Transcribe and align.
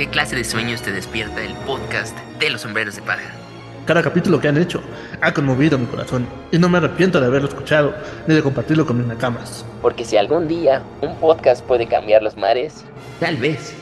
¿Qué 0.00 0.08
clase 0.08 0.34
de 0.34 0.44
sueños 0.44 0.80
te 0.80 0.92
despierta 0.92 1.44
el 1.44 1.52
podcast 1.66 2.16
de 2.38 2.48
los 2.48 2.62
sombreros 2.62 2.96
de 2.96 3.02
paja? 3.02 3.32
Cada 3.84 4.02
capítulo 4.02 4.40
que 4.40 4.48
han 4.48 4.56
hecho 4.56 4.80
ha 5.20 5.34
conmovido 5.34 5.76
mi 5.76 5.84
corazón 5.84 6.26
y 6.50 6.56
no 6.56 6.70
me 6.70 6.78
arrepiento 6.78 7.20
de 7.20 7.26
haberlo 7.26 7.48
escuchado 7.48 7.94
ni 8.26 8.34
de 8.34 8.42
compartirlo 8.42 8.86
con 8.86 8.96
mis 8.96 9.06
nakamas. 9.06 9.62
Porque 9.82 10.06
si 10.06 10.16
algún 10.16 10.48
día 10.48 10.82
un 11.02 11.14
podcast 11.16 11.62
puede 11.66 11.86
cambiar 11.86 12.22
los 12.22 12.34
mares, 12.34 12.82
tal 13.18 13.36
vez, 13.36 13.74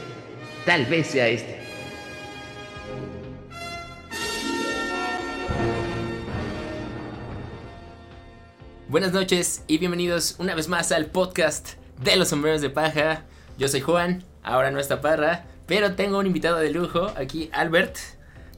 tal 0.66 0.86
vez 0.86 1.06
sea 1.06 1.28
este. 1.28 1.60
Buenas 8.88 9.12
noches 9.12 9.62
y 9.68 9.78
bienvenidos 9.78 10.34
una 10.40 10.56
vez 10.56 10.66
más 10.66 10.90
al 10.90 11.06
podcast 11.06 11.74
de 12.02 12.16
los 12.16 12.26
sombreros 12.26 12.60
de 12.60 12.70
paja. 12.70 13.22
Yo 13.56 13.68
soy 13.68 13.82
Juan, 13.82 14.24
ahora 14.42 14.72
no 14.72 14.80
está 14.80 15.00
Parra, 15.00 15.44
pero 15.68 15.94
tengo 15.94 16.18
un 16.18 16.26
invitado 16.26 16.56
de 16.56 16.70
lujo 16.70 17.12
aquí, 17.14 17.50
Albert, 17.52 17.96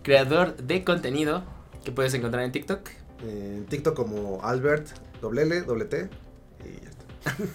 creador 0.02 0.56
de 0.56 0.84
contenido 0.84 1.42
que 1.84 1.90
puedes 1.90 2.14
encontrar 2.14 2.44
en 2.44 2.52
TikTok. 2.52 2.88
En 3.26 3.66
TikTok 3.66 3.94
como 3.96 4.40
Albert, 4.42 4.86
doble 5.20 5.42
L, 5.42 5.62
doble 5.62 5.86
T 5.86 6.08
y 6.64 6.84
ya 6.84 6.90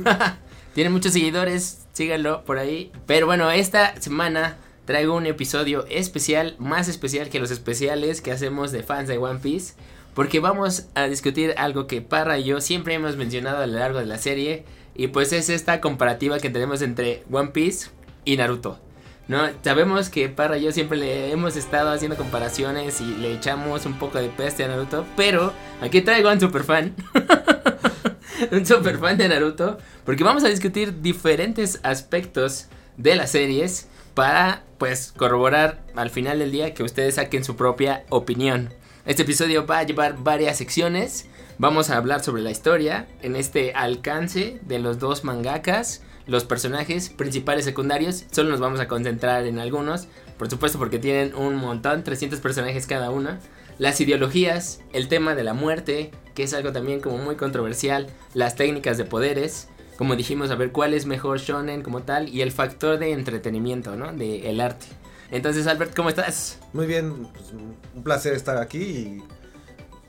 está. 0.03 0.39
Tiene 0.73 0.89
muchos 0.89 1.13
seguidores, 1.13 1.85
síganlo 1.93 2.43
por 2.43 2.57
ahí. 2.57 2.91
Pero 3.05 3.27
bueno, 3.27 3.49
esta 3.49 3.99
semana 4.01 4.57
traigo 4.83 5.15
un 5.15 5.25
episodio 5.25 5.85
especial, 5.87 6.57
más 6.59 6.89
especial 6.89 7.29
que 7.29 7.39
los 7.39 7.49
especiales 7.49 8.19
que 8.19 8.33
hacemos 8.33 8.73
de 8.73 8.83
fans 8.83 9.07
de 9.07 9.17
One 9.17 9.39
Piece. 9.39 9.75
Porque 10.13 10.41
vamos 10.41 10.87
a 10.95 11.07
discutir 11.07 11.55
algo 11.57 11.87
que 11.87 12.01
Parra 12.01 12.37
y 12.39 12.43
yo 12.43 12.59
siempre 12.59 12.93
hemos 12.93 13.15
mencionado 13.15 13.63
a 13.63 13.67
lo 13.67 13.79
largo 13.79 13.99
de 13.99 14.05
la 14.05 14.17
serie. 14.17 14.65
Y 14.95 15.07
pues 15.07 15.31
es 15.31 15.49
esta 15.49 15.79
comparativa 15.79 16.39
que 16.39 16.49
tenemos 16.49 16.81
entre 16.81 17.23
One 17.31 17.51
Piece 17.51 17.87
y 18.25 18.35
Naruto. 18.35 18.84
¿No? 19.27 19.39
Sabemos 19.63 20.09
que 20.09 20.29
Parra 20.29 20.57
y 20.57 20.63
yo 20.63 20.71
siempre 20.71 20.97
le 20.97 21.31
hemos 21.31 21.55
estado 21.55 21.91
haciendo 21.91 22.17
comparaciones 22.17 23.01
y 23.01 23.15
le 23.15 23.33
echamos 23.33 23.85
un 23.85 23.97
poco 23.97 24.19
de 24.19 24.29
peste 24.29 24.63
a 24.63 24.67
Naruto, 24.67 25.05
pero 25.15 25.53
aquí 25.81 26.01
traigo 26.01 26.29
a 26.29 26.33
un 26.33 26.39
super 26.39 26.63
fan. 26.63 26.95
un 28.51 28.65
super 28.65 28.97
fan 28.97 29.17
de 29.17 29.27
Naruto, 29.27 29.77
porque 30.05 30.23
vamos 30.23 30.43
a 30.43 30.49
discutir 30.49 31.01
diferentes 31.01 31.79
aspectos 31.83 32.67
de 32.97 33.15
las 33.15 33.31
series 33.31 33.87
para 34.13 34.63
pues 34.77 35.13
corroborar 35.15 35.83
al 35.95 36.09
final 36.09 36.39
del 36.39 36.51
día 36.51 36.73
que 36.73 36.83
ustedes 36.83 37.15
saquen 37.15 37.43
su 37.43 37.55
propia 37.55 38.03
opinión. 38.09 38.73
Este 39.05 39.23
episodio 39.23 39.65
va 39.67 39.79
a 39.79 39.83
llevar 39.83 40.17
varias 40.17 40.57
secciones. 40.57 41.27
Vamos 41.57 41.89
a 41.89 41.97
hablar 41.97 42.23
sobre 42.23 42.41
la 42.41 42.51
historia 42.51 43.07
en 43.21 43.35
este 43.35 43.73
alcance 43.73 44.59
de 44.63 44.79
los 44.79 44.99
dos 44.99 45.23
mangakas 45.23 46.01
los 46.27 46.43
personajes 46.43 47.09
principales 47.09 47.65
secundarios, 47.65 48.25
solo 48.31 48.49
nos 48.49 48.59
vamos 48.59 48.79
a 48.79 48.87
concentrar 48.87 49.45
en 49.45 49.59
algunos, 49.59 50.07
por 50.37 50.49
supuesto 50.49 50.79
porque 50.79 50.99
tienen 50.99 51.35
un 51.35 51.55
montón, 51.55 52.03
300 52.03 52.39
personajes 52.39 52.87
cada 52.87 53.11
uno. 53.11 53.37
Las 53.77 53.99
ideologías, 53.99 54.79
el 54.93 55.07
tema 55.07 55.35
de 55.35 55.43
la 55.43 55.53
muerte, 55.53 56.11
que 56.33 56.43
es 56.43 56.53
algo 56.53 56.71
también 56.71 57.01
como 57.01 57.17
muy 57.17 57.35
controversial, 57.35 58.07
las 58.33 58.55
técnicas 58.55 58.97
de 58.97 59.05
poderes, 59.05 59.67
como 59.97 60.15
dijimos, 60.15 60.49
a 60.51 60.55
ver 60.55 60.71
cuál 60.71 60.93
es 60.93 61.05
mejor 61.05 61.39
shonen 61.39 61.81
como 61.81 62.03
tal, 62.03 62.29
y 62.29 62.41
el 62.41 62.51
factor 62.51 62.99
de 62.99 63.11
entretenimiento, 63.11 63.95
¿no? 63.95 64.13
De 64.13 64.49
el 64.49 64.61
arte. 64.61 64.87
Entonces, 65.31 65.67
Albert, 65.67 65.95
¿cómo 65.95 66.09
estás? 66.09 66.59
Muy 66.73 66.87
bien, 66.87 67.27
pues, 67.33 67.51
un 67.51 68.03
placer 68.03 68.33
estar 68.33 68.57
aquí 68.57 68.79
y 68.79 69.23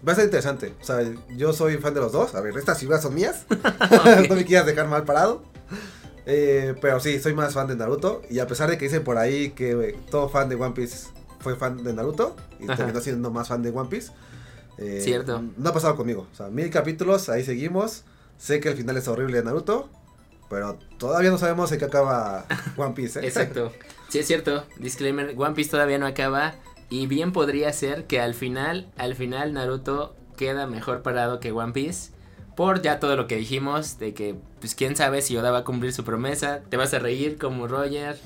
va 0.06 0.12
a 0.12 0.14
ser 0.14 0.24
interesante. 0.24 0.74
O 0.80 0.84
sea, 0.84 1.00
yo 1.36 1.52
soy 1.52 1.78
fan 1.78 1.94
de 1.94 2.00
los 2.00 2.12
dos. 2.12 2.34
A 2.34 2.40
ver, 2.40 2.56
estas 2.56 2.78
figuras 2.78 3.02
son 3.02 3.14
mías. 3.14 3.46
no 4.28 4.34
me 4.34 4.44
quieras 4.44 4.66
dejar 4.66 4.88
mal 4.88 5.04
parado. 5.04 5.42
Eh, 6.26 6.74
pero 6.80 6.98
sí, 6.98 7.20
soy 7.20 7.34
más 7.34 7.54
fan 7.54 7.68
de 7.68 7.76
Naruto. 7.76 8.22
Y 8.28 8.40
a 8.40 8.46
pesar 8.46 8.68
de 8.68 8.76
que 8.76 8.86
dicen 8.86 9.04
por 9.04 9.16
ahí 9.16 9.50
que 9.50 9.70
eh, 9.70 9.98
todo 10.10 10.28
fan 10.28 10.48
de 10.48 10.56
One 10.56 10.74
Piece 10.74 11.08
fue 11.40 11.54
fan 11.56 11.82
de 11.82 11.92
Naruto 11.92 12.36
y 12.58 12.66
terminó 12.66 13.00
siendo 13.00 13.30
más 13.30 13.48
fan 13.48 13.62
de 13.62 13.70
One 13.70 13.88
Piece. 13.88 14.10
Eh, 14.78 15.00
Cierto. 15.02 15.42
No 15.56 15.70
ha 15.70 15.72
pasado 15.72 15.96
conmigo. 15.96 16.26
O 16.32 16.36
sea, 16.36 16.48
mil 16.48 16.68
capítulos, 16.70 17.28
ahí 17.28 17.44
seguimos. 17.44 18.04
Sé 18.38 18.60
que 18.60 18.68
el 18.68 18.76
final 18.76 18.96
es 18.96 19.08
horrible 19.08 19.38
de 19.38 19.44
Naruto. 19.44 19.88
Pero 20.50 20.78
todavía 20.98 21.30
no 21.30 21.38
sabemos 21.38 21.72
en 21.72 21.78
qué 21.78 21.84
acaba 21.86 22.44
One 22.76 22.94
Piece. 22.94 23.24
Exacto. 23.24 23.72
Sí, 24.08 24.18
es 24.18 24.26
cierto. 24.26 24.64
Disclaimer: 24.78 25.34
One 25.36 25.54
Piece 25.54 25.70
todavía 25.70 25.98
no 25.98 26.06
acaba. 26.06 26.54
Y 26.88 27.06
bien 27.06 27.32
podría 27.32 27.72
ser 27.72 28.06
que 28.06 28.20
al 28.20 28.34
final, 28.34 28.92
al 28.96 29.16
final 29.16 29.52
Naruto 29.52 30.14
queda 30.36 30.66
mejor 30.66 31.02
parado 31.02 31.40
que 31.40 31.50
One 31.50 31.72
Piece 31.72 32.10
por 32.56 32.80
ya 32.80 32.98
todo 32.98 33.16
lo 33.16 33.26
que 33.26 33.36
dijimos, 33.36 33.98
de 33.98 34.14
que, 34.14 34.34
pues 34.66 34.74
quién 34.74 34.96
sabe 34.96 35.22
si 35.22 35.36
Oda 35.36 35.52
va 35.52 35.58
a 35.58 35.64
cumplir 35.64 35.92
su 35.92 36.02
promesa, 36.02 36.60
te 36.68 36.76
vas 36.76 36.92
a 36.92 36.98
reír 36.98 37.38
como 37.38 37.68
Roger. 37.68 38.18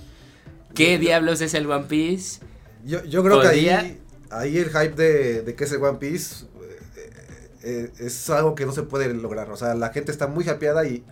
¿Qué 0.74 0.96
diablos 0.96 1.42
es 1.42 1.52
el 1.52 1.70
One 1.70 1.84
Piece? 1.84 2.40
Yo, 2.82 3.04
yo 3.04 3.22
creo 3.22 3.42
que 3.42 3.48
ahí, 3.48 4.00
ahí 4.30 4.56
el 4.56 4.70
hype 4.70 4.94
de, 4.94 5.42
de 5.42 5.54
que 5.54 5.64
es 5.64 5.72
el 5.72 5.82
One 5.82 5.98
Piece 5.98 6.46
eh, 6.96 7.10
eh, 7.62 7.92
es 7.98 8.30
algo 8.30 8.54
que 8.54 8.64
no 8.64 8.72
se 8.72 8.84
puede 8.84 9.12
lograr. 9.12 9.50
O 9.50 9.56
sea, 9.58 9.74
la 9.74 9.90
gente 9.90 10.10
está 10.10 10.28
muy 10.28 10.48
happyada 10.48 10.86
y 10.86 11.04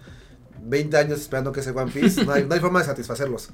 20 0.62 0.96
años 0.96 1.20
esperando 1.20 1.52
que 1.52 1.60
sea 1.60 1.74
One 1.74 1.92
Piece, 1.92 2.24
no 2.24 2.32
hay, 2.32 2.46
no 2.46 2.54
hay 2.54 2.60
forma 2.60 2.78
de 2.78 2.86
satisfacerlos. 2.86 3.50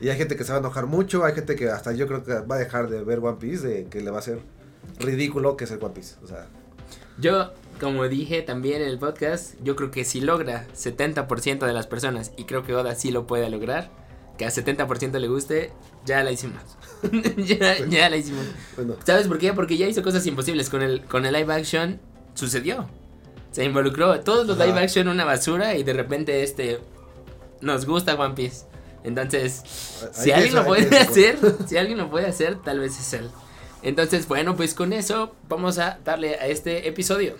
Y 0.00 0.08
hay 0.08 0.16
gente 0.16 0.36
que 0.36 0.44
se 0.44 0.52
va 0.52 0.58
a 0.58 0.60
enojar 0.60 0.86
mucho, 0.86 1.24
hay 1.24 1.34
gente 1.34 1.56
que 1.56 1.68
hasta 1.70 1.90
yo 1.90 2.06
creo 2.06 2.22
que 2.22 2.34
va 2.34 2.54
a 2.54 2.58
dejar 2.58 2.88
de 2.88 3.02
ver 3.02 3.18
One 3.18 3.38
Piece, 3.40 3.66
de 3.66 3.86
que 3.86 4.00
le 4.00 4.12
va 4.12 4.20
a 4.20 4.22
ser 4.22 4.38
ridículo 5.00 5.56
que 5.56 5.64
es 5.64 5.72
el 5.72 5.82
One 5.82 5.92
Piece. 5.92 6.14
O 6.22 6.28
sea, 6.28 6.46
yo 7.18 7.52
como 7.80 8.08
dije 8.08 8.42
también 8.42 8.82
en 8.82 8.88
el 8.88 8.98
podcast, 8.98 9.54
yo 9.62 9.76
creo 9.76 9.90
que 9.90 10.04
si 10.04 10.20
logra 10.20 10.66
70% 10.74 11.66
de 11.66 11.72
las 11.72 11.86
personas, 11.86 12.32
y 12.36 12.44
creo 12.44 12.64
que 12.64 12.74
Oda 12.74 12.94
sí 12.94 13.10
lo 13.10 13.26
puede 13.26 13.48
lograr, 13.50 13.90
que 14.38 14.44
a 14.44 14.50
70% 14.50 15.18
le 15.18 15.28
guste, 15.28 15.72
ya 16.04 16.22
la 16.22 16.30
hicimos. 16.30 16.62
ya, 17.36 18.08
la 18.10 18.16
hicimos. 18.16 18.44
¿Sabes 19.04 19.28
por 19.28 19.38
qué? 19.38 19.52
Porque 19.52 19.76
ya 19.76 19.86
hizo 19.86 20.02
cosas 20.02 20.26
imposibles. 20.26 20.70
Con 20.70 20.82
el, 20.82 21.04
con 21.04 21.24
el 21.24 21.32
live 21.32 21.52
action 21.52 22.00
sucedió. 22.34 22.88
Se 23.50 23.64
involucró. 23.64 24.20
Todos 24.20 24.46
los 24.46 24.58
live 24.58 24.78
action 24.78 25.08
una 25.08 25.24
basura 25.24 25.74
y 25.76 25.82
de 25.82 25.92
repente 25.94 26.42
este 26.42 26.80
nos 27.60 27.86
gusta 27.86 28.14
One 28.14 28.34
Piece. 28.34 28.66
Entonces, 29.04 29.62
si 30.12 30.32
alguien 30.32 30.54
lo 30.54 30.64
puede 30.64 30.98
hacer, 30.98 31.38
si 31.66 31.76
alguien 31.76 31.98
lo 31.98 32.10
puede 32.10 32.26
hacer, 32.26 32.56
tal 32.62 32.80
vez 32.80 32.98
es 32.98 33.12
él. 33.14 33.30
Entonces, 33.82 34.26
bueno, 34.26 34.56
pues 34.56 34.74
con 34.74 34.92
eso 34.92 35.34
vamos 35.48 35.78
a 35.78 35.98
darle 36.04 36.34
a 36.34 36.46
este 36.48 36.88
episodio. 36.88 37.36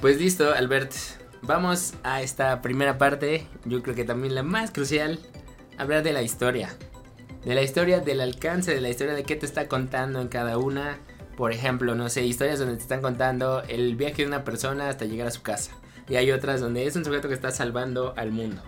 Pues 0.00 0.20
listo, 0.20 0.54
Albert. 0.54 0.92
Vamos 1.42 1.94
a 2.04 2.22
esta 2.22 2.62
primera 2.62 2.98
parte, 2.98 3.46
yo 3.64 3.82
creo 3.82 3.94
que 3.94 4.04
también 4.04 4.34
la 4.34 4.42
más 4.42 4.70
crucial, 4.70 5.18
hablar 5.76 6.02
de 6.02 6.12
la 6.12 6.22
historia. 6.22 6.76
De 7.44 7.54
la 7.54 7.62
historia, 7.62 8.00
del 8.00 8.20
alcance 8.20 8.74
de 8.74 8.80
la 8.80 8.90
historia, 8.90 9.14
de 9.14 9.24
qué 9.24 9.34
te 9.34 9.46
está 9.46 9.66
contando 9.66 10.20
en 10.20 10.28
cada 10.28 10.58
una. 10.58 10.98
Por 11.36 11.52
ejemplo, 11.52 11.94
no 11.94 12.08
sé, 12.10 12.24
historias 12.24 12.58
donde 12.58 12.76
te 12.76 12.82
están 12.82 13.02
contando 13.02 13.62
el 13.68 13.96
viaje 13.96 14.22
de 14.22 14.28
una 14.28 14.44
persona 14.44 14.88
hasta 14.88 15.04
llegar 15.04 15.28
a 15.28 15.32
su 15.32 15.42
casa. 15.42 15.72
Y 16.08 16.16
hay 16.16 16.30
otras 16.30 16.60
donde 16.60 16.86
es 16.86 16.94
un 16.96 17.04
sujeto 17.04 17.28
que 17.28 17.34
está 17.34 17.50
salvando 17.50 18.14
al 18.16 18.30
mundo. 18.30 18.62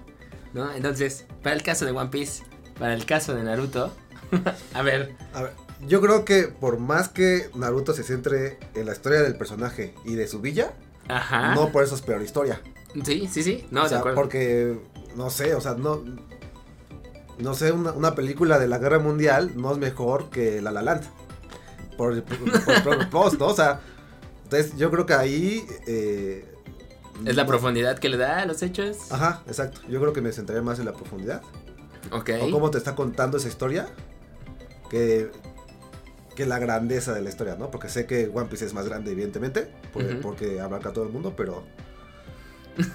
¿No? 0.52 0.72
Entonces, 0.72 1.26
para 1.42 1.54
el 1.54 1.62
caso 1.62 1.84
de 1.84 1.92
One 1.92 2.10
Piece, 2.10 2.42
para 2.78 2.94
el 2.94 3.04
caso 3.04 3.34
de 3.34 3.42
Naruto, 3.44 3.94
a 4.74 4.82
ver. 4.82 5.14
A 5.34 5.42
ver, 5.42 5.52
yo 5.86 6.00
creo 6.00 6.24
que 6.24 6.44
por 6.44 6.78
más 6.78 7.08
que 7.08 7.50
Naruto 7.54 7.92
se 7.94 8.02
centre 8.02 8.58
en 8.74 8.86
la 8.86 8.92
historia 8.92 9.22
del 9.22 9.36
personaje 9.36 9.94
y 10.04 10.14
de 10.14 10.26
su 10.26 10.40
villa, 10.40 10.72
no 11.54 11.72
por 11.72 11.84
eso 11.84 11.94
es 11.94 12.02
peor 12.02 12.22
historia. 12.22 12.60
Sí, 13.04 13.28
sí, 13.30 13.42
sí. 13.42 13.66
No, 13.70 13.84
Porque, 14.14 14.78
no 15.16 15.30
sé, 15.30 15.54
o 15.54 15.60
sea, 15.60 15.74
no. 15.74 16.02
No 17.38 17.54
sé, 17.54 17.72
una, 17.72 18.14
película 18.14 18.58
de 18.58 18.68
la 18.68 18.78
guerra 18.78 18.98
mundial 18.98 19.52
no 19.56 19.72
es 19.72 19.78
mejor 19.78 20.28
que 20.28 20.60
La 20.60 20.70
La 20.70 20.82
Land. 20.82 21.04
Por, 21.96 22.22
por, 22.22 23.08
post, 23.10 23.38
¿no? 23.38 23.46
O 23.46 23.54
sea, 23.54 23.80
entonces 24.44 24.76
yo 24.76 24.90
creo 24.90 25.06
que 25.06 25.14
ahí. 25.14 25.64
Eh, 25.86 26.44
¿Es 27.24 27.36
la 27.36 27.46
profundidad 27.46 27.98
que 27.98 28.08
le 28.08 28.16
da 28.16 28.40
a 28.40 28.46
los 28.46 28.62
hechos? 28.62 29.10
Ajá, 29.10 29.42
exacto. 29.46 29.80
Yo 29.88 30.00
creo 30.00 30.12
que 30.12 30.20
me 30.20 30.32
centraría 30.32 30.62
más 30.62 30.78
en 30.78 30.86
la 30.86 30.92
profundidad. 30.92 31.42
Ok. 32.10 32.30
O 32.42 32.50
cómo 32.50 32.70
te 32.70 32.78
está 32.78 32.94
contando 32.94 33.38
esa 33.38 33.48
historia. 33.48 33.88
Que 34.90 35.30
que 36.34 36.46
la 36.46 36.58
grandeza 36.58 37.12
de 37.12 37.22
la 37.22 37.28
historia, 37.28 37.56
¿no? 37.56 37.70
Porque 37.70 37.88
sé 37.88 38.06
que 38.06 38.30
One 38.32 38.48
Piece 38.48 38.64
es 38.64 38.72
más 38.72 38.88
grande, 38.88 39.12
evidentemente, 39.12 39.68
porque 40.22 40.60
abarca 40.60 40.90
a 40.90 40.92
todo 40.92 41.04
el 41.04 41.10
mundo, 41.10 41.34
pero 41.36 41.64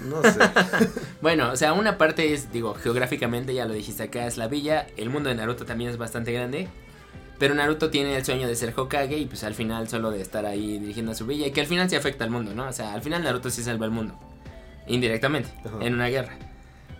no 0.02 0.22
sé. 0.22 0.40
bueno, 1.20 1.52
o 1.52 1.56
sea, 1.56 1.72
una 1.72 1.98
parte 1.98 2.32
es, 2.32 2.52
digo, 2.52 2.74
geográficamente, 2.74 3.54
ya 3.54 3.66
lo 3.66 3.74
dijiste 3.74 4.04
acá, 4.04 4.26
es 4.26 4.36
la 4.36 4.48
villa. 4.48 4.86
El 4.96 5.10
mundo 5.10 5.28
de 5.28 5.36
Naruto 5.36 5.64
también 5.64 5.90
es 5.90 5.96
bastante 5.96 6.32
grande. 6.32 6.68
Pero 7.38 7.54
Naruto 7.54 7.90
tiene 7.90 8.16
el 8.16 8.24
sueño 8.24 8.48
de 8.48 8.56
ser 8.56 8.72
Hokage 8.74 9.18
y 9.18 9.26
pues 9.26 9.44
al 9.44 9.54
final 9.54 9.88
solo 9.88 10.10
de 10.10 10.22
estar 10.22 10.46
ahí 10.46 10.78
dirigiendo 10.78 11.12
a 11.12 11.14
su 11.14 11.26
villa 11.26 11.46
y 11.46 11.50
que 11.50 11.60
al 11.60 11.66
final 11.66 11.90
se 11.90 11.96
afecta 11.96 12.24
al 12.24 12.30
mundo, 12.30 12.54
¿no? 12.54 12.66
O 12.66 12.72
sea, 12.72 12.94
al 12.94 13.02
final 13.02 13.22
Naruto 13.22 13.50
sí 13.50 13.62
salva 13.62 13.84
al 13.84 13.92
mundo. 13.92 14.18
Indirectamente, 14.86 15.50
en 15.80 15.94
una 15.94 16.08
guerra. 16.08 16.38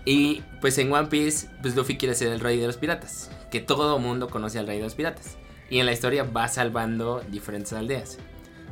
Y 0.05 0.43
pues 0.61 0.77
en 0.79 0.93
One 0.93 1.09
Piece, 1.09 1.49
pues 1.63 1.75
Luffy 1.75 1.97
quiere 1.97 2.15
ser 2.15 2.33
el 2.33 2.41
rey 2.41 2.61
de 2.61 2.67
los 2.67 2.77
piratas. 2.77 3.31
Que 3.57 3.63
todo 3.63 3.99
mundo 3.99 4.29
conoce 4.29 4.59
al 4.59 4.67
rey 4.67 4.77
de 4.77 4.85
los 4.85 4.95
piratas 4.95 5.39
y 5.71 5.79
en 5.79 5.87
la 5.87 5.93
historia 5.93 6.25
va 6.25 6.47
salvando 6.47 7.23
diferentes 7.31 7.73
aldeas. 7.73 8.19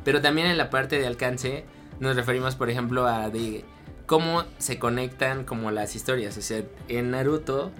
Pero 0.03 0.21
también 0.21 0.45
en 0.45 0.59
la 0.59 0.69
parte 0.69 0.99
de 0.99 1.07
alcance 1.07 1.65
nos 1.99 2.15
referimos, 2.15 2.53
por 2.53 2.69
ejemplo, 2.69 3.07
a 3.07 3.31
de 3.31 3.65
cómo 4.05 4.43
se 4.59 4.77
conectan 4.77 5.43
como 5.43 5.71
las 5.71 5.95
historias. 5.95 6.37
O 6.37 6.41
sea, 6.43 6.61
en 6.87 7.09
Naruto 7.09 7.71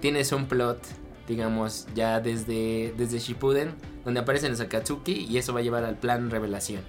tienes 0.00 0.30
un 0.32 0.44
plot, 0.44 0.78
digamos, 1.26 1.86
ya 1.94 2.20
desde, 2.20 2.92
desde 2.98 3.18
Shippuden, 3.18 3.74
donde 4.04 4.20
aparecen 4.20 4.50
los 4.50 4.60
Akatsuki 4.60 5.26
y 5.30 5.38
eso 5.38 5.54
va 5.54 5.60
a 5.60 5.62
llevar 5.62 5.86
al 5.86 5.96
plan 5.96 6.30
revelación, 6.30 6.82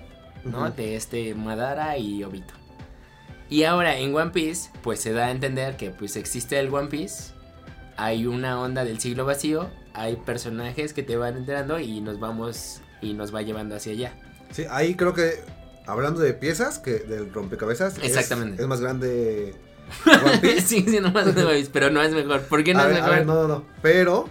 ¿no? 0.43 0.69
De 0.71 0.97
este 0.97 1.35
Madara 1.35 1.97
y 1.97 2.21
Obito. 2.25 2.53
Y 3.49 3.63
ahora 3.63 3.97
en 3.97 4.13
One 4.13 4.31
Piece, 4.31 4.71
pues 4.81 4.99
se 4.99 5.13
da 5.13 5.27
a 5.27 5.31
entender 5.31 5.77
que 5.77 5.89
pues 5.91 6.17
existe 6.17 6.59
el 6.59 6.67
One 6.67 6.89
Piece, 6.89 7.31
hay 7.97 8.25
una 8.25 8.59
onda 8.59 8.83
del 8.83 8.99
siglo 8.99 9.25
vacío, 9.25 9.69
hay 9.93 10.15
personajes 10.15 10.93
que 10.93 11.03
te 11.03 11.15
van 11.17 11.37
enterando 11.37 11.79
y 11.79 12.01
nos 12.01 12.19
vamos 12.19 12.81
y 13.01 13.13
nos 13.13 13.33
va 13.33 13.41
llevando 13.41 13.75
hacia 13.75 13.91
allá. 13.93 14.13
Sí, 14.51 14.65
ahí 14.69 14.95
creo 14.95 15.13
que, 15.13 15.43
hablando 15.85 16.21
de 16.21 16.33
piezas, 16.33 16.79
que 16.79 16.99
del 16.99 17.33
rompecabezas, 17.33 17.97
Exactamente. 18.01 18.61
Es, 18.61 18.67
más 18.67 18.81
grande 18.81 19.55
One 20.05 20.37
Piece. 20.39 20.61
Sigue 20.61 20.91
siendo 20.91 21.11
más 21.11 21.33
de 21.33 21.43
One 21.43 21.55
Piece, 21.57 21.69
pero 21.71 21.89
no 21.89 22.01
es 22.01 22.13
mejor. 22.13 22.41
¿Por 22.43 22.63
qué 22.63 22.73
no 22.73 22.81
a, 22.81 22.83
es 22.83 22.89
ver, 22.89 22.97
a 22.97 23.01
mejor? 23.01 23.17
ver, 23.17 23.25
no, 23.25 23.33
no, 23.35 23.47
no. 23.47 23.65
Pero 23.81 24.29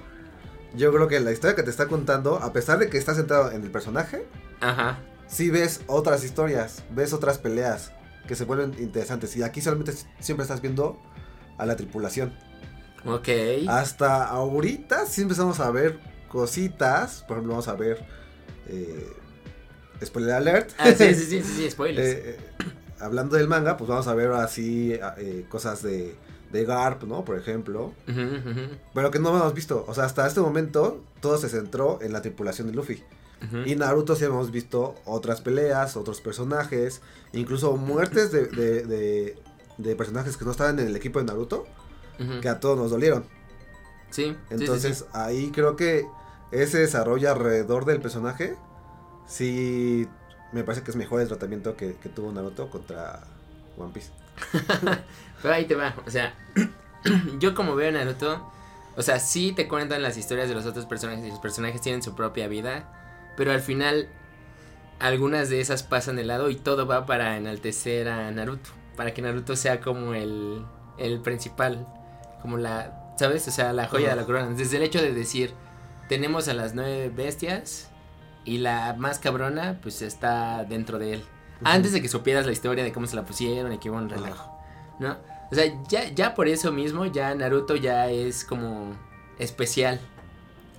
yo 0.75 0.93
creo 0.93 1.09
que 1.09 1.21
la 1.21 1.33
historia 1.33 1.55
que 1.55 1.63
te 1.63 1.71
está 1.71 1.87
contando, 1.87 2.37
a 2.39 2.53
pesar 2.53 2.79
de 2.79 2.89
que 2.89 2.99
está 2.99 3.15
centrado 3.15 3.51
en 3.51 3.63
el 3.63 3.71
personaje, 3.71 4.25
Ajá. 4.61 4.99
sí 5.27 5.51
ves 5.51 5.83
otras 5.87 6.25
historias, 6.25 6.83
ves 6.91 7.13
otras 7.13 7.39
peleas 7.39 7.93
que 8.27 8.35
se 8.35 8.45
vuelven 8.45 8.75
interesantes. 8.79 9.37
Y 9.37 9.43
aquí 9.43 9.61
solamente 9.61 9.93
siempre 10.21 10.43
estás 10.43 10.63
viendo 10.63 10.99
a 11.59 11.67
la 11.67 11.77
tripulación. 11.77 12.33
Ok. 13.05 13.29
Hasta 13.69 14.25
ahorita 14.27 15.07
sí 15.07 15.23
empezamos 15.23 15.61
a 15.61 15.71
ver 15.71 15.99
cositas. 16.29 17.23
Por 17.27 17.37
ejemplo, 17.37 17.53
vamos 17.55 17.69
a 17.69 17.75
ver. 17.75 18.05
Eh, 18.69 19.13
spoiler 20.05 20.33
alert. 20.35 20.71
Ah, 20.79 20.93
sí, 20.93 21.15
sí, 21.15 21.25
sí, 21.25 21.43
sí, 21.43 21.55
sí, 21.57 21.71
spoilers. 21.71 22.07
Eh, 22.09 22.23
eh, 22.31 22.65
hablando 23.01 23.37
del 23.37 23.49
manga, 23.49 23.77
pues 23.77 23.89
vamos 23.89 24.07
a 24.09 24.15
ver 24.15 24.31
así 24.33 24.95
cosas 25.49 25.83
de, 25.83 26.15
de 26.53 26.65
Garp, 26.65 27.03
¿no? 27.05 27.25
Por 27.25 27.39
ejemplo. 27.39 27.93
Pero 28.95 29.11
que 29.11 29.19
no 29.19 29.31
hemos 29.37 29.55
visto. 29.55 29.85
O 29.89 29.95
sea, 29.95 30.05
hasta 30.05 30.27
este 30.27 30.41
momento 30.41 31.03
todo 31.21 31.39
se 31.39 31.49
centró 31.49 31.99
en 32.03 32.13
la 32.13 32.23
tripulación 32.23 32.69
de 32.69 32.75
Luffy. 32.75 33.03
Y 33.67 33.75
Naruto 33.75 34.15
sí 34.15 34.25
hemos 34.25 34.53
visto 34.53 34.95
otras 35.05 35.41
peleas, 35.41 35.97
otros 35.97 36.21
personajes, 36.21 37.01
incluso 37.33 37.77
muertes 37.77 38.31
de, 38.31 38.47
de, 38.47 38.83
de- 38.85 39.37
de 39.79 39.97
personajes 39.97 40.37
que 40.37 40.45
no 40.45 40.53
estaban 40.53 40.79
en 40.79 40.87
el 40.87 40.95
equipo 40.95 41.19
de 41.19 41.25
Naruto, 41.25 41.67
Que 42.41 42.49
a 42.49 42.61
todos 42.61 42.79
nos 42.79 42.91
dolieron. 42.91 43.25
Sí, 44.11 44.25
sí, 44.25 44.37
sí, 44.49 44.55
Entonces 44.55 44.99
sí. 44.99 45.05
ahí 45.13 45.51
creo 45.51 45.75
que 45.75 46.07
ese 46.53 46.79
desarrollo 46.79 47.31
alrededor 47.33 47.85
del 47.85 48.01
personaje, 48.01 48.57
sí 49.27 50.07
me 50.53 50.65
parece 50.65 50.85
que 50.85 50.91
es 50.91 50.97
mejor 50.97 51.21
el 51.21 51.29
tratamiento 51.29 51.77
que, 51.77 51.97
que 51.97 52.09
tuvo 52.09 52.31
Naruto 52.31 52.71
contra 52.71 53.25
One 53.77 53.93
Piece. 53.93 54.11
Pero 55.43 55.55
ahí 55.55 55.65
te 55.65 55.75
va, 55.75 55.95
o 56.07 56.11
sea, 56.11 56.35
yo 57.39 57.55
como 57.55 57.75
veo 57.75 57.91
Naruto, 57.91 58.53
o 58.97 59.03
sea, 59.03 59.19
sí 59.19 59.53
te 59.53 59.67
cuentan 59.67 60.03
las 60.03 60.17
historias 60.17 60.49
de 60.49 60.55
los 60.55 60.67
otros 60.67 60.87
personajes 60.87 61.25
y 61.25 61.31
los 61.31 61.41
personajes 61.41 61.81
tienen 61.81 62.03
su 62.03 62.15
propia 62.15 62.47
vida, 62.47 63.33
pero 63.37 63.53
al 63.53 63.61
final 63.61 64.09
algunas 65.01 65.49
de 65.49 65.61
esas 65.61 65.83
pasan 65.83 66.17
de 66.17 66.25
lado 66.25 66.51
y 66.51 66.57
todo 66.57 66.87
va 66.87 67.07
para 67.07 67.37
enaltecer 67.37 68.09
a 68.09 68.31
Naruto, 68.31 68.71
para 68.97 69.15
que 69.15 69.23
Naruto 69.23 69.57
sea 69.57 69.81
como 69.81 70.15
el, 70.15 70.65
el 70.99 71.21
principal, 71.21 71.87
como 72.43 72.59
la, 72.59 73.15
¿sabes? 73.17 73.49
O 73.49 73.51
sea, 73.51 73.73
la 73.73 73.89
joya 73.89 74.11
de 74.11 74.17
la 74.17 74.25
corona. 74.25 74.49
Desde 74.51 74.77
el 74.77 74.83
hecho 74.83 75.01
de 75.01 75.13
decir, 75.15 75.55
tenemos 76.09 76.49
a 76.49 76.55
las 76.55 76.75
nueve 76.75 77.09
bestias 77.09 77.89
y 78.45 78.59
la 78.59 78.95
más 78.99 79.19
cabrona 79.19 79.79
pues 79.83 80.03
está 80.03 80.65
dentro 80.65 80.99
de 80.99 81.15
él. 81.15 81.25
Antes 81.65 81.93
de 81.93 82.03
que 82.03 82.09
supieras 82.09 82.45
la 82.45 82.53
historia 82.53 82.83
de 82.83 82.93
cómo 82.93 83.07
se 83.07 83.17
la 83.17 83.25
pusieron 83.25 83.73
y 83.73 83.79
que 83.79 83.89
hubo 83.89 83.99
un 83.99 84.11
relajo. 84.11 84.59
¿No? 84.99 85.17
O 85.51 85.55
sea, 85.55 85.65
ya, 85.89 86.09
ya 86.09 86.35
por 86.35 86.49
eso 86.49 86.73
mismo, 86.73 87.07
ya 87.07 87.35
Naruto 87.35 87.77
ya 87.77 88.11
es 88.11 88.45
como 88.45 88.97
especial. 89.39 90.01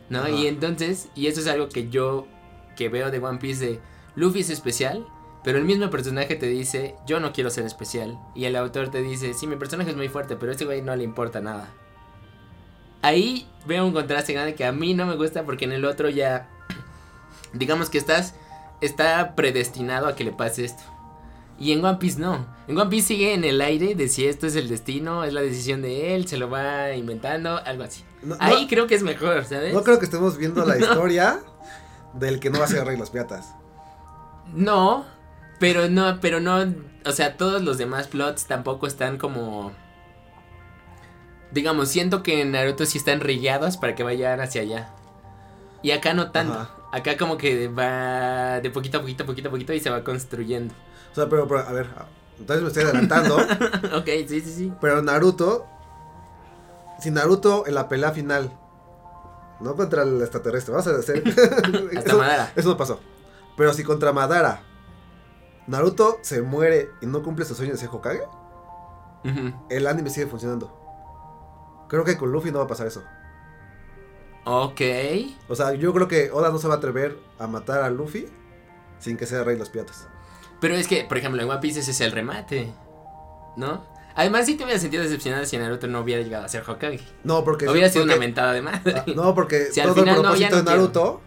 ¿No? 0.10 0.28
Y 0.28 0.48
entonces, 0.48 1.10
y 1.16 1.28
eso 1.28 1.40
es 1.40 1.48
algo 1.48 1.70
que 1.70 1.90
yo 1.90 2.28
que 2.76 2.90
veo 2.90 3.10
de 3.12 3.20
One 3.20 3.40
Piece 3.40 3.66
de 3.66 3.80
Luffy 4.16 4.42
es 4.42 4.50
especial, 4.50 5.08
pero 5.44 5.58
el 5.58 5.66
mismo 5.66 5.90
personaje 5.90 6.36
te 6.36 6.48
dice, 6.48 6.96
yo 7.06 7.20
no 7.20 7.34
quiero 7.34 7.50
ser 7.50 7.66
especial. 7.66 8.18
Y 8.36 8.46
el 8.46 8.56
autor 8.56 8.90
te 8.90 9.02
dice, 9.02 9.34
sí, 9.34 9.46
mi 9.48 9.56
personaje 9.58 9.90
es 9.92 9.96
muy 9.98 10.08
fuerte, 10.10 10.36
pero 10.36 10.52
a 10.52 10.54
este 10.54 10.66
güey 10.66 10.82
no 10.82 10.96
le 10.96 11.04
importa 11.04 11.42
nada. 11.42 11.68
Ahí 13.02 13.48
veo 13.66 13.86
un 13.86 13.92
contraste 13.94 14.34
grande 14.34 14.56
que 14.56 14.66
a 14.66 14.72
mí 14.72 14.94
no 14.94 15.06
me 15.06 15.16
gusta 15.16 15.44
porque 15.44 15.66
en 15.66 15.74
el 15.74 15.84
otro 15.86 16.10
ya, 16.10 16.48
digamos 17.54 17.90
que 17.90 17.98
estás, 17.98 18.36
está 18.82 19.36
predestinado 19.36 20.08
a 20.08 20.16
que 20.16 20.24
le 20.24 20.32
pase 20.32 20.64
esto. 20.66 20.84
Y 21.60 21.72
en 21.72 21.84
One 21.86 21.98
Piece 21.98 22.20
no. 22.20 22.46
En 22.68 22.78
One 22.78 22.90
Piece 22.90 23.10
sigue 23.10 23.34
en 23.34 23.44
el 23.44 23.62
aire 23.62 23.94
de 23.96 24.08
si 24.08 24.26
esto 24.26 24.48
es 24.48 24.56
el 24.56 24.70
destino, 24.70 25.24
es 25.24 25.34
la 25.34 25.42
decisión 25.42 25.82
de 25.82 26.16
él, 26.16 26.28
se 26.28 26.38
lo 26.38 26.50
va 26.50 26.94
inventando, 26.94 27.58
algo 27.66 27.84
así. 27.84 28.04
No, 28.24 28.36
Ahí 28.40 28.64
no- 28.64 28.68
creo 28.70 28.88
que 28.88 28.96
es 28.96 29.04
mejor, 29.04 29.44
¿sabes? 29.46 29.74
no 29.74 29.84
creo 29.84 30.00
que 30.00 30.06
estemos 30.06 30.38
viendo 30.38 30.66
la 30.66 30.76
No. 30.78 30.86
historia 30.86 31.40
del 32.14 32.40
que 32.40 32.50
no 32.50 32.60
va 32.60 32.66
a 32.66 32.70
ser 32.70 32.86
rey 32.86 32.98
los 32.98 33.10
piratas. 33.12 33.54
No, 34.54 35.06
pero 35.64 35.88
no, 35.88 36.20
pero 36.20 36.42
no, 36.42 36.76
o 37.06 37.12
sea, 37.14 37.38
todos 37.38 37.62
los 37.62 37.78
demás 37.78 38.10
plots 38.10 38.48
tampoco 38.48 38.86
están 38.86 39.18
como... 39.18 39.72
Digamos, 41.52 41.88
siento 41.88 42.22
que 42.22 42.42
en 42.42 42.52
Naruto 42.52 42.86
sí 42.86 42.98
están 42.98 43.22
rillados 43.22 43.78
para 43.78 43.96
que 43.96 44.04
vayan 44.04 44.42
hacia 44.42 44.64
allá. 44.64 44.90
Y 45.82 45.92
acá 45.92 46.14
no 46.14 46.32
tanto. 46.32 46.60
Ajá. 46.60 46.76
Acá 46.92 47.16
como 47.18 47.38
que 47.38 47.70
va 47.70 48.60
de 48.60 48.72
poquito 48.72 48.98
a 48.98 49.02
poquito, 49.02 49.26
poquito 49.26 49.48
a 49.48 49.52
poquito 49.52 49.72
y 49.72 49.80
se 49.80 49.90
va 49.90 50.04
construyendo. 50.04 50.74
O 51.14 51.16
sea, 51.16 51.30
pero, 51.30 51.48
pero, 51.48 51.62
a 51.62 51.72
ver, 51.72 51.88
entonces 52.40 52.62
me 52.62 52.68
estoy 52.68 52.84
adelantando. 52.84 53.38
ok, 53.98 54.10
sí, 54.28 54.42
sí, 54.42 54.54
sí. 54.54 54.74
Pero 54.82 55.02
Naruto, 55.02 55.66
si 57.00 57.10
Naruto 57.10 57.66
en 57.68 57.76
la 57.76 57.88
pelea 57.88 58.12
final, 58.12 58.52
no 59.62 59.78
contra 59.78 60.04
el 60.04 60.22
extraterrestre, 60.22 60.74
vamos 60.74 60.88
a 60.88 61.00
hacer. 61.00 61.24
Hasta 61.96 62.10
eso, 62.10 62.18
Madara. 62.18 62.52
eso 62.54 62.68
no 62.68 62.76
pasó. 62.76 63.00
Pero 63.56 63.72
si 63.74 63.86
contra 63.86 64.12
Madara, 64.12 64.62
Naruto 65.68 66.20
se 66.22 66.42
muere 66.42 66.90
y 67.02 67.06
no 67.06 67.24
cumple 67.24 67.46
su 67.46 67.56
sueño 67.56 67.72
de 67.74 67.78
ser 67.78 67.90
Hokage, 67.92 68.24
el 69.70 69.88
anime 69.88 70.10
sigue 70.10 70.28
funcionando. 70.28 70.80
Creo 71.88 72.04
que 72.04 72.18
con 72.18 72.32
Luffy 72.32 72.52
no 72.52 72.60
va 72.60 72.66
a 72.66 72.68
pasar 72.68 72.88
eso. 72.88 73.04
Ok. 74.46 74.82
O 75.48 75.56
sea, 75.56 75.74
yo 75.74 75.94
creo 75.94 76.08
que 76.08 76.32
Oda 76.32 76.50
no 76.50 76.58
se 76.58 76.68
va 76.68 76.76
a 76.76 76.78
atrever 76.78 77.18
a 77.40 77.48
matar 77.48 77.82
a 77.84 77.90
Luffy 77.90 78.28
sin 79.00 79.16
que 79.18 79.26
sea 79.26 79.44
rey 79.44 79.56
de 79.56 79.60
los 79.60 79.70
piratas. 79.70 80.08
Pero 80.60 80.76
es 80.76 80.88
que, 80.88 81.06
por 81.06 81.18
ejemplo, 81.18 81.42
en 81.42 81.50
One 81.50 81.60
Piece 81.60 81.80
ese 81.82 81.92
es 81.92 82.02
el 82.02 82.12
remate. 82.12 82.74
¿No? 83.56 83.86
Además, 84.16 84.46
sí 84.46 84.56
te 84.56 84.64
hubiera 84.64 84.80
sentido 84.80 85.04
decepcionado 85.04 85.46
si 85.46 85.58
Naruto 85.58 85.88
no 85.88 86.02
hubiera 86.02 86.22
llegado 86.22 86.46
a 86.46 86.48
ser 86.50 86.64
Hokage. 86.68 87.02
No, 87.24 87.44
porque. 87.44 87.68
Hubiera 87.68 87.90
sido 87.90 88.04
una 88.04 88.16
mentada 88.18 88.54
de 88.54 88.62
madre. 88.62 88.94
Ah, 88.96 89.06
No, 89.16 89.34
porque 89.34 89.68
Si 89.72 89.82
todo 89.82 90.02
el 90.02 90.06
no, 90.06 90.22
propósito 90.22 90.50
no 90.52 90.58
de 90.58 90.64
Naruto 90.64 91.22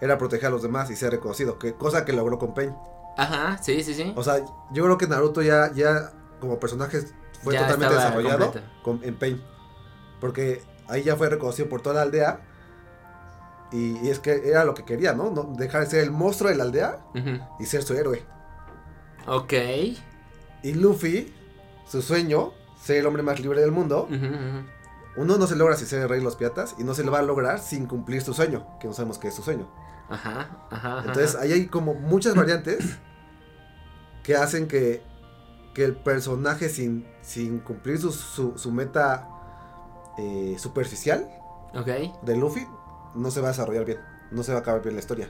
era 0.00 0.16
proteger 0.16 0.46
a 0.46 0.50
los 0.50 0.62
demás 0.62 0.90
y 0.90 0.96
ser 0.96 1.10
reconocido, 1.12 1.58
que 1.58 1.74
cosa 1.74 2.04
que 2.04 2.12
logró 2.12 2.38
con 2.38 2.54
Pain. 2.54 2.74
Ajá, 3.20 3.58
sí, 3.62 3.82
sí, 3.84 3.92
sí. 3.92 4.14
O 4.16 4.24
sea, 4.24 4.38
yo 4.72 4.84
creo 4.84 4.96
que 4.96 5.06
Naruto 5.06 5.42
ya, 5.42 5.70
ya 5.74 6.10
como 6.40 6.58
personaje 6.58 7.02
fue 7.42 7.52
Ya 7.52 7.66
totalmente 7.66 7.94
desarrollado 7.94 8.54
con, 8.82 9.04
en 9.04 9.14
Pain. 9.14 9.42
Porque 10.22 10.62
ahí 10.88 11.02
ya 11.02 11.16
fue 11.16 11.28
reconocido 11.28 11.68
por 11.68 11.82
toda 11.82 11.96
la 11.96 12.02
aldea. 12.02 12.40
Y, 13.72 13.98
y 13.98 14.08
es 14.08 14.20
que 14.20 14.48
era 14.48 14.64
lo 14.64 14.72
que 14.72 14.86
quería, 14.86 15.12
¿no? 15.12 15.30
¿no? 15.30 15.52
Dejar 15.54 15.82
de 15.82 15.90
ser 15.90 16.02
el 16.02 16.10
monstruo 16.10 16.48
de 16.48 16.56
la 16.56 16.64
aldea 16.64 17.00
y 17.58 17.66
ser 17.66 17.82
su 17.82 17.92
héroe. 17.92 18.24
Ok. 19.26 19.52
Y 20.62 20.72
Luffy, 20.72 21.34
su 21.86 22.00
sueño, 22.00 22.52
ser 22.82 22.96
el 22.96 23.06
hombre 23.06 23.22
más 23.22 23.38
libre 23.38 23.60
del 23.60 23.70
mundo, 23.70 24.08
ujú. 24.10 25.22
uno 25.22 25.36
no 25.36 25.46
se 25.46 25.56
logra 25.56 25.76
sin 25.76 25.86
ser 25.86 26.00
el 26.00 26.08
rey 26.08 26.20
de 26.20 26.24
los 26.24 26.36
piratas 26.36 26.74
y 26.78 26.84
no 26.84 26.94
se 26.94 27.04
lo 27.04 27.12
va 27.12 27.18
a 27.18 27.22
lograr 27.22 27.58
sin 27.58 27.84
cumplir 27.86 28.22
su 28.22 28.32
sueño, 28.32 28.66
que 28.80 28.88
no 28.88 28.94
sabemos 28.94 29.18
qué 29.18 29.28
es 29.28 29.34
su 29.34 29.42
sueño. 29.42 29.70
Ajá, 30.08 30.48
ajá. 30.70 30.98
ajá. 30.98 31.02
Entonces 31.06 31.36
ahí 31.36 31.52
hay 31.52 31.66
como 31.66 31.92
muchas 31.94 32.34
variantes 32.34 32.98
que 34.30 34.36
hacen 34.36 34.68
que, 34.68 35.02
que 35.74 35.82
el 35.84 35.96
personaje 35.96 36.68
sin, 36.68 37.04
sin 37.20 37.58
cumplir 37.58 37.98
su, 37.98 38.12
su, 38.12 38.56
su 38.56 38.70
meta 38.70 39.28
eh, 40.18 40.54
superficial 40.56 41.28
Ok. 41.74 41.88
de 42.22 42.36
Luffy 42.36 42.64
no 43.16 43.32
se 43.32 43.40
va 43.40 43.48
a 43.48 43.50
desarrollar 43.50 43.84
bien, 43.84 43.98
no 44.30 44.44
se 44.44 44.52
va 44.52 44.58
a 44.58 44.60
acabar 44.60 44.82
bien 44.82 44.94
la 44.94 45.00
historia. 45.00 45.28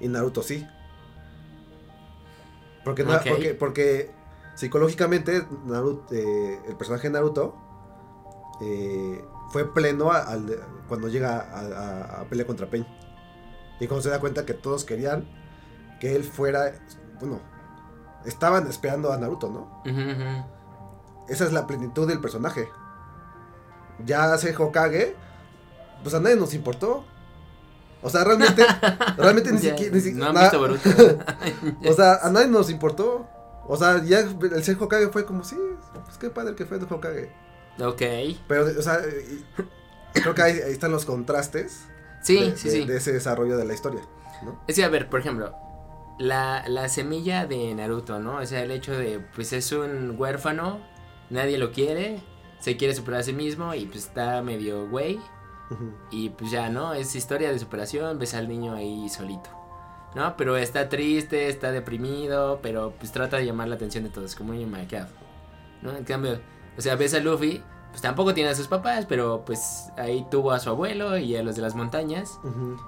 Y 0.00 0.08
Naruto 0.08 0.42
sí. 0.42 0.66
Porque, 2.82 3.04
na- 3.04 3.16
Ok. 3.16 3.26
porque, 3.28 3.54
porque 3.54 4.10
psicológicamente 4.54 5.46
Naruto, 5.66 6.14
eh, 6.14 6.60
el 6.66 6.76
personaje 6.76 7.08
de 7.08 7.12
Naruto 7.12 7.54
eh, 8.62 9.22
fue 9.50 9.70
pleno 9.74 10.12
a- 10.12 10.26
cuando 10.88 11.08
llega 11.08 11.40
a, 11.40 12.20
a- 12.22 12.46
contra 12.46 12.70
Pain. 12.70 12.86
Y 13.80 13.86
cuando 13.86 14.00
se 14.02 14.08
da 14.08 14.18
cuenta 14.18 14.46
que 14.46 14.54
todos 14.54 14.86
querían 14.86 15.28
que 16.00 16.16
él 16.16 16.24
fuera, 16.24 16.72
bueno, 17.20 17.52
estaban 18.24 18.66
esperando 18.66 19.12
a 19.12 19.16
Naruto, 19.16 19.48
¿no? 19.50 19.82
Esa 21.28 21.44
es 21.44 21.52
la 21.52 21.66
plenitud 21.66 22.06
del 22.06 22.20
personaje. 22.20 22.68
Ya 24.04 24.36
ser 24.38 24.60
Hokage, 24.60 25.14
pues 26.02 26.14
a 26.14 26.20
nadie 26.20 26.36
nos 26.36 26.54
importó. 26.54 27.04
O 28.02 28.10
sea, 28.10 28.24
realmente, 28.24 28.64
realmente 29.16 29.50
ni 29.52 29.58
siquiera... 29.58 29.98
si- 30.00 30.12
No 30.12 30.26
han 30.26 30.34
na-. 30.34 30.50
O 31.88 31.92
sea, 31.94 32.16
a 32.22 32.30
nadie 32.30 32.48
nos 32.48 32.70
importó. 32.70 33.26
O 33.66 33.76
sea, 33.76 34.02
ya 34.04 34.20
el 34.20 34.62
ser 34.64 34.76
Hokage 34.80 35.08
fue 35.08 35.24
como, 35.24 35.42
sí, 35.44 35.56
pues 36.04 36.18
qué 36.18 36.28
padre 36.28 36.54
que 36.54 36.66
fue 36.66 36.76
el 36.76 36.84
Hokage. 36.84 37.32
Ok. 37.80 38.02
Pero, 38.46 38.66
o 38.78 38.82
sea, 38.82 39.00
creo 40.12 40.34
que 40.34 40.42
ahí, 40.42 40.58
están 40.66 40.90
los 40.92 41.04
contrastes. 41.06 41.86
Sí, 42.22 42.52
sí, 42.56 42.70
sí. 42.70 42.84
De 42.84 42.96
ese 42.98 43.12
desarrollo 43.12 43.56
de 43.56 43.64
la 43.64 43.74
historia, 43.74 44.02
¿no? 44.42 44.52
Es 44.62 44.68
decir, 44.68 44.84
a 44.84 44.88
ver, 44.88 45.08
por 45.08 45.20
ejemplo, 45.20 45.54
la, 46.18 46.64
la 46.68 46.88
semilla 46.88 47.46
de 47.46 47.74
Naruto, 47.74 48.18
¿no? 48.18 48.36
O 48.36 48.46
sea, 48.46 48.62
el 48.62 48.70
hecho 48.70 48.96
de, 48.96 49.20
pues 49.34 49.52
es 49.52 49.72
un 49.72 50.14
huérfano, 50.18 50.80
nadie 51.30 51.58
lo 51.58 51.72
quiere, 51.72 52.20
se 52.58 52.76
quiere 52.76 52.94
superar 52.94 53.20
a 53.20 53.24
sí 53.24 53.32
mismo 53.32 53.74
y 53.74 53.86
pues 53.86 54.06
está 54.06 54.42
medio 54.42 54.88
güey. 54.88 55.18
Y 56.10 56.28
pues 56.30 56.50
ya, 56.50 56.68
¿no? 56.68 56.94
Es 56.94 57.14
historia 57.16 57.50
de 57.50 57.58
superación, 57.58 58.18
ves 58.18 58.34
al 58.34 58.48
niño 58.48 58.74
ahí 58.74 59.08
solito. 59.08 59.50
¿No? 60.14 60.36
Pero 60.36 60.56
está 60.56 60.88
triste, 60.88 61.48
está 61.48 61.72
deprimido, 61.72 62.60
pero 62.62 62.92
pues 62.98 63.10
trata 63.10 63.38
de 63.38 63.46
llamar 63.46 63.68
la 63.68 63.74
atención 63.74 64.04
de 64.04 64.10
todos, 64.10 64.36
como 64.36 64.50
un 64.50 64.58
niño 64.58 64.68
maquiado. 64.68 65.08
¿No? 65.82 65.96
En 65.96 66.04
cambio, 66.04 66.40
o 66.76 66.80
sea, 66.80 66.94
ves 66.94 67.14
a 67.14 67.18
Luffy, 67.18 67.62
pues 67.94 68.02
tampoco 68.02 68.34
tiene 68.34 68.50
a 68.50 68.56
sus 68.56 68.66
papás, 68.66 69.06
pero 69.08 69.44
pues 69.46 69.84
ahí 69.96 70.26
tuvo 70.28 70.50
a 70.50 70.58
su 70.58 70.68
abuelo 70.68 71.16
y 71.16 71.36
a 71.36 71.44
los 71.44 71.54
de 71.54 71.62
las 71.62 71.76
montañas. 71.76 72.40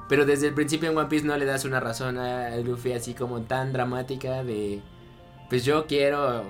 Pero 0.08 0.26
desde 0.26 0.48
el 0.48 0.54
principio 0.54 0.90
en 0.90 0.98
One 0.98 1.08
Piece 1.08 1.24
no 1.24 1.36
le 1.36 1.44
das 1.44 1.64
una 1.64 1.78
razón 1.78 2.18
a 2.18 2.56
Luffy 2.56 2.92
así 2.92 3.14
como 3.14 3.42
tan 3.42 3.72
dramática 3.72 4.42
de, 4.42 4.82
pues 5.48 5.64
yo 5.64 5.86
quiero, 5.86 6.42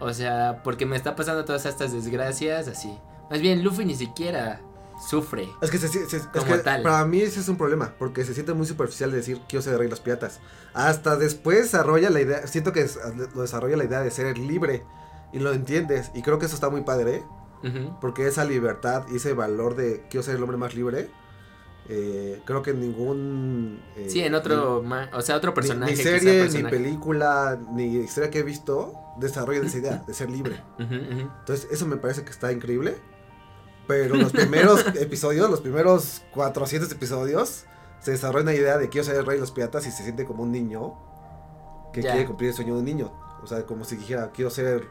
o 0.00 0.14
sea, 0.14 0.62
porque 0.64 0.86
me 0.86 0.96
está 0.96 1.14
pasando 1.16 1.44
todas 1.44 1.66
estas 1.66 1.92
desgracias, 1.92 2.66
así. 2.66 2.98
Más 3.28 3.42
bien, 3.42 3.62
Luffy 3.62 3.84
ni 3.84 3.94
siquiera 3.94 4.62
sufre. 5.06 5.46
Es 5.60 5.70
que, 5.70 5.76
se, 5.76 5.86
es 5.86 6.08
que 6.08 6.40
para 6.82 7.04
mí 7.04 7.20
ese 7.20 7.40
es 7.40 7.48
un 7.50 7.58
problema, 7.58 7.92
porque 7.98 8.24
se 8.24 8.32
siente 8.32 8.54
muy 8.54 8.64
superficial 8.64 9.10
de 9.10 9.18
decir 9.18 9.38
quiero 9.50 9.60
ser 9.60 9.74
el 9.74 9.80
rey 9.80 9.88
de 9.88 9.90
los 9.90 10.00
piratas. 10.00 10.40
Hasta 10.72 11.16
después 11.16 11.58
desarrolla 11.58 12.08
la 12.08 12.22
idea, 12.22 12.46
siento 12.46 12.72
que 12.72 12.88
lo 13.34 13.42
desarrolla 13.42 13.76
la 13.76 13.84
idea 13.84 14.00
de 14.00 14.10
ser 14.10 14.38
libre 14.38 14.82
y 15.30 15.40
lo 15.40 15.52
entiendes 15.52 16.10
y 16.14 16.22
creo 16.22 16.38
que 16.38 16.46
eso 16.46 16.54
está 16.54 16.70
muy 16.70 16.80
padre, 16.84 17.16
¿eh? 17.16 17.24
Porque 18.00 18.26
esa 18.26 18.44
libertad 18.44 19.04
y 19.10 19.16
ese 19.16 19.32
valor 19.32 19.76
de 19.76 20.04
quiero 20.10 20.22
ser 20.22 20.36
el 20.36 20.42
hombre 20.42 20.56
más 20.56 20.74
libre. 20.74 21.10
Eh, 21.90 22.42
creo 22.44 22.60
que 22.62 22.74
ningún 22.74 23.82
eh, 23.96 24.10
sí 24.10 24.20
en 24.20 24.34
otro 24.34 24.84
o 25.14 25.22
sea 25.22 25.36
otro 25.36 25.54
personaje 25.54 25.92
ni, 25.92 25.96
serie 25.96 26.46
ni 26.50 26.62
película 26.64 27.58
ni 27.72 27.96
historia 28.00 28.28
que 28.28 28.40
he 28.40 28.42
visto 28.42 28.92
desarrolla 29.16 29.66
esa 29.66 29.78
idea 29.78 30.04
de 30.06 30.12
ser 30.12 30.28
libre 30.28 30.62
entonces 30.78 31.66
eso 31.70 31.86
me 31.86 31.96
parece 31.96 32.24
que 32.24 32.30
está 32.30 32.52
increíble 32.52 32.98
pero 33.88 34.16
los 34.16 34.32
primeros 34.32 34.84
episodios, 35.00 35.50
los 35.50 35.62
primeros 35.62 36.22
400 36.32 36.92
episodios, 36.92 37.64
se 38.00 38.12
desarrolla 38.12 38.42
una 38.42 38.54
idea 38.54 38.76
de 38.76 38.90
quiero 38.90 39.04
ser 39.04 39.16
el 39.16 39.26
rey 39.26 39.36
de 39.36 39.40
los 39.40 39.50
piratas 39.50 39.86
y 39.86 39.90
se 39.90 40.04
siente 40.04 40.26
como 40.26 40.44
un 40.44 40.52
niño 40.52 40.94
que 41.92 42.02
quiere 42.02 42.26
cumplir 42.26 42.50
el 42.50 42.54
sueño 42.54 42.74
de 42.74 42.80
un 42.80 42.84
niño. 42.84 43.12
O 43.42 43.46
sea, 43.46 43.64
como 43.64 43.84
si 43.84 43.96
dijera, 43.96 44.30
quiero 44.30 44.50
ser 44.50 44.86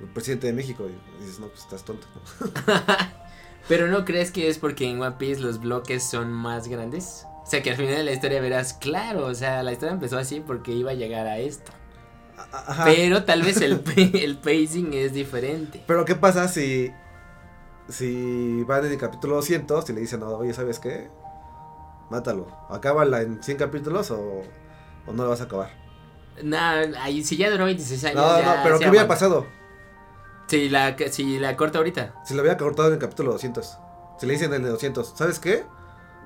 el 0.00 0.08
presidente 0.08 0.46
de 0.46 0.52
México. 0.52 0.86
Y 0.88 1.22
dices, 1.22 1.40
no, 1.40 1.48
pues 1.48 1.60
estás 1.60 1.84
tonto. 1.84 2.06
Pero 3.68 3.88
¿no 3.88 4.04
crees 4.04 4.30
que 4.30 4.48
es 4.48 4.58
porque 4.58 4.88
en 4.88 5.00
One 5.00 5.16
Piece 5.18 5.40
los 5.40 5.60
bloques 5.60 6.02
son 6.02 6.32
más 6.32 6.68
grandes? 6.68 7.26
O 7.42 7.46
sea, 7.50 7.62
que 7.62 7.70
al 7.70 7.76
final 7.76 7.96
de 7.96 8.04
la 8.04 8.12
historia 8.12 8.40
verás, 8.40 8.74
claro, 8.74 9.26
o 9.26 9.34
sea, 9.34 9.62
la 9.62 9.72
historia 9.72 9.92
empezó 9.92 10.18
así 10.18 10.40
porque 10.40 10.72
iba 10.72 10.90
a 10.92 10.94
llegar 10.94 11.26
a 11.26 11.38
esto. 11.38 11.72
Pero 12.84 13.24
tal 13.24 13.42
vez 13.42 13.60
el, 13.60 13.82
el 14.14 14.38
pacing 14.38 14.92
es 14.94 15.12
diferente. 15.12 15.82
Pero 15.86 16.04
¿qué 16.04 16.14
pasa 16.14 16.48
si 16.48 16.92
si 17.88 18.62
van 18.64 18.84
en 18.84 18.92
el 18.92 18.98
capítulo 18.98 19.36
200 19.36 19.88
y 19.88 19.92
le 19.92 20.00
dicen, 20.00 20.22
oye, 20.22 20.52
¿sabes 20.52 20.78
qué? 20.78 21.10
Mátalo. 22.10 22.46
¿Acábala 22.68 23.22
en 23.22 23.42
100 23.42 23.56
capítulos 23.56 24.10
o, 24.10 24.42
o 25.06 25.12
no 25.12 25.22
la 25.22 25.30
vas 25.30 25.40
a 25.40 25.44
acabar? 25.44 25.70
Nah, 26.42 26.84
si 27.22 27.36
ya 27.36 27.50
duró 27.50 27.64
26 27.64 28.04
años. 28.04 28.16
No, 28.16 28.42
no, 28.42 28.62
pero 28.62 28.78
¿qué 28.78 28.88
hubiera 28.88 29.08
pasado? 29.08 29.46
Si 30.48 30.68
la, 30.68 30.96
si 31.10 31.38
la 31.38 31.56
corta 31.56 31.78
ahorita. 31.78 32.14
Si 32.24 32.34
la 32.34 32.42
hubiera 32.42 32.56
cortado 32.56 32.88
en 32.88 32.94
el 32.94 33.00
capítulo 33.00 33.32
200. 33.32 33.78
Si 34.18 34.26
le 34.26 34.32
dicen 34.32 34.52
en 34.52 34.64
el 34.64 34.70
200, 34.72 35.14
¿sabes 35.16 35.38
qué? 35.38 35.64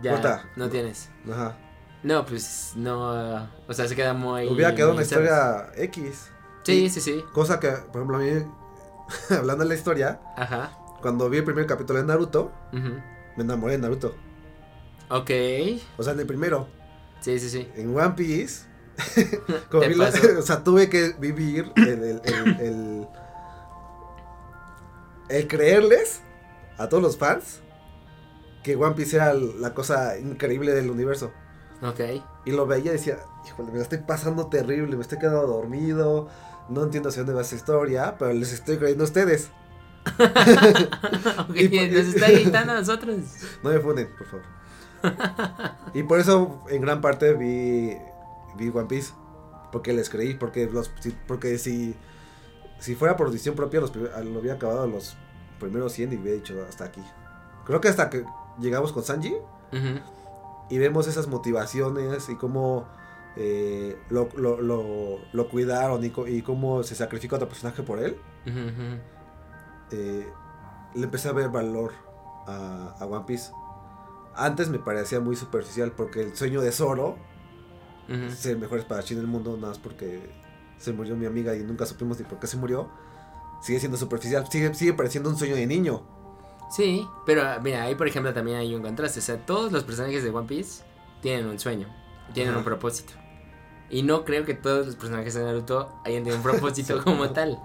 Ya, 0.01 0.13
corta. 0.13 0.45
no 0.57 0.69
tienes. 0.69 1.11
Ajá. 1.31 1.57
No, 2.03 2.25
pues 2.25 2.73
no. 2.77 3.49
O 3.69 3.73
sea, 3.73 3.87
se 3.87 3.95
queda 3.95 4.15
muy. 4.15 4.49
Hubiera 4.49 4.75
quedado 4.75 4.93
una 4.93 5.03
historia 5.03 5.71
X. 5.77 6.31
Sí, 6.65 6.89
sí, 6.89 7.01
sí. 7.01 7.23
Cosa 7.33 7.61
que, 7.61 7.69
por 7.69 7.97
ejemplo, 7.97 8.17
a 8.17 8.21
mí, 8.21 8.31
hablando 9.31 9.65
de 9.65 9.69
la 9.69 9.75
historia. 9.75 10.21
Ajá 10.37 10.79
cuando 11.03 11.29
vi 11.29 11.39
el 11.39 11.45
primer 11.45 11.67
capítulo 11.67 11.99
de 11.99 12.07
Naruto, 12.07 12.53
me 12.73 13.43
enamoré 13.43 13.73
de 13.73 13.79
Naruto. 13.79 14.15
Ok. 15.11 15.31
O 15.99 16.03
sea, 16.03 16.15
en 16.15 16.21
el 16.21 16.27
primero. 16.27 16.69
Sí, 17.21 17.39
sí, 17.39 17.51
sí. 17.51 17.69
En 17.75 17.95
One 17.95 18.15
Piece. 18.17 18.67
o 20.39 20.43
sea, 20.43 20.65
tuve 20.65 20.89
que 20.89 21.15
vivir 21.19 21.71
el, 21.77 21.87
el, 21.87 22.21
el, 22.61 23.09
creerles 25.49 26.21
a 26.79 26.89
todos 26.89 27.03
los 27.03 27.17
fans 27.17 27.61
que 28.63 28.77
One 28.77 28.95
Piece 28.95 29.17
era 29.17 29.35
la 29.35 29.75
cosa 29.75 30.19
increíble 30.19 30.73
del 30.73 30.91
universo. 30.91 31.33
Ok. 31.83 32.01
Y 32.45 32.53
lo 32.53 32.67
veía 32.67 32.91
y 32.91 32.95
decía, 32.95 33.19
híjole, 33.47 33.71
me 33.73 33.79
la 33.79 33.83
estoy 33.83 33.99
pasando 33.99 34.47
terrible, 34.47 34.97
me 34.97 35.03
estoy 35.03 35.19
quedando 35.19 35.47
dormido, 35.47 36.29
no 36.69 36.85
entiendo 36.85 37.09
hacia 37.09 37.23
dónde 37.23 37.35
va 37.35 37.43
esa 37.43 37.57
historia, 37.57 38.17
pero 38.19 38.33
les 38.33 38.53
estoy 38.53 38.77
creyendo 38.77 39.05
a 39.05 39.07
ustedes. 39.07 39.51
ok, 40.19 41.57
nos 41.91 42.07
está 42.07 42.31
gritando 42.31 42.73
a 42.73 42.77
nosotros. 42.77 43.17
No 43.63 43.71
me 43.71 43.81
funden, 43.81 44.09
por 44.17 44.27
favor. 44.27 44.47
y 45.95 46.03
por 46.05 46.21
eso, 46.21 46.65
en 46.69 46.83
gran 46.83 47.01
parte, 47.01 47.35
vi, 47.35 47.97
vi 48.57 48.69
One 48.69 48.87
Piece. 48.87 49.13
Porque 49.73 49.95
les 49.95 50.11
creí, 50.11 50.35
porque 50.35 50.67
los 50.67 50.93
porque 51.27 51.57
si, 51.57 51.97
si 52.83 52.97
fuera 52.97 53.17
por 53.17 53.31
decisión 53.31 53.55
propia, 53.55 53.81
los, 53.81 53.95
lo 53.95 54.39
había 54.41 54.55
acabado 54.55 54.89
los 54.89 55.17
primeros 55.61 55.93
100 55.93 56.13
y 56.13 56.17
hubiera 56.17 56.37
dicho 56.37 56.67
hasta 56.69 56.85
aquí. 56.85 57.01
Creo 57.65 57.81
que 57.81 57.87
hasta 57.87 58.11
que 58.11 58.25
llegamos 58.59 58.93
con 58.93 59.05
Sanji 59.05 59.33
y 60.69 60.79
vemos 60.79 61.07
esas 61.07 61.29
motivaciones 61.29 62.29
y 62.29 62.35
cómo 62.35 62.89
eh, 63.37 63.97
lo, 64.11 64.29
lo, 64.35 65.21
lo, 65.33 65.49
cuidaron 65.49 66.05
y, 66.05 66.43
cómo 66.43 66.83
se 66.83 66.97
sacrifica 66.97 67.37
otro 67.37 67.49
personaje 67.49 67.85
por 67.85 68.01
él. 68.01 68.19
Eh, 69.93 70.27
le 70.97 71.05
empecé 71.05 71.29
a 71.29 71.33
ver 71.33 71.51
valor 71.51 71.93
a, 72.49 72.97
One 73.01 73.25
Piece. 73.29 73.53
Antes 74.35 74.69
me 74.69 74.81
parecía 74.81 75.21
muy 75.21 75.37
superficial 75.37 75.93
porque 75.93 76.23
el 76.23 76.37
sueño 76.37 76.61
de 76.61 76.73
Zoro 76.73 77.17
es 78.09 78.45
el 78.47 78.59
mejor 78.59 78.81
espadachín 78.81 79.19
del 79.19 79.29
mundo, 79.29 79.55
nada 79.55 79.69
más 79.69 79.79
porque 79.79 80.42
se 80.83 80.93
murió 80.93 81.17
mi 81.17 81.27
amiga 81.27 81.55
y 81.57 81.63
nunca 81.63 81.87
supimos 81.87 82.19
ni 82.19 82.25
por 82.25 82.39
qué 82.39 82.47
se 82.47 82.57
murió. 82.57 82.91
Sigue 83.61 83.79
siendo 83.79 83.97
superficial, 83.97 84.47
sigue, 84.51 84.75
sigue 84.75 84.93
pareciendo 84.93 85.31
un 85.31 85.37
sueño 85.37 85.55
de 85.55 85.67
niño. 85.67 86.03
Sí, 86.71 87.07
pero 87.27 87.45
mira, 87.63 87.83
ahí 87.83 87.95
por 87.95 88.09
ejemplo 88.09 88.33
también 88.33 88.59
hay 88.59 88.75
un 88.75 88.83
contraste. 88.83 89.21
O 89.21 89.23
sea, 89.23 89.37
todos 89.45 89.73
los 89.73 89.85
personajes 89.85 90.25
de 90.25 90.31
One 90.31 90.49
Piece 90.49 90.83
tienen 91.21 91.47
un 91.47 91.59
sueño, 91.59 91.89
tienen 92.33 92.57
un 92.57 92.65
propósito. 92.65 93.13
Y 93.91 94.03
no 94.03 94.25
creo 94.25 94.45
que 94.45 94.55
todos 94.55 94.87
los 94.87 94.97
personajes 94.97 95.35
de 95.35 95.45
Naruto 95.45 96.01
hayan 96.05 96.25
tenido 96.25 96.37
un 96.37 96.43
propósito 96.43 97.03
como 97.05 97.31
tal, 97.31 97.59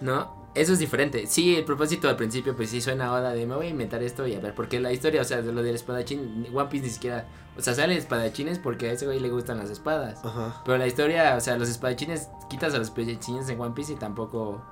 ¿no? 0.00 0.44
Eso 0.54 0.74
es 0.74 0.78
diferente. 0.78 1.26
Sí, 1.26 1.56
el 1.56 1.64
propósito 1.64 2.08
al 2.08 2.16
principio, 2.16 2.54
pues 2.54 2.70
sí 2.70 2.80
suena 2.80 3.06
ahora 3.06 3.32
de 3.32 3.46
me 3.46 3.56
voy 3.56 3.66
a 3.66 3.70
inventar 3.70 4.02
esto 4.02 4.26
y 4.26 4.34
a 4.34 4.40
ver, 4.40 4.54
porque 4.54 4.78
la 4.78 4.92
historia, 4.92 5.22
o 5.22 5.24
sea, 5.24 5.42
de 5.42 5.52
lo 5.52 5.62
del 5.62 5.74
espadachín, 5.74 6.46
One 6.54 6.68
Piece 6.68 6.86
ni 6.86 6.92
siquiera. 6.92 7.26
O 7.56 7.62
sea, 7.62 7.74
sale 7.74 7.96
espadachines 7.96 8.58
porque 8.58 8.90
a 8.90 8.92
ese 8.92 9.06
güey 9.06 9.20
le 9.20 9.30
gustan 9.30 9.58
las 9.58 9.70
espadas. 9.70 10.24
Ajá. 10.24 10.62
Pero 10.64 10.78
la 10.78 10.86
historia, 10.86 11.36
o 11.36 11.40
sea, 11.40 11.56
los 11.56 11.68
espadachines, 11.68 12.28
quitas 12.48 12.74
a 12.74 12.78
los 12.78 12.88
espadachines 12.88 13.48
en 13.48 13.60
One 13.60 13.74
Piece 13.74 13.92
y 13.92 13.96
tampoco 13.96 14.62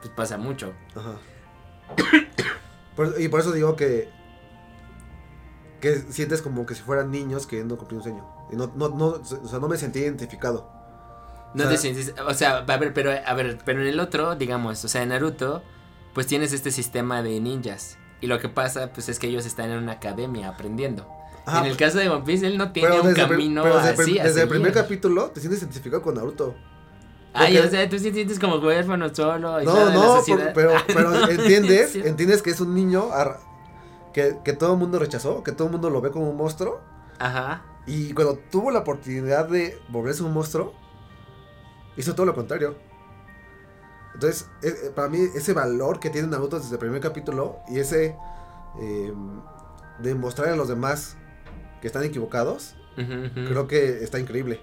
pues 0.00 0.12
pasa 0.14 0.38
mucho. 0.38 0.72
Ajá. 0.94 1.18
y 3.18 3.28
por 3.28 3.40
eso 3.40 3.52
digo 3.52 3.76
que. 3.76 4.08
Que 5.80 5.96
sientes 5.96 6.42
como 6.42 6.66
que 6.66 6.74
si 6.74 6.82
fueran 6.82 7.10
niños 7.10 7.46
queriendo 7.46 7.78
cumplir 7.78 7.98
un 7.98 8.02
sueño. 8.02 8.26
Y 8.52 8.56
no, 8.56 8.70
no, 8.74 8.90
no, 8.90 9.06
o 9.06 9.24
sea, 9.24 9.58
no 9.58 9.66
me 9.66 9.78
sentí 9.78 10.00
identificado. 10.00 10.70
No 11.54 11.68
te 11.68 11.78
sientes, 11.78 12.14
o 12.24 12.34
sea, 12.34 12.58
a 12.58 12.76
ver, 12.76 12.92
pero 12.92 13.10
a 13.10 13.34
ver, 13.34 13.58
pero 13.64 13.80
en 13.80 13.88
el 13.88 13.98
otro, 13.98 14.36
digamos, 14.36 14.84
o 14.84 14.88
sea, 14.88 15.02
en 15.02 15.08
Naruto, 15.08 15.62
pues 16.14 16.26
tienes 16.26 16.52
este 16.52 16.70
sistema 16.70 17.22
de 17.22 17.40
ninjas. 17.40 17.98
Y 18.20 18.26
lo 18.26 18.38
que 18.38 18.48
pasa, 18.48 18.92
pues 18.92 19.08
es 19.08 19.18
que 19.18 19.26
ellos 19.26 19.46
están 19.46 19.70
en 19.70 19.78
una 19.78 19.92
academia 19.92 20.48
aprendiendo. 20.48 21.08
En 21.46 21.64
el 21.64 21.76
caso 21.76 21.98
de 21.98 22.08
One 22.08 22.24
Piece, 22.24 22.46
él 22.46 22.58
no 22.58 22.72
tiene 22.72 23.00
un 23.00 23.14
camino 23.14 23.62
pero 23.62 23.76
desde 23.76 24.02
así. 24.02 24.18
Desde 24.18 24.42
el 24.42 24.48
primer 24.48 24.72
capítulo 24.72 25.30
te 25.30 25.40
sientes 25.40 25.62
identificado 25.62 26.02
con 26.02 26.14
Naruto. 26.14 26.54
Ay, 27.32 27.58
o 27.58 27.68
sea, 27.68 27.88
tú 27.88 27.98
sí 27.98 28.12
sientes 28.12 28.38
como 28.38 28.56
huérfano 28.56 29.14
solo. 29.14 29.62
Y 29.62 29.64
no, 29.64 29.90
no, 29.92 30.22
pero, 30.54 30.72
pero 30.86 31.28
entiendes, 31.28 31.94
entiendes 31.94 32.42
que 32.42 32.50
es 32.50 32.60
un 32.60 32.74
niño 32.74 33.08
que, 34.12 34.38
que 34.44 34.52
todo 34.52 34.72
el 34.72 34.78
mundo 34.78 34.98
rechazó, 34.98 35.42
que 35.42 35.52
todo 35.52 35.66
el 35.68 35.72
mundo 35.72 35.90
lo 35.90 36.00
ve 36.00 36.10
como 36.10 36.28
un 36.28 36.36
monstruo. 36.36 36.80
Ajá. 37.18 37.62
Y 37.86 38.12
cuando 38.12 38.38
tuvo 38.50 38.70
la 38.70 38.80
oportunidad 38.80 39.48
de 39.48 39.80
volverse 39.88 40.22
un 40.22 40.32
monstruo, 40.32 40.74
hizo 41.96 42.14
todo 42.14 42.26
lo 42.26 42.34
contrario. 42.34 42.76
Entonces, 44.14 44.48
e, 44.62 44.68
e, 44.68 44.90
para 44.90 45.08
mí, 45.08 45.18
ese 45.34 45.52
valor 45.52 46.00
que 46.00 46.10
tiene 46.10 46.28
Naruto 46.28 46.58
desde 46.58 46.72
el 46.72 46.78
primer 46.78 47.00
capítulo 47.00 47.58
y 47.68 47.78
ese 47.78 48.16
eh, 48.80 49.14
de 49.98 50.14
mostrar 50.14 50.48
a 50.48 50.56
los 50.56 50.68
demás 50.68 51.16
que 51.80 51.86
están 51.86 52.04
equivocados, 52.04 52.74
creo 52.96 53.66
que 53.66 54.02
está 54.04 54.18
increíble. 54.18 54.60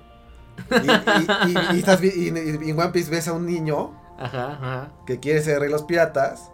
Y, 0.72 1.50
y, 1.50 1.76
y, 1.76 1.80
estás, 1.80 2.04
y, 2.04 2.30
en 2.30 2.80
One 2.80 2.90
Piece 2.90 3.12
ves 3.12 3.28
a 3.28 3.34
un 3.34 3.46
niño 3.46 3.94
ajá, 4.18 4.54
ajá. 4.54 4.92
que 5.06 5.20
quiere 5.20 5.42
ser 5.42 5.60
rey 5.60 5.68
de 5.68 5.74
los 5.74 5.84
piratas, 5.84 6.52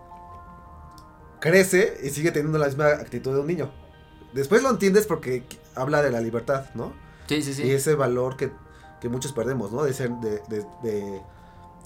crece 1.40 2.00
y 2.04 2.10
sigue 2.10 2.32
teniendo 2.32 2.58
la 2.58 2.68
misma 2.68 2.88
actitud 2.88 3.34
de 3.34 3.40
un 3.40 3.48
niño. 3.48 3.72
Después 4.34 4.64
lo 4.64 4.70
entiendes 4.70 5.06
porque 5.06 5.44
habla 5.76 6.02
de 6.02 6.10
la 6.10 6.22
libertad, 6.22 6.66
¿no? 6.74 6.94
Sí, 7.28 7.42
sí, 7.42 7.54
sí. 7.54 7.64
Y 7.64 7.72
ese 7.72 7.96
valor 7.96 8.36
que, 8.36 8.52
que 9.00 9.10
muchos 9.10 9.32
perdemos, 9.32 9.72
¿no? 9.72 9.84
De 9.84 9.94
ser, 9.94 10.10
de, 10.10 10.42
de, 10.50 10.66
de, 10.84 11.22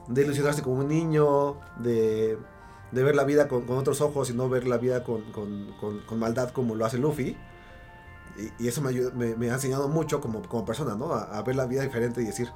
de 0.08 0.22
ilusionarse 0.22 0.62
como 0.62 0.78
un 0.78 0.88
niño, 0.88 1.58
de, 1.80 2.38
de 2.92 3.04
ver 3.04 3.16
la 3.16 3.26
vida 3.26 3.48
con, 3.48 3.66
con, 3.66 3.78
otros 3.78 4.02
ojos 4.02 4.30
y 4.30 4.34
no 4.34 4.50
ver 4.50 4.68
la 4.68 4.78
vida 4.78 5.04
con, 5.04 5.24
con, 5.32 5.74
con 6.06 6.20
maldad 6.20 6.52
como 6.52 6.76
lo 6.76 6.86
hace 6.86 6.98
Luffy. 6.98 7.38
Y, 8.38 8.64
y 8.64 8.68
eso 8.68 8.82
me, 8.82 8.90
ayuda, 8.90 9.12
me, 9.12 9.36
me, 9.36 9.50
ha 9.50 9.56
enseñado 9.56 9.88
mucho 9.88 10.22
como, 10.22 10.42
como 10.44 10.66
persona, 10.66 10.96
¿no? 10.96 11.14
A, 11.14 11.38
a, 11.38 11.42
ver 11.44 11.56
la 11.56 11.66
vida 11.66 11.82
diferente 11.84 12.22
y 12.22 12.26
decir... 12.26 12.50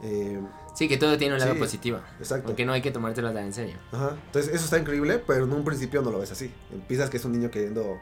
Eh, 0.00 0.40
sí, 0.74 0.88
que 0.88 0.96
todo 0.96 1.18
tiene 1.18 1.34
un 1.34 1.40
lado 1.40 1.54
sí, 1.54 1.58
positivo. 1.58 1.98
Exacto. 2.18 2.46
Porque 2.46 2.64
no 2.64 2.72
hay 2.72 2.80
que 2.80 2.90
tomártelo 2.90 3.32
tan 3.32 3.44
en 3.44 3.52
serio. 3.52 3.76
Ajá. 3.92 4.16
Entonces, 4.26 4.54
eso 4.54 4.64
está 4.64 4.78
increíble, 4.78 5.22
pero 5.26 5.44
en 5.44 5.52
un 5.52 5.64
principio 5.64 6.02
no 6.02 6.10
lo 6.10 6.20
ves 6.20 6.30
así. 6.30 6.52
Empiezas 6.72 7.10
que 7.10 7.16
es 7.16 7.24
un 7.24 7.32
niño 7.32 7.50
queriendo 7.50 7.98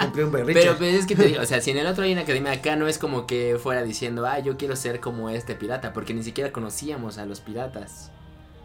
cumplir 0.00 0.24
un 0.24 0.32
berrinche. 0.32 0.60
Pero 0.60 0.76
pues, 0.76 0.94
es 0.94 1.06
que 1.06 1.14
te 1.14 1.26
digo, 1.26 1.40
o 1.40 1.46
sea, 1.46 1.60
si 1.62 1.70
en 1.70 1.78
el 1.78 1.86
otro 1.86 2.04
hay 2.04 2.12
una 2.12 2.22
academia, 2.22 2.52
acá 2.52 2.76
no 2.76 2.88
es 2.88 2.98
como 2.98 3.26
que 3.26 3.58
fuera 3.62 3.82
diciendo, 3.82 4.26
ah, 4.26 4.38
yo 4.38 4.56
quiero 4.56 4.76
ser 4.76 5.00
como 5.00 5.30
este 5.30 5.54
pirata, 5.54 5.92
porque 5.92 6.14
ni 6.14 6.22
siquiera 6.22 6.52
conocíamos 6.52 7.18
a 7.18 7.26
los 7.26 7.40
piratas. 7.40 8.10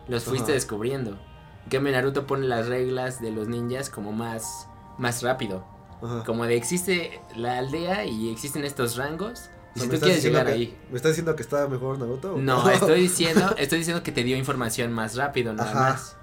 Los 0.07 0.23
fuiste 0.23 0.51
Ajá. 0.51 0.53
descubriendo. 0.53 1.19
En 1.65 1.71
cambio, 1.71 1.91
Naruto 1.91 2.25
pone 2.25 2.47
las 2.47 2.67
reglas 2.67 3.21
de 3.21 3.31
los 3.31 3.47
ninjas 3.47 3.89
como 3.89 4.13
más, 4.13 4.67
más 4.97 5.21
rápido. 5.21 5.65
Ajá. 6.01 6.23
Como 6.25 6.45
de 6.45 6.55
existe 6.55 7.19
la 7.35 7.57
aldea 7.59 8.05
y 8.05 8.31
existen 8.31 8.63
estos 8.63 8.95
rangos. 8.97 9.49
Si 9.75 9.87
¿me 9.87 9.93
tú 9.97 10.01
quieres 10.05 10.23
llegar 10.23 10.45
que- 10.47 10.51
ahí. 10.53 10.77
¿Me 10.89 10.95
estás 10.97 11.11
diciendo 11.11 11.35
que 11.35 11.41
está 11.43 11.67
mejor 11.67 11.99
Naruto? 11.99 12.35
o 12.35 12.37
No, 12.37 12.69
estoy 12.69 13.01
diciendo, 13.01 13.53
estoy 13.57 13.79
diciendo 13.79 14.01
que 14.03 14.11
te 14.11 14.23
dio 14.23 14.35
información 14.37 14.91
más 14.91 15.15
rápido, 15.15 15.53
nada 15.53 15.69
Ajá. 15.71 15.79
más. 15.91 16.17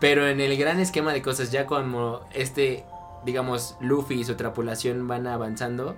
Pero 0.00 0.26
en 0.28 0.40
el 0.40 0.56
gran 0.56 0.80
esquema 0.80 1.12
de 1.12 1.22
cosas, 1.22 1.50
ya 1.52 1.66
como 1.66 2.20
este, 2.32 2.84
digamos, 3.24 3.76
Luffy 3.80 4.14
y 4.20 4.24
su 4.24 4.34
tripulación 4.36 5.06
van 5.08 5.26
avanzando, 5.26 5.96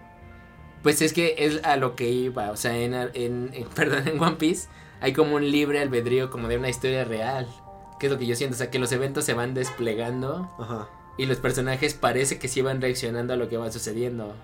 pues 0.83 1.03
es 1.03 1.13
que 1.13 1.35
es 1.39 1.63
a 1.65 1.77
lo 1.77 1.97
que 1.97 2.11
iba. 2.11 2.51
O 2.51 2.57
sea, 2.57 2.77
en, 2.77 2.95
en, 2.95 3.11
en- 3.15 3.69
perdón, 3.75 4.09
en 4.09 4.21
One 4.23 4.37
Piece 4.37 4.69
hay 5.03 5.13
como 5.15 5.37
un 5.37 5.51
libre 5.51 5.81
albedrío, 5.81 6.31
como 6.31 6.49
de 6.49 6.59
una 6.59 6.69
historia 6.69 7.05
real. 7.05 7.47
Que 7.99 8.07
es 8.07 8.13
lo 8.13 8.19
que 8.19 8.27
yo 8.27 8.35
siento, 8.37 8.55
o 8.55 8.59
sea, 8.59 8.71
que 8.71 8.79
los 8.79 8.93
eventos 8.93 9.25
se 9.27 9.35
van 9.35 9.53
desplegando 9.53 10.51
Ajá. 10.59 10.89
Y 11.17 11.27
los 11.27 11.39
personajes 11.39 11.95
parece 11.95 12.39
que 12.39 12.49
sí 12.49 12.63
van 12.63 12.81
reaccionando 12.81 13.35
a 13.35 13.37
lo 13.37 13.49
que 13.49 13.57
va 13.57 13.71
sucediendo. 13.71 14.35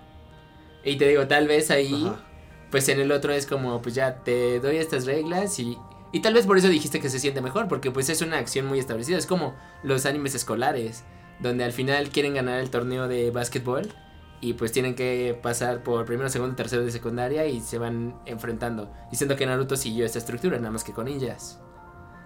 Y 0.84 0.96
te 0.96 1.08
digo, 1.08 1.26
tal 1.26 1.48
vez 1.48 1.70
ahí 1.70 2.06
Ajá. 2.06 2.24
pues 2.70 2.88
en 2.88 3.00
el 3.00 3.12
otro 3.12 3.32
es 3.32 3.46
como, 3.46 3.82
pues 3.82 3.94
ya 3.94 4.22
te 4.22 4.60
doy 4.60 4.76
estas 4.76 5.06
reglas 5.06 5.58
y... 5.58 5.78
Y 6.12 6.20
tal 6.20 6.34
vez 6.34 6.46
por 6.46 6.56
eso 6.56 6.68
dijiste 6.68 7.00
que 7.00 7.10
se 7.10 7.18
siente 7.18 7.42
mejor, 7.42 7.68
porque 7.68 7.90
pues 7.90 8.08
es 8.08 8.22
una 8.22 8.38
acción 8.38 8.64
muy 8.66 8.78
establecida. 8.78 9.18
Es 9.18 9.26
como 9.26 9.54
los 9.82 10.06
animes 10.06 10.34
escolares, 10.34 11.04
donde 11.40 11.64
al 11.64 11.72
final 11.72 12.08
quieren 12.08 12.34
ganar 12.34 12.60
el 12.60 12.70
torneo 12.70 13.08
de 13.08 13.30
básquetbol 13.30 13.92
y 14.40 14.54
pues 14.54 14.72
tienen 14.72 14.94
que 14.94 15.38
pasar 15.42 15.82
por 15.82 16.06
primero, 16.06 16.28
segundo, 16.28 16.54
tercero 16.54 16.84
de 16.84 16.92
secundaria 16.92 17.46
y 17.46 17.60
se 17.60 17.78
van 17.78 18.14
enfrentando. 18.24 18.90
Diciendo 19.10 19.36
que 19.36 19.44
Naruto 19.44 19.76
siguió 19.76 20.06
esta 20.06 20.18
estructura, 20.18 20.58
nada 20.58 20.70
más 20.70 20.84
que 20.84 20.92
con 20.92 21.06
ninjas. 21.06 21.60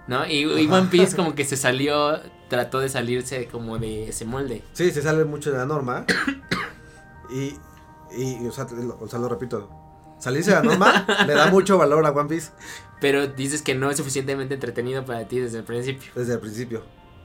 ¿No? 0.07 0.27
Y. 0.27 0.45
One 0.45 0.89
Piece 0.91 1.17
como 1.17 1.35
que 1.35 1.45
se 1.45 1.57
salió, 1.57 2.21
trató 2.49 2.81
de 2.81 2.89
salirse 2.89 3.47
como 3.47 3.79
de 3.79 4.09
ese 4.09 4.25
molde. 4.25 4.63
Sí, 4.73 4.91
se 4.91 5.03
sale 5.03 5.25
mucho 5.25 5.53
de 5.53 5.59
la 5.59 5.67
norma. 5.67 6.05
y, 7.31 7.55
y 8.17 8.47
o, 8.47 8.53
sea, 8.53 8.67
lo, 8.71 8.99
o 9.01 9.09
sea, 9.09 9.19
lo 9.19 9.29
repito. 9.29 9.71
Salirse 10.19 10.51
de 10.51 10.57
la 10.57 10.63
norma 10.63 11.07
le 11.27 11.35
da 11.35 11.47
mucho 11.47 11.79
valor 11.79 12.05
a 12.05 12.11
One 12.11 12.29
Piece 12.29 12.51
Pero 13.01 13.27
dices 13.27 13.63
que 13.63 13.75
no 13.75 13.91
es 13.91 13.97
suficientemente 13.97 14.53
entretenido 14.53 15.03
para 15.05 15.27
ti 15.27 15.39
desde 15.39 15.59
el 15.59 15.65
principio. 15.65 16.13
desde 16.15 16.35
el 16.35 16.41
principio. 16.41 16.83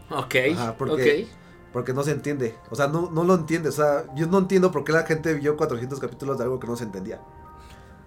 Ok, 0.10 0.36
Ajá, 0.54 0.76
porque-. 0.78 1.28
Porque 1.74 1.92
no 1.92 2.04
se 2.04 2.12
entiende. 2.12 2.56
O 2.70 2.76
sea, 2.76 2.88
no, 2.88 3.10
no 3.12 3.26
lo 3.26 3.36
entiende. 3.36 3.68
O 3.68 3.72
sea, 3.74 4.06
yo 4.16 4.28
no 4.28 4.38
entiendo 4.38 4.72
por 4.72 4.86
qué 4.86 4.94
la 4.94 5.04
gente 5.04 5.34
vio 5.34 5.58
400 5.58 6.00
capítulos 6.00 6.38
de 6.38 6.46
algo 6.46 6.58
que 6.58 6.68
no 6.68 6.78
se 6.78 6.86
entendía. 6.86 7.20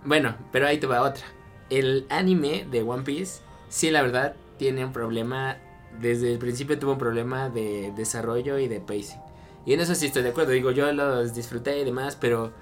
Bueno, 0.06 0.36
pero 0.52 0.66
ahí 0.66 0.78
te 0.78 0.86
va 0.86 1.02
otra. 1.02 1.24
El 1.68 2.06
anime 2.08 2.66
de 2.70 2.82
One 2.82 3.02
Piece, 3.02 3.42
sí, 3.68 3.90
la 3.90 4.00
verdad, 4.00 4.36
tiene 4.58 4.84
un 4.84 4.92
problema. 4.92 5.58
Desde 6.00 6.30
el 6.32 6.38
principio 6.38 6.78
tuvo 6.78 6.92
un 6.92 6.98
problema 6.98 7.48
de 7.48 7.92
desarrollo 7.96 8.58
y 8.58 8.68
de 8.68 8.80
pacing. 8.80 9.20
Y 9.64 9.72
en 9.72 9.80
eso 9.80 9.94
sí 9.94 10.06
estoy 10.06 10.22
de 10.22 10.28
acuerdo. 10.30 10.52
Digo, 10.52 10.70
yo 10.70 10.92
los 10.92 11.34
disfruté 11.34 11.78
y 11.80 11.84
demás, 11.84 12.16
pero 12.20 12.52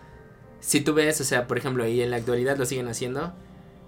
si 0.60 0.80
tú 0.80 0.94
ves, 0.94 1.20
o 1.20 1.24
sea, 1.24 1.46
por 1.46 1.58
ejemplo, 1.58 1.86
y 1.86 2.00
en 2.02 2.10
la 2.10 2.16
actualidad 2.16 2.56
lo 2.56 2.64
siguen 2.66 2.88
haciendo, 2.88 3.32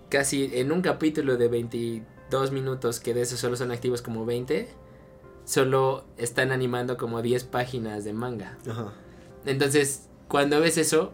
casi 0.08 0.50
en 0.54 0.72
un 0.72 0.82
capítulo 0.82 1.36
de 1.36 1.48
22 1.48 2.50
minutos, 2.52 3.00
que 3.00 3.14
de 3.14 3.22
esos 3.22 3.38
solo 3.40 3.56
son 3.56 3.70
activos 3.72 4.02
como 4.02 4.24
20, 4.26 4.68
solo 5.44 6.04
están 6.16 6.52
animando 6.52 6.96
como 6.96 7.22
10 7.22 7.44
páginas 7.44 8.04
de 8.04 8.12
manga. 8.12 8.58
Ajá. 8.68 8.92
Entonces, 9.46 10.02
cuando 10.28 10.60
ves 10.60 10.76
eso, 10.78 11.12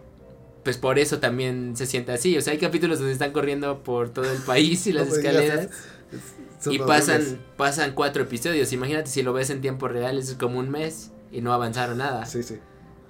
pues 0.64 0.76
por 0.78 0.98
eso 0.98 1.18
también 1.20 1.76
se 1.76 1.86
siente 1.86 2.10
así. 2.12 2.36
O 2.36 2.40
sea, 2.40 2.52
hay 2.52 2.58
capítulos 2.58 2.98
donde 2.98 3.12
están 3.12 3.32
corriendo 3.32 3.82
por 3.84 4.10
todo 4.10 4.30
el 4.30 4.38
país 4.42 4.86
y 4.86 4.92
las 4.94 5.08
No 5.08 5.14
digas, 5.14 5.34
escaleras 5.34 5.60
es- 5.66 5.70
es- 6.18 6.34
son 6.64 6.72
y 6.72 6.78
horribles. 6.78 7.06
pasan 7.06 7.38
pasan 7.56 7.92
cuatro 7.92 8.22
episodios. 8.22 8.72
Imagínate 8.72 9.10
si 9.10 9.22
lo 9.22 9.32
ves 9.32 9.50
en 9.50 9.60
tiempo 9.60 9.88
real, 9.88 10.18
es 10.18 10.34
como 10.34 10.58
un 10.58 10.70
mes 10.70 11.12
y 11.30 11.40
no 11.40 11.52
avanzaron 11.52 11.98
nada. 11.98 12.26
Sí, 12.26 12.42
sí. 12.42 12.58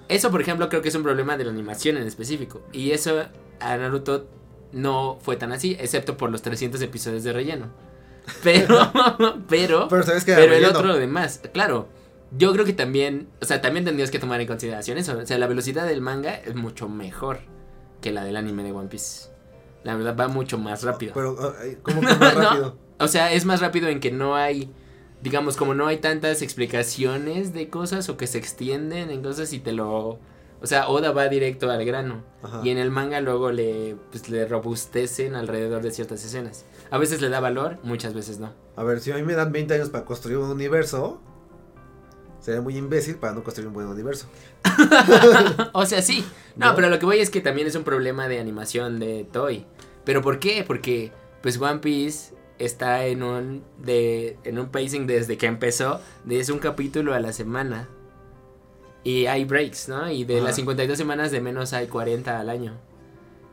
Eso, 0.08 0.30
por 0.30 0.40
ejemplo, 0.40 0.68
creo 0.68 0.82
que 0.82 0.88
es 0.88 0.94
un 0.94 1.02
problema 1.02 1.36
de 1.36 1.44
la 1.44 1.50
animación 1.50 1.96
en 1.96 2.06
específico. 2.06 2.62
Y 2.72 2.90
eso 2.90 3.24
a 3.60 3.76
Naruto 3.76 4.28
no 4.72 5.18
fue 5.22 5.36
tan 5.36 5.52
así, 5.52 5.76
excepto 5.80 6.16
por 6.16 6.30
los 6.30 6.42
300 6.42 6.80
episodios 6.82 7.24
de 7.24 7.32
relleno. 7.32 7.66
Pero, 8.42 8.78
pero, 9.48 9.88
Pero 9.88 10.02
sabes 10.02 10.24
que 10.24 10.34
pero 10.34 10.54
el 10.54 10.64
otro 10.64 10.96
demás, 10.96 11.42
claro. 11.52 11.88
Yo 12.36 12.52
creo 12.52 12.64
que 12.64 12.72
también, 12.72 13.28
o 13.42 13.44
sea, 13.44 13.60
también 13.60 13.84
tendrías 13.84 14.10
que 14.10 14.18
tomar 14.18 14.40
en 14.40 14.46
consideración 14.46 14.98
eso. 14.98 15.18
O 15.18 15.26
sea, 15.26 15.38
la 15.38 15.46
velocidad 15.46 15.86
del 15.86 16.00
manga 16.00 16.34
es 16.34 16.54
mucho 16.54 16.88
mejor 16.88 17.40
que 18.00 18.12
la 18.12 18.24
del 18.24 18.36
anime 18.36 18.64
de 18.64 18.72
One 18.72 18.88
Piece. 18.88 19.28
La 19.84 19.94
verdad 19.94 20.16
va 20.18 20.28
mucho 20.28 20.58
más 20.58 20.82
rápido. 20.82 21.12
Pero, 21.14 21.36
¿cómo 21.82 22.00
que 22.00 22.06
más 22.16 22.34
rápido? 22.34 22.78
O 22.98 23.08
sea, 23.08 23.32
es 23.32 23.44
más 23.44 23.60
rápido 23.60 23.88
en 23.88 24.00
que 24.00 24.10
no 24.10 24.36
hay, 24.36 24.70
digamos, 25.22 25.56
como 25.56 25.74
no 25.74 25.86
hay 25.86 25.98
tantas 25.98 26.42
explicaciones 26.42 27.52
de 27.52 27.68
cosas 27.68 28.08
o 28.08 28.16
que 28.16 28.26
se 28.26 28.38
extienden 28.38 29.10
en 29.10 29.22
cosas 29.22 29.52
y 29.52 29.58
te 29.58 29.72
lo... 29.72 30.18
O 30.60 30.66
sea, 30.66 30.88
Oda 30.88 31.12
va 31.12 31.28
directo 31.28 31.70
al 31.70 31.84
grano. 31.84 32.22
Ajá. 32.42 32.60
Y 32.64 32.70
en 32.70 32.78
el 32.78 32.90
manga 32.90 33.20
luego 33.20 33.52
le, 33.52 33.96
pues, 34.10 34.30
le 34.30 34.46
robustecen 34.46 35.34
alrededor 35.34 35.82
de 35.82 35.90
ciertas 35.90 36.24
escenas. 36.24 36.64
A 36.90 36.96
veces 36.96 37.20
le 37.20 37.28
da 37.28 37.40
valor, 37.40 37.78
muchas 37.82 38.14
veces 38.14 38.38
no. 38.38 38.52
A 38.76 38.82
ver, 38.82 39.00
si 39.00 39.12
a 39.12 39.16
mí 39.16 39.22
me 39.22 39.34
dan 39.34 39.52
20 39.52 39.74
años 39.74 39.90
para 39.90 40.06
construir 40.06 40.38
un 40.38 40.48
universo, 40.48 41.20
sería 42.40 42.62
muy 42.62 42.76
imbécil 42.76 43.16
para 43.16 43.34
no 43.34 43.42
construir 43.42 43.68
un 43.68 43.74
buen 43.74 43.86
universo. 43.88 44.26
o 45.72 45.84
sea, 45.84 46.00
sí. 46.00 46.24
No, 46.56 46.70
¿No? 46.70 46.74
pero 46.76 46.88
lo 46.88 46.98
que 46.98 47.06
voy 47.06 47.18
es 47.18 47.28
que 47.28 47.40
también 47.40 47.66
es 47.66 47.74
un 47.74 47.84
problema 47.84 48.28
de 48.28 48.38
animación 48.38 48.98
de 48.98 49.24
Toy. 49.30 49.66
¿Pero 50.04 50.22
por 50.22 50.38
qué? 50.38 50.64
Porque 50.66 51.12
pues 51.42 51.60
One 51.60 51.80
Piece 51.80 52.33
está 52.58 53.06
en 53.06 53.22
un 53.22 53.62
de 53.82 54.36
en 54.44 54.58
un 54.58 54.68
pacing 54.68 55.06
desde 55.06 55.36
que 55.36 55.46
empezó, 55.46 56.00
de 56.24 56.40
es 56.40 56.48
un 56.50 56.58
capítulo 56.58 57.14
a 57.14 57.20
la 57.20 57.32
semana. 57.32 57.88
Y 59.02 59.26
hay 59.26 59.44
breaks, 59.44 59.88
¿no? 59.88 60.10
Y 60.10 60.24
de 60.24 60.36
Ajá. 60.36 60.44
las 60.46 60.56
52 60.56 60.96
semanas 60.96 61.30
de 61.30 61.40
menos 61.40 61.72
hay 61.74 61.88
40 61.88 62.40
al 62.40 62.48
año. 62.48 62.72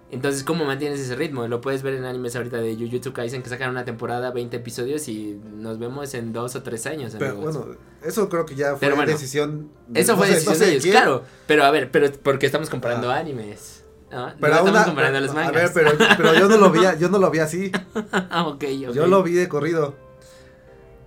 Entonces, 0.09 0.43
¿cómo 0.43 0.65
mantienes 0.65 0.99
ese 0.99 1.15
ritmo? 1.15 1.47
Lo 1.47 1.61
puedes 1.61 1.83
ver 1.83 1.93
en 1.93 2.03
animes 2.03 2.35
ahorita 2.35 2.57
de 2.57 2.75
Jujutsu 2.75 3.13
Kaisen 3.13 3.41
que 3.43 3.49
sacan 3.49 3.69
una 3.69 3.85
temporada, 3.85 4.31
20 4.31 4.57
episodios 4.57 5.07
y 5.07 5.39
nos 5.55 5.79
vemos 5.79 6.13
en 6.13 6.33
dos 6.33 6.55
o 6.55 6.63
tres 6.63 6.85
años. 6.85 7.15
Pero 7.17 7.31
amigos. 7.31 7.57
bueno, 7.57 7.77
eso 8.03 8.27
creo 8.27 8.45
que 8.45 8.55
ya 8.55 8.71
fue 8.71 8.79
Pero 8.81 8.97
bueno, 8.97 9.11
decisión. 9.11 9.69
de- 9.87 10.01
Eso 10.01 10.17
fue 10.17 10.27
decisión 10.27 10.53
no 10.53 10.59
sé 10.59 10.65
de 10.65 10.71
ellos, 10.71 10.83
quién, 10.83 10.93
claro. 10.93 11.23
Pero 11.47 11.63
a 11.63 11.71
ver, 11.71 11.91
pero 11.91 12.11
porque 12.23 12.45
estamos 12.45 12.69
comparando 12.69 13.09
Ah. 13.09 13.19
animes. 13.19 13.80
¿No? 14.11 14.27
No 14.29 14.33
Pero 14.39 14.53
estamos 14.53 14.71
una- 14.71 14.85
comparando 14.85 15.21
los 15.21 15.29
a 15.31 15.33
mangas. 15.33 15.53
ver, 15.53 15.71
pero, 15.73 15.91
pero 16.17 16.33
yo 16.33 16.47
no 16.49 16.57
lo 16.57 16.69
vi, 16.71 16.81
yo 16.99 17.09
no 17.09 17.17
lo 17.19 17.31
vi 17.31 17.39
así. 17.39 17.71
Ah, 18.11 18.47
ok, 18.47 18.63
ok. 18.87 18.93
Yo 18.93 19.07
lo 19.07 19.23
vi 19.23 19.33
de 19.33 19.47
corrido. 19.47 19.95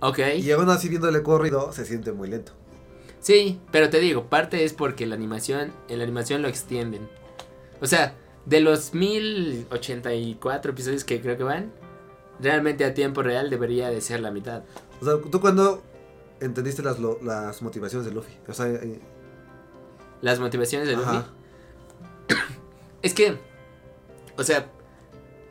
Ok. 0.01 0.19
Y 0.37 0.51
aún 0.51 0.69
así 0.69 0.89
viéndole 0.89 1.23
corrido 1.23 1.71
se 1.71 1.85
siente 1.85 2.11
muy 2.11 2.27
lento. 2.29 2.51
Sí, 3.19 3.59
pero 3.71 3.89
te 3.89 3.99
digo, 3.99 4.25
parte 4.27 4.63
es 4.65 4.73
porque 4.73 5.05
la 5.07 5.15
animación, 5.15 5.71
en 5.89 5.97
la 5.97 6.03
animación 6.03 6.41
lo 6.41 6.47
extienden. 6.47 7.07
O 7.81 7.87
sea, 7.87 8.13
de 8.45 8.59
los 8.61 8.93
1084 8.93 10.71
episodios 10.71 11.03
que 11.03 11.21
creo 11.21 11.35
que 11.37 11.43
van, 11.43 11.71
realmente 12.39 12.85
a 12.85 12.93
tiempo 12.93 13.23
real 13.23 13.49
debería 13.49 13.89
de 13.89 13.99
ser 14.01 14.19
la 14.19 14.29
mitad. 14.31 14.63
O 15.01 15.05
sea, 15.05 15.15
¿tú 15.31 15.39
cuando 15.41 15.81
entendiste 16.39 16.83
las, 16.83 16.99
lo- 16.99 17.17
las 17.23 17.61
motivaciones 17.63 18.05
de 18.07 18.13
Luffy? 18.13 18.33
O 18.47 18.53
sea, 18.53 18.67
eh, 18.67 18.99
Las 20.21 20.39
motivaciones 20.39 20.87
de 20.87 20.95
Luffy. 20.95 21.17
Es 23.05 23.13
que, 23.13 23.37
o 24.35 24.43
sea, 24.43 24.71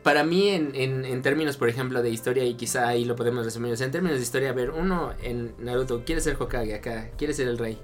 para 0.03 0.25
mí 0.25 0.49
en, 0.49 0.75
en, 0.75 1.05
en 1.05 1.21
términos, 1.21 1.55
por 1.55 1.69
ejemplo, 1.69 2.01
de 2.03 2.09
historia, 2.09 2.43
y 2.43 2.55
quizá 2.55 2.85
ahí 2.85 3.05
lo 3.05 3.15
podemos 3.15 3.45
resumir, 3.45 3.71
o 3.71 3.77
sea, 3.77 3.85
en 3.85 3.93
términos 3.93 4.17
de 4.17 4.23
historia, 4.23 4.49
a 4.49 4.53
ver, 4.53 4.71
uno 4.71 5.13
en 5.23 5.55
Naruto 5.59 6.03
quiere 6.03 6.19
ser 6.19 6.35
Hokage 6.37 6.75
acá, 6.75 7.11
quiere 7.17 7.33
ser 7.33 7.47
el 7.47 7.57
rey. 7.57 7.77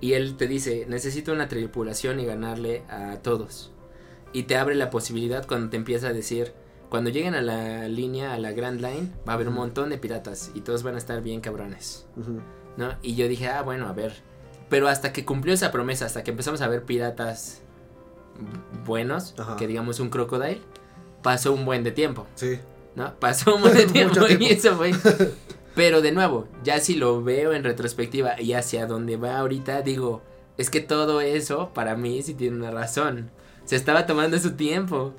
Y 0.00 0.14
él 0.14 0.36
te 0.36 0.48
dice, 0.48 0.86
necesito 0.88 1.32
una 1.32 1.46
tripulación 1.46 2.18
y 2.18 2.24
ganarle 2.24 2.82
a 2.88 3.18
todos. 3.22 3.70
Y 4.32 4.42
te 4.42 4.56
abre 4.56 4.74
la 4.74 4.90
posibilidad 4.90 5.46
cuando 5.46 5.70
te 5.70 5.76
empieza 5.76 6.08
a 6.08 6.12
decir, 6.12 6.52
cuando 6.88 7.10
lleguen 7.10 7.36
a 7.36 7.42
la 7.42 7.86
línea, 7.86 8.34
a 8.34 8.40
la 8.40 8.50
Grand 8.50 8.80
Line, 8.80 9.12
va 9.18 9.34
a 9.34 9.36
haber 9.36 9.46
un 9.46 9.54
montón 9.54 9.90
de 9.90 9.98
piratas 9.98 10.50
y 10.52 10.62
todos 10.62 10.82
van 10.82 10.96
a 10.96 10.98
estar 10.98 11.22
bien 11.22 11.40
cabrones. 11.40 12.08
¿no? 12.76 12.98
Y 13.02 13.14
yo 13.14 13.28
dije, 13.28 13.46
ah, 13.46 13.62
bueno, 13.62 13.86
a 13.86 13.92
ver. 13.92 14.14
Pero 14.68 14.88
hasta 14.88 15.12
que 15.12 15.24
cumplió 15.24 15.54
esa 15.54 15.70
promesa, 15.70 16.06
hasta 16.06 16.24
que 16.24 16.32
empezamos 16.32 16.60
a 16.60 16.66
ver 16.66 16.82
piratas 16.82 17.62
buenos, 18.84 19.34
Ajá. 19.38 19.56
que 19.56 19.66
digamos 19.66 20.00
un 20.00 20.10
crocodile, 20.10 20.60
pasó 21.22 21.52
un 21.52 21.64
buen 21.64 21.82
de 21.84 21.92
tiempo, 21.92 22.26
Sí. 22.34 22.58
¿no? 22.94 23.14
Pasó 23.18 23.56
un 23.56 23.62
buen 23.62 23.74
de 23.74 23.86
Mucho 23.86 23.92
tiempo 23.92 24.26
y 24.28 24.36
tiempo. 24.36 24.54
eso 24.54 24.76
fue. 24.76 24.92
Pero 25.74 26.00
de 26.00 26.12
nuevo, 26.12 26.48
ya 26.64 26.80
si 26.80 26.94
lo 26.94 27.22
veo 27.22 27.52
en 27.52 27.62
retrospectiva 27.64 28.40
y 28.40 28.54
hacia 28.54 28.86
donde 28.86 29.16
va 29.18 29.38
ahorita, 29.38 29.82
digo, 29.82 30.22
es 30.56 30.70
que 30.70 30.80
todo 30.80 31.20
eso 31.20 31.70
para 31.74 31.96
mí 31.96 32.22
sí 32.22 32.32
tiene 32.34 32.56
una 32.56 32.70
razón. 32.70 33.30
Se 33.66 33.76
estaba 33.76 34.06
tomando 34.06 34.38
su 34.38 34.52
tiempo 34.52 35.12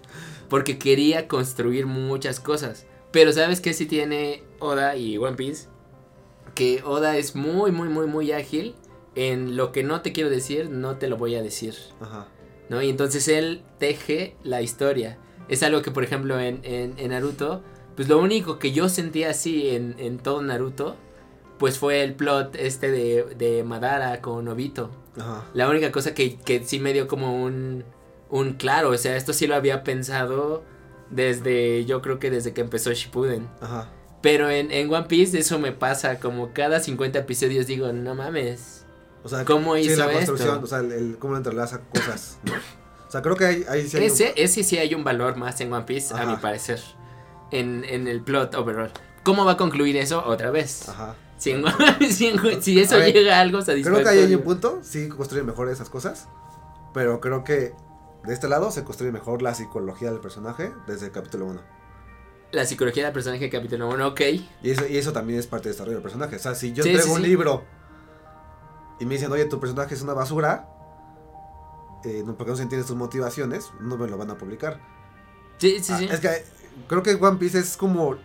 porque 0.50 0.80
quería 0.80 1.28
construir 1.28 1.86
muchas 1.86 2.40
cosas. 2.40 2.88
Pero 3.12 3.32
¿sabes 3.34 3.62
qué 3.62 3.74
sí 3.74 3.86
tiene 3.86 4.44
Oda 4.60 4.96
y 4.96 5.18
One 5.18 5.36
Piece? 5.36 5.68
Que 6.56 6.82
Oda 6.84 7.18
es 7.18 7.36
muy, 7.36 7.72
muy, 7.72 7.90
muy, 7.90 8.08
muy 8.08 8.32
ágil. 8.32 8.74
En 9.14 9.58
lo 9.58 9.72
que 9.72 9.84
no 9.84 10.02
te 10.02 10.12
quiero 10.12 10.30
decir, 10.30 10.70
no 10.70 10.98
te 10.98 11.08
lo 11.08 11.18
voy 11.18 11.36
a 11.36 11.42
decir. 11.44 11.76
Ajá. 12.00 12.28
¿No? 12.70 12.82
Y 12.82 12.90
entonces 12.90 13.28
él 13.28 13.64
teje 13.80 14.36
la 14.44 14.62
historia. 14.62 15.18
Es 15.50 15.64
algo 15.64 15.82
que, 15.82 15.92
por 15.92 16.04
ejemplo, 16.04 16.40
en, 16.40 16.60
en, 16.64 16.94
en 16.98 17.10
Naruto, 17.12 17.64
pues 17.96 18.10
lo 18.10 18.20
único 18.20 18.60
que 18.60 18.72
yo 18.72 18.90
sentía 18.90 19.30
así 19.30 19.70
en, 19.70 19.96
en 19.98 20.18
todo 20.18 20.42
Naruto, 20.42 20.96
pues 21.58 21.80
fue 21.80 22.04
el 22.04 22.14
plot 22.14 22.56
este 22.56 22.92
de, 22.92 23.36
de 23.38 23.64
Madara 23.64 24.22
con 24.22 24.48
Obito. 24.48 24.92
Ajá. 25.18 25.46
La 25.54 25.70
única 25.70 25.92
cosa 25.92 26.14
que, 26.14 26.36
que 26.36 26.64
sí 26.64 26.80
me 26.80 26.94
dio 26.94 27.08
como 27.08 27.44
un, 27.44 27.84
un 28.30 28.54
claro, 28.54 28.90
o 28.90 28.98
sea, 28.98 29.16
esto 29.16 29.34
sí 29.34 29.48
lo 29.48 29.56
había 29.56 29.84
pensado 29.84 30.64
desde, 31.10 31.86
yo 31.86 32.02
creo 32.02 32.20
que 32.20 32.30
desde 32.30 32.54
que 32.54 32.62
empezó 32.62 32.94
Shippuden. 32.94 33.48
Ajá. 33.62 33.90
Pero 34.22 34.50
en, 34.50 34.72
en 34.72 34.94
One 34.94 35.08
Piece 35.08 35.38
eso 35.38 35.60
me 35.60 35.72
pasa, 35.72 36.20
como 36.20 36.54
cada 36.54 36.80
50 36.80 37.20
episodios 37.20 37.68
digo, 37.68 37.92
no 37.94 38.16
mames. 38.16 38.86
O 39.28 39.30
sea, 39.30 39.44
¿Cómo 39.46 39.76
sí, 39.76 39.82
hizo 39.82 40.00
la 40.06 40.12
construcción, 40.14 40.54
esto? 40.56 40.64
o 40.64 40.68
sea, 40.68 40.80
el, 40.80 40.92
el- 40.94 41.18
cómo 41.20 41.36
entrelaza 41.36 41.82
cosas. 41.94 42.40
¿no? 42.44 42.54
O 42.54 43.12
sea, 43.12 43.22
creo 43.22 43.36
que 43.36 43.46
ahí, 43.46 43.66
ahí 43.68 43.88
sí 43.88 43.98
hay 43.98 44.04
un- 44.04 44.10
Ese, 44.10 44.34
ese 44.38 44.64
sí 44.64 44.78
hay 44.78 44.96
un 44.96 45.04
valor 45.04 45.36
más 45.36 45.60
en 45.62 45.72
One 45.74 45.84
Piece, 45.86 46.14
a 46.14 46.18
Ajá. 46.18 46.26
mi 46.32 46.38
parecer. 46.38 46.80
En, 47.52 47.84
en 47.86 48.08
el 48.08 48.22
plot 48.22 48.56
overall. 48.56 48.92
¿Cómo 49.24 49.44
va 49.44 49.54
a 49.54 49.58
concluir 49.58 49.98
eso? 49.98 50.24
Otra 50.26 50.50
vez. 50.52 50.88
Ajá. 50.88 51.16
Si, 51.38 51.52
en 51.52 51.64
si 52.10 52.28
en- 52.28 52.62
si 52.64 52.80
eso 52.80 52.96
A 52.96 53.00
ver, 53.00 53.14
llega 53.14 53.38
a 53.38 53.42
algo 53.42 53.60
Creo 53.60 53.66
satisfactorio. 53.66 54.04
que 54.06 54.10
ahí 54.10 54.20
hay 54.26 54.36
un 54.36 54.42
punto, 54.44 54.80
sí 54.82 55.10
construye 55.10 55.44
mejor 55.44 55.68
esas 55.70 55.90
cosas. 55.90 56.28
Pero 56.94 57.20
creo 57.20 57.44
que 57.44 57.74
de 58.24 58.34
este 58.34 58.48
lado 58.48 58.72
se 58.72 58.84
construye 58.84 59.12
mejor 59.12 59.42
la 59.42 59.54
psicología 59.54 60.10
del 60.12 60.20
personaje 60.22 60.72
desde 60.88 61.08
el 61.08 61.12
capítulo 61.12 61.46
1. 61.48 61.62
La 62.54 62.66
psicología 62.66 63.04
del 63.04 63.14
personaje 63.14 63.50
capítulo 63.50 63.90
1, 63.90 64.08
ok. 64.08 64.22
Y 64.64 64.72
eso, 64.72 64.88
y 64.88 64.98
eso 64.98 65.12
también 65.12 65.38
es 65.40 65.48
parte 65.48 65.68
del 65.68 65.74
desarrollo 65.74 65.98
del 65.98 66.04
personaje. 66.04 66.38
O 66.38 66.40
sea, 66.40 66.56
si 66.56 66.72
yo 66.74 66.82
Sí, 66.84 66.90
entrego 66.90 67.10
sí, 67.10 67.16
un 67.16 67.22
sí. 67.22 67.28
libro 67.28 67.66
y 69.00 69.06
me 69.06 69.16
dicen, 69.16 69.32
oye, 69.32 69.46
tu 69.46 69.60
personaje 69.60 69.94
es 69.96 70.02
una 70.02 70.14
basura, 70.14 70.68
eh, 72.04 72.24
no, 72.26 72.36
porque 72.36 72.52
no 72.52 72.58
se 72.58 72.64
entienden 72.64 72.88
sus 72.88 72.96
motivaciones, 72.96 73.72
no 73.80 73.98
me 73.98 74.08
lo 74.08 74.18
van 74.18 74.32
a 74.32 74.38
publicar. 74.38 74.80
Sí, 75.58 75.80
sí, 75.82 75.94
Ah, 75.94 75.98
sí. 75.98 76.06
es 76.12 76.20
que 76.20 76.30
creo 76.88 77.04
que 77.04 77.16
One 77.16 77.38
Piece 77.38 77.60
es 77.60 77.76
como, 77.78 78.16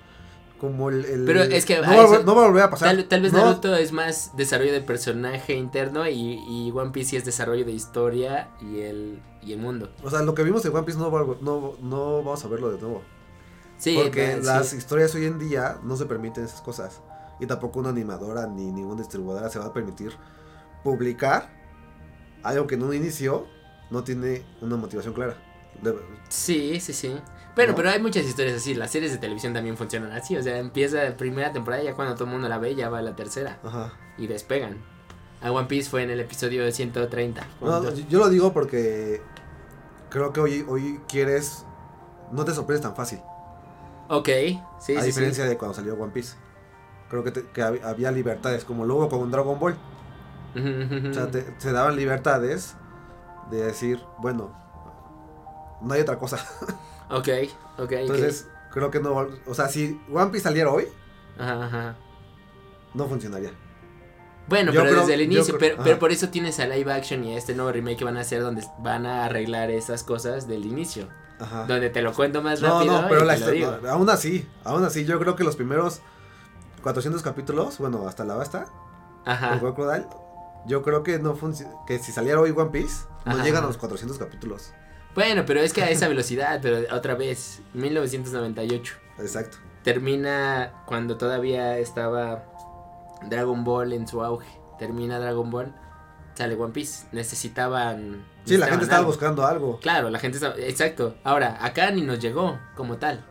como 0.60 0.90
el, 0.90 1.04
el- 1.06 1.24
Pero 1.24 1.42
es 1.42 1.64
que 1.64 1.76
no, 1.76 1.82
va, 1.82 1.88
a 1.90 2.04
eso- 2.04 2.20
vol- 2.20 2.24
no 2.24 2.34
va 2.34 2.44
a 2.44 2.46
volver 2.48 2.62
a 2.64 2.70
pasar. 2.70 2.88
Tal, 2.94 3.08
tal 3.08 3.22
vez 3.22 3.32
No, 3.32 3.44
Naruto 3.44 3.74
es 3.74 3.92
más 3.92 4.36
desarrollo 4.36 4.72
de 4.72 4.80
personaje 4.82 5.54
interno 5.54 6.06
y, 6.08 6.34
y 6.46 6.70
One 6.74 6.90
Piece 6.90 7.10
sí 7.10 7.16
es 7.16 7.24
desarrollo 7.24 7.64
de 7.64 7.72
historia 7.72 8.50
y 8.60 8.80
el, 8.80 9.22
y 9.42 9.52
el 9.54 9.58
mundo. 9.58 9.90
O 10.04 10.10
sea, 10.10 10.22
lo 10.22 10.34
que 10.34 10.42
vimos 10.42 10.64
en 10.66 10.74
One 10.74 10.84
Piece 10.84 10.98
no, 11.00 11.10
va 11.10 11.24
no, 11.40 11.72
no 11.80 12.18
vamos 12.22 12.44
a 12.44 12.48
verlo 12.48 12.70
de 12.70 12.80
nuevo. 12.80 13.02
Sí, 13.78 13.98
porque 14.00 14.38
las 14.42 14.68
sí. 14.68 14.76
historias 14.76 15.12
hoy 15.16 15.24
en 15.26 15.38
día 15.40 15.78
no 15.82 15.96
se 15.96 16.04
permiten 16.06 16.44
esas 16.44 16.60
cosas. 16.60 17.00
Y 17.40 17.46
tampoco 17.46 17.80
una 17.80 17.88
animadora 17.88 18.46
ni 18.46 18.70
ninguna 18.70 19.00
distribuidora 19.00 19.48
se 19.50 19.58
va 19.58 19.64
a 19.66 19.72
permitir 19.72 20.12
publicar 20.82 21.48
algo 22.42 22.66
que 22.66 22.74
en 22.74 22.82
un 22.82 22.94
inicio 22.94 23.46
no 23.90 24.02
tiene 24.04 24.44
una 24.60 24.76
motivación 24.76 25.14
clara. 25.14 25.36
De- 25.82 25.94
Sí, 26.28 26.80
sí, 26.80 26.92
sí. 26.92 27.14
Pero, 27.54 27.72
No. 27.72 27.76
pero 27.76 27.90
hay 27.90 28.00
muchas 28.00 28.24
historias 28.24 28.56
así. 28.56 28.74
Las 28.74 28.90
series 28.90 29.12
de 29.12 29.18
televisión 29.18 29.52
también 29.52 29.76
funcionan 29.76 30.12
así. 30.12 30.36
O 30.36 30.42
sea, 30.42 30.58
empieza 30.58 31.04
la 31.04 31.16
primera 31.16 31.52
temporada 31.52 31.82
y 31.82 31.86
ya 31.86 31.94
cuando 31.94 32.14
todo 32.14 32.24
el 32.24 32.30
mundo 32.30 32.48
la 32.48 32.58
ve, 32.58 32.74
ya 32.74 32.88
va 32.88 33.02
la 33.02 33.14
tercera. 33.14 33.58
ajá. 33.62 33.92
Y 34.18 34.26
despegan. 34.26 34.78
A 35.42 35.50
One 35.50 35.66
Piece 35.66 35.90
fue 35.90 36.02
en 36.02 36.10
el 36.10 36.20
episodio 36.20 36.70
130. 36.70 37.46
No, 37.60 37.80
no, 37.80 37.90
yo- 37.94 38.06
yo 38.08 38.18
lo 38.20 38.28
digo 38.28 38.52
porque 38.52 39.20
creo 40.08 40.32
que 40.32 40.40
hoy, 40.40 40.64
hoy 40.68 41.00
quieres. 41.08 41.64
No 42.30 42.44
te 42.44 42.52
sorprendes 42.52 42.82
tan 42.82 42.94
fácil. 42.96 43.20
Ok, 44.08 44.28
sí, 44.80 44.96
a 44.96 45.00
sí, 45.00 45.06
diferencia 45.06 45.44
de 45.44 45.56
cuando 45.58 45.74
salió 45.74 45.94
One 45.94 46.12
Piece. 46.12 46.36
Creo 47.10 47.24
que, 47.24 47.30
te- 47.30 47.46
que 47.48 47.62
hab- 47.62 47.82
había 47.84 48.10
libertades, 48.12 48.64
como 48.64 48.84
luego 48.86 49.08
con 49.08 49.30
Dragon 49.30 49.58
Ball. 49.58 49.76
O 50.54 51.14
sea, 51.14 51.30
te- 51.30 51.54
se 51.58 51.72
daban 51.72 51.96
libertades 51.96 52.76
de 53.50 53.62
decir, 53.64 54.00
bueno, 54.18 54.52
no 55.80 55.94
hay 55.94 56.00
otra 56.00 56.18
cosa. 56.18 56.38
Ok, 57.10 57.28
ok. 57.78 57.92
Entonces, 57.92 58.48
creo 58.72 58.90
que 58.90 58.98
no. 58.98 59.26
O 59.46 59.52
sea, 59.54 59.68
si 59.68 60.00
One 60.10 60.30
Piece 60.30 60.44
saliera 60.44 60.70
hoy, 60.70 60.86
Ajá, 61.38 61.66
ajá. 61.66 61.96
no 62.94 63.06
funcionaría. 63.06 63.50
Bueno, 64.48 64.72
Yo 64.72 64.80
pero 64.80 64.92
creo- 64.92 65.00
desde 65.02 65.14
el 65.14 65.20
inicio, 65.20 65.58
creo- 65.58 65.72
pero, 65.72 65.82
pero 65.84 65.98
por 65.98 66.10
eso 66.10 66.30
tienes 66.30 66.58
a 66.58 66.64
live 66.66 66.90
action 66.90 67.22
y 67.24 67.34
a 67.34 67.36
este 67.36 67.54
nuevo 67.54 67.70
remake 67.70 67.98
que 67.98 68.04
van 68.06 68.16
a 68.16 68.20
hacer 68.20 68.40
donde 68.40 68.64
van 68.78 69.04
a 69.04 69.26
arreglar 69.26 69.70
esas 69.70 70.04
cosas 70.04 70.48
del 70.48 70.64
inicio. 70.64 71.06
Ajá. 71.38 71.66
Donde 71.66 71.90
te 71.90 72.00
lo 72.00 72.14
cuento 72.14 72.40
más 72.40 72.62
No, 72.62 72.78
rápido. 72.78 73.02
no, 73.02 73.08
pero 73.08 73.24
y 73.24 73.26
la 73.26 73.36
historia. 73.36 73.78
no, 73.82 73.90
aún 73.90 74.08
así, 74.08 74.48
aún 74.64 74.82
así, 74.84 75.04
yo 75.04 75.18
creo 75.18 75.36
que 75.36 75.44
los 75.44 75.56
primeros 75.56 76.00
400 76.82 77.22
capítulos, 77.22 77.76
bueno, 77.76 78.08
hasta 78.08 78.24
la 78.24 78.36
basta, 78.36 78.68
Ajá. 79.26 79.58
Crocodile, 79.60 80.06
yo 80.66 80.82
creo 80.82 81.02
que 81.02 81.18
no. 81.18 81.36
Que 81.86 81.98
si 81.98 82.12
saliera 82.12 82.40
hoy 82.40 82.50
One 82.56 82.70
Piece, 82.70 83.06
no 83.24 83.32
Ajá, 83.32 83.44
llegan 83.44 83.64
a 83.64 83.66
los 83.66 83.76
400 83.78 84.18
capítulos. 84.18 84.72
Bueno, 85.14 85.44
pero 85.46 85.60
es 85.60 85.72
que 85.72 85.82
a 85.82 85.90
esa 85.90 86.08
velocidad, 86.08 86.60
pero 86.62 86.78
otra 86.94 87.14
vez, 87.14 87.60
1998. 87.74 88.94
Exacto. 89.18 89.58
Termina 89.84 90.72
cuando 90.86 91.18
todavía 91.18 91.78
estaba 91.78 92.44
Dragon 93.28 93.64
Ball 93.64 93.92
en 93.92 94.06
su 94.08 94.22
auge. 94.22 94.48
Termina 94.78 95.18
Dragon 95.18 95.50
Ball, 95.50 95.74
sale 96.34 96.54
One 96.54 96.72
Piece. 96.72 97.06
Necesitaban. 97.12 98.24
Sí, 98.44 98.56
la 98.56 98.66
gente 98.66 98.84
estaba 98.84 99.00
algo. 99.00 99.10
buscando 99.10 99.46
algo. 99.46 99.78
Claro, 99.80 100.08
la 100.10 100.18
gente 100.18 100.38
estaba. 100.38 100.54
Exacto. 100.56 101.14
Ahora, 101.24 101.58
acá 101.60 101.90
ni 101.90 102.02
nos 102.02 102.18
llegó 102.18 102.58
como 102.74 102.96
tal. 102.96 103.24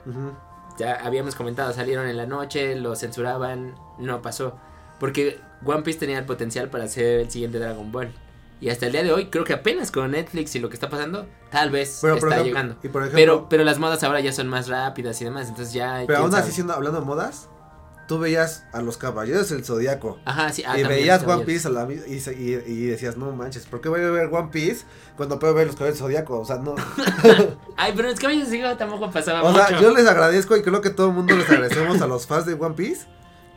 Ya 0.78 0.96
habíamos 0.96 1.36
comentado, 1.36 1.74
salieron 1.74 2.08
en 2.08 2.18
la 2.18 2.26
noche, 2.26 2.76
lo 2.76 2.96
censuraban, 2.96 3.76
no 3.98 4.22
pasó. 4.22 4.58
Porque 5.00 5.40
One 5.66 5.82
Piece 5.84 6.00
tenía 6.00 6.18
el 6.20 6.26
potencial 6.26 6.70
para 6.70 6.88
ser 6.88 7.20
el 7.22 7.32
siguiente 7.32 7.60
Dragon 7.60 7.92
Ball. 7.92 8.12
Y 8.60 8.70
hasta 8.70 8.86
el 8.86 8.92
día 8.92 9.02
de 9.04 9.12
hoy, 9.12 9.28
creo 9.32 9.44
que 9.44 9.54
apenas 9.54 9.90
con 9.92 10.12
Netflix 10.12 10.56
y 10.56 10.60
lo 10.60 10.70
que 10.70 10.76
está 10.76 10.88
pasando, 10.90 11.28
tal 11.50 11.72
vez 11.72 11.98
Pero, 12.02 12.14
está 12.16 12.28
ejemplo, 12.28 12.46
llegando. 12.46 12.76
Y 12.84 12.90
por 12.90 13.02
ejemplo, 13.02 13.18
Pero, 13.20 13.50
pero 13.50 13.64
las 13.64 13.80
modas 13.80 14.04
ahora 14.04 14.20
ya 14.20 14.32
son 14.34 14.48
más 14.48 14.68
rápidas 14.68 15.20
y 15.22 15.24
demás, 15.26 15.48
entonces 15.50 15.74
ya. 15.74 16.04
pero 16.06 16.20
aún 16.20 16.36
así, 16.36 16.52
siendo, 16.52 16.74
hablando 16.74 17.00
de 17.00 17.06
modas, 17.08 17.50
tú 18.08 18.20
veías 18.20 18.66
a 18.72 18.82
los 18.84 18.98
caballeros 18.98 19.50
del 19.50 19.66
Zodíaco. 19.66 20.20
Ajá, 20.26 20.52
sí. 20.54 20.62
ah, 20.68 20.78
y 20.78 20.82
también, 20.84 20.90
veías. 21.02 21.24
One 21.26 21.44
Piece 21.44 21.68
a 21.68 21.72
la 21.72 21.86
mi- 21.88 21.96
y, 22.08 22.20
se- 22.20 22.36
y, 22.36 22.52
y 22.54 22.86
decías, 22.86 23.18
no 23.18 23.32
manches, 23.32 23.66
¿por 23.66 23.82
qué 23.82 23.90
voy 23.90 24.02
a 24.02 24.12
ver 24.12 24.30
One 24.32 24.50
Piece 24.52 24.86
cuando 25.18 25.40
puedo 25.40 25.56
ver 25.56 25.66
los 25.66 25.76
caballeros 25.76 25.98
del 26.00 26.06
Zodíaco? 26.08 26.40
O 26.40 26.46
sea, 26.46 26.58
no. 26.58 26.76
Ay, 27.78 27.94
pero 27.96 28.14
que 28.14 28.26
a 28.28 28.30
veces 28.30 28.52
digo, 28.52 28.76
tampoco 28.78 29.10
pasaba 29.10 29.42
o 29.42 29.52
mucho. 29.52 29.66
sea, 29.66 29.82
yo 29.82 29.92
les 29.92 30.06
agradezco 30.08 30.56
y 30.56 30.62
creo 30.62 30.82
que 30.82 30.92
todo 30.92 31.08
el 31.08 31.14
mundo 31.14 31.36
les 31.36 31.50
agradecemos 31.50 32.00
a 32.02 32.06
los 32.06 32.28
fans 32.28 32.46
de 32.46 32.54
One 32.54 32.76
Piece 32.76 33.08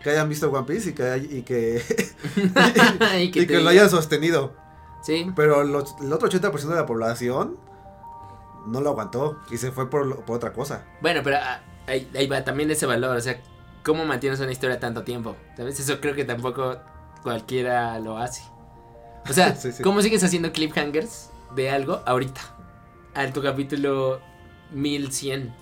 que 0.04 0.10
hayan 0.10 0.28
visto 0.28 0.50
One 0.52 0.66
Piece 0.66 0.90
y 0.90 0.92
que, 0.92 1.02
hay- 1.02 1.28
y 1.38 1.42
que, 1.42 1.82
y 3.18 3.22
y 3.40 3.46
que, 3.46 3.58
lo 3.60 3.70
hayan 3.70 3.90
sostenido. 3.90 4.54
Sí. 5.02 5.26
Pero 5.34 5.64
los- 5.64 5.96
el 6.00 6.12
otro 6.12 6.28
80% 6.28 6.52
de 6.68 6.76
la 6.76 6.86
población 6.86 7.56
no 8.66 8.80
lo 8.80 8.90
aguantó 8.90 9.38
y 9.50 9.56
se 9.56 9.72
fue 9.72 9.90
por, 9.90 10.24
por 10.24 10.36
otra 10.36 10.52
cosa. 10.52 10.84
Bueno, 11.00 11.22
pero 11.24 11.38
ah, 11.42 11.60
ahí, 11.86 12.08
ahí 12.14 12.26
va 12.28 12.44
también 12.44 12.70
ese 12.70 12.86
valor, 12.86 13.16
o 13.16 13.20
sea, 13.20 13.40
¿cómo 13.82 14.04
mantienes 14.04 14.38
una 14.40 14.52
historia 14.52 14.78
tanto 14.78 15.02
tiempo? 15.02 15.36
¿Sabes? 15.56 15.80
Eso 15.80 16.00
creo 16.00 16.14
que 16.14 16.24
tampoco 16.24 16.76
cualquiera 17.22 17.98
lo 17.98 18.16
hace. 18.18 18.42
O 19.28 19.32
sea, 19.32 19.54
Sí, 19.56 19.72
sí. 19.72 19.82
¿cómo 19.82 20.00
sigues 20.02 20.22
haciendo 20.22 20.52
cliffhangers 20.52 21.30
de 21.56 21.70
algo 21.70 22.02
ahorita? 22.06 22.40
Al 23.14 23.32
tu 23.32 23.42
capítulo 23.42 24.20
1100. 24.72 25.52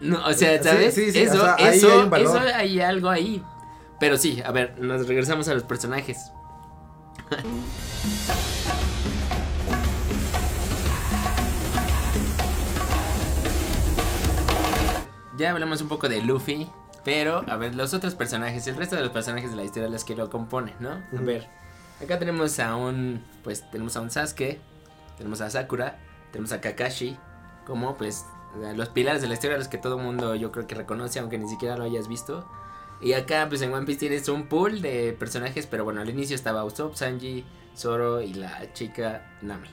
No, 0.00 0.24
o 0.26 0.32
sea, 0.32 0.58
Sí, 0.58 0.64
¿sabes? 0.68 0.94
sí, 0.94 1.10
sí, 1.12 1.18
eso, 1.20 1.38
o 1.38 1.40
sea, 1.40 1.54
ahí 1.58 1.76
eso, 1.78 2.08
hay 2.12 2.22
eso 2.22 2.38
hay 2.38 2.80
algo 2.80 3.08
ahí. 3.08 3.42
Pero 3.98 4.18
sí, 4.18 4.42
a 4.44 4.52
ver, 4.52 4.78
nos 4.78 5.06
regresamos 5.08 5.48
a 5.48 5.54
los 5.54 5.62
personajes. 5.62 6.30
Ya 15.38 15.50
hablamos 15.50 15.82
un 15.82 15.88
poco 15.88 16.08
de 16.08 16.22
Luffy, 16.22 16.66
pero 17.04 17.44
a 17.48 17.56
ver, 17.56 17.74
los 17.74 17.92
otros 17.92 18.14
personajes, 18.14 18.66
el 18.68 18.76
resto 18.76 18.96
de 18.96 19.02
los 19.02 19.10
personajes 19.10 19.50
de 19.50 19.56
la 19.56 19.64
historia, 19.64 19.88
los 19.88 20.04
que 20.04 20.16
lo 20.16 20.30
componen, 20.30 20.74
¿no? 20.80 20.90
A 20.90 21.20
ver, 21.20 21.46
acá 22.02 22.18
tenemos 22.18 22.58
a 22.58 22.74
un, 22.76 23.22
pues 23.44 23.70
tenemos 23.70 23.96
a 23.96 24.00
un 24.00 24.10
Sasuke, 24.10 24.58
tenemos 25.18 25.42
a 25.42 25.50
Sakura, 25.50 25.98
tenemos 26.32 26.52
a 26.52 26.60
Kakashi, 26.62 27.18
como 27.66 27.96
pues 27.98 28.24
los 28.74 28.88
pilares 28.90 29.22
de 29.22 29.28
la 29.28 29.34
historia, 29.34 29.56
los 29.58 29.68
que 29.68 29.78
todo 29.78 29.98
mundo 29.98 30.34
yo 30.34 30.52
creo 30.52 30.66
que 30.66 30.74
reconoce, 30.74 31.18
aunque 31.18 31.38
ni 31.38 31.48
siquiera 31.48 31.76
lo 31.76 31.84
hayas 31.84 32.08
visto. 32.08 32.46
Y 33.00 33.12
acá, 33.12 33.46
pues 33.48 33.60
en 33.62 33.72
One 33.74 33.84
Piece 33.84 34.00
tienes 34.00 34.28
un 34.28 34.46
pool 34.48 34.80
de 34.80 35.12
personajes, 35.18 35.66
pero 35.66 35.84
bueno, 35.84 36.00
al 36.00 36.08
inicio 36.08 36.34
estaba 36.34 36.64
Usopp, 36.64 36.94
Sanji, 36.94 37.44
Zoro 37.76 38.22
y 38.22 38.32
la 38.34 38.72
chica 38.72 39.36
Nami, 39.42 39.68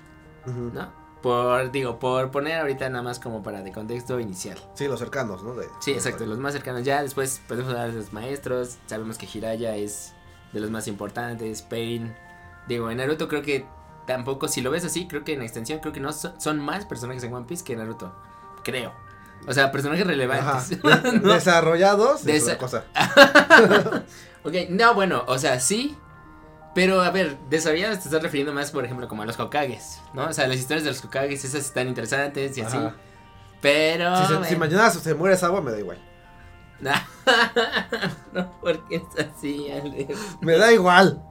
Ujú. 0.46 0.72
¿no? 0.74 1.04
Por, 1.22 1.72
digo, 1.72 2.00
por 2.00 2.32
poner 2.32 2.60
ahorita 2.60 2.90
nada 2.90 3.02
más 3.02 3.18
como 3.20 3.42
para 3.42 3.62
de 3.62 3.72
contexto 3.72 4.20
inicial. 4.20 4.58
Sí, 4.74 4.90
los 4.90 5.00
cercanos, 5.00 5.42
¿no? 5.42 5.56
De- 5.56 5.70
Sí, 5.80 5.92
exacto, 5.92 6.26
los 6.26 6.38
más 6.38 6.52
cercanos. 6.52 6.84
Ya 6.84 7.02
después 7.02 7.42
podemos 7.48 7.72
hablar 7.72 7.92
de 7.92 7.98
los 8.00 8.12
maestros. 8.12 8.78
Sabemos 8.88 9.18
que 9.18 9.26
Hiraya 9.34 9.78
es 9.78 10.14
de 10.52 10.60
los 10.60 10.70
más 10.70 10.90
importantes. 10.90 11.62
Pain. 11.62 12.14
Digo, 12.68 12.92
en 12.92 12.98
Naruto 12.98 13.30
creo 13.30 13.42
que 13.42 13.66
tampoco, 14.06 14.50
si 14.50 14.60
lo 14.60 14.70
ves 14.70 14.84
así, 14.84 15.08
creo 15.08 15.24
que 15.24 15.32
en 15.34 15.42
extensión, 15.44 15.80
creo 15.80 15.94
que 15.94 16.02
no 16.02 16.12
son, 16.12 16.42
son 16.42 16.60
más 16.60 16.86
personajes 16.86 17.24
en 17.24 17.34
One 17.34 17.46
Piece 17.48 17.64
que 17.64 17.72
en 17.72 17.80
Naruto. 17.80 18.14
Creo. 18.64 18.94
O 19.48 19.54
sea, 19.54 19.72
personajes 19.72 20.06
relevantes. 20.08 20.70
De- 20.70 20.78
¿no? 21.22 21.34
Desarrollados 21.34 22.26
es 22.26 22.44
Desa- 22.44 22.52
una 22.52 22.58
cosa. 22.58 22.86
ok, 24.44 24.54
no, 24.70 24.94
bueno, 24.94 25.24
o 25.28 25.38
sea, 25.38 25.60
sí. 25.60 25.98
Pero 26.76 27.02
a 27.02 27.12
ver, 27.12 27.38
desarrollados 27.50 28.00
te 28.00 28.06
estás 28.06 28.24
refiriendo 28.24 28.52
más, 28.54 28.72
por 28.72 28.84
ejemplo, 28.84 29.08
como 29.08 29.22
a 29.22 29.26
los 29.26 29.40
Hokages, 29.40 30.00
¿no? 30.14 30.26
O 30.26 30.34
sea, 30.34 30.48
las 30.48 30.58
historias 30.58 30.84
de 30.84 30.90
los 30.92 31.04
Hokages, 31.06 31.44
esas 31.46 31.66
están 31.66 31.88
interesantes 31.88 32.58
y 32.58 32.62
así. 32.62 32.78
Pero. 33.62 34.16
Si, 34.26 34.34
se- 34.34 34.46
si 34.46 34.56
mañana 34.56 34.90
se 34.90 35.14
muere 35.14 35.36
esa 35.36 35.48
agua, 35.48 35.62
me 35.62 35.72
da 35.72 35.80
igual. 35.80 36.00
no, 38.34 38.52
porque 38.62 38.96
es 38.98 39.04
así, 39.26 39.72
Alex. 39.72 40.18
Me 40.42 40.58
da 40.58 40.72
igual. 40.74 41.22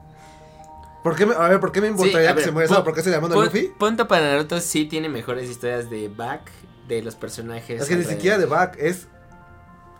¿Por 1.03 1.15
qué 1.15 1.25
me, 1.25 1.35
a 1.35 1.47
ver, 1.49 1.59
¿por 1.59 1.71
qué 1.71 1.81
me 1.81 1.87
importaría 1.89 2.21
Sí, 2.21 2.27
que 2.29 2.33
ver, 2.35 2.45
se 2.45 2.51
muera 2.51 2.65
esa 2.65 2.75
agua? 2.75 2.85
¿Por 2.85 2.95
qué 2.95 3.01
se 3.01 3.11
llama 3.11 3.27
Luffy? 3.27 3.73
Punto 3.77 4.07
para 4.07 4.31
Naruto 4.31 4.59
sí 4.61 4.85
tiene 4.85 5.09
mejores 5.09 5.49
historias 5.49 5.89
de 5.89 6.07
back 6.07 6.49
de 6.87 7.01
los 7.01 7.15
personajes. 7.15 7.81
Es 7.81 7.87
que 7.87 7.95
ni 7.95 8.03
siquiera 8.03 8.37
de 8.37 8.45
back, 8.45 8.75
es 8.79 9.07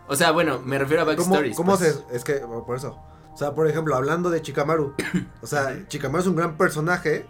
O 0.08 0.16
sea, 0.16 0.30
bueno, 0.32 0.60
me 0.60 0.78
refiero 0.78 1.02
a 1.02 1.06
¿Cómo, 1.06 1.16
backstories. 1.16 1.56
cómo 1.56 1.76
pues. 1.78 2.02
se.? 2.10 2.16
Es 2.16 2.24
que, 2.24 2.34
por 2.34 2.76
eso. 2.76 2.98
O 3.32 3.36
sea, 3.36 3.54
por 3.54 3.66
ejemplo, 3.68 3.96
hablando 3.96 4.30
de 4.30 4.42
Chikamaru. 4.42 4.94
O 5.42 5.46
sea, 5.46 5.86
Chikamaru 5.88 6.20
es 6.22 6.26
un 6.28 6.36
gran 6.36 6.56
personaje. 6.56 7.26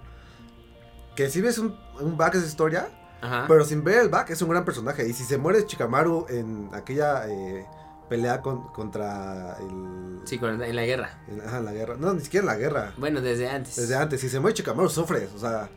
Que 1.17 1.29
si 1.31 1.41
ves 1.41 1.59
un, 1.59 1.79
un 2.01 2.17
back 2.17 2.35
esa 2.35 2.47
historia. 2.47 2.89
Ajá. 3.23 3.47
Pero 3.49 3.65
sin 3.65 3.83
ver 3.85 3.99
el 4.01 4.09
back 4.09 4.31
es 4.31 4.43
un 4.43 4.51
gran 4.51 4.65
personaje. 4.65 5.09
Y 5.09 5.13
si 5.15 5.25
se 5.25 5.39
muere 5.39 5.65
Chikamaru 5.65 6.27
en 6.29 6.69
aquella 6.75 7.27
eh, 7.29 7.65
pelea 8.11 8.43
con- 8.43 8.69
contra 8.73 9.57
el. 9.61 10.21
Sí, 10.25 10.39
con- 10.39 10.61
en 10.63 10.77
la 10.77 10.85
guerra. 10.85 11.23
en- 11.29 11.41
ajá, 11.41 11.59
en 11.59 11.65
la 11.65 11.73
guerra. 11.73 11.95
No, 11.99 12.13
ni 12.13 12.21
siquiera 12.21 12.43
en 12.43 12.47
la 12.49 12.57
guerra. 12.57 12.93
Bueno, 12.99 13.21
desde 13.23 13.49
antes. 13.49 13.77
Desde 13.77 13.95
antes. 13.97 14.21
Si 14.21 14.29
se 14.29 14.41
muere 14.41 14.55
Chikamaru, 14.55 14.89
sufres. 14.91 15.31
O 15.35 15.39
sea, 15.39 15.71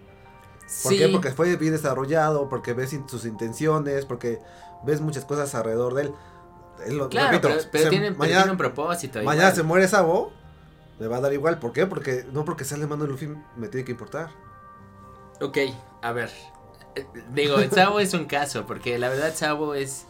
¿por 0.83 0.91
sí. 0.91 0.97
qué? 0.97 1.07
Porque 1.09 1.31
fue 1.31 1.55
bien 1.55 1.73
desarrollado. 1.73 2.49
Porque 2.49 2.73
ves 2.73 2.93
in- 2.93 3.07
sus 3.09 3.25
intenciones. 3.25 4.05
Porque 4.05 4.39
ves 4.85 5.01
muchas 5.01 5.25
cosas 5.25 5.53
alrededor 5.55 5.93
de 5.93 6.01
él. 6.03 6.11
Él 6.85 6.97
lo- 6.97 7.09
Claro, 7.09 7.31
repito, 7.31 7.47
pero, 7.49 7.61
pero 7.71 7.83
se- 7.85 7.89
tiene, 7.89 8.07
pero 8.07 8.19
mañana- 8.19 8.39
tiene 8.41 8.51
un 8.51 8.57
propósito. 8.57 9.19
Mañana 9.19 9.35
igual. 9.49 9.55
se 9.55 9.63
muere 9.63 9.87
Sabo, 9.87 10.31
me 10.99 11.07
va 11.07 11.17
a 11.17 11.21
dar 11.21 11.33
igual. 11.33 11.59
¿Por 11.59 11.73
qué? 11.73 11.85
Porque 11.87 12.25
no 12.31 12.45
porque 12.45 12.63
sea 12.65 12.77
el 12.77 12.83
hermano 12.83 13.03
de 13.05 13.09
Luffy 13.09 13.29
me 13.55 13.67
tiene 13.67 13.83
que 13.85 13.91
importar. 13.91 14.29
Ok, 15.41 15.57
a 16.01 16.11
ver. 16.11 16.31
Eh, 16.95 17.05
Digo, 17.33 17.55
Sabo 17.73 17.99
es 17.99 18.13
un 18.13 18.25
caso, 18.25 18.65
porque 18.65 18.97
la 18.99 19.09
verdad 19.09 19.33
Sabo 19.35 19.73
es... 19.75 20.05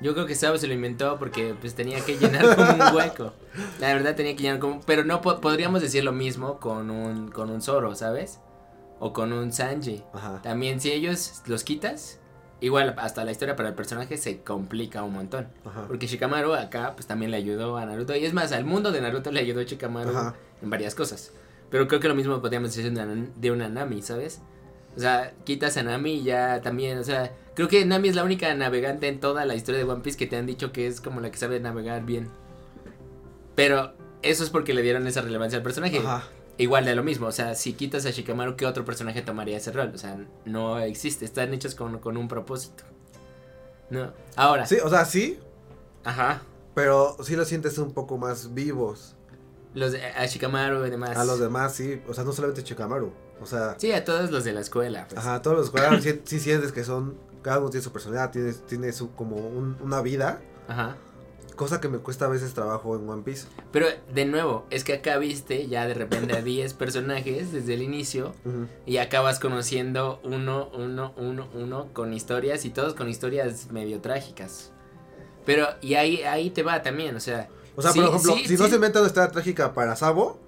Yo 0.00 0.12
creo 0.12 0.26
que 0.26 0.34
Sabo 0.34 0.58
se 0.58 0.66
lo 0.66 0.74
inventó 0.74 1.18
porque 1.18 1.54
pues 1.60 1.74
tenía 1.76 2.04
que 2.04 2.18
llenar 2.18 2.56
como 2.56 2.72
un 2.72 2.80
hueco. 2.96 3.32
La 3.78 3.94
verdad 3.94 4.14
tenía 4.16 4.34
que 4.36 4.42
llenar 4.42 4.58
como... 4.58 4.80
Pero 4.82 5.04
no 5.04 5.20
po- 5.20 5.40
podríamos 5.40 5.80
decir 5.80 6.02
lo 6.04 6.12
mismo 6.12 6.58
con 6.58 6.90
un, 6.90 7.30
con 7.30 7.50
un 7.50 7.62
Zoro, 7.62 7.94
¿sabes? 7.94 8.40
O 9.04 9.12
con 9.12 9.34
un 9.34 9.52
Sanji. 9.52 10.02
Ajá. 10.14 10.40
También 10.40 10.80
si 10.80 10.90
ellos 10.90 11.42
los 11.44 11.62
quitas, 11.62 12.20
igual 12.62 12.94
hasta 12.96 13.22
la 13.22 13.32
historia 13.32 13.54
para 13.54 13.68
el 13.68 13.74
personaje 13.74 14.16
se 14.16 14.40
complica 14.40 15.02
un 15.02 15.12
montón. 15.12 15.48
Ajá. 15.66 15.84
Porque 15.86 16.06
Shikamaru 16.06 16.54
acá 16.54 16.94
pues 16.94 17.06
también 17.06 17.30
le 17.30 17.36
ayudó 17.36 17.76
a 17.76 17.84
Naruto. 17.84 18.16
Y 18.16 18.24
es 18.24 18.32
más, 18.32 18.52
al 18.52 18.64
mundo 18.64 18.92
de 18.92 19.02
Naruto 19.02 19.30
le 19.30 19.40
ayudó 19.40 19.62
Shikamaru 19.62 20.08
Ajá. 20.08 20.34
en 20.62 20.70
varias 20.70 20.94
cosas. 20.94 21.32
Pero 21.68 21.86
creo 21.86 22.00
que 22.00 22.08
lo 22.08 22.14
mismo 22.14 22.40
podríamos 22.40 22.74
decir 22.74 22.90
de 22.90 23.02
una, 23.02 23.26
de 23.36 23.50
una 23.50 23.68
Nami, 23.68 24.00
¿sabes? 24.00 24.40
O 24.96 25.00
sea, 25.00 25.34
quitas 25.44 25.76
a 25.76 25.82
Nami 25.82 26.14
y 26.14 26.22
ya 26.22 26.62
también, 26.62 26.96
o 26.96 27.04
sea, 27.04 27.30
creo 27.54 27.68
que 27.68 27.84
Nami 27.84 28.08
es 28.08 28.16
la 28.16 28.24
única 28.24 28.54
navegante 28.54 29.08
en 29.08 29.20
toda 29.20 29.44
la 29.44 29.54
historia 29.54 29.84
de 29.84 29.84
One 29.84 30.00
Piece 30.00 30.16
que 30.16 30.26
te 30.26 30.36
han 30.36 30.46
dicho 30.46 30.72
que 30.72 30.86
es 30.86 31.02
como 31.02 31.20
la 31.20 31.30
que 31.30 31.36
sabe 31.36 31.60
navegar 31.60 32.06
bien. 32.06 32.30
Pero 33.54 33.92
eso 34.22 34.44
es 34.44 34.48
porque 34.48 34.72
le 34.72 34.80
dieron 34.80 35.06
esa 35.06 35.20
relevancia 35.20 35.58
al 35.58 35.62
personaje. 35.62 35.98
Ajá. 35.98 36.24
Igual 36.56 36.84
de 36.84 36.94
lo 36.94 37.02
mismo, 37.02 37.26
o 37.26 37.32
sea, 37.32 37.54
si 37.56 37.72
quitas 37.72 38.06
a 38.06 38.10
Shikamaru, 38.10 38.54
¿qué 38.56 38.64
otro 38.66 38.84
personaje 38.84 39.22
tomaría 39.22 39.56
ese 39.56 39.72
rol? 39.72 39.90
O 39.94 39.98
sea, 39.98 40.16
no 40.44 40.78
existe, 40.78 41.24
están 41.24 41.52
hechos 41.52 41.74
con, 41.74 41.98
con 41.98 42.16
un 42.16 42.28
propósito. 42.28 42.84
No. 43.90 44.12
Ahora, 44.36 44.64
Sí, 44.66 44.76
o 44.82 44.88
sea, 44.88 45.04
sí, 45.04 45.38
ajá, 46.04 46.42
pero 46.74 47.16
sí 47.22 47.36
los 47.36 47.48
sientes 47.48 47.76
un 47.78 47.92
poco 47.92 48.18
más 48.18 48.54
vivos. 48.54 49.14
los 49.74 49.92
de, 49.92 50.04
a 50.06 50.26
Shikamaru 50.26 50.86
y 50.86 50.90
demás. 50.90 51.16
A 51.16 51.24
los 51.24 51.38
demás, 51.40 51.74
sí. 51.74 52.00
O 52.08 52.14
sea, 52.14 52.22
no 52.24 52.32
solamente 52.32 52.62
Chikamaru. 52.62 53.12
O 53.40 53.46
sea, 53.46 53.74
Sí, 53.78 53.90
a 53.92 54.04
todos 54.04 54.30
los 54.30 54.44
de 54.44 54.52
la 54.52 54.60
escuela. 54.60 55.06
pues. 55.08 55.18
ajá, 55.18 55.42
todos 55.42 55.56
los 55.56 55.70
jugadores 55.70 56.04
sí, 56.04 56.20
sí 56.24 56.38
sientes 56.40 56.70
que 56.72 56.84
son. 56.84 57.16
Cada 57.42 57.58
uno 57.58 57.68
tiene 57.70 57.82
su 57.84 57.92
personalidad, 57.92 58.30
tiene, 58.30 58.52
tiene 58.52 58.92
su, 58.92 59.12
como 59.12 59.36
un- 59.36 59.76
una 59.82 60.00
vida. 60.02 60.40
Ajá. 60.68 60.96
Cosa 61.56 61.80
que 61.80 61.88
me 61.88 61.98
cuesta 61.98 62.24
a 62.24 62.28
veces 62.28 62.52
trabajo 62.52 62.96
en 62.96 63.08
One 63.08 63.22
Piece. 63.22 63.46
Pero 63.70 63.86
de 64.12 64.24
nuevo, 64.24 64.66
es 64.70 64.82
que 64.82 64.94
acá 64.94 65.18
viste 65.18 65.68
ya 65.68 65.86
de 65.86 65.94
repente 65.94 66.36
a 66.36 66.42
10 66.42 66.74
personajes 66.74 67.52
desde 67.52 67.74
el 67.74 67.82
inicio 67.82 68.34
Ujú. 68.44 68.66
y 68.86 68.96
acabas 68.96 69.38
conociendo 69.38 70.20
uno, 70.24 70.68
uno, 70.74 71.12
uno, 71.16 71.48
uno 71.54 71.88
con 71.92 72.12
historias 72.12 72.64
y 72.64 72.70
todos 72.70 72.94
con 72.94 73.08
historias 73.08 73.70
medio 73.70 74.00
trágicas. 74.00 74.72
Pero, 75.46 75.66
y 75.80 75.94
ahí, 75.94 76.22
ahí 76.22 76.50
te 76.50 76.62
va 76.62 76.82
también, 76.82 77.14
o 77.14 77.20
sea. 77.20 77.48
O 77.76 77.82
sea, 77.82 77.92
sí, 77.92 78.00
por 78.00 78.08
ejemplo, 78.08 78.34
sí, 78.36 78.48
si 78.48 78.56
no 78.56 78.66
se 78.66 78.74
inventa 78.76 78.98
una 79.00 79.08
historia 79.08 79.30
trágica 79.30 79.74
para 79.74 79.94
Sabo, 79.94 80.40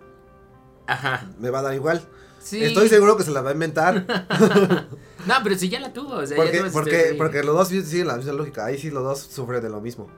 Ajá. 0.86 1.28
me 1.38 1.50
va 1.50 1.58
a 1.60 1.62
dar 1.62 1.74
igual. 1.74 2.02
Estoy 2.52 2.88
seguro 2.88 3.16
que 3.16 3.24
se 3.24 3.30
la 3.32 3.42
va 3.42 3.50
a 3.50 3.52
inventar. 3.52 4.06
No, 5.26 5.34
pero 5.42 5.56
si 5.56 5.68
ya 5.68 5.80
la 5.80 5.92
tuvo, 5.92 6.14
o 6.18 6.24
sea, 6.24 6.36
ya 6.36 6.42
Porque, 6.44 6.58
esa 6.58 6.70
porque, 6.70 6.96
ahí. 6.96 7.16
porque 7.16 7.42
los 7.42 7.56
dos 7.56 7.66
siguen 7.66 8.06
la 8.06 8.16
misma 8.16 8.32
lógica. 8.34 8.64
Ahí 8.64 8.78
sí 8.78 8.90
los 8.90 9.02
dos 9.02 9.18
sufren 9.18 9.60
de 9.60 9.68
lo 9.68 9.80
mismo. 9.80 10.08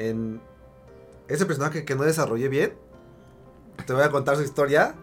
En 0.00 0.40
ese 1.28 1.44
personaje 1.44 1.84
que 1.84 1.94
no 1.94 2.04
desarrollé 2.04 2.48
bien, 2.48 2.72
te 3.86 3.92
voy 3.92 4.02
a 4.02 4.10
contar 4.10 4.36
su 4.36 4.42
historia 4.42 4.94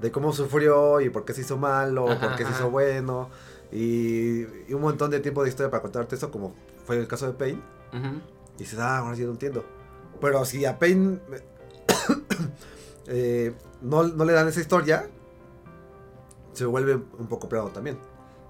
de 0.00 0.10
cómo 0.10 0.32
sufrió 0.32 1.00
y 1.00 1.10
por 1.10 1.24
qué 1.24 1.34
se 1.34 1.42
hizo 1.42 1.58
malo, 1.58 2.10
Ajá, 2.10 2.28
por 2.28 2.36
qué 2.36 2.44
se 2.44 2.52
hizo 2.52 2.70
bueno. 2.70 3.28
Y, 3.70 4.46
y 4.68 4.72
un 4.72 4.80
montón 4.80 5.10
de 5.10 5.20
tiempo 5.20 5.42
de 5.42 5.50
historia 5.50 5.70
para 5.70 5.82
contarte 5.82 6.14
eso, 6.14 6.30
como 6.30 6.54
fue 6.86 6.96
el 6.96 7.06
caso 7.06 7.26
de 7.26 7.34
Pain. 7.34 7.62
Ujú. 7.92 8.20
Y 8.56 8.58
dices, 8.60 8.78
ah, 8.78 8.98
ahora 8.98 9.16
sí 9.16 9.22
lo 9.22 9.32
entiendo. 9.32 9.64
Pero 10.20 10.44
si 10.46 10.64
a 10.64 10.78
Pain 10.78 11.20
eh, 13.06 13.54
no, 13.82 14.04
no 14.04 14.24
le 14.24 14.32
dan 14.32 14.48
esa 14.48 14.60
historia, 14.60 15.08
se 16.54 16.64
vuelve 16.64 16.94
un 16.94 17.28
poco 17.28 17.48
plano 17.48 17.68
también. 17.68 17.98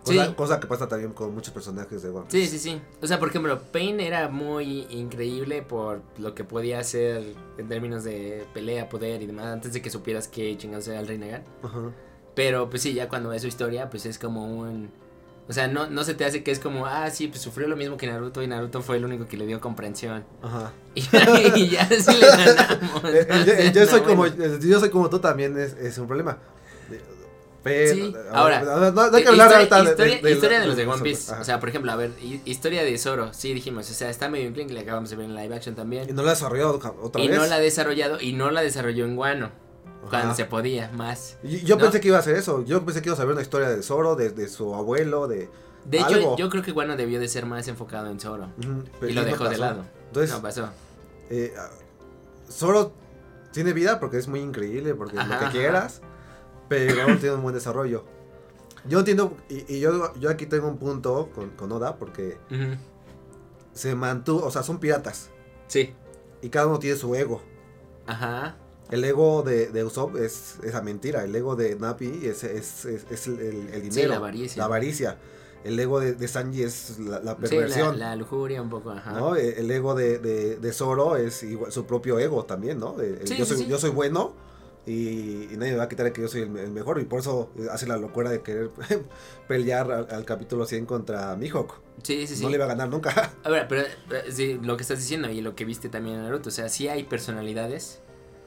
Cosa, 0.05 0.27
Sí. 0.27 0.33
cosa 0.35 0.61
que 0.61 0.67
pasa 0.67 0.89
también 0.89 1.13
con 1.13 1.35
muchos 1.35 1.53
personajes 1.53 2.03
de 2.03 2.09
One 2.11 2.27
Sí, 2.29 2.39
Piece. 2.39 2.59
sí, 2.59 2.71
sí. 2.71 2.81
O 3.03 3.07
sea, 3.07 3.19
por 3.19 3.29
ejemplo, 3.29 3.61
Pain 3.73 4.01
era 4.01 4.29
muy 4.29 4.87
increíble 4.91 5.63
por 5.63 6.01
lo 6.19 6.35
que 6.35 6.45
podía 6.45 6.79
hacer 6.79 7.35
en 7.59 7.69
términos 7.69 8.05
de 8.05 8.47
pelea, 8.55 8.89
poder 8.89 9.21
y 9.23 9.27
demás, 9.27 9.47
antes 9.47 9.73
de 9.73 9.83
que 9.83 9.91
supieras 9.91 10.29
que 10.29 10.57
chingados 10.57 10.89
era 10.89 11.01
el 11.01 11.07
Rey 11.09 11.19
Nagan. 11.19 11.43
Ajá. 11.63 11.81
Pero 12.35 12.71
pues 12.71 12.83
sí, 12.83 12.95
ya 12.95 13.09
cuando 13.09 13.31
ves 13.31 13.43
su 13.43 13.49
historia, 13.49 13.91
pues 13.91 14.07
es 14.07 14.19
como 14.19 14.47
un... 14.47 14.91
O 15.49 15.53
sea, 15.53 15.67
no, 15.67 15.89
no 15.89 16.05
se 16.05 16.13
te 16.15 16.25
hace 16.27 16.43
que 16.45 16.51
es 16.51 16.59
como, 16.61 16.85
ah, 16.87 17.09
sí, 17.11 17.27
pues 17.29 17.41
sufrió 17.41 17.67
lo 17.69 17.77
mismo 17.77 17.97
que 17.97 18.07
Naruto 18.07 18.43
y 18.43 18.47
Naruto 18.47 18.83
fue 18.83 18.97
el 18.99 19.05
único 19.07 19.27
que 19.27 19.37
le 19.39 19.47
dio 19.47 19.61
comprensión. 19.61 20.25
Ajá. 20.43 20.73
Y, 20.95 21.01
y 21.57 21.69
ya 21.71 21.89
sí 21.89 22.17
le 22.21 22.27
ganamos. 22.29 23.03
Eh, 23.05 23.27
eh, 23.29 23.65
¿no? 23.67 23.73
yo, 23.81 23.87
soy 23.87 24.01
no, 24.01 24.07
como, 24.07 24.17
bueno. 24.19 24.59
yo 24.61 24.79
soy 24.79 24.91
como 24.91 25.09
tú 25.11 25.19
también 25.21 25.59
es, 25.59 25.73
es 25.73 25.97
un 25.99 26.07
problema. 26.07 26.39
Sí, 27.95 28.15
ahora, 28.33 28.63
no, 28.63 28.79
no- 28.79 28.91
no 29.11 29.17
hay 29.17 29.23
que 29.23 29.29
hablar 29.29 29.63
historia, 29.63 29.85
de- 29.85 29.91
historia- 29.91 30.17
de- 30.17 30.23
de- 30.23 30.33
historia 30.33 30.61
de 30.61 30.67
los 30.67 30.77
de 30.77 30.87
One 30.87 31.03
Piece. 31.03 31.33
Ajá. 31.33 31.41
O 31.41 31.45
sea, 31.45 31.61
por 31.61 31.69
ejemplo, 31.69 31.93
a 31.93 31.97
ver, 31.97 32.13
hi- 32.21 32.41
historia 32.45 32.83
de 32.85 32.97
Zoro, 32.99 33.33
sí 33.33 33.53
dijimos, 33.55 33.91
o 33.91 33.95
sea, 33.95 34.11
está 34.11 34.29
medio 34.29 34.47
en 34.49 34.75
le 34.75 34.81
acabamos 34.81 35.11
de 35.11 35.17
ver 35.17 35.27
en 35.27 35.35
live 35.35 35.55
action 35.55 35.75
también. 35.75 36.09
y 36.09 36.13
no 36.13 36.23
lo 36.23 36.29
ha 36.29 36.33
desarrollado 36.33 36.81
otra 37.03 37.23
Y 37.23 37.29
vez. 37.29 37.39
no 37.39 37.47
la 37.47 37.57
ha 37.57 37.61
desarrollado, 37.61 38.21
y 38.21 38.33
no 38.33 38.51
la 38.51 38.63
desarrolló 38.63 39.05
en 39.05 39.17
Guano, 39.17 39.47
Ajá. 39.47 40.09
cuando 40.11 40.35
se 40.35 40.45
podía 40.45 40.91
más. 40.93 41.37
Y- 41.43 41.61
Yo 41.65 41.77
¿no? 41.77 41.83
pensé 41.83 42.01
que 42.01 42.09
iba 42.09 42.17
a 42.17 42.21
hacer 42.21 42.37
eso. 42.37 42.65
Yo 42.65 42.85
pensé 42.85 43.03
que 43.03 43.09
iba 43.09 43.15
a 43.15 43.17
saber 43.17 43.33
una 43.33 43.43
historia 43.43 43.69
de 43.69 43.83
Zoro, 43.83 44.15
de, 44.17 44.31
de 44.31 44.49
su 44.49 44.75
abuelo, 44.75 45.29
de. 45.29 45.49
De 45.85 45.99
hecho, 45.99 46.07
Algo. 46.17 46.37
yo 46.37 46.51
creo 46.51 46.63
que 46.63 46.73
Guano 46.73 46.97
debió 46.97 47.19
de 47.21 47.29
ser 47.29 47.47
más 47.47 47.67
enfocado 47.69 48.11
en 48.11 48.21
Zoro. 48.21 48.49
Pero 49.01 49.11
Y 49.11 49.15
lo 49.15 49.23
no 49.23 49.27
dejó 49.29 49.49
de 49.49 49.57
lado. 49.59 49.85
Entonces, 50.09 50.31
no 50.35 50.43
pasó. 50.43 50.69
eh, 51.31 51.55
ah, 51.59 51.71
Zoro 52.51 52.93
tiene 53.53 53.73
vida 53.73 53.99
porque 54.01 54.19
es 54.19 54.29
muy 54.29 54.41
increíble, 54.41 54.95
porque 54.95 55.19
Ajá, 55.19 55.29
lo 55.35 55.39
que 55.39 55.45
ajá. 55.47 55.53
quieras, 55.53 56.01
pero 56.69 57.09
no 57.09 57.17
tiene 57.19 57.35
un 57.37 57.43
buen 57.43 57.55
desarrollo. 57.55 58.05
Yo 58.89 59.01
entiendo, 59.01 59.37
y, 59.49 59.75
y 59.77 59.81
yo, 59.81 60.15
yo 60.19 60.31
aquí 60.31 60.47
tengo 60.47 60.69
un 60.69 60.79
punto 60.79 61.31
con, 61.35 61.51
con 61.51 61.71
Oda, 61.73 61.97
porque 61.97 62.39
se 63.73 63.95
mantuvo, 63.95 64.45
o 64.45 64.51
sea, 64.51 64.63
son 64.63 64.79
piratas, 64.79 65.31
Sí. 65.67 65.95
y 66.43 66.49
cada 66.49 66.67
uno 66.67 66.79
tiene 66.79 66.97
su 66.97 67.15
ego. 67.15 67.43
Ajá. 68.07 68.57
El 68.91 69.05
ego 69.05 69.43
de, 69.43 69.69
de 69.69 69.85
Usopp 69.85 70.17
es 70.17 70.57
esa 70.63 70.81
mentira, 70.81 71.23
el 71.25 71.35
ego 71.37 71.57
de 71.57 71.77
Napi 71.77 72.21
es, 72.25 72.43
es, 72.45 72.85
es- 72.87 73.07
es 73.11 73.27
el, 73.27 73.83
dinero. 73.83 74.09
la 74.11 74.17
avaricia. 74.17 74.59
La 74.61 74.65
avaricia. 74.65 75.19
el 75.65 75.79
ego 75.79 76.01
de, 76.01 76.15
de 76.15 76.29
Sanji 76.29 76.63
es 76.63 76.99
la, 77.01 77.21
la 77.21 77.37
Sí, 77.45 77.57
la, 77.59 77.93
la 77.93 78.17
lujuria 78.17 78.63
un 78.63 78.71
poco, 78.71 78.91
ajá. 78.93 79.13
¿no? 79.13 79.37
Eh, 79.37 79.57
El 79.59 79.71
ego 79.71 79.95
de, 79.95 80.19
de, 80.19 80.57
de 80.57 80.73
Zoro 80.73 81.17
es 81.17 81.43
igual, 81.43 81.71
su 81.71 81.85
propio 81.85 82.19
ego 82.19 82.45
también, 82.47 82.79
¿no? 82.79 82.93
De- 82.95 83.27
Sí, 83.27 83.37
yo, 83.37 83.45
sí, 83.45 83.51
soy, 83.55 83.59
sí. 83.65 83.67
yo 83.67 83.77
soy 83.79 83.91
bueno 83.91 84.33
y, 84.89 85.49
y 85.53 85.57
nadie 85.57 85.73
me 85.73 85.79
va 85.79 85.85
a 85.85 85.89
quitar 85.89 86.13
que 86.13 86.23
yo 86.23 86.29
soy 86.29 86.43
el, 86.43 86.57
el 86.57 86.71
mejor 86.71 87.01
y 87.01 87.05
por 87.05 87.21
eso 87.21 87.51
hace 87.71 87.87
la 87.87 87.97
locura 87.97 88.31
de 88.31 88.43
querer 88.43 88.71
pelear 89.49 89.91
al, 89.91 90.09
al 90.11 90.25
capítulo 90.25 90.67
100 90.67 90.87
contra 90.87 91.35
Mihawk. 91.37 91.75
Sí, 92.03 92.27
sí, 92.27 92.37
sí. 92.37 92.43
No 92.45 92.51
le 92.51 92.59
va 92.59 92.65
a 92.65 92.69
ganar 92.69 92.89
nunca. 92.89 93.33
A 93.45 93.51
ver, 93.51 93.67
pero 93.69 93.83
eh, 93.83 94.31
sí, 94.31 94.59
lo 94.63 94.77
que 94.77 94.83
estás 94.83 94.99
diciendo 94.99 95.31
y 95.31 95.41
lo 95.41 95.55
que 95.55 95.65
viste 95.65 95.89
también 95.89 96.17
en 96.17 96.23
Naruto, 96.23 96.49
o 96.49 96.53
sea, 96.53 96.69
sí 96.69 96.89
hay 96.89 97.05
personalidades. 97.05 98.01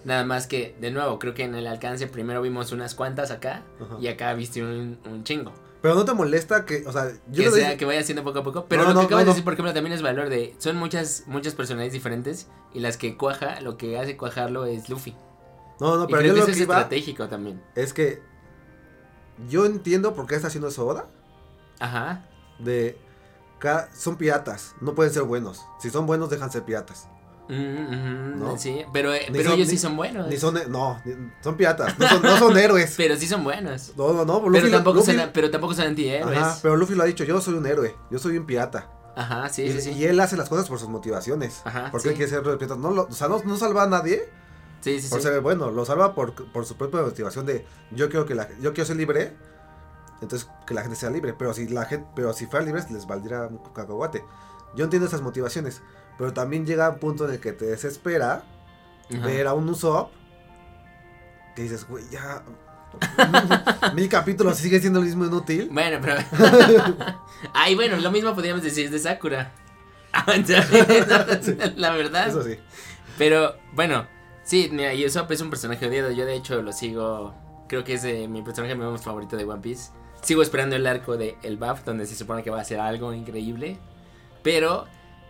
Nada 0.04 0.26
más 0.26 0.48
que, 0.48 0.76
de 0.82 0.90
nuevo, 0.90 1.20
creo 1.20 1.34
que 1.36 1.44
en 1.44 1.54
el 1.54 1.68
alcance 1.68 2.08
primero 2.08 2.42
vimos 2.42 2.72
unas 2.72 2.96
cuantas 2.96 3.30
acá 3.30 3.64
Ajá. 3.80 3.98
y 4.02 4.08
acá 4.08 4.34
viste 4.34 4.64
un, 4.64 4.98
un 5.06 5.24
chingo. 5.24 5.54
Pero 5.84 5.94
no 5.96 6.06
te 6.06 6.14
molesta 6.14 6.66
que, 6.66 6.84
o 6.88 6.92
sea, 6.92 7.12
yo 7.32 7.44
que, 7.44 7.50
doy- 7.50 7.78
que 7.78 7.86
vaya 7.86 8.00
haciendo 8.00 8.24
poco 8.24 8.40
a 8.40 8.44
poco. 8.44 8.66
Pero 8.68 8.84
No, 8.84 8.90
lo 8.90 8.94
no, 8.96 9.00
que 9.02 9.06
acabas 9.08 9.26
no, 9.26 9.32
de 9.32 9.32
decir, 9.34 9.44
por 9.44 9.54
ejemplo, 9.54 9.74
también 9.74 9.94
es 9.94 10.02
valor 10.02 10.30
de. 10.30 10.56
Son 10.60 10.76
muchas, 10.78 11.24
muchas 11.28 11.54
personalidades 11.56 11.94
diferentes. 11.94 12.48
Y 12.74 12.80
las 12.80 12.98
que 12.98 13.16
cuaja, 13.18 13.62
lo 13.62 13.78
que 13.78 13.98
hace 14.00 14.16
cuajarlo 14.18 14.66
es 14.66 14.90
Luffy. 14.90 15.16
No, 15.82 15.98
no, 15.98 16.04
y 16.04 16.08
pero 16.08 16.20
creo 16.20 16.28
yo 16.28 16.34
que 16.36 16.40
lo 16.40 16.46
que 16.46 16.52
es 16.54 16.58
iba 16.60 16.76
estratégico 16.78 17.28
también. 17.28 17.62
es 17.76 17.94
que 17.94 18.22
yo 19.50 19.66
entiendo 19.66 20.14
por 20.14 20.28
qué 20.28 20.36
está 20.36 20.48
haciendo 20.48 20.68
eso 20.70 20.86
Oda. 20.86 21.08
Ajá. 21.80 22.26
De, 22.60 22.98
son 23.94 24.16
piratas, 24.16 24.76
no 24.82 24.94
pueden 24.96 25.12
ser 25.14 25.24
buenos. 25.24 25.66
Si 25.80 25.90
son 25.90 26.06
buenos, 26.06 26.30
dejan 26.30 26.52
ser 26.52 26.64
piratas. 26.64 27.08
Mm, 27.50 27.54
ujú, 27.56 28.38
No. 28.46 28.58
Sí, 28.58 28.86
pero, 28.94 29.14
eh, 29.14 29.28
pero 29.32 29.44
son- 29.50 29.54
ellos 29.54 29.68
ni- 29.68 29.74
sí 29.74 29.78
son 29.78 29.98
buenos. 29.98 30.28
Ni 30.28 30.38
son, 30.38 30.58
no, 30.70 31.02
ni- 31.04 31.32
son 31.44 31.58
piratas, 31.58 31.98
no 32.00 32.08
son, 32.08 32.22
no 32.22 32.38
son 32.38 32.58
héroes. 32.58 32.94
Pero 32.96 33.16
sí 33.18 33.28
son 33.28 33.44
buenos. 33.44 33.94
No, 33.98 34.14
no, 34.14 34.24
no, 34.24 34.40
Pero 34.40 34.50
Luffy 34.52 34.70
lo- 34.70 34.78
tampoco, 34.78 35.00
Luffy- 35.00 35.18
son, 35.20 35.32
pero 35.34 35.52
tampoco 35.52 35.74
son 35.74 35.88
antihéroes. 35.88 36.38
Ajá, 36.38 36.58
pero 36.62 36.76
Luffy 36.78 36.96
lo 36.96 37.04
ha 37.04 37.08
dicho, 37.08 37.24
yo 37.24 37.42
soy 37.42 37.56
un 37.56 37.66
héroe, 37.66 37.96
yo 38.10 38.20
soy 38.20 38.38
un 38.38 38.46
pirata. 38.46 38.90
Ajá, 39.16 39.50
sí, 39.50 39.64
y, 39.64 39.72
sí, 39.74 39.82
sí. 39.82 39.92
y 39.92 40.06
él 40.06 40.20
hace 40.22 40.38
las 40.38 40.48
cosas 40.48 40.70
por 40.70 40.80
sus 40.80 40.88
motivaciones. 40.88 41.62
Ajá, 41.66 41.90
porque 41.92 42.04
sí. 42.04 42.10
él 42.10 42.16
quiere 42.16 42.30
ser 42.32 42.44
pirata. 42.58 42.76
No, 42.78 42.92
lo- 42.92 43.08
o 43.08 43.12
sea, 43.12 43.28
no, 43.28 43.42
no 43.44 43.58
salva 43.58 43.84
a 43.84 43.88
nadie 43.88 44.30
Sí, 44.82 45.00
sí, 45.00 45.10
por 45.10 45.20
sí. 45.20 45.28
ser 45.28 45.40
bueno, 45.42 45.72
lo 45.72 45.86
salva 45.86 46.14
por, 46.16 46.34
por 46.52 46.66
su 46.66 46.76
propia 46.76 47.02
motivación 47.02 47.46
de 47.46 47.66
yo 47.92 48.10
quiero 48.10 48.26
que 48.26 48.36
la 48.36 48.50
yo 48.60 48.74
quiero 48.74 48.86
ser 48.86 48.98
libre, 48.98 49.34
entonces 50.22 50.50
que 50.66 50.74
la 50.74 50.82
gente 50.82 50.96
sea 50.96 51.10
libre, 51.10 51.34
pero 51.34 51.54
si 51.54 51.68
la 51.68 51.86
gente, 51.86 52.08
pero 52.16 52.34
si 52.34 52.48
fuera 52.48 52.66
libre 52.66 52.84
les 52.90 53.06
valdría 53.08 53.44
un 53.44 53.60
cacahuate. 53.74 54.24
Yo 54.76 54.86
entiendo 54.86 55.08
esas 55.08 55.22
motivaciones, 55.22 55.82
pero 56.18 56.34
también 56.34 56.66
llega 56.66 56.90
un 56.90 57.00
punto 57.00 57.26
en 57.28 57.34
el 57.36 57.40
que 57.40 57.52
te 57.54 57.66
desespera 57.66 58.44
Ajá. 59.14 59.26
ver 59.26 59.48
a 59.48 59.54
un 59.54 59.70
Usopp 59.70 60.12
que 61.56 61.64
dices, 61.64 61.86
güey, 61.88 62.04
ya 62.10 62.42
mil 63.94 64.10
capítulos 64.10 64.58
sigue 64.58 64.80
siendo 64.80 65.00
el 65.00 65.06
mismo 65.06 65.26
inútil. 65.26 65.70
Bueno, 65.72 66.00
pero. 66.02 66.16
Ay, 67.54 67.76
bueno, 67.76 67.98
lo 67.98 68.12
mismo 68.12 68.34
podríamos 68.34 68.64
decir 68.64 68.90
de 68.90 69.00
Sakura. 69.00 69.52
La 71.76 71.92
verdad. 71.92 72.28
Eso 72.28 72.44
sí. 72.44 72.58
Pero, 73.18 73.56
bueno, 73.74 74.08
sí, 74.52 74.70
mira, 74.70 74.92
Usopp 74.94 75.32
es 75.32 75.40
un 75.40 75.50
personaje 75.50 75.88
odiado. 75.88 76.12
Yo, 76.12 76.26
de 76.26 76.36
hecho, 76.36 76.62
lo 76.62 76.74
sigo. 76.74 77.34
Creo 77.70 77.86
que 77.86 77.94
es 77.94 78.04
de 78.04 78.28
mi 78.28 78.42
personaje 78.42 78.76
más 78.76 79.02
favorito 79.02 79.38
de 79.38 79.46
One 79.46 79.62
Piece. 79.62 79.92
Sigo 80.22 80.42
esperando 80.42 80.76
el 80.76 80.86
arco 80.86 81.16
de 81.16 81.38
El 81.42 81.56
Buff, 81.56 81.86
donde 81.86 82.06
se 82.06 82.16
supone 82.16 82.44
que 82.44 82.50
va 82.50 82.60
a 82.60 82.66
ser 82.66 82.82
algo 82.82 83.14
increíble. 83.14 83.78
Pero, 84.44 84.88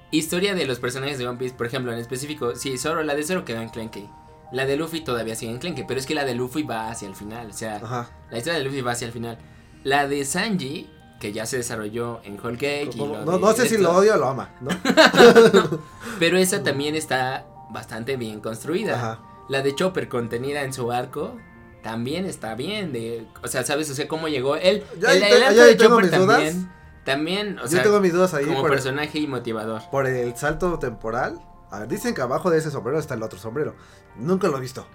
historia 0.10 0.56
de 0.56 0.66
los 0.66 0.80
personajes 0.80 1.20
de 1.20 1.28
One 1.28 1.38
Piece, 1.38 1.54
por 1.54 1.68
ejemplo, 1.68 1.94
en 1.94 2.00
específico, 2.00 2.56
sí, 2.56 2.80
Zoro, 2.80 3.04
la 3.04 3.14
de 3.14 3.24
Zoro 3.24 3.46
quedó 3.46 3.62
en 3.62 3.70
Clenky. 3.70 4.10
La 4.52 4.66
de 4.66 4.76
Luffy 4.76 5.02
todavía 5.02 5.36
sigue 5.36 5.52
en 5.52 5.60
Clenky, 5.60 5.84
pero 5.88 6.00
es 6.00 6.08
que 6.08 6.16
la 6.16 6.26
de 6.26 6.34
Luffy 6.34 6.64
va 6.64 6.90
hacia 6.90 7.08
el 7.08 7.16
final. 7.16 7.52
O 7.52 7.54
sea, 7.54 7.76
Ajá. 7.76 8.10
la 8.32 8.40
historia 8.40 8.58
de 8.58 8.66
Luffy 8.66 8.82
va 8.82 8.94
hacia 8.94 9.06
el 9.06 9.14
final. 9.14 9.38
La 9.84 10.08
de 10.08 10.26
Sanji, 10.26 10.90
que 11.20 11.32
ya 11.32 11.46
se 11.46 11.58
desarrolló 11.58 12.22
en 12.24 12.40
Whole 12.44 12.58
Cake. 12.58 12.90
y 12.96 12.98
No, 12.98 13.24
no, 13.24 13.38
no 13.38 13.54
sé 13.54 13.70
si 13.70 13.78
lo 13.78 13.92
odio 13.96 14.16
o 14.16 14.18
lo 14.18 14.30
ama, 14.30 14.50
¿no? 14.62 14.72
Pero 16.20 16.38
esa 16.38 16.64
también 16.64 16.96
está 16.96 17.46
bastante 17.72 18.18
bien 18.18 18.40
construida. 18.42 18.96
Ajá. 18.96 19.20
La 19.50 19.62
de 19.62 19.74
Chopper 19.76 20.08
contenida 20.10 20.62
en 20.64 20.74
su 20.74 20.92
arco 20.92 21.36
también 21.84 22.26
está 22.26 22.56
bien. 22.56 22.94
De, 22.94 23.28
o 23.44 23.48
sea, 23.48 23.64
¿sabes? 23.64 23.90
O 23.90 23.94
sea, 23.96 24.08
cómo 24.08 24.28
llegó 24.28 24.56
él. 24.56 24.84
Ya 25.00 25.12
el 25.14 25.20
te- 25.20 25.54
de 25.64 25.78
Chopper 25.78 26.10
dudas. 26.12 26.28
también. 26.30 26.72
También, 27.04 27.58
o 27.58 27.64
Yo 27.64 27.68
sea, 27.68 27.84
tengo 27.84 28.00
mis 28.00 28.14
dudas 28.14 28.34
ahí 28.36 28.46
como 28.46 28.62
personaje 28.64 29.18
y 29.18 29.26
motivador. 29.28 29.82
por 29.90 30.06
el 30.06 30.36
salto 30.38 30.78
temporal. 30.78 31.40
A 31.72 31.80
ver, 31.80 31.88
dicen 31.88 32.14
que 32.14 32.22
abajo 32.22 32.50
de 32.52 32.60
ese 32.60 32.70
sombrero 32.70 33.00
está 33.00 33.16
el 33.16 33.24
otro 33.24 33.40
sombrero. 33.40 33.74
Nunca 34.18 34.48
lo 34.50 34.58
he 34.58 34.62
visto. 34.62 34.86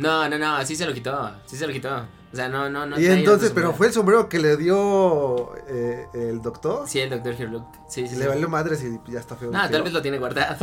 No, 0.00 0.28
no, 0.28 0.38
no, 0.38 0.64
sí 0.64 0.76
se 0.76 0.86
lo 0.86 0.94
quitó. 0.94 1.30
Sí 1.46 1.56
se 1.56 1.66
lo 1.66 1.72
quitó. 1.72 2.06
O 2.32 2.36
sea, 2.36 2.48
no, 2.48 2.70
no, 2.70 2.86
no. 2.86 2.98
y 2.98 3.06
entonces, 3.06 3.50
pero 3.52 3.72
fue 3.74 3.88
el 3.88 3.92
sombrero 3.92 4.28
que 4.28 4.38
le 4.38 4.56
dio 4.56 5.52
eh, 5.66 6.06
el 6.14 6.40
doctor. 6.40 6.88
Sí, 6.88 7.00
el 7.00 7.10
doctor 7.10 7.34
Herlock. 7.34 7.66
Sí, 7.88 8.06
sí. 8.06 8.14
Le 8.14 8.22
sí. 8.22 8.28
valió 8.28 8.48
madres 8.48 8.84
y 8.84 9.12
ya 9.12 9.18
está 9.18 9.34
feo. 9.34 9.50
No, 9.50 9.68
tal 9.68 9.82
vez 9.82 9.92
lo 9.92 10.00
tiene 10.00 10.18
guardado. 10.18 10.56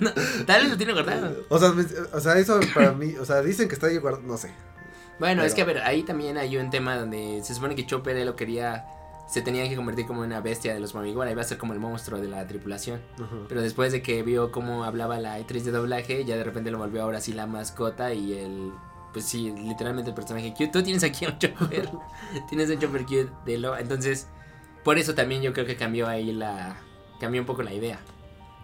No, 0.00 0.12
tal 0.46 0.62
vez 0.62 0.70
lo 0.70 0.76
tiene 0.76 0.92
guardado. 0.92 1.36
O 1.48 1.58
sea, 1.58 1.74
o 2.12 2.20
sea, 2.20 2.38
eso 2.38 2.60
para 2.72 2.92
mí, 2.92 3.14
o 3.16 3.24
sea, 3.24 3.42
dicen 3.42 3.68
que 3.68 3.74
está 3.74 3.88
ahí 3.88 3.98
guardado, 3.98 4.24
no 4.26 4.36
sé. 4.36 4.52
Bueno, 5.18 5.42
es 5.42 5.54
que 5.54 5.62
a 5.62 5.64
ver, 5.64 5.78
ahí 5.78 6.02
también 6.02 6.36
hay 6.38 6.56
un 6.56 6.70
tema 6.70 6.96
donde 6.96 7.40
se 7.42 7.54
supone 7.54 7.74
que 7.74 7.84
Chopper 7.86 8.16
él 8.16 8.26
lo 8.26 8.36
quería, 8.36 8.84
se 9.26 9.42
tenía 9.42 9.68
que 9.68 9.74
convertir 9.74 10.06
como 10.06 10.20
una 10.20 10.40
bestia 10.40 10.72
de 10.72 10.80
los 10.80 10.94
Mamigora, 10.94 11.30
iba 11.30 11.42
a 11.42 11.44
ser 11.44 11.58
como 11.58 11.72
el 11.72 11.80
monstruo 11.80 12.20
de 12.20 12.28
la 12.28 12.46
tripulación. 12.46 13.00
Pero 13.48 13.60
después 13.60 13.92
de 13.92 14.00
que 14.00 14.22
vio 14.22 14.52
cómo 14.52 14.84
hablaba 14.84 15.18
la 15.18 15.34
actriz 15.34 15.64
de 15.64 15.72
doblaje, 15.72 16.24
ya 16.24 16.36
de 16.36 16.44
repente 16.44 16.70
lo 16.70 16.78
volvió 16.78 17.02
ahora 17.02 17.20
sí 17.20 17.32
la 17.32 17.46
mascota 17.46 18.12
y 18.14 18.34
el, 18.34 18.72
pues 19.12 19.24
sí, 19.24 19.52
literalmente 19.52 20.10
el 20.10 20.14
personaje 20.14 20.52
cute. 20.52 20.68
Tú 20.68 20.82
tienes 20.82 21.02
aquí 21.02 21.26
un 21.26 21.38
Chopper, 21.38 21.90
tienes 22.48 22.70
un 22.70 22.78
Chopper 22.78 23.02
cute 23.02 23.30
de 23.44 23.58
lo, 23.58 23.76
entonces, 23.76 24.28
por 24.84 24.96
eso 24.96 25.14
también 25.14 25.42
yo 25.42 25.52
creo 25.52 25.66
que 25.66 25.76
cambió 25.76 26.06
ahí 26.06 26.32
la, 26.32 26.76
cambió 27.18 27.40
un 27.40 27.46
poco 27.46 27.64
la 27.64 27.72
idea, 27.72 27.98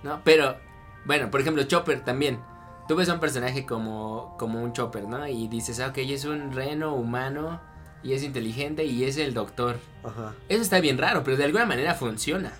¿no? 0.04 0.20
Pero, 0.22 0.56
bueno, 1.04 1.30
por 1.30 1.40
ejemplo, 1.40 1.64
Chopper 1.64 2.04
también. 2.04 2.40
Tú 2.88 2.96
ves 2.96 3.08
a 3.08 3.14
un 3.14 3.20
personaje 3.20 3.64
como, 3.64 4.34
como 4.38 4.60
un 4.60 4.72
Chopper, 4.72 5.06
¿no? 5.08 5.26
Y 5.26 5.48
dices, 5.48 5.80
ah, 5.80 5.88
ok, 5.88 5.98
es 5.98 6.24
un 6.24 6.52
reno 6.52 6.94
humano 6.94 7.60
y 8.02 8.12
es 8.12 8.22
inteligente 8.22 8.84
y 8.84 9.04
es 9.04 9.16
el 9.16 9.34
doctor. 9.34 9.78
Ajá. 10.02 10.34
Eso 10.48 10.62
está 10.62 10.80
bien 10.80 10.98
raro, 10.98 11.22
pero 11.24 11.36
de 11.36 11.44
alguna 11.44 11.66
manera 11.66 11.94
funciona. 11.94 12.52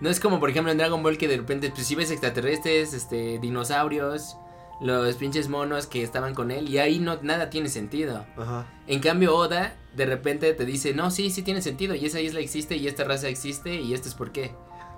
No 0.00 0.08
es 0.08 0.20
como, 0.20 0.40
por 0.40 0.50
ejemplo, 0.50 0.72
en 0.72 0.78
Dragon 0.78 1.02
Ball 1.02 1.18
que 1.18 1.28
de 1.28 1.36
repente, 1.36 1.70
pues 1.70 1.86
si 1.86 1.94
ves 1.94 2.10
extraterrestres, 2.10 2.94
este, 2.94 3.38
dinosaurios, 3.38 4.36
los 4.80 5.14
pinches 5.16 5.48
monos 5.48 5.86
que 5.86 6.02
estaban 6.02 6.34
con 6.34 6.50
él 6.50 6.68
y 6.70 6.78
ahí 6.78 6.98
no, 6.98 7.18
nada 7.22 7.50
tiene 7.50 7.68
sentido. 7.68 8.24
Ajá. 8.36 8.66
En 8.86 9.00
cambio, 9.00 9.36
Oda 9.36 9.76
de 9.94 10.06
repente 10.06 10.52
te 10.54 10.64
dice, 10.64 10.94
no, 10.94 11.10
sí, 11.10 11.30
sí 11.30 11.42
tiene 11.42 11.60
sentido 11.60 11.94
y 11.94 12.06
esa 12.06 12.20
isla 12.20 12.40
existe 12.40 12.76
y 12.76 12.86
esta 12.86 13.04
raza 13.04 13.28
existe 13.28 13.74
y 13.74 13.92
esto 13.92 14.08
es 14.08 14.14
por 14.14 14.32
qué. 14.32 14.54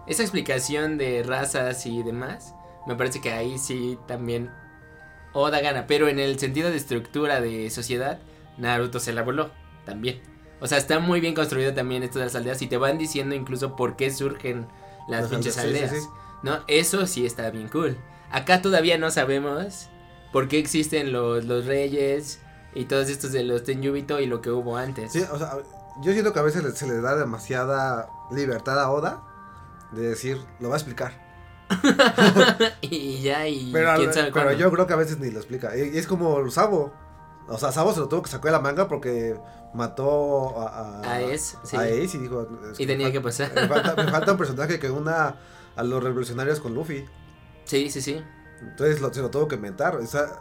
Esa 0.07 0.23
explicación 0.23 0.99
de 0.99 1.23
razas 1.23 1.85
y 1.87 2.03
demás, 2.03 2.55
me 2.87 2.95
parece 2.95 3.21
que 3.21 3.33
ahí 3.33 3.59
sí 3.59 3.99
también 4.07 4.51
Oda 5.33 5.61
gana, 5.61 5.87
pero 5.87 6.09
en 6.09 6.19
el 6.19 6.39
sentido 6.39 6.71
de 6.71 6.77
estructura 6.77 7.41
de 7.41 7.71
sociedad, 7.71 8.21
Naruto 8.59 9.01
se 9.01 9.13
la 9.13 9.23
voló 9.23 9.51
también. 9.85 10.21
O 10.61 10.67
sea, 10.67 10.79
está 10.79 11.01
muy 11.01 11.21
bien 11.21 11.35
construido 11.35 11.75
también 11.75 12.03
esto 12.03 12.19
de 12.19 12.27
las 12.27 12.35
aldeas 12.37 12.63
y 12.63 12.69
te 12.69 12.77
van 12.77 12.99
diciendo 12.99 13.35
incluso 13.35 13.75
por 13.75 13.97
qué 13.97 14.13
surgen 14.13 14.69
las 15.09 15.29
pinches 15.29 15.59
aldeas, 15.59 15.91
sí, 15.91 15.97
aldeas. 15.97 16.05
sí, 16.05 16.09
sí. 16.11 16.39
¿No? 16.43 16.61
Eso 16.69 17.07
sí 17.07 17.27
está 17.27 17.51
bien 17.51 17.69
cool. 17.69 17.97
Acá 18.31 18.63
todavía 18.63 18.97
no 18.99 19.11
sabemos 19.11 19.89
por 20.33 20.49
qué 20.49 20.59
existen 20.59 21.13
los, 21.13 21.45
los 21.45 21.67
reyes 21.67 22.41
y 22.75 22.85
todos 22.85 23.09
estos 23.11 23.33
de 23.33 23.43
los 23.45 23.65
Tenjubito 23.65 24.21
y 24.21 24.27
lo 24.27 24.41
que 24.41 24.51
hubo 24.51 24.77
antes. 24.77 25.13
Sí, 25.13 25.23
o 25.31 25.39
sea, 25.39 25.59
yo 26.01 26.13
siento 26.13 26.33
que 26.33 26.39
a 26.39 26.43
veces 26.43 26.63
se 26.79 26.87
le 26.87 27.01
da 27.01 27.17
demasiada 27.17 28.09
libertad 28.31 28.81
a 28.81 28.91
Oda 28.91 29.23
de 29.93 30.09
decir, 30.09 30.39
lo 30.61 30.69
va 30.69 30.77
a 30.77 30.79
explicar. 30.79 31.21
y 32.81 33.21
ya, 33.23 33.47
y 33.47 33.71
Pero, 33.73 33.95
quién 33.97 34.13
sabe 34.13 34.31
pero 34.33 34.47
cuándo. 34.47 34.61
yo 34.61 34.71
creo 34.71 34.87
que 34.87 34.93
a 34.93 34.97
veces 34.97 35.19
ni 35.19 35.31
lo 35.31 35.39
explica. 35.39 35.77
Y, 35.77 35.95
y 35.95 35.99
es 35.99 36.07
como 36.07 36.51
Sabo. 36.51 36.93
O 37.49 37.59
sea, 37.59 37.73
Sabo 37.73 37.93
se 37.93 38.01
lo 38.01 38.09
tuvo 38.09 38.23
que 38.23 38.31
sacar 38.31 38.47
de 38.47 38.53
la 38.53 38.61
manga 38.61 38.89
porque 38.89 39.37
mató 39.75 40.61
a, 40.61 41.01
A 41.01 41.17
Ace, 41.17 41.57
sí. 41.65 41.77
a 41.77 41.83
Ace 41.83 42.17
y 42.17 42.19
dijo... 42.19 42.47
es 42.71 42.79
Y 42.79 42.87
tenía 42.87 43.11
que 43.11 43.21
pasar. 43.21 43.53
Me 43.55 43.69
falta, 43.69 43.95
me 43.97 44.11
falta 44.11 44.33
un 44.33 44.39
personaje 44.39 44.79
que 44.79 44.91
una 44.91 45.37
a 45.75 45.83
los 45.83 46.03
revolucionarios 46.03 46.61
con 46.61 46.75
Luffy. 46.75 47.05
Sí, 47.65 47.91
sí, 47.91 48.01
sí. 48.01 48.23
Entonces 48.61 49.01
lo, 49.01 49.13
se 49.13 49.21
lo 49.21 49.31
tuvo 49.31 49.49
que 49.49 49.57
inventar. 49.57 49.97
O 49.97 50.07
sea, 50.07 50.41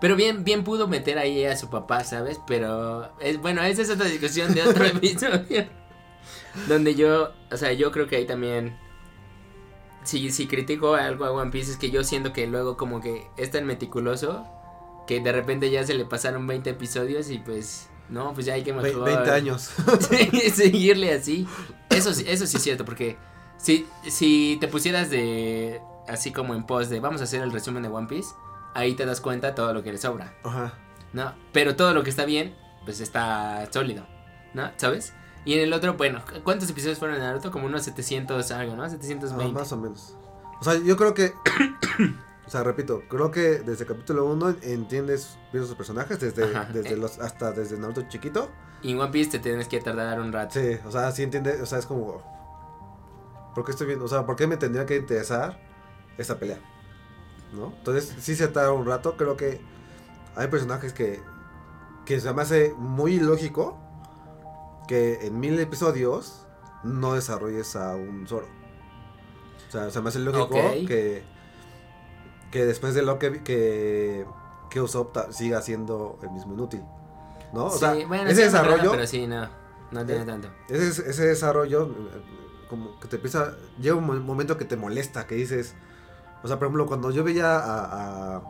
Pero 0.00 0.16
bien, 0.16 0.44
bien 0.44 0.64
pudo 0.64 0.88
meter 0.88 1.18
ahí 1.18 1.44
a 1.44 1.56
su 1.56 1.70
papá, 1.70 2.04
¿sabes? 2.04 2.40
Pero, 2.46 3.12
es, 3.20 3.40
bueno, 3.40 3.62
esa 3.62 3.82
es 3.82 3.90
otra 3.90 4.06
discusión 4.06 4.54
de 4.54 4.62
otro 4.62 4.84
episodio. 4.86 5.66
Donde 6.68 6.94
yo, 6.94 7.30
o 7.50 7.56
sea, 7.56 7.72
yo 7.72 7.92
creo 7.92 8.08
que 8.08 8.16
ahí 8.16 8.26
también... 8.26 8.76
Si, 10.02 10.30
si 10.30 10.46
critico 10.46 10.94
algo 10.94 11.26
a 11.26 11.30
One 11.30 11.50
Piece 11.50 11.72
es 11.72 11.76
que 11.76 11.90
yo 11.90 12.02
siento 12.04 12.32
que 12.32 12.46
luego 12.46 12.78
como 12.78 13.02
que 13.02 13.26
es 13.36 13.50
tan 13.50 13.66
meticuloso 13.66 14.46
que 15.10 15.18
de 15.18 15.32
repente 15.32 15.68
ya 15.72 15.84
se 15.84 15.94
le 15.94 16.04
pasaron 16.04 16.46
20 16.46 16.70
episodios 16.70 17.30
y 17.30 17.38
pues, 17.38 17.88
no, 18.10 18.32
pues 18.32 18.46
ya 18.46 18.54
hay 18.54 18.62
que 18.62 18.72
mejor... 18.72 19.06
20 19.06 19.28
años. 19.32 19.72
Seguirle 20.54 21.12
así. 21.12 21.48
Eso 21.88 22.14
sí, 22.14 22.24
eso 22.28 22.46
sí 22.46 22.58
es 22.58 22.62
cierto, 22.62 22.84
porque 22.84 23.18
si, 23.56 23.88
si 24.06 24.56
te 24.60 24.68
pusieras 24.68 25.10
de 25.10 25.82
así 26.06 26.30
como 26.30 26.54
en 26.54 26.64
post 26.64 26.92
de 26.92 27.00
vamos 27.00 27.20
a 27.22 27.24
hacer 27.24 27.42
el 27.42 27.50
resumen 27.50 27.82
de 27.82 27.88
One 27.88 28.06
Piece, 28.06 28.28
ahí 28.72 28.94
te 28.94 29.04
das 29.04 29.20
cuenta 29.20 29.52
todo 29.56 29.74
lo 29.74 29.82
que 29.82 29.90
le 29.90 29.98
sobra, 29.98 30.32
Ajá. 30.44 30.74
¿no? 31.12 31.34
Pero 31.50 31.74
todo 31.74 31.92
lo 31.92 32.04
que 32.04 32.10
está 32.10 32.24
bien, 32.24 32.54
pues 32.84 33.00
está 33.00 33.68
sólido, 33.72 34.06
¿no? 34.54 34.70
¿Sabes? 34.76 35.12
Y 35.44 35.54
en 35.54 35.60
el 35.62 35.72
otro, 35.72 35.94
bueno, 35.94 36.22
¿cuántos 36.44 36.70
episodios 36.70 37.00
fueron 37.00 37.16
en 37.16 37.24
Naruto? 37.24 37.50
Como 37.50 37.66
unos 37.66 37.82
700 37.82 38.48
algo, 38.52 38.76
¿no? 38.76 38.88
720. 38.88 39.44
Ah, 39.44 39.58
más 39.60 39.72
o 39.72 39.76
menos. 39.76 40.14
O 40.60 40.62
sea, 40.62 40.76
yo 40.76 40.96
creo 40.96 41.14
que. 41.14 41.32
O 42.50 42.52
sea, 42.52 42.64
repito, 42.64 43.04
creo 43.08 43.30
que 43.30 43.60
desde 43.60 43.86
capítulo 43.86 44.24
1 44.24 44.56
entiendes 44.62 45.38
bien 45.52 45.64
sus 45.64 45.76
personajes, 45.76 46.18
desde, 46.18 46.42
Ajá, 46.42 46.68
desde 46.72 46.94
eh. 46.94 46.96
los, 46.96 47.20
hasta 47.20 47.52
desde 47.52 47.78
Naruto 47.78 48.02
chiquito. 48.08 48.50
Y 48.82 48.90
en 48.90 48.98
One 48.98 49.12
Piece 49.12 49.30
te 49.30 49.38
tienes 49.38 49.68
que 49.68 49.78
tardar 49.80 50.18
un 50.18 50.32
rato. 50.32 50.58
Sí, 50.58 50.76
o 50.84 50.90
sea, 50.90 51.12
sí 51.12 51.22
entiendes, 51.22 51.60
o 51.60 51.66
sea, 51.66 51.78
es 51.78 51.86
como. 51.86 52.24
¿Por 53.54 53.64
qué 53.64 53.70
estoy 53.70 53.86
viendo? 53.86 54.04
O 54.04 54.08
sea, 54.08 54.26
¿por 54.26 54.34
qué 54.34 54.48
me 54.48 54.56
tendría 54.56 54.84
que 54.84 54.96
interesar 54.96 55.60
esta 56.18 56.40
pelea? 56.40 56.58
¿No? 57.52 57.72
Entonces, 57.78 58.16
sí 58.18 58.34
se 58.34 58.48
tarda 58.48 58.72
un 58.72 58.84
rato. 58.84 59.16
Creo 59.16 59.36
que 59.36 59.60
hay 60.34 60.48
personajes 60.48 60.92
que. 60.92 61.20
que 62.04 62.18
se 62.18 62.32
me 62.32 62.42
hace 62.42 62.74
muy 62.76 63.14
ilógico 63.14 63.78
que 64.88 65.24
en 65.24 65.38
mil 65.38 65.56
episodios 65.60 66.48
no 66.82 67.14
desarrolles 67.14 67.76
a 67.76 67.94
un 67.94 68.26
Zoro. 68.26 68.48
O 69.68 69.70
sea, 69.70 69.88
se 69.88 70.00
me 70.00 70.08
hace 70.08 70.18
lógico 70.18 70.48
que. 70.48 71.29
Que 72.50 72.64
después 72.66 72.94
de 72.94 73.02
lo 73.02 73.18
que. 73.18 73.42
que. 73.42 74.26
que 74.70 74.80
Usopp 74.80 75.16
siga 75.30 75.60
siendo 75.62 76.18
el 76.22 76.30
mismo 76.30 76.52
inútil. 76.54 76.82
¿No? 77.52 77.64
O 77.66 77.70
sí, 77.70 77.78
sea, 77.80 77.94
bueno, 78.06 78.24
ese 78.30 78.36
sí, 78.36 78.42
desarrollo. 78.42 78.90
pero 78.92 79.06
sí, 79.06 79.26
no. 79.26 79.48
No 79.90 80.06
tiene 80.06 80.22
Eh, 80.22 80.26
tanto. 80.26 80.48
Ese, 80.68 81.10
ese 81.10 81.26
desarrollo, 81.26 81.86
eh, 81.86 82.22
como 82.68 82.98
que 83.00 83.08
te 83.08 83.16
empieza. 83.16 83.54
Llega 83.80 83.96
un 83.96 84.06
mo- 84.06 84.14
momento 84.14 84.56
que 84.56 84.64
te 84.64 84.76
molesta, 84.76 85.26
que 85.26 85.34
dices. 85.34 85.74
O 86.44 86.46
sea, 86.48 86.58
por 86.58 86.66
ejemplo, 86.66 86.86
cuando 86.86 87.10
yo 87.10 87.24
veía 87.24 87.56
a. 87.58 88.36
a, 88.36 88.42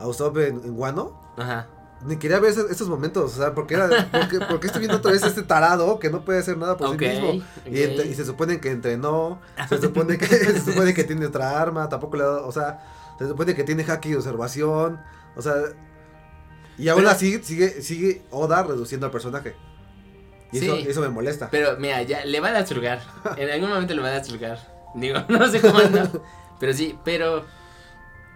a 0.00 0.06
Usopp 0.06 0.36
en, 0.38 0.64
en 0.64 0.78
Wano, 0.78 1.20
Ajá. 1.36 1.66
Ni 2.04 2.16
quería 2.16 2.38
ver 2.38 2.50
esos, 2.50 2.70
esos 2.70 2.88
momentos. 2.88 3.34
O 3.34 3.36
sea, 3.36 3.54
porque 3.54 3.74
era. 3.74 3.88
Porque, 4.10 4.38
porque 4.48 4.66
estoy 4.66 4.80
viendo 4.80 4.98
otra 4.98 5.12
vez 5.12 5.22
este 5.22 5.42
tarado 5.42 5.98
que 5.98 6.10
no 6.10 6.24
puede 6.24 6.38
hacer 6.40 6.56
nada 6.56 6.76
por 6.76 6.88
Ok, 6.88 7.00
sí 7.00 7.06
mismo. 7.06 7.44
Y, 7.66 8.14
se 8.14 8.24
supone 8.24 8.60
que 8.60 8.70
entrenó. 8.70 9.40
Se 9.68 9.80
supone 9.80 10.18
que, 10.18 10.26
se 10.26 10.60
supone 10.60 10.94
que 10.94 11.04
tiene 11.04 11.26
otra 11.26 11.60
arma. 11.60 11.88
Tampoco 11.88 12.16
le 12.16 12.22
ha 12.22 12.26
dado. 12.26 12.46
O 12.46 12.52
sea, 12.52 12.80
se 13.18 13.26
supone 13.28 13.54
que 13.54 13.64
tiene 13.64 13.84
hack 13.84 14.04
y 14.06 14.14
observación. 14.14 15.00
O 15.36 15.42
sea. 15.42 15.54
Y 16.76 16.88
aún 16.88 17.00
Pero- 17.00 17.10
así 17.10 17.42
sigue, 17.42 17.82
sigue 17.82 18.22
Oda 18.30 18.62
reduciendo 18.62 19.06
al 19.06 19.12
personaje. 19.12 19.54
Y 20.52 20.58
eso, 20.58 20.76
Sí. 20.76 20.86
eso 20.88 21.00
me 21.00 21.08
molesta. 21.08 21.48
Pero 21.50 21.76
mira, 21.78 22.02
ya 22.02 22.24
le 22.24 22.40
va 22.40 22.48
a 22.48 22.52
dar 22.52 22.70
lugar. 22.70 23.02
En 23.36 23.50
algún 23.50 23.70
momento 23.70 23.94
le 23.94 24.02
va 24.02 24.08
a 24.08 24.12
dar 24.12 24.30
lugar. 24.30 24.58
Digo, 24.94 25.18
no 25.28 25.48
sé 25.48 25.60
cuándo. 25.60 26.24
Pero 26.60 26.72
sí, 26.72 26.96
pero. 27.04 27.44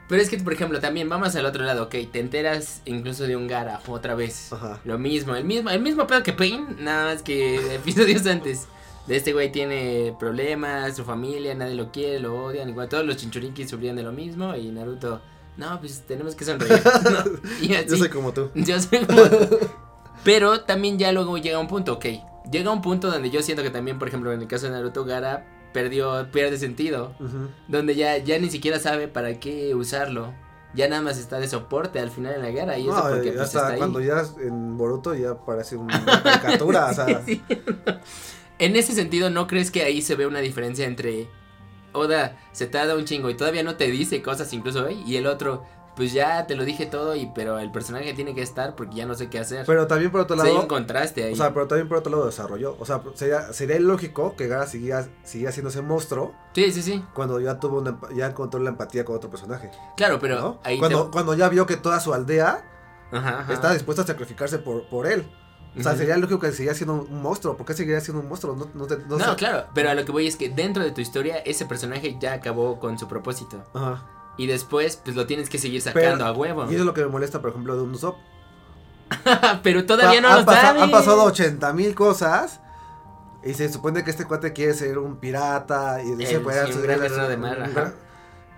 Pero 0.09 0.23
es 0.23 0.31
que, 0.31 0.39
por 0.39 0.55
ejemplo, 0.55 0.81
también 0.81 1.09
vamos 1.09 1.37
al 1.37 1.45
otro 1.45 1.65
lado, 1.65 1.85
ok. 1.85 1.95
Te 2.11 2.19
enteras 2.21 2.81
incluso 2.87 3.25
de 3.25 3.37
un 3.37 3.47
Gara 3.47 3.81
otra 3.87 4.15
vez. 4.15 4.53
Ajá. 4.53 4.81
Lo 4.85 4.99
mismo, 4.99 5.37
el 5.37 5.45
mismo, 5.45 5.69
el 5.69 5.81
mismo 5.81 6.07
pedo 6.07 6.23
que 6.23 6.33
Pain, 6.33 6.67
nada 6.81 7.13
más 7.13 7.23
que 7.23 7.75
episodios 7.75 8.27
antes. 8.27 8.67
De 9.07 9.17
este 9.17 9.33
güey 9.33 9.51
tiene 9.51 10.15
problemas, 10.19 10.97
su 10.97 11.05
familia, 11.05 11.55
nadie 11.55 11.75
lo 11.75 11.91
quiere, 11.91 12.21
lo 12.21 12.45
odian, 12.45 12.69
igual 12.69 12.91
todos 12.91 13.07
los 13.07 13.17
chinchurinkis 13.17 13.71
sufrían 13.71 13.97
de 13.97 14.03
lo 14.03 14.13
mismo 14.13 14.55
y 14.55 14.69
Naruto, 14.69 15.23
no, 15.57 15.81
pues 15.81 16.03
tenemos 16.07 16.35
que 16.35 16.45
sonreír. 16.45 16.83
¿no? 17.05 17.41
Y 17.63 17.75
así, 17.75 17.89
Yo 17.89 17.97
soy 17.97 18.09
como 18.11 18.33
tú. 18.33 18.51
yo 18.55 18.81
soy 18.81 19.07
como 19.07 19.23
tú. 19.23 19.59
Pero 20.25 20.61
también 20.61 20.99
ya 20.99 21.11
luego 21.13 21.39
llega 21.39 21.59
un 21.59 21.69
punto, 21.69 21.95
ok. 21.95 22.07
Llega 22.51 22.71
un 22.71 22.83
punto 22.83 23.11
donde 23.11 23.31
yo 23.31 23.43
siento 23.43 23.63
que 23.63 23.71
también, 23.71 23.99
por 23.99 24.09
ejemplo, 24.09 24.33
en 24.33 24.41
el 24.41 24.47
caso 24.47 24.67
de 24.67 24.73
Naruto, 24.73 25.05
Gara 25.05 25.47
perdió, 25.73 26.31
pierde 26.31 26.59
sentido. 26.59 27.15
Donde 27.69 27.95
ya, 27.95 28.19
ya 28.19 28.39
ni 28.39 28.51
siquera 28.51 28.79
sabe 28.79 29.09
para 29.09 29.39
qué 29.41 29.75
usarlo. 29.75 30.33
Ya 30.75 30.89
nada 30.89 31.01
más 31.01 31.19
está 31.19 31.41
de 31.41 31.49
soporte 31.49 31.99
al 31.99 32.11
final 32.11 32.35
en 32.35 32.43
la 32.43 32.51
guerra. 32.51 32.79
Y 32.79 32.89
eso 32.89 33.03
porque 33.09 33.29
y 33.29 33.33
pues, 33.33 33.41
hasta 33.41 33.59
está 33.59 33.73
ahí. 33.73 33.79
cuando 33.79 34.01
ya 34.01 34.23
en 34.41 34.77
Boruto 34.77 35.15
ya 35.15 35.35
parece 35.35 35.77
una 35.77 36.05
caricatura, 36.23 36.87
o 36.91 36.95
sea, 36.95 37.23
Sí, 37.25 37.43
sí. 37.49 37.59
En 38.59 38.77
ese 38.77 38.93
sentido, 38.93 39.31
¿no 39.31 39.47
crees 39.47 39.71
que 39.71 39.83
ahí 39.83 40.03
se 40.03 40.15
ve 40.17 40.27
una 40.27 40.41
diferencia 40.41 40.85
entre 40.87 41.29
Oda 41.93 42.37
se 42.53 42.67
tarda 42.67 42.97
un 42.97 43.05
chingo 43.05 43.31
y 43.31 43.35
todavía 43.35 43.63
no 43.63 43.77
te 43.77 43.91
dice 43.91 44.21
cosas 44.23 44.53
incluso 44.53 44.85
hoy 44.85 45.03
y 45.07 45.17
el 45.17 45.27
otro, 45.27 45.65
pues 45.99 46.13
ya 46.15 46.47
te 46.47 46.55
lo 46.57 46.65
dije 46.65 46.87
todo 46.87 47.15
y 47.15 47.27
pero 47.35 47.59
el 47.59 47.71
personaje 47.71 48.15
tiene 48.15 48.35
que 48.35 48.41
estar 48.41 48.75
porque 48.77 48.97
ya 48.97 49.05
no 49.05 49.15
sé 49.15 49.29
qué 49.29 49.39
hacer. 49.41 49.67
pero 49.67 49.87
también 49.87 50.11
por 50.11 50.21
otro 50.23 50.41
hay 50.41 50.49
lado, 50.49 50.61
un 50.63 50.67
contraste 50.69 51.25
ahí. 51.25 51.33
o 51.35 51.37
sea, 51.37 51.53
pero 51.53 51.67
también 51.69 51.89
por 51.89 51.99
otro 51.99 52.11
lado 52.13 52.25
desarrolló, 52.27 52.77
o 52.79 52.87
sea, 52.87 53.03
sería, 53.15 53.53
sería 53.53 53.77
ilógico 53.77 54.35
que 54.37 54.47
Gara 54.47 54.67
siguiera, 54.67 55.07
siguiera 55.25 55.53
siendo 55.53 55.69
ese 55.71 55.83
monstruo 55.83 56.33
sí, 56.55 56.73
sí, 56.73 56.81
sí. 56.83 57.05
cuando 57.13 57.39
ya 57.41 57.59
tuvo 57.61 57.81
una, 57.81 57.99
ya 58.17 58.27
encontró 58.29 58.61
la 58.61 58.71
empatía 58.71 59.05
con 59.05 59.17
otro 59.17 59.29
personaje, 59.29 59.71
Claro, 59.97 60.19
pero 60.21 60.41
¿no? 60.41 60.61
ahí 60.65 60.79
Cuando, 60.79 61.07
te... 61.07 61.11
cuando 61.11 61.35
ya 61.35 61.49
vio 61.51 61.67
que 61.67 61.77
toda 61.77 62.01
su 62.01 62.15
aldea 62.15 62.65
Ajá, 63.13 63.41
ajá. 63.41 63.53
está 63.53 63.73
dispuesta 63.73 64.03
a 64.03 64.07
sacrificarse 64.07 64.59
por, 64.61 64.89
por 64.89 65.07
él. 65.07 65.29
O 65.79 65.83
sea, 65.83 65.95
sería 65.95 66.17
lógico 66.17 66.41
que 66.41 66.51
seguiría 66.51 66.75
siendo 66.75 66.95
un 66.95 67.23
monstruo. 67.23 67.57
¿Por 67.57 67.65
qué 67.67 67.73
seguiría 67.75 68.01
siendo 68.01 68.21
un 68.23 68.29
monstruo? 68.29 68.57
No, 68.57 68.69
no, 68.75 68.87
te- 68.87 68.99
no 68.99 69.37
claro, 69.37 69.67
pero 69.75 69.91
a 69.91 69.95
lo 69.95 70.05
que 70.05 70.11
voy 70.13 70.27
es 70.27 70.35
que 70.37 70.49
dentro 70.49 70.83
de 70.83 70.91
tu 70.91 71.01
historia 71.01 71.37
ese 71.39 71.67
personaje 71.67 72.17
ya 72.21 72.33
acabó 72.33 72.81
con 72.81 72.99
su 72.99 73.07
propósito. 73.07 73.63
Ajá. 73.75 74.18
Y 74.39 74.47
después, 74.47 74.97
pues 74.97 75.15
lo 75.17 75.27
tienes 75.27 75.51
que 75.51 75.59
seguir 75.59 75.83
sacando 75.83 76.11
Pero- 76.19 76.25
a 76.27 76.33
huevo. 76.33 76.63
Y 76.65 76.69
eso 76.71 76.79
es 76.79 76.87
lo 76.87 76.95
que 76.95 77.03
me 77.03 77.09
molesta, 77.09 77.41
por 77.43 77.51
ejemplo, 77.51 77.77
de 77.77 77.83
un 77.83 77.93
Usopp. 77.93 78.17
pero 79.63 79.85
todavía 79.87 80.21
no 80.21 80.29
han, 80.29 80.45
lo 80.45 80.83
han 80.83 80.91
pasado 80.91 81.25
80 81.25 81.73
mil 81.73 81.95
cosas. 81.95 82.61
Y 83.45 83.55
se 83.55 83.73
supone 83.73 84.03
que 84.05 84.11
este 84.11 84.25
cuate 84.27 84.53
quiere 84.53 84.75
ser 84.75 84.99
un 84.99 85.17
pirata. 85.17 86.03
Y 86.03 86.15
dice, 86.17 86.41
pues, 86.41 86.57
sí, 86.73 86.79
de 86.81 87.37
mar, 87.37 87.63
ajá. 87.63 87.93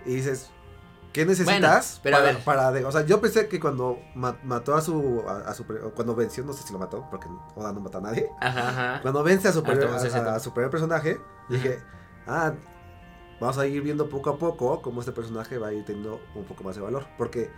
Y 0.06 0.14
dices, 0.14 0.50
¿qué 1.12 1.26
necesitas 1.26 2.00
pero 2.02 2.16
a 2.16 2.20
para, 2.20 2.32
ver. 2.32 2.44
para 2.44 2.72
de- 2.72 2.84
O 2.86 2.90
sea, 2.92 3.04
yo 3.04 3.20
pensé 3.20 3.46
que 3.48 3.60
cuando 3.60 3.98
ma- 4.14 4.38
mató 4.42 4.74
a 4.74 4.80
su, 4.80 5.22
a, 5.28 5.50
a 5.50 5.54
su. 5.54 5.64
Cuando 5.94 6.14
venció, 6.14 6.44
no 6.44 6.52
sé 6.54 6.62
si 6.66 6.72
lo 6.72 6.78
mató, 6.78 7.06
porque 7.10 7.28
Oda 7.54 7.72
no 7.72 7.80
mata 7.80 7.98
a 7.98 8.00
nadie. 8.00 8.28
Ajá, 8.40 8.68
ajá. 8.70 8.98
Cuando 9.02 9.22
vence 9.22 9.48
a 9.48 9.52
su, 9.52 9.62
primer, 9.62 9.86
a- 9.86 10.34
a 10.34 10.40
su 10.40 10.52
primer 10.54 10.70
personaje, 10.70 11.20
dije, 11.48 11.78
ah, 12.26 12.52
vamos 13.40 13.58
a 13.58 13.66
ir 13.66 13.80
viendo 13.82 14.08
poco 14.08 14.30
a 14.30 14.38
poco 14.38 14.82
cómo 14.82 15.00
este 15.00 15.12
personaje 15.12 15.58
va 15.58 15.68
a 15.68 15.72
ir 15.72 15.84
teniendo 15.84 16.20
un 16.34 16.44
poco 16.44 16.62
más 16.64 16.76
de 16.76 16.82
valor. 16.82 17.06
Porque, 17.18 17.50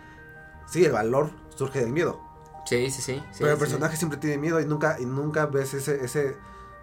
sí, 0.67 0.83
el 0.85 0.91
valor 0.91 1.29
surge 1.55 1.81
del 1.81 1.89
miedo. 1.91 2.19
Sí, 2.65 2.89
sí, 2.89 3.01
sí. 3.01 3.15
sí, 3.31 3.39
pero 3.39 3.51
el 3.51 3.57
sí. 3.57 3.59
personaje 3.59 3.97
siempre 3.97 4.17
tiene 4.17 4.37
miedo 4.37 4.59
y 4.61 4.65
nunca, 4.65 4.95
y 4.99 5.05
nunca 5.05 5.45
ves 5.47 5.73
ese, 5.73 6.03
ese 6.03 6.35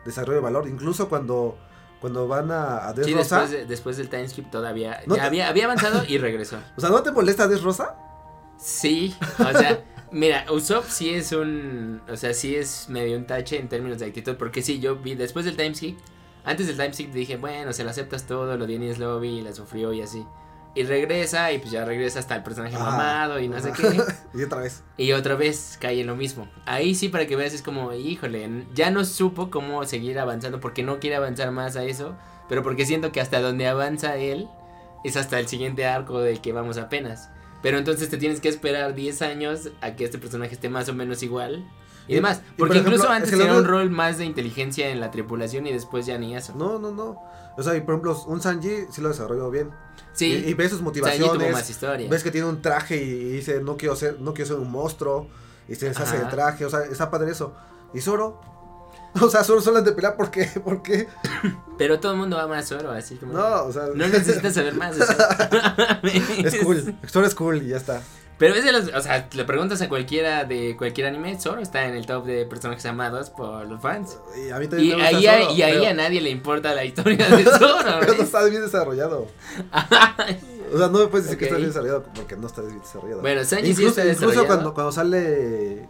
desarrollo 0.05 0.37
de 0.37 0.43
valor. 0.43 0.69
Incluso 0.69 1.09
cuando, 1.09 1.57
cuando 2.01 2.29
van 2.29 2.51
a, 2.51 2.89
a 2.89 2.95
Sí, 2.95 3.01
Dressrosa, 3.01 3.41
después, 3.41 3.51
de- 3.51 3.67
después 3.67 3.97
del 3.97 4.09
time 4.11 4.29
skip 4.29 4.51
todavía. 4.51 5.01
No 5.07 5.17
ya 5.17 5.23
te- 5.23 5.27
había, 5.29 5.49
había 5.49 5.65
avanzado 5.65 6.05
y 6.07 6.19
regresó. 6.19 6.59
o 6.77 6.81
sea, 6.81 6.91
¿no 6.91 7.03
te 7.03 7.11
molesta 7.13 7.49
Dressrosa? 7.49 7.97
Sí, 8.59 9.17
o 9.39 9.59
sea, 9.59 9.83
mira, 10.13 10.45
Usopp 10.53 10.85
sí 10.87 11.09
es 11.15 11.33
un. 11.33 12.03
O 12.11 12.17
sea, 12.17 12.35
sí 12.35 12.55
es 12.55 12.91
medio 12.91 13.17
un 13.17 13.27
tache 13.27 13.59
en 13.59 13.71
términos 13.71 13.99
de 14.01 14.05
actitud. 14.07 14.37
Porque 14.37 14.61
sí, 14.61 14.81
yo 14.81 14.97
vi 14.97 15.15
después 15.15 15.47
del 15.47 15.57
time 15.57 15.75
skip. 15.75 15.99
Antes 16.45 16.67
del 16.67 16.77
time 16.77 16.93
skip 16.93 17.13
dije, 17.13 17.37
bueno, 17.37 17.73
se 17.73 17.85
lo 17.85 17.91
aceptas 17.91 18.27
todo, 18.27 18.57
lo 18.57 18.67
de 18.67 18.97
Lobby, 18.99 19.43
la 19.43 19.53
sufrió 19.53 19.93
y 19.93 20.03
así. 20.03 20.27
Y 20.75 20.85
regresa, 20.85 21.53
y 21.53 21.59
pues 21.59 21.73
ya 21.73 21.85
regresa 21.85 22.21
hasta 22.21 22.37
el 22.37 22.43
personaje 22.45 22.77
Ajá. 22.77 22.85
mamado 22.85 23.41
y 23.41 23.49
no 23.49 23.59
sé 23.61 23.71
Ajá. 23.71 23.83
qué. 23.83 24.03
y 24.39 24.43
otra 24.45 24.61
vez. 24.61 24.83
Y 24.97 25.13
otra 25.13 25.35
vez 25.35 25.77
cae 25.81 26.01
en 26.01 26.07
lo 26.07 26.17
mismo. 26.17 26.49
Ahí 26.65 26.95
sí, 26.95 27.09
para 27.09 27.27
que 27.27 27.35
veas, 27.37 27.53
es 27.53 27.63
como, 27.63 27.93
híjole, 27.93 28.67
ya 28.73 28.91
no 28.91 29.05
supo 29.05 29.51
cómo 29.51 29.85
seguir 29.85 30.19
avanzando 30.19 30.61
porque 30.61 30.83
no 30.83 31.01
quiere 31.01 31.17
avanzar 31.17 31.51
más 31.51 31.77
a 31.77 31.85
eso, 31.85 32.17
pero 32.49 32.63
porque 32.63 32.87
siento 32.87 33.11
que 33.11 33.21
hasta 33.21 33.41
donde 33.41 33.67
avanza 33.67 34.17
él 34.17 34.49
es 35.05 35.17
hasta 35.17 35.39
el 35.41 35.49
siguiente 35.49 35.87
arco 35.87 36.21
del 36.21 36.41
que 36.41 36.53
vamos 36.53 36.79
apenas. 36.79 37.31
Pero 37.63 37.79
entonces 37.79 38.09
te 38.09 38.17
tienes 38.17 38.41
que 38.41 38.49
esperar 38.49 38.95
10 38.95 39.23
años 39.23 39.71
a 39.81 39.97
que 39.97 40.05
este 40.05 40.19
personaje 40.19 40.55
esté 40.55 40.69
más 40.69 40.89
o 40.89 40.95
menos 40.95 41.23
igual. 41.23 41.65
Y, 42.09 42.13
Y- 42.13 42.15
demás, 42.17 42.39
y 42.39 42.41
porque 42.41 42.57
por 42.57 42.71
ejemplo, 42.73 42.93
incluso 42.95 43.05
es 43.13 43.17
antes 43.17 43.33
era 43.33 43.55
un 43.57 43.65
rol 43.65 43.91
más 43.91 44.19
de 44.19 44.25
inteligencia 44.25 44.89
en 44.91 45.01
la 45.01 45.11
tripulación 45.11 45.67
y 45.67 45.73
después 45.73 46.07
ya 46.07 46.19
ni 46.19 46.35
eso. 46.37 46.55
No, 46.57 46.79
no, 46.79 46.91
no. 46.93 47.21
O 47.57 47.63
sea, 47.63 47.77
y 47.77 47.81
por 47.81 47.95
ejemplo, 47.95 48.21
un 48.27 48.41
Sanji 48.41 48.87
sí 48.91 49.01
lo 49.03 49.09
desarrolló 49.09 49.51
bien. 49.51 49.71
Sí, 50.13 50.43
Y, 50.45 50.51
y 50.51 50.55
ves 50.55 50.71
sus 50.71 50.79
Sanji 50.79 50.85
motivaciones. 50.85 51.39
tuvo 51.47 51.51
más 51.53 51.71
historia. 51.71 52.09
Ves 52.11 52.23
que 52.25 52.31
tiene 52.31 52.47
un 52.49 52.63
traje 52.63 52.97
y 52.97 53.33
dice, 53.33 53.61
no 53.61 53.77
quiero 53.77 53.95
ser, 53.97 54.21
no 54.21 54.35
quiero 54.35 54.49
ser 54.49 54.57
un 54.59 54.71
monstruo. 54.71 55.29
Y 55.69 55.75
se 55.77 55.87
deshace 55.89 56.17
el 56.17 56.29
traje, 56.29 56.65
o 56.65 56.71
sea, 56.71 56.81
está 56.81 57.11
padre 57.11 57.31
eso. 57.31 57.55
Y 57.95 58.01
Zoro, 58.01 58.41
o 59.21 59.29
sea, 59.31 59.45
Zoro 59.45 59.61
solo 59.61 59.83
de 59.83 59.93
pelear 59.93 60.17
porque, 60.17 60.49
porque, 60.65 61.07
Pero 61.79 62.01
todo 62.01 62.13
el 62.13 62.19
mundo 62.19 62.39
ama 62.39 62.59
a 62.59 62.63
Zoro, 62.63 62.91
así 62.91 63.17
como... 63.17 63.33
no, 63.35 63.65
o 63.65 63.73
sea, 63.73 63.85
No 63.95 64.07
necesitas 64.09 64.53
saber 64.55 64.75
más. 64.77 64.99
o 65.01 65.05
sea. 65.05 66.01
es 66.03 66.57
cool, 66.65 66.95
Zoro 67.09 67.27
es 67.27 67.35
cool 67.35 67.63
y 67.63 67.69
ya 67.69 67.77
está. 67.77 68.03
Pero 68.41 68.55
es 68.55 68.65
de 68.65 68.73
los, 68.73 68.89
o 68.93 69.01
sea, 69.01 69.29
le 69.33 69.45
preguntas 69.45 69.81
a 69.83 69.89
cualquiera 69.89 70.45
de 70.45 70.75
cualquier 70.77 71.07
anime, 71.07 71.39
Zoro 71.39 71.61
está 71.61 71.87
en 71.87 71.95
el 71.95 72.07
top 72.07 72.25
de 72.25 72.47
personajes 72.47 72.85
amados 72.87 73.31
por 73.31 73.67
los 73.69 73.81
fans. 73.81 74.19
Y 74.37 74.51
a 74.51 74.59
mí 74.59 74.67
también 74.67 74.95
Y 74.95 74.97
me 74.97 75.03
gusta 75.03 75.17
ahí, 75.19 75.27
a, 75.27 75.39
Zoro, 75.43 75.55
y 75.55 75.63
ahí 75.63 75.73
pero- 75.79 75.91
a 75.91 75.95
nadie 75.95 76.21
le 76.23 76.31
importa 76.31 76.75
la 76.75 76.85
historia 76.85 77.29
de 77.29 77.45
Zoro. 77.59 77.77
pero 78.01 78.15
no 78.15 78.23
está 78.23 78.43
bien 78.47 78.63
desarrollado. 78.63 79.29
O 80.73 80.79
sea, 80.79 80.87
no 80.87 81.01
me 81.01 81.07
puedes 81.09 81.25
decir 81.27 81.37
que 81.39 81.47
está 81.47 81.57
bien 81.57 81.69
desarrollado 81.71 82.05
porque 82.15 82.37
no 82.37 82.47
está 82.47 82.63
bien 82.63 82.79
desarrollado. 82.79 83.21
bueno, 83.23 83.45
Sanji 83.45 83.75
sí 83.75 83.85
incluso 83.85 84.47
cuando, 84.47 84.73
cuando 84.73 84.93
sale 84.93 85.89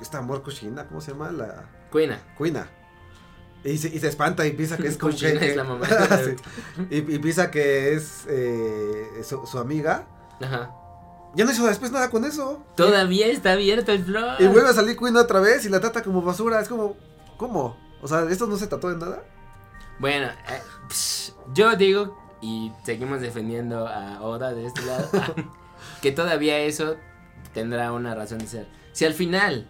esta 0.00 0.16
amor 0.18 0.42
Kushina, 0.42 0.86
¿cómo 0.88 1.02
se 1.02 1.12
llama? 1.12 1.30
La 1.30 1.68
Kuina. 1.90 2.18
Kuina. 2.38 2.66
Y 3.62 3.76
se, 3.76 3.88
y 3.88 3.98
se 3.98 4.08
espanta 4.08 4.46
y 4.46 4.52
piensa 4.52 4.78
que 4.78 4.88
es 4.88 4.96
como 4.96 5.14
que, 5.14 5.28
es 5.50 5.54
la 5.54 5.64
mamá. 5.64 5.86
Sí. 6.24 6.34
y, 6.90 6.96
y 7.14 7.18
piensa 7.18 7.50
que 7.50 7.92
es 7.92 8.24
eh, 8.26 9.20
su, 9.22 9.46
su 9.46 9.58
amiga. 9.58 10.06
Ajá. 10.40 10.74
Ya 11.34 11.44
no 11.44 11.52
hizo 11.52 11.66
después 11.66 11.92
nada 11.92 12.10
con 12.10 12.24
eso. 12.24 12.64
Todavía 12.76 13.26
está 13.26 13.52
abierto 13.52 13.92
el 13.92 14.04
blog. 14.04 14.40
Y 14.40 14.46
vuelve 14.46 14.68
a 14.68 14.72
salir 14.72 14.96
Queen 14.96 15.16
otra 15.16 15.40
vez 15.40 15.64
y 15.64 15.68
la 15.68 15.80
trata 15.80 16.02
como 16.02 16.22
basura. 16.22 16.60
Es 16.60 16.68
como. 16.68 16.96
¿Cómo? 17.36 17.76
O 18.02 18.08
sea, 18.08 18.22
¿esto 18.28 18.46
no 18.46 18.56
se 18.56 18.66
trató 18.66 18.88
de 18.90 18.96
nada? 18.96 19.22
Bueno, 19.98 20.26
eh, 20.26 20.62
psh, 20.88 21.32
yo 21.54 21.76
digo, 21.76 22.18
y 22.40 22.72
seguimos 22.84 23.20
defendiendo 23.20 23.86
a 23.86 24.22
Oda 24.22 24.52
de 24.54 24.66
este 24.66 24.82
lado, 24.82 25.08
que 26.02 26.10
todavía 26.10 26.58
eso 26.58 26.96
tendrá 27.52 27.92
una 27.92 28.14
razón 28.14 28.38
de 28.38 28.46
ser. 28.46 28.68
Si 28.92 29.04
al 29.04 29.14
final 29.14 29.68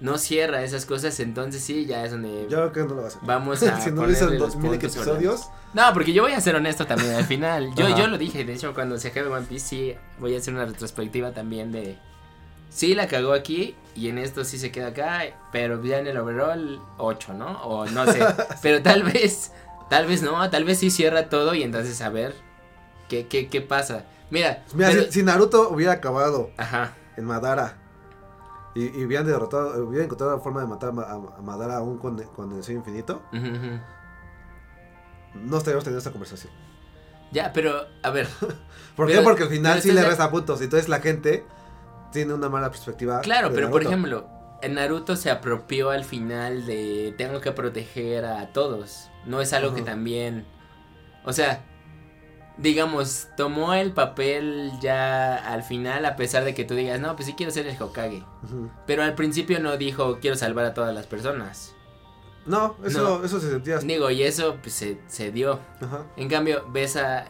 no 0.00 0.18
cierra 0.18 0.62
esas 0.62 0.84
cosas, 0.84 1.18
entonces 1.20 1.62
sí, 1.62 1.86
ya 1.86 2.04
es 2.04 2.10
donde 2.10 2.46
Yo 2.50 2.70
creo 2.70 2.72
que 2.72 2.80
no 2.80 2.86
lo 2.88 2.96
va 2.96 3.04
a 3.04 3.06
hacer. 3.08 3.20
vamos 3.24 3.62
a 3.62 3.80
si 3.80 3.90
no 3.90 4.04
lo 4.06 4.12
hizo 4.12 4.28
en 4.28 4.38
los 4.38 4.52
2000 4.52 4.70
puntos 4.70 4.92
sobre 4.92 5.06
las 5.06 5.16
episodios, 5.16 5.48
No, 5.72 5.92
porque 5.94 6.12
yo 6.12 6.22
voy 6.22 6.32
a 6.32 6.40
ser 6.40 6.54
honesto 6.56 6.86
también 6.86 7.14
al 7.14 7.24
final. 7.24 7.74
Yo, 7.74 7.86
Ajá. 7.86 7.96
yo 7.98 8.06
lo 8.06 8.18
dije, 8.18 8.44
de 8.44 8.52
hecho, 8.54 8.74
cuando 8.74 8.98
se 8.98 9.08
acabe 9.08 9.28
One 9.28 9.46
Piece, 9.46 9.66
sí, 9.68 9.94
voy 10.18 10.34
a 10.34 10.38
hacer 10.38 10.52
una 10.54 10.66
retrospectiva 10.66 11.32
también 11.32 11.72
de. 11.72 11.98
Sí, 12.68 12.94
la 12.94 13.06
cagó 13.08 13.32
aquí 13.32 13.74
y 13.94 14.08
en 14.10 14.18
esto 14.18 14.44
sí 14.44 14.58
se 14.58 14.70
queda 14.70 14.88
acá, 14.88 15.22
pero 15.50 15.82
ya 15.82 15.98
en 15.98 16.08
el 16.08 16.18
overall, 16.18 16.78
8, 16.98 17.32
¿no? 17.32 17.62
O 17.62 17.86
no 17.86 18.04
sé. 18.12 18.20
pero 18.62 18.82
tal 18.82 19.02
vez, 19.02 19.52
tal 19.88 20.06
vez 20.06 20.22
no, 20.22 20.50
tal 20.50 20.64
vez 20.64 20.78
sí 20.78 20.90
cierra 20.90 21.30
todo 21.30 21.54
y 21.54 21.62
entonces 21.62 22.02
a 22.02 22.10
ver 22.10 22.34
qué, 23.08 23.26
qué, 23.28 23.48
qué 23.48 23.62
pasa. 23.62 24.04
Mira, 24.28 24.64
mira, 24.74 24.90
pero- 24.90 25.04
si, 25.04 25.12
si 25.12 25.22
Naruto 25.22 25.70
hubiera 25.70 25.92
acabado 25.92 26.50
Ajá. 26.58 26.94
en 27.16 27.24
Madara 27.24 27.76
y, 28.76 29.00
y 29.00 29.04
hubieran 29.04 29.26
derrotado, 29.26 29.84
hubieran 29.84 30.04
encontrado 30.04 30.36
la 30.36 30.42
forma 30.42 30.60
de 30.60 30.66
matar 30.68 30.90
a, 30.90 30.92
Ma- 30.92 31.02
a- 31.02 31.38
a 31.38 31.42
Madara 31.42 31.76
aún 31.78 31.98
con, 31.98 32.22
con 32.22 32.52
el 32.52 32.62
sueño 32.62 32.80
infinito, 32.80 33.22
no 35.34 35.58
estaríamos 35.58 35.84
teniendo 35.84 35.98
esta 35.98 36.10
conversación. 36.12 36.52
Ya, 37.32 37.52
pero, 37.52 37.86
a 38.02 38.10
ver. 38.10 38.28
¿Por 38.96 39.06
Pero- 39.08 39.18
qué? 39.20 39.24
Porque 39.24 39.42
al 39.44 39.48
final 39.48 39.82
sí 39.82 39.92
le 39.92 40.02
resta 40.04 40.30
puntos. 40.30 40.60
Entonces 40.60 40.88
la 40.88 41.00
gente 41.00 41.44
tiene 42.12 42.32
una 42.34 42.48
mala 42.48 42.70
perspectiva. 42.70 43.20
Claro, 43.20 43.50
pero 43.52 43.70
por 43.70 43.82
ejemplo, 43.82 44.28
en 44.62 44.74
Naruto 44.74 45.16
se 45.16 45.30
apropió 45.30 45.90
al 45.90 46.04
final 46.04 46.64
de 46.66 47.14
tengo 47.18 47.40
que 47.40 47.52
proteger 47.52 48.24
a 48.24 48.52
todos. 48.52 49.10
No 49.26 49.40
es 49.40 49.52
algo 49.52 49.74
que 49.74 49.82
también. 49.82 50.46
O 51.24 51.32
sea, 51.32 51.64
digamos, 52.58 53.28
tomó 53.36 53.74
el 53.74 53.92
papel 53.92 54.72
ya 54.80 55.36
al 55.36 55.62
final, 55.62 56.04
a 56.06 56.16
pesar 56.16 56.44
de 56.44 56.54
que 56.54 56.64
tú 56.64 56.74
digas, 56.74 57.00
no, 57.00 57.14
pues 57.16 57.26
sí 57.26 57.34
quiero 57.34 57.52
ser 57.52 57.66
el 57.66 57.80
Hokage. 57.80 58.22
Ujú. 58.44 58.70
Pero 58.86 59.02
al 59.02 59.14
principio 59.14 59.60
no 59.60 59.76
dijo 59.76 60.18
quiero 60.20 60.36
salvar 60.36 60.64
a 60.64 60.74
todas 60.74 60.94
las 60.94 61.06
personas. 61.06 61.74
No, 62.46 62.76
eso, 62.84 63.02
No. 63.18 63.24
eso 63.24 63.40
se 63.40 63.50
sentía. 63.50 63.78
Digo, 63.78 64.10
y 64.10 64.22
eso 64.22 64.56
pues 64.62 64.74
se, 64.74 64.98
se 65.08 65.32
dio. 65.32 65.58
Ajá. 65.80 66.04
En 66.16 66.28
cambio, 66.28 66.64
ves 66.70 66.96
a. 66.96 67.26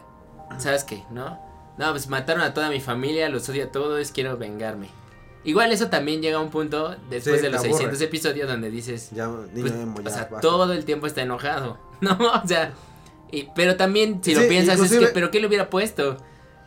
¿Sabes 0.59 0.83
qué? 0.83 1.03
¿No? 1.09 1.39
No, 1.77 1.91
pues 1.91 2.07
mataron 2.07 2.41
a 2.43 2.53
toda 2.53 2.69
mi 2.69 2.79
familia, 2.79 3.27
los 3.29 3.47
odio 3.49 3.65
a 3.65 3.71
todos, 3.71 4.11
quiero 4.11 4.37
vengarme. 4.37 4.89
Igual 5.43 5.71
eso 5.71 5.87
también 5.89 6.21
llega 6.21 6.37
a 6.37 6.41
un 6.41 6.49
punto 6.49 6.95
después 7.09 7.37
Sí, 7.37 7.41
de 7.43 7.49
los 7.49 7.61
te 7.61 7.67
aburre. 7.67 7.83
600 7.85 8.01
episodios 8.01 8.47
donde 8.49 8.69
dices, 8.69 9.09
Ya, 9.11 9.29
pues, 9.29 9.71
emo, 9.71 10.01
ya, 10.01 10.07
o 10.09 10.11
sea, 10.13 10.21
basta. 10.23 10.39
todo 10.41 10.71
el 10.73 10.83
tiempo 10.85 11.07
está 11.07 11.21
enojado, 11.21 11.77
¿no? 12.01 12.17
O 12.43 12.47
sea, 12.47 12.73
y- 13.31 13.47
pero 13.55 13.75
también 13.75 14.23
si 14.23 14.33
lo 14.35 14.41
Sí, 14.41 14.47
piensas 14.47 14.79
es 14.79 14.91
que, 14.91 15.07
¿pero 15.07 15.31
qué 15.31 15.39
le 15.39 15.47
hubiera 15.47 15.69
puesto? 15.69 16.17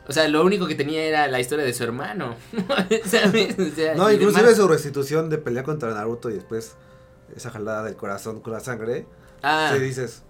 O 0.08 0.12
sea, 0.12 0.26
lo 0.28 0.44
único 0.44 0.66
que 0.66 0.74
tenía 0.74 1.02
era 1.04 1.28
la 1.28 1.38
historia 1.40 1.64
de 1.64 1.72
su 1.72 1.84
hermano, 1.84 2.34
¿sabes? 3.04 3.56
O 3.58 3.74
sea, 3.74 3.94
No, 3.94 4.10
inclusive 4.10 4.42
demás. 4.42 4.56
su 4.56 4.66
restitución 4.66 5.30
de 5.30 5.38
pelear 5.38 5.64
contra 5.64 5.92
Naruto 5.94 6.30
y 6.30 6.34
después 6.34 6.74
esa 7.36 7.50
jalada 7.50 7.84
del 7.84 7.94
corazón 7.96 8.40
con 8.40 8.52
la 8.52 8.60
sangre. 8.60 9.06
Ah, 9.42 9.70
Sí, 9.74 9.80
dices. 9.80 10.22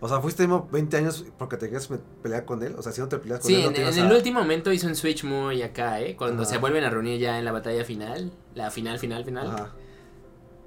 O 0.00 0.08
sea, 0.08 0.20
fuiste 0.20 0.44
emo 0.44 0.68
20 0.70 0.96
años 0.96 1.24
porque 1.38 1.56
te 1.56 1.66
querías 1.66 1.88
pelear 2.22 2.44
con 2.44 2.62
él. 2.62 2.74
O 2.78 2.82
sea, 2.82 2.92
si 2.92 3.00
no 3.00 3.08
te 3.08 3.18
peleas 3.18 3.40
con 3.40 3.48
Sí, 3.48 3.56
él, 3.56 3.62
no 3.64 3.76
en, 3.76 3.84
a- 3.84 4.06
el 4.06 4.12
último 4.16 4.38
momento 4.40 4.72
hizo 4.72 4.86
un 4.86 4.94
switch 4.94 5.24
muy 5.24 5.60
acá, 5.62 6.00
¿eh? 6.00 6.14
Cuando 6.16 6.42
Ajá. 6.44 6.52
se 6.52 6.58
vuelven 6.58 6.84
a 6.84 6.90
reunir 6.90 7.18
ya 7.20 7.38
en 7.38 7.44
la 7.44 7.50
batalla 7.52 7.84
final, 7.84 8.30
la 8.54 8.70
final, 8.70 8.98
final, 9.00 9.24
final. 9.24 9.48
Ajá. 9.48 9.72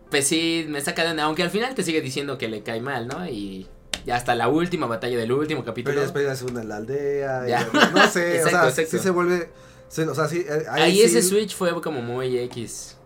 Pues 0.09 0.27
sí, 0.27 0.65
me 0.67 0.81
saca 0.81 1.03
de 1.05 1.11
onda, 1.11 1.23
aunque 1.23 1.43
al 1.43 1.49
final 1.49 1.73
te 1.73 1.83
sigue 1.83 2.01
diciendo 2.01 2.37
que 2.37 2.49
le 2.49 2.61
cae 2.63 2.81
mal, 2.81 3.07
¿no? 3.07 3.25
Y 3.25 3.67
ya 4.05 4.15
hasta 4.15 4.35
la 4.35 4.47
última 4.47 4.87
batalla 4.87 5.17
del 5.17 5.31
último 5.31 5.63
capítulo. 5.63 5.93
Peleas, 5.95 6.11
peleas 6.11 6.41
una 6.43 6.61
en 6.61 6.69
la 6.69 6.77
aldea. 6.77 7.45
y- 7.45 7.49
Ya. 7.49 7.67
no 7.93 8.07
sé, 8.07 8.37
Exacto, 8.37 8.57
o 8.67 8.71
sea, 8.71 8.83
exacto. 8.83 8.97
sí 8.97 8.99
se 8.99 9.09
vuelve. 9.09 9.49
sí, 9.87 10.01
o 10.03 10.15
sea, 10.15 10.27
sí. 10.27 10.45
eh, 10.47 10.65
Ahí, 10.69 10.81
Ahí, 10.83 10.95
sí- 10.97 11.03
ese 11.03 11.21
switch 11.21 11.55
fue 11.55 11.79
como 11.81 12.01
muy 12.01 12.37
X. 12.37 12.97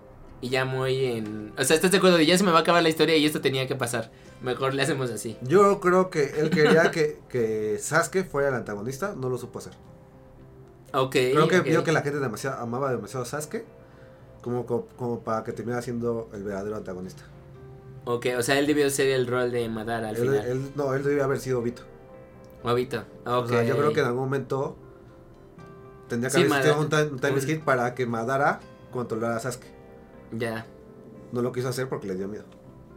Y 0.41 0.49
ya 0.49 0.65
muy 0.65 1.05
en... 1.05 1.53
O 1.57 1.63
sea, 1.63 1.75
¿estás 1.75 1.89
de 1.91 1.97
acuerdo? 1.97 2.19
Ya 2.19 2.37
se 2.37 2.43
me 2.43 2.51
va 2.51 2.59
a 2.59 2.61
acabar 2.61 2.83
la 2.83 2.89
historia 2.89 3.15
y 3.17 3.25
esto 3.25 3.41
tenía 3.41 3.65
que 3.67 3.75
pasar. 3.75 4.11
Mejor 4.41 4.73
le 4.73 4.83
hacemos 4.83 5.09
así. 5.09 5.37
Yo 5.41 5.79
creo 5.79 6.09
que 6.09 6.33
él 6.37 6.49
quería 6.51 6.91
que, 6.91 7.19
que 7.29 7.77
Sasuke 7.79 8.25
fuera 8.25 8.49
el 8.49 8.53
antagonista, 8.55 9.15
no 9.15 9.29
lo 9.29 9.37
supo 9.37 9.59
hacer. 9.59 9.73
Ok. 10.93 11.11
Creo 11.11 11.47
que 11.47 11.61
vio 11.61 11.83
que 11.83 11.91
la 11.91 12.01
gente 12.01 12.19
demasiado, 12.19 12.61
amaba 12.61 12.91
demasiado 12.91 13.23
a 13.23 13.25
Sasuke 13.27 13.65
como, 14.41 14.65
como, 14.65 14.85
como 14.97 15.19
para 15.23 15.43
que 15.43 15.51
terminara 15.53 15.81
siendo 15.81 16.29
el 16.33 16.43
verdadero 16.43 16.75
antagonista. 16.75 17.23
Ok, 18.05 18.27
o 18.37 18.41
sea, 18.43 18.59
él 18.59 18.67
debió 18.67 18.89
ser 18.89 19.07
el 19.07 19.25
rol 19.27 19.51
de 19.51 19.67
Madara 19.67 20.09
al 20.09 20.15
Él, 20.15 20.21
final. 20.21 20.45
él- 20.47 20.71
no, 20.75 20.93
él 20.93 21.03
debía 21.03 21.23
haber 21.23 21.39
sido 21.39 21.61
Vito. 21.61 21.81
Obito. 22.63 22.99
Ok. 23.25 23.45
O 23.45 23.47
sea, 23.47 23.63
yo 23.63 23.75
creo 23.77 23.93
que 23.93 23.99
en 23.99 24.05
algún 24.07 24.23
momento 24.23 24.75
tendría 26.07 26.29
que 26.29 26.35
Sí, 26.37 26.43
haber 26.43 26.51
existido 26.51 26.79
un, 26.81 26.85
Madara- 26.89 27.03
time, 27.03 27.13
un 27.15 27.19
time 27.19 27.33
un- 27.33 27.41
skip 27.41 27.63
para 27.63 27.93
que 27.95 28.05
Madara 28.05 28.59
controlara 28.91 29.35
a 29.35 29.39
Sasuke. 29.39 29.67
Ya, 30.31 30.65
No 31.31 31.41
lo 31.41 31.51
quiso 31.51 31.69
hacer 31.69 31.87
porque 31.89 32.07
le 32.07 32.15
dio 32.15 32.27
miedo. 32.27 32.45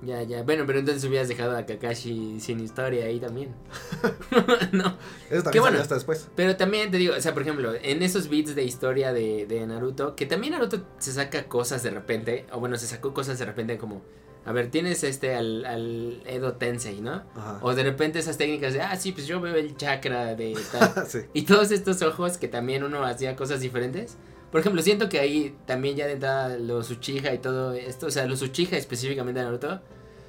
ya, 0.02 0.22
ya. 0.22 0.42
Bueno, 0.42 0.64
pero 0.66 0.78
entonces 0.78 1.02
hubieras 1.04 1.28
dejado 1.28 1.56
a 1.56 1.66
Kakashi 1.66 2.38
sin 2.40 2.60
historia 2.60 3.06
ahí 3.06 3.18
también. 3.20 3.54
no. 4.72 4.96
Eso 5.30 5.42
también 5.42 5.62
bueno. 5.62 5.78
hasta 5.80 5.94
después. 5.96 6.28
Pero 6.36 6.56
también 6.56 6.90
te 6.90 6.98
digo, 6.98 7.14
o 7.16 7.20
sea, 7.20 7.32
por 7.34 7.42
ejemplo, 7.42 7.72
en 7.74 8.02
esos 8.02 8.28
beats 8.28 8.54
de 8.54 8.62
historia 8.64 9.12
de, 9.12 9.46
de 9.46 9.66
Naruto, 9.66 10.14
que 10.16 10.24
también 10.26 10.52
Naruto 10.52 10.82
se 10.98 11.12
saca 11.12 11.44
cosas 11.48 11.82
de 11.82 11.90
repente, 11.90 12.46
o 12.52 12.60
bueno, 12.60 12.76
se 12.78 12.86
sacó 12.86 13.12
cosas 13.12 13.38
de 13.38 13.44
repente 13.46 13.76
como, 13.78 14.02
a 14.44 14.52
ver, 14.52 14.70
tienes 14.70 15.04
este 15.04 15.34
al, 15.34 15.64
al 15.64 16.22
Edo 16.26 16.54
Tensei, 16.54 17.00
¿no? 17.00 17.22
Ajá. 17.34 17.58
O 17.62 17.74
de 17.74 17.82
repente 17.82 18.18
esas 18.18 18.38
técnicas 18.38 18.72
de, 18.72 18.80
ah, 18.80 18.96
sí, 18.96 19.12
pues 19.12 19.26
yo 19.26 19.40
veo 19.40 19.54
el 19.54 19.76
chakra 19.76 20.34
de 20.34 20.56
tal. 20.72 21.06
sí. 21.08 21.18
y 21.34 21.42
todos 21.42 21.70
estos 21.70 22.00
ojos 22.02 22.38
que 22.38 22.48
también 22.48 22.82
uno 22.82 23.04
hacía 23.04 23.36
cosas 23.36 23.60
diferentes. 23.60 24.16
Por 24.50 24.60
ejemplo, 24.60 24.80
siento 24.80 25.10
que 25.10 25.20
ahí 25.20 25.54
también 25.66 25.96
ya 25.96 26.06
de 26.06 26.12
entrada 26.12 26.56
los 26.56 26.90
Uchiha 26.90 27.34
y 27.34 27.38
todo 27.38 27.74
esto, 27.74 28.06
o 28.06 28.10
sea, 28.10 28.26
los 28.26 28.40
Uchiha 28.40 28.78
específicamente 28.78 29.40
de 29.40 29.44
Naruto, 29.44 29.82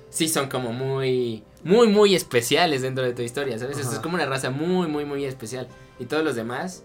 sí 0.09 0.27
son 0.27 0.49
como 0.49 0.73
muy, 0.73 1.43
muy, 1.63 1.87
muy 1.87 2.15
especiales 2.15 2.81
dentro 2.81 3.05
de 3.05 3.13
tu 3.13 3.21
historia, 3.21 3.57
¿sabes? 3.57 3.77
Esto 3.77 3.93
es 3.93 3.99
como 3.99 4.15
una 4.15 4.25
raza 4.25 4.49
muy, 4.49 4.87
muy, 4.87 5.05
muy 5.05 5.23
especial. 5.23 5.67
Y 5.99 6.05
todos 6.05 6.23
los 6.23 6.35
demás 6.35 6.83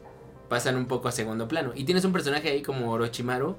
pasan 0.48 0.76
un 0.76 0.86
poco 0.86 1.08
a 1.08 1.12
segundo 1.12 1.48
plano. 1.48 1.72
Y 1.74 1.84
tienes 1.84 2.04
un 2.04 2.12
personaje 2.12 2.50
ahí 2.50 2.62
como 2.62 2.92
Orochimaru, 2.92 3.56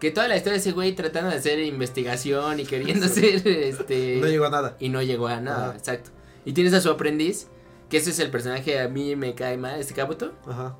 que 0.00 0.10
toda 0.10 0.26
la 0.28 0.36
historia 0.36 0.54
de 0.54 0.60
ese 0.60 0.72
güey 0.72 0.92
tratando 0.94 1.30
de 1.30 1.36
hacer 1.36 1.58
investigación 1.60 2.58
y 2.58 2.64
queriendo 2.64 3.06
ser, 3.08 3.46
este... 3.46 4.16
No 4.20 4.26
llegó 4.26 4.46
a 4.46 4.50
nada. 4.50 4.76
y 4.80 4.88
no 4.88 5.02
llegó 5.02 5.28
a 5.28 5.40
nada, 5.40 5.68
Ajá. 5.68 5.76
exacto. 5.78 6.10
Y 6.44 6.52
tienes 6.54 6.72
a 6.72 6.80
su 6.80 6.90
aprendiz, 6.90 7.48
que 7.90 7.98
ese 7.98 8.10
es 8.10 8.18
el 8.18 8.30
personaje 8.30 8.80
a 8.80 8.88
mí 8.88 9.14
me 9.14 9.34
cae 9.34 9.56
mal, 9.58 9.78
este 9.78 9.94
Kabuto. 9.94 10.32
Ajá. 10.46 10.76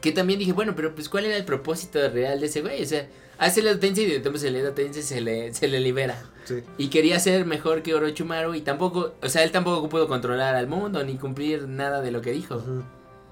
Que 0.00 0.12
también 0.12 0.38
dije, 0.38 0.52
bueno, 0.52 0.74
pero 0.74 0.94
pues 0.94 1.08
¿cuál 1.08 1.26
era 1.26 1.36
el 1.36 1.44
propósito 1.44 1.98
real 2.08 2.40
de 2.40 2.46
ese 2.46 2.62
güey? 2.62 2.82
O 2.82 2.86
sea, 2.86 3.08
hace 3.38 3.60
el 3.60 3.66
Edo 3.66 3.78
Tensei 3.78 4.04
y 4.04 4.08
de 4.08 4.18
repente 4.18 4.46
el 4.48 4.56
Edo 4.56 4.72
Tensei 4.72 5.02
se 5.02 5.20
le, 5.20 5.52
se 5.52 5.68
le 5.68 5.80
libera. 5.80 6.22
Sí. 6.44 6.62
Y 6.78 6.88
quería 6.88 7.18
ser 7.18 7.44
mejor 7.44 7.82
que 7.82 7.94
Orochimaru 7.94 8.54
y 8.54 8.60
tampoco, 8.60 9.14
o 9.20 9.28
sea, 9.28 9.42
él 9.42 9.50
tampoco 9.50 9.88
pudo 9.88 10.06
controlar 10.06 10.54
al 10.54 10.66
mundo 10.68 11.02
ni 11.04 11.16
cumplir 11.16 11.66
nada 11.66 12.00
de 12.02 12.10
lo 12.12 12.22
que 12.22 12.30
dijo. 12.32 12.62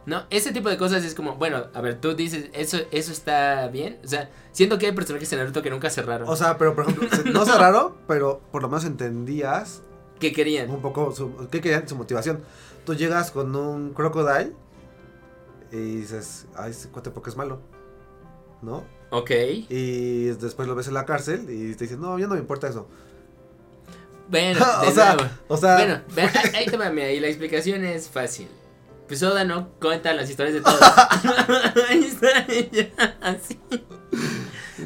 No, 0.07 0.25
ese 0.31 0.53
tipo 0.53 0.69
de 0.69 0.77
cosas 0.77 1.03
es 1.05 1.15
como, 1.15 1.37
bueno, 1.37 1.65
a 1.73 1.81
ver, 1.81 1.99
tú 2.01 2.15
dices, 2.15 2.51
¿eso, 2.53 2.79
eso 2.91 3.11
está 3.11 3.69
bien? 3.69 3.99
O 4.05 4.09
sea, 4.09 4.31
siento 4.53 4.79
que 4.79 4.87
hay 4.87 4.93
personajes 4.93 5.33
en 5.33 5.39
Naruto 5.39 5.63
que 5.63 5.71
nunca 5.71 5.89
cerraron. 5.89 6.29
O 6.29 6.37
sea, 6.37 6.59
pero 6.59 6.75
por 6.75 6.85
ejemplo, 6.89 7.09
no 7.33 7.43
es 7.43 7.59
raro, 7.59 7.97
pero 8.07 8.41
por 8.53 8.61
lo 8.63 8.69
menos 8.69 8.85
entendías 8.85 9.81
¿Qué 10.21 10.33
querían? 10.33 10.71
un 10.71 10.83
poco 10.83 11.13
su, 11.13 11.49
qué 11.51 11.61
querían 11.63 11.89
su 11.89 11.97
motivación. 11.97 12.41
Tú 12.85 12.95
llegas 12.95 13.31
con 13.31 13.57
un 13.57 13.95
crocodile 13.95 14.53
y 15.73 15.77
dices, 15.97 16.47
ay, 16.55 16.73
ese 16.73 16.91
cuate 16.91 17.11
porque 17.11 17.31
es 17.31 17.37
malo. 17.37 17.61
¿No? 18.61 18.85
Ok. 19.11 19.31
Y 19.71 20.25
después 20.27 20.69
lo 20.69 20.75
ves 20.75 20.89
en 20.89 20.95
la 20.95 21.07
cárcel 21.07 21.47
y 21.51 21.75
te 21.75 21.85
dicen, 21.85 22.01
no, 22.01 22.19
ya 22.19 22.27
no 22.27 22.35
me 22.35 22.41
importa 22.41 22.69
eso. 22.69 22.87
Bueno, 24.29 24.61
o 24.87 24.91
sea, 24.91 25.15
nuevo. 25.15 25.31
o 25.49 25.57
sea, 25.57 25.75
Bueno, 25.77 26.01
ahí- 26.55 26.67
ahí 27.01 27.17
y 27.17 27.21
la 27.21 27.29
explicación 27.29 27.85
es 27.85 28.09
fácil. 28.09 28.49
Pues 29.09 29.23
Oda 29.23 29.45
no 29.45 29.71
cuenta 29.81 30.13
las 30.15 30.31
historias 30.31 30.55
de 30.55 30.61
todos. 30.63 30.81
así. 33.21 33.61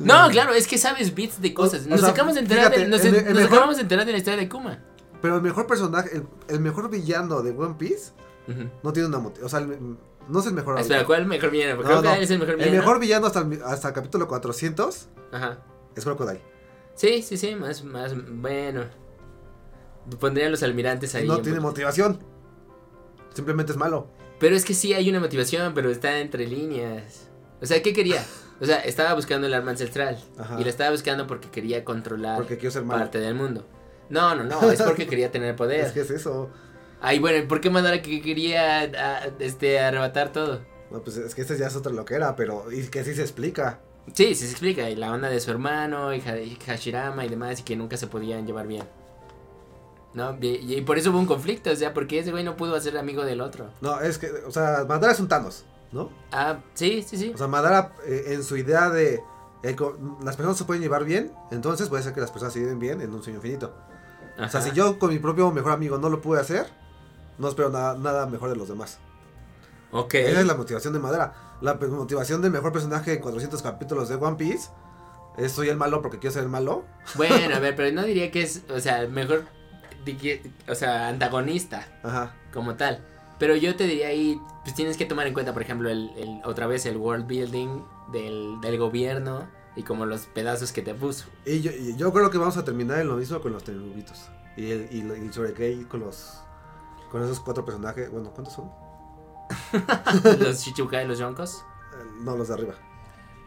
No, 0.01 0.29
claro, 0.31 0.53
es 0.55 0.67
que 0.67 0.79
sabes 0.79 1.15
bits 1.15 1.41
de 1.41 1.55
cosas. 1.55 1.87
O 1.87 1.89
Nos 1.89 2.01
sea, 2.01 2.11
acabamos 2.11 2.35
de 2.35 2.41
enterar, 2.43 2.71
de, 2.71 2.77
fíjate, 2.77 2.91
nos, 2.91 3.05
el- 3.05 3.13
nos 3.13 3.23
el 3.23 3.35
mejor- 3.35 3.47
acabamos 3.53 3.77
de 3.77 3.83
enterar 3.83 4.07
de 4.07 4.13
la 4.13 4.19
historia 4.19 4.39
de 4.39 4.49
Kuma. 4.49 4.79
pero 5.23 5.37
el 5.37 5.43
mejor 5.43 5.67
personaje, 5.67 6.17
el, 6.17 6.27
el 6.49 6.61
mejor 6.61 6.91
villano 6.91 7.43
de 7.43 7.51
One 7.53 7.75
Piece 7.79 8.13
no 8.83 8.93
tiene 8.93 9.09
una 9.09 9.19
motivación. 9.19 9.47
O 9.47 9.49
sea, 9.49 9.59
el- 9.61 9.97
no 10.29 10.41
es 10.41 10.47
el 10.47 10.53
mejor. 10.53 10.79
Espera, 10.79 11.05
¿cuál 11.05 11.21
es 11.21 11.23
el 11.25 11.29
mejor 11.29 11.51
villano? 11.51 11.77
Porque 11.77 11.93
No, 11.95 12.01
creo 12.01 12.13
que 12.13 12.19
no. 12.19 12.25
es 12.25 12.31
el 12.31 12.39
mejor 12.39 12.55
el 12.55 12.59
villano. 12.61 12.79
mejor 12.79 13.01
villano 13.01 13.27
hasta 13.27 13.41
el, 13.41 13.63
hasta 13.65 13.89
el 13.89 13.95
capítulo 13.95 14.29
400 14.29 15.09
Ajá. 15.33 15.59
es 15.97 16.05
Crocodile. 16.05 16.41
Sí, 16.95 17.23
sí, 17.23 17.37
sí, 17.37 17.55
más, 17.55 17.83
más, 17.85 18.13
bueno. 18.29 18.85
Pondría 20.21 20.47
a 20.47 20.51
los 20.51 20.63
almirantes 20.63 21.15
ahí. 21.15 21.27
no 21.27 21.37
en- 21.37 21.43
tiene 21.43 21.61
motivación. 21.61 22.19
Simplemente 23.39 23.71
es 23.71 23.79
malo. 23.79 24.09
Pero 24.41 24.57
es 24.57 24.65
que 24.65 24.75
sí 24.75 24.95
hay 24.95 25.09
una 25.09 25.21
motivación, 25.21 25.75
pero 25.75 25.91
está 25.91 26.19
entre 26.19 26.45
líneas. 26.49 27.29
O 27.63 27.67
sea, 27.67 27.81
¿qué 27.83 27.93
quería? 27.93 28.25
O 28.61 28.67
sea, 28.67 28.79
estaba 28.81 29.15
buscando 29.15 29.47
el 29.47 29.55
arma 29.55 29.71
ancestral. 29.71 30.19
Ajá. 30.37 30.61
Y 30.61 30.65
la 30.65 30.71
estaba 30.71 30.91
buscando 30.91 31.29
porque 31.29 31.49
quería 31.49 31.85
controlar 31.85 32.37
Porque 32.37 32.57
quiero 32.59 32.73
ser 32.73 32.83
malo. 32.83 32.99
parte 33.03 33.21
del 33.21 33.37
mundo. 33.37 33.65
No, 34.11 34.35
no, 34.35 34.43
no, 34.43 34.69
es 34.73 34.83
porque 34.83 35.07
quería 35.11 35.31
tener 35.31 35.55
poder. 35.55 35.87
Es 35.87 35.93
que 35.93 36.01
es 36.01 36.11
eso. 36.11 36.51
Ay, 37.01 37.21
bueno, 37.21 37.47
¿por 37.47 37.61
qué 37.61 37.71
Madara 37.71 38.03
que 38.03 38.21
quería 38.21 38.81
a- 38.81 39.27
este, 39.39 39.79
arrebatar 39.79 40.33
todo? 40.33 40.63
No, 40.91 41.01
pues 41.03 41.17
es 41.17 41.35
que 41.37 41.43
este 41.43 41.57
ya 41.57 41.69
es 41.69 41.77
otra 41.77 41.93
loquera, 41.93 42.35
pero 42.35 42.73
y 42.73 42.89
que 42.89 43.05
sí 43.05 43.15
se 43.15 43.23
explica. 43.23 43.79
Sí, 44.15 44.35
sí 44.35 44.47
se 44.47 44.51
explica, 44.51 44.91
y 44.91 44.97
la 44.97 45.13
onda 45.13 45.29
de 45.29 45.39
su 45.39 45.51
hermano, 45.53 46.13
y 46.15 46.21
Hashirama 46.67 47.25
y 47.25 47.29
demás, 47.29 47.61
y 47.61 47.63
que 47.63 47.77
nunca 47.77 47.97
se 47.97 48.07
podían 48.09 48.47
llevar 48.47 48.67
bien. 48.67 48.83
¿No? 50.15 50.37
Y, 50.41 50.75
y 50.75 50.81
por 50.81 50.99
eso 50.99 51.11
hubo 51.11 51.19
un 51.19 51.27
conflicto, 51.27 51.71
o 51.71 51.77
sea, 51.77 51.93
porque 51.95 52.19
ese 52.19 52.31
güey 52.31 52.43
no 52.43 52.57
pudo 52.57 52.81
ser 52.81 52.97
amigo 52.99 53.25
del 53.25 53.41
otro. 53.41 53.71
No, 53.81 54.01
es 54.01 54.19
que, 54.19 54.31
o 54.31 54.51
sea, 54.51 54.85
Madara 54.89 55.13
es 55.13 55.21
un 55.21 55.29
Thanos, 55.29 55.65
¿no? 55.93 56.11
Ah, 56.33 56.59
sí, 56.75 57.05
sí, 57.07 57.17
sí. 57.19 57.31
O 57.35 57.39
sea, 57.39 57.47
Madara 57.47 57.93
eh, 58.07 58.25
en 58.29 58.43
su 58.43 58.57
idea 58.57 58.89
de 58.91 59.23
eh, 59.63 59.77
las 60.23 60.37
personas 60.37 60.57
se 60.57 60.65
pueden 60.65 60.83
llevar 60.83 61.05
bien, 61.05 61.33
entonces 61.51 61.89
puede 61.89 62.03
ser 62.03 62.15
que 62.15 62.21
las 62.21 62.31
personas 62.31 62.55
se 62.55 62.61
lleven 62.61 62.79
bien 62.79 63.01
en 63.01 63.13
un 63.13 63.23
sueño 63.23 63.37
infinito. 63.39 63.75
O 64.41 64.49
sea, 64.49 64.61
si 64.63 64.71
yo 64.71 64.99
con 64.99 65.11
mi 65.11 65.19
propio 65.19 65.51
mejor 65.51 65.73
amigo 65.73 65.99
no 65.99 66.09
lo 66.09 66.21
pude 66.23 66.41
hacer, 66.41 66.67
no 67.39 67.49
espero 67.49 67.71
nada, 67.71 67.97
nada 67.99 68.27
mejor 68.27 68.49
de 68.51 68.57
los 68.57 68.69
demás. 68.69 68.99
Ok. 69.91 70.15
Esa 70.15 70.41
es 70.41 70.47
la 70.47 70.55
motivación 70.55 70.93
de 70.93 71.01
Madara. 71.01 71.35
La 71.61 71.75
motivación 71.75 72.41
del 72.41 72.53
mejor 72.53 72.73
personaje 72.73 73.15
en 73.15 73.21
400 73.21 73.61
capítulos 73.63 74.09
de 74.09 74.15
One 74.15 74.37
Piece 74.37 74.69
es 75.39 75.53
soy 75.53 75.69
el 75.71 75.77
malo 75.77 76.03
porque 76.03 76.19
quiero 76.19 76.33
ser 76.35 76.45
el 76.45 76.49
malo. 76.49 76.85
Bueno, 77.17 77.55
a 77.55 77.59
ver, 77.61 77.75
pero 77.75 77.93
no 77.93 78.05
diría 78.05 78.31
que 78.31 78.43
es, 78.43 78.63
o 78.73 78.79
sea, 78.79 79.07
mejor, 79.09 79.41
di 79.41 79.45
que- 79.47 79.58
o 80.69 80.75
sea, 80.75 81.09
antagonista 81.09 81.87
Ajá. 82.03 82.35
como 82.53 82.75
tal. 82.77 83.05
Pero 83.39 83.55
yo 83.57 83.77
te 83.77 83.85
diría 83.85 84.09
ahí, 84.09 84.41
pues 84.65 84.75
tienes 84.75 84.97
que 84.97 85.05
tomar 85.07 85.27
en 85.27 85.35
cuenta, 85.35 85.53
por 85.53 85.63
ejemplo, 85.63 85.89
el, 85.91 86.11
el- 86.17 86.41
otra 86.45 86.67
vez 86.67 86.87
el 86.87 86.97
world 86.97 87.27
building 87.27 87.83
del, 88.13 88.61
del 88.61 88.79
gobierno 88.79 89.47
y 89.77 89.83
como 89.85 90.07
los 90.07 90.23
pedazos 90.27 90.73
que 90.73 90.83
te 90.83 90.93
puso. 90.95 91.27
Y 91.47 91.61
yo, 91.61 91.71
y 91.71 91.95
yo 91.97 92.13
creo 92.13 92.31
que 92.31 92.39
vamos 92.39 92.57
a 92.57 92.65
terminar 92.65 92.99
en 92.99 93.07
lo 93.09 93.15
mismo 93.17 93.41
con 93.41 93.53
los 93.53 93.63
Tenubitos. 93.65 94.29
Y 94.57 94.73
el, 94.73 94.89
y, 94.91 94.99
y 95.01 95.29
Shorekei 95.31 95.85
con 95.85 96.01
los 96.01 96.41
con 97.13 97.23
esos 97.23 97.39
cuatro 97.41 97.65
personajes. 97.65 98.11
Bueno, 98.11 98.31
¿cuántos 98.33 98.55
son? 98.55 98.71
los 100.41 100.61
Shichibukai 100.61 101.05
y 101.05 101.09
los 101.09 101.19
Yonkos, 101.19 101.65
Eh, 101.95 102.05
no, 102.23 102.37
los 102.37 102.49
de 102.49 102.55
arriba. 102.55 102.75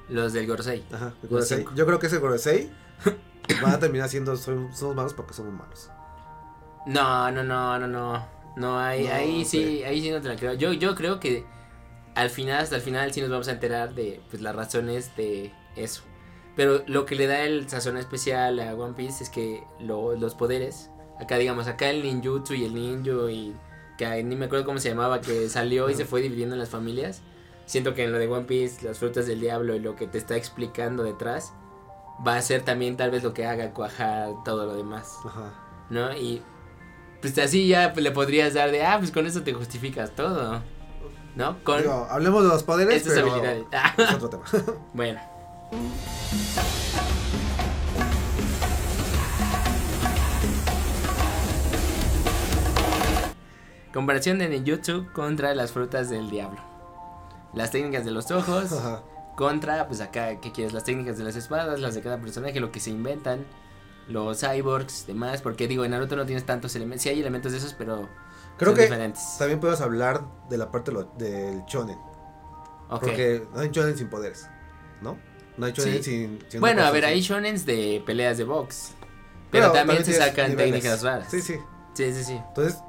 los 0.09 0.33
del 0.33 0.47
Gorosei. 0.47 0.83
Ajá, 0.91 1.13
el 1.21 1.29
Gorosei. 1.29 1.65
Yo 1.75 1.85
creo 1.85 1.99
que 1.99 2.07
ese 2.07 2.17
Gorosei 2.17 2.71
va 3.63 3.71
a 3.73 3.79
terminar 3.79 4.07
siendo 4.09 4.35
son- 4.37 4.73
somos 4.73 4.95
malos 4.95 5.13
porque 5.13 5.33
somos 5.33 5.53
malos. 5.53 5.89
No, 6.85 7.31
no, 7.31 7.43
no, 7.43 7.79
no, 7.79 7.87
no. 7.87 8.25
No, 8.55 8.79
ahí, 8.79 9.05
No, 9.05 9.13
ahí 9.13 9.45
sí, 9.45 9.63
sí. 9.77 9.83
ahí 9.83 10.01
sí 10.01 10.11
no 10.11 10.19
te 10.21 10.27
la 10.27 10.35
creo. 10.35 10.53
Yo, 10.53 10.73
yo 10.73 10.93
creo 10.95 11.19
que 11.19 11.45
al 12.15 12.29
final, 12.29 12.61
hasta 12.61 12.75
el 12.75 12.81
final 12.81 13.13
sí 13.13 13.21
nos 13.21 13.29
vamos 13.29 13.47
a 13.47 13.51
enterar 13.51 13.93
de 13.93 14.21
pues, 14.29 14.41
las 14.41 14.55
razones 14.55 15.15
de 15.15 15.53
eso. 15.75 16.03
Pero 16.55 16.83
lo 16.87 17.05
que 17.05 17.15
le 17.15 17.27
da 17.27 17.41
el 17.43 17.69
sazón 17.69 17.95
especial 17.97 18.59
a 18.59 18.75
One 18.75 18.93
Piece 18.93 19.23
es 19.23 19.29
que 19.29 19.63
lo- 19.79 20.15
los 20.15 20.35
poderes, 20.35 20.89
acá 21.19 21.37
digamos, 21.37 21.67
acá 21.67 21.89
el 21.89 22.03
ninjutsu 22.03 22.53
y 22.55 22.65
el 22.65 22.73
ninjo 22.73 23.29
y 23.29 23.55
que 23.97 24.21
ni 24.23 24.35
me 24.35 24.45
acuerdo 24.45 24.65
cómo 24.65 24.79
se 24.79 24.89
llamaba, 24.89 25.21
que 25.21 25.47
salió 25.47 25.89
y 25.89 25.95
se 25.95 26.03
fue 26.05 26.21
dividiendo 26.21 26.55
en 26.55 26.59
las 26.59 26.69
familias. 26.69 27.21
Siento 27.65 27.93
que 27.93 28.03
en 28.03 28.11
lo 28.11 28.17
de 28.19 28.27
One 28.27 28.45
Piece, 28.45 28.85
las 28.85 28.99
frutas 28.99 29.27
del 29.27 29.39
diablo 29.39 29.75
y 29.75 29.79
lo 29.79 29.95
que 29.95 30.07
te 30.07 30.17
está 30.17 30.35
explicando 30.35 31.03
detrás, 31.03 31.53
va 32.27 32.35
a 32.35 32.41
ser 32.41 32.63
también 32.63 32.97
tal 32.97 33.11
vez 33.11 33.23
lo 33.23 33.33
que 33.33 33.45
haga 33.45 33.71
cuajar 33.73 34.31
todo 34.43 34.65
lo 34.65 34.75
demás. 34.75 35.15
Ajá. 35.25 35.53
¿no? 35.89 36.13
Y 36.13 36.41
pues 37.21 37.37
así 37.37 37.67
ya 37.67 37.93
le 37.95 38.11
podrías 38.11 38.53
dar 38.53 38.71
de, 38.71 38.83
ah, 38.83 38.97
pues 38.99 39.11
con 39.11 39.25
eso 39.27 39.43
te 39.43 39.53
justificas 39.53 40.11
todo, 40.11 40.61
¿no? 41.35 41.63
Con 41.63 41.81
Digo, 41.81 42.07
hablemos 42.09 42.43
de 42.43 42.49
los 42.49 42.63
poderes, 42.63 42.95
estas 42.95 43.13
pero 43.13 43.31
habilidades. 43.31 43.65
Es 43.97 44.13
otro 44.15 44.29
tema. 44.51 44.63
bueno. 44.93 45.19
Comparación 53.93 54.39
de 54.39 54.47
ninjutsu 54.47 55.07
contra 55.13 55.53
las 55.53 55.73
frutas 55.73 56.09
del 56.09 56.29
diablo. 56.29 56.59
Las 57.53 57.71
técnicas 57.71 58.05
de 58.05 58.11
los 58.11 58.31
ojos 58.31 58.71
Ajá. 58.71 59.01
contra, 59.35 59.87
pues 59.87 59.99
acá, 59.99 60.39
¿qué 60.39 60.51
quieres? 60.53 60.73
Las 60.73 60.85
técnicas 60.85 61.17
de 61.17 61.25
las 61.25 61.35
espadas, 61.35 61.79
las 61.81 61.93
de 61.93 62.01
cada 62.01 62.17
personaje, 62.17 62.59
lo 62.61 62.71
que 62.71 62.79
se 62.79 62.89
inventan, 62.89 63.45
los 64.11 64.39
cyborgs, 64.41 65.07
demás, 65.07 65.41
porque 65.41 65.67
digo, 65.67 65.83
en 65.85 65.91
Naruto 65.91 66.15
no 66.15 66.25
tienes 66.25 66.45
tantos 66.45 66.75
elementos, 66.75 67.03
sí 67.03 67.09
hay 67.09 67.19
elementos 67.19 67.51
de 67.51 67.57
esos, 67.57 67.73
pero 67.73 68.07
Creo 68.57 68.69
son 68.71 68.75
que 68.75 68.81
diferentes. 68.83 69.37
también 69.39 69.59
podemos 69.59 69.81
hablar 69.81 70.21
de 70.49 70.57
la 70.57 70.69
parte 70.71 70.91
lo- 70.91 71.05
del 71.17 71.63
shonen. 71.65 71.97
Ok. 72.89 73.01
Porque 73.01 73.43
no 73.53 73.59
hay 73.61 73.69
shonen 73.69 73.97
sin 73.97 74.09
poderes, 74.09 74.47
¿no? 75.01 75.17
No 75.57 75.65
hay 75.65 75.71
shonen 75.73 76.03
Sí. 76.03 76.03
sin, 76.03 76.39
sin 76.49 76.59
Bueno, 76.61 76.83
a 76.83 76.91
ver, 76.91 77.01
cosa 77.01 77.11
hay 77.13 77.21
shonens 77.21 77.65
de 77.65 78.03
peleas 78.05 78.37
de 78.37 78.43
box. 78.43 78.91
Pero, 79.49 79.71
también, 79.71 80.03
se 80.05 80.13
sacan 80.13 80.51
niveles. 80.51 80.73
técnicas 80.75 81.03
raras. 81.03 81.27
Sí, 81.29 81.41
sí. 81.41 81.55
Sí, 81.93 82.13
sí, 82.13 82.23
sí. 82.23 82.33
Entonces, 82.47 82.81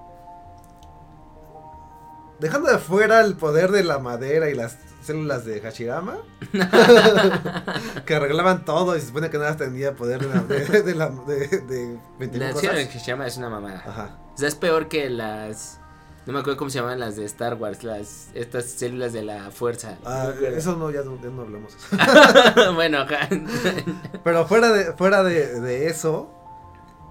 dejando 2.38 2.70
de 2.70 2.78
fuera 2.78 3.20
el 3.20 3.36
poder 3.36 3.70
de 3.70 3.84
la 3.84 3.98
madera 3.98 4.48
y 4.50 4.54
las 4.54 4.76
células 5.02 5.44
de 5.44 5.60
Hashirama, 5.60 6.18
que 8.06 8.14
arreglaban 8.14 8.64
todo 8.64 8.96
y 8.96 9.00
se 9.00 9.08
supone 9.08 9.30
que 9.30 9.38
nada 9.38 9.56
tenía 9.56 9.94
poder 9.94 10.20
de 10.20 10.28
la, 10.28 10.40
de, 10.42 10.82
de 10.82 10.94
la, 10.94 11.08
de, 11.08 11.48
de 11.48 11.98
20.000 12.18 12.32
La 12.38 12.52
se 12.86 12.98
llama 13.00 13.26
es 13.26 13.36
una 13.36 13.50
mamada. 13.50 13.82
Ajá. 13.86 14.18
O 14.34 14.38
sea, 14.38 14.48
es 14.48 14.54
peor 14.54 14.88
que 14.88 15.10
las. 15.10 15.78
No 16.24 16.32
me 16.32 16.38
acuerdo 16.38 16.56
cómo 16.56 16.70
se 16.70 16.78
llaman 16.78 17.00
las 17.00 17.16
de 17.16 17.24
Star 17.24 17.54
Wars, 17.54 17.82
las 17.82 18.28
estas 18.34 18.66
células 18.66 19.12
de 19.12 19.22
la 19.24 19.50
fuerza. 19.50 19.98
Ah, 20.04 20.32
No 20.40 20.46
eso 20.46 20.76
no, 20.76 20.90
ya 20.90 21.02
no, 21.02 21.20
ya 21.20 21.30
no 21.30 21.42
hablamos. 21.42 21.76
bueno, 22.74 22.98
ajá. 22.98 23.28
Pero 24.24 24.46
fuera 24.46 24.70
de, 24.70 24.92
fuera 24.92 25.24
de, 25.24 25.60
de 25.60 25.88
eso, 25.88 26.32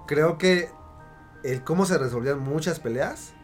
creo 0.06 0.38
que 0.38 0.70
el 1.44 1.62
cómo 1.62 1.84
se 1.84 1.98
resolvían 1.98 2.38
muchas 2.38 2.80
peleas 2.80 3.34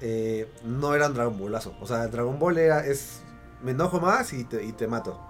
eh, 0.00 0.52
no 0.64 0.94
eran 0.94 1.14
Dragon 1.14 1.38
Ballazo. 1.38 1.74
O 1.80 1.86
sea, 1.86 2.06
Dragon 2.08 2.38
Ball 2.38 2.58
era, 2.58 2.86
es, 2.86 3.22
me 3.62 3.72
enojo 3.72 4.00
más 4.00 4.32
y 4.32 4.44
te, 4.44 4.64
y 4.64 4.72
te 4.72 4.86
mato. 4.86 5.20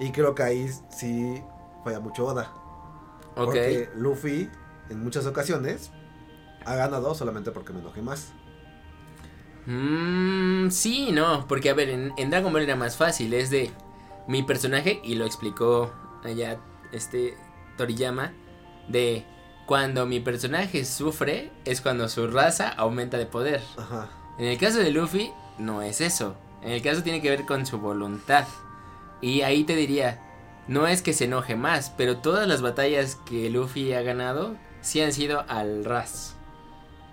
Y 0.00 0.12
creo 0.12 0.34
que 0.34 0.42
ahí 0.42 0.70
sí 0.90 1.42
falla 1.84 2.00
mucho 2.00 2.26
Oda. 2.26 2.52
Porque 3.34 3.88
Luffy, 3.94 4.50
en 4.90 5.02
muchas 5.02 5.26
ocasiones, 5.26 5.90
ha 6.64 6.74
ganado 6.74 7.14
solamente 7.14 7.50
porque 7.50 7.72
me 7.72 7.80
enojé 7.80 8.02
más. 8.02 8.32
Mm, 9.66 10.70
sí, 10.70 11.10
no, 11.12 11.46
porque 11.46 11.70
a 11.70 11.74
ver, 11.74 11.90
en, 11.90 12.12
en 12.16 12.30
Dragon 12.30 12.52
Ball 12.52 12.62
era 12.62 12.76
más 12.76 12.96
fácil, 12.96 13.34
es 13.34 13.50
de 13.50 13.70
mi 14.26 14.42
personaje, 14.42 15.00
y 15.04 15.14
lo 15.14 15.24
explicó 15.24 15.92
allá 16.24 16.58
este 16.92 17.36
Toriyama, 17.76 18.32
de 18.88 19.24
cuando 19.66 20.06
mi 20.06 20.20
personaje 20.20 20.84
sufre 20.84 21.52
es 21.64 21.80
cuando 21.80 22.08
su 22.08 22.26
raza 22.26 22.70
aumenta 22.70 23.18
de 23.18 23.26
poder. 23.26 23.62
Ajá. 23.76 24.08
En 24.38 24.46
el 24.46 24.58
caso 24.58 24.78
de 24.78 24.90
Luffy, 24.90 25.30
no 25.58 25.82
es 25.82 26.00
eso. 26.00 26.34
En 26.62 26.72
el 26.72 26.82
caso 26.82 27.02
tiene 27.02 27.22
que 27.22 27.30
ver 27.30 27.46
con 27.46 27.66
su 27.66 27.78
voluntad. 27.78 28.44
Y 29.20 29.42
ahí 29.42 29.64
te 29.64 29.74
diría, 29.76 30.20
no 30.68 30.86
es 30.86 31.02
que 31.02 31.12
se 31.12 31.24
enoje 31.24 31.56
más, 31.56 31.90
pero 31.96 32.18
todas 32.18 32.46
las 32.46 32.62
batallas 32.62 33.16
que 33.26 33.50
Luffy 33.50 33.92
ha 33.94 34.02
ganado 34.02 34.56
sí 34.80 35.00
han 35.00 35.12
sido 35.12 35.44
al 35.48 35.84
ras. 35.84 36.36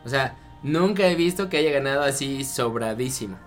O 0.04 0.10
sea, 0.10 0.36
nunca 0.62 1.08
he 1.08 1.16
visto 1.16 1.50
que 1.50 1.58
haya 1.58 1.72
ganado 1.72 2.04
así 2.04 2.44
sobradísimo. 2.44 3.38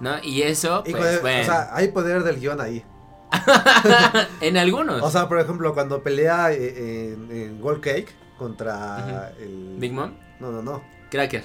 ¿No? 0.00 0.16
Y 0.22 0.42
eso, 0.42 0.82
Y 0.86 0.92
pues, 0.92 1.22
bueno, 1.22 1.42
O 1.42 1.44
sea, 1.44 1.74
hay 1.74 1.88
poder 1.88 2.24
del 2.24 2.40
guion 2.40 2.60
ahí. 2.60 2.84
en 4.40 4.56
algunos. 4.56 5.02
O 5.02 5.10
sea, 5.10 5.28
por 5.28 5.38
ejemplo, 5.38 5.72
cuando 5.72 6.02
pelea 6.02 6.52
eh, 6.52 7.12
en, 7.12 7.30
en 7.30 7.62
World 7.62 7.80
Cake 7.80 8.08
contra 8.38 9.32
el... 9.38 9.76
Big 9.78 9.92
Mom, 9.92 10.14
No, 10.40 10.50
no, 10.50 10.62
no. 10.62 10.82
Cracker, 11.10 11.44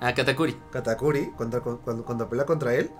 a 0.00 0.14
Katakuri. 0.14 0.56
Katakuri, 0.70 1.30
cuando, 1.36 1.62
cuando, 1.62 2.04
cuando 2.04 2.28
pelea 2.28 2.44
contra 2.44 2.74
él. 2.74 2.90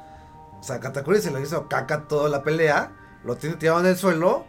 O 0.61 0.63
sea, 0.63 0.79
Katakuri 0.81 1.21
se 1.21 1.31
lo 1.31 1.41
hizo 1.41 1.69
caca 1.69 2.03
toda 2.07 2.29
la 2.29 2.43
pelea. 2.43 2.93
Lo 3.25 3.37
tiene 3.37 3.57
tirado 3.57 3.81
en 3.81 3.87
el 3.87 3.97
suelo. 3.97 4.45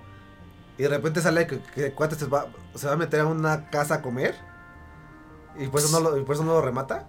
Y 0.78 0.84
de 0.84 0.89
repente 0.89 1.22
sale 1.22 1.47
que, 1.47 1.59
que 1.59 1.88
el 1.88 1.93
cuate 1.93 2.16
se 2.16 2.26
va, 2.26 2.47
se 2.76 2.88
va 2.88 2.93
a 2.93 2.97
meter 2.97 3.22
a 3.22 3.26
una 3.28 3.70
casa 3.70 3.95
a 3.95 4.01
comer. 4.01 4.36
Y 5.57 5.68
por 5.68 5.80
eso 5.82 5.89
no 5.91 6.09
lo, 6.09 6.18
y 6.18 6.24
por 6.24 6.36
eso 6.36 6.43
no 6.43 6.53
lo 6.53 6.62
remata. 6.62 7.07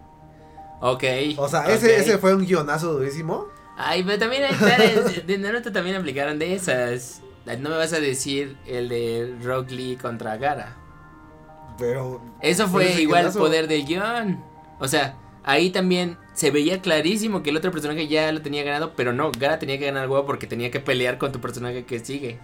Ok. 0.80 1.04
O 1.36 1.48
sea, 1.48 1.66
ese, 1.72 1.96
ese 1.96 2.18
fue 2.18 2.34
un 2.34 2.44
guionazo 2.44 2.92
durísimo. 2.92 3.46
Ay, 3.76 4.02
pero 4.02 4.18
también 4.18 4.44
hay 4.44 5.22
de 5.26 5.38
Naruto 5.38 5.72
también 5.72 5.96
aplicaron 5.96 6.38
de 6.38 6.54
esas. 6.54 7.22
No 7.46 7.70
me 7.70 7.76
vas 7.76 7.92
a 7.92 8.00
decir 8.00 8.56
el 8.66 8.88
de 8.88 9.36
Rock 9.42 9.70
Lee 9.70 9.96
contra 10.00 10.36
Gara. 10.36 10.76
Pero. 11.78 12.20
Eso 12.40 12.68
fue 12.68 12.92
igual 13.00 13.26
guionazo- 13.26 13.38
poder 13.38 13.68
del 13.68 13.86
guion. 13.86 14.44
O 14.78 14.88
sea, 14.88 15.16
ahí 15.44 15.70
también 15.70 16.18
se 16.34 16.50
veía 16.50 16.80
clarísimo 16.80 17.42
que 17.42 17.50
el 17.50 17.56
otro 17.56 17.70
personaje 17.70 18.08
ya 18.08 18.30
lo 18.32 18.40
tenía 18.42 18.62
ganado, 18.64 18.94
pero 18.96 19.12
no, 19.12 19.30
Gara 19.38 19.58
tenía 19.58 19.78
que 19.78 19.86
ganar 19.86 20.04
el 20.04 20.10
huevo 20.10 20.24
porque 20.26 20.46
tenía 20.46 20.70
que 20.70 20.80
pelear 20.80 21.18
con 21.18 21.30
tu 21.32 21.40
personaje 21.40 21.84
que 21.84 21.98
sigue. 22.00 22.38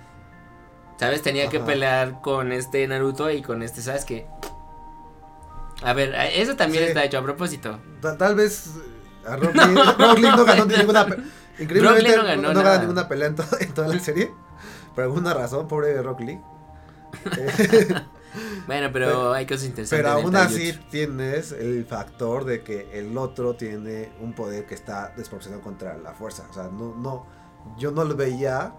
¿Sabes? 0.99 1.23
Tenía 1.23 1.49
que 1.49 1.61
pelear 1.61 2.21
con 2.21 2.51
este 2.53 2.87
Naruto 2.89 3.31
y 3.31 3.41
con 3.43 3.63
este 3.63 3.81
Sasuke. 3.83 4.27
A 5.83 5.93
ver, 5.93 6.13
eso 6.35 6.57
también 6.57 6.83
Sí. 6.85 6.89
está 6.89 7.05
hecho 7.05 7.19
a 7.19 7.23
propósito. 7.23 7.79
ta- 8.03 8.17
tal 8.19 8.35
vez. 8.35 8.67
eh, 9.25 9.29
A 9.31 9.37
Rock 9.37 9.55
Lee, 9.55 9.75
Rock 9.99 10.19
Lee 10.19 10.29
no 10.37 10.45
ganó 10.45 10.65
ninguna. 10.67 11.07
Increíblemente 11.59 12.17
no 12.17 12.23
no, 12.23 12.25
ganó 12.29 12.53
no 12.55 12.63
gana 12.63 12.79
ninguna 12.81 13.09
pelea 13.09 13.29
en, 13.29 13.37
to- 13.37 13.45
en 13.61 13.73
toda 13.75 13.89
la 13.89 13.99
serie. 14.01 14.31
Por 14.95 15.05
alguna 15.05 15.35
razón, 15.35 15.69
pobre 15.69 16.01
Rock 16.03 16.21
Lee. 16.21 16.41
bueno, 18.67 18.91
pero, 18.93 19.33
hay 19.33 19.47
cosas 19.47 19.67
interesantes. 19.67 20.05
Pero 20.05 20.21
aún 20.21 20.37
así 20.37 20.73
tienes 20.91 21.53
el 21.53 21.85
factor 21.85 22.45
de 22.45 22.63
que 22.63 22.89
el 22.93 23.17
otro 23.17 23.55
tiene 23.55 24.11
un 24.21 24.35
poder 24.35 24.67
que 24.67 24.75
está 24.75 25.13
desproporcionado 25.17 25.63
contra 25.63 25.97
la 25.97 26.15
fuerza. 26.15 26.47
O 26.51 26.55
sea, 26.55 26.65
no, 26.65 26.95
no, 26.97 27.27
yo 27.79 27.91
no 27.91 28.05
lo 28.05 28.15
veía 28.17 28.73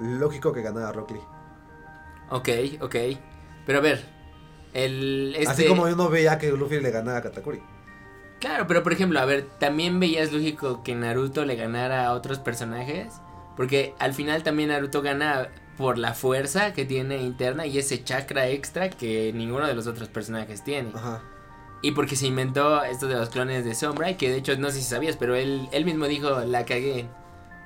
lógico 0.00 0.52
que 0.52 0.62
ganara 0.62 0.92
Rock 0.92 1.12
Lee. 1.12 1.20
Ok, 2.30 2.48
ok. 2.80 2.96
Pero 3.66 3.78
a 3.78 3.82
ver, 3.82 4.04
el... 4.72 5.34
Este... 5.36 5.50
Así 5.50 5.66
como 5.66 5.88
yo 5.88 5.96
no 5.96 6.08
veía 6.08 6.38
que 6.38 6.50
Luffy 6.50 6.80
le 6.80 6.90
ganara 6.90 7.18
a 7.18 7.22
Katakuri. 7.22 7.62
Claro, 8.40 8.66
pero 8.66 8.82
por 8.82 8.92
ejemplo, 8.92 9.20
a 9.20 9.24
ver, 9.24 9.46
¿también 9.58 10.00
veías 10.00 10.32
lógico 10.32 10.82
que 10.82 10.94
Naruto 10.94 11.44
le 11.44 11.56
ganara 11.56 12.06
a 12.06 12.12
otros 12.12 12.38
personajes? 12.38 13.14
Porque 13.56 13.94
al 13.98 14.12
final 14.12 14.42
también 14.42 14.68
Naruto 14.68 15.00
gana 15.00 15.48
por 15.76 15.98
la 15.98 16.14
fuerza 16.14 16.72
que 16.72 16.84
tiene 16.84 17.18
interna 17.18 17.66
y 17.66 17.78
ese 17.78 18.02
chakra 18.02 18.48
extra 18.48 18.90
que 18.90 19.32
ninguno 19.34 19.66
de 19.66 19.74
los 19.74 19.86
otros 19.86 20.08
personajes 20.08 20.62
tiene. 20.62 20.90
Ajá. 20.94 21.22
Y 21.82 21.90
porque 21.90 22.16
se 22.16 22.26
inventó 22.26 22.82
esto 22.82 23.08
de 23.08 23.14
los 23.14 23.28
clones 23.28 23.64
de 23.64 23.74
Sombra, 23.74 24.10
y 24.10 24.14
que 24.14 24.30
de 24.30 24.38
hecho 24.38 24.56
no 24.56 24.70
sé 24.70 24.78
si 24.78 24.84
sabías, 24.84 25.16
pero 25.16 25.34
él, 25.34 25.68
él 25.70 25.84
mismo 25.84 26.06
dijo, 26.06 26.40
la 26.40 26.64
cagué. 26.64 27.06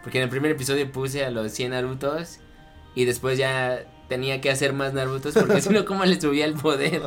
Porque 0.02 0.18
en 0.18 0.24
el 0.24 0.30
primer 0.30 0.50
episodio 0.50 0.90
puse 0.90 1.24
a 1.24 1.30
los 1.30 1.52
100 1.52 1.70
Narutos 1.70 2.38
y 2.96 3.04
después 3.04 3.38
ya 3.38 3.84
tenía 4.08 4.40
que 4.40 4.50
hacer 4.50 4.72
más 4.72 4.92
Narutos 4.92 5.34
porque 5.34 5.60
si 5.60 5.68
no, 5.68 5.84
¿cómo 5.84 6.04
le 6.04 6.20
subía 6.20 6.46
el 6.46 6.54
poder? 6.54 7.00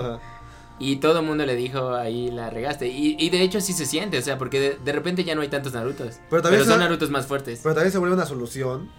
Y 0.80 0.96
todo 0.96 1.20
el 1.20 1.26
mundo 1.26 1.46
le 1.46 1.56
dijo, 1.56 1.94
ahí 1.96 2.32
la 2.32 2.50
regaste. 2.50 2.88
Y, 2.88 3.18
y 3.20 3.30
de 3.30 3.42
hecho 3.42 3.60
sí 3.60 3.74
se 3.74 3.86
siente, 3.86 4.18
o 4.18 4.22
sea, 4.22 4.38
porque 4.38 4.80
de, 4.82 4.92
repente 4.94 5.24
ya 5.24 5.36
no 5.36 5.42
hay 5.42 5.50
tantos 5.50 5.74
Narutos. 5.74 6.22
Pero, 6.30 6.42
también 6.42 6.66
son 6.66 6.80
Narutos 6.80 7.10
más 7.10 7.28
fuertes. 7.28 7.60
Pero 7.62 7.76
también 7.76 7.92
se 7.92 7.98
vuelve 7.98 8.16
una 8.16 8.26
solución 8.26 8.90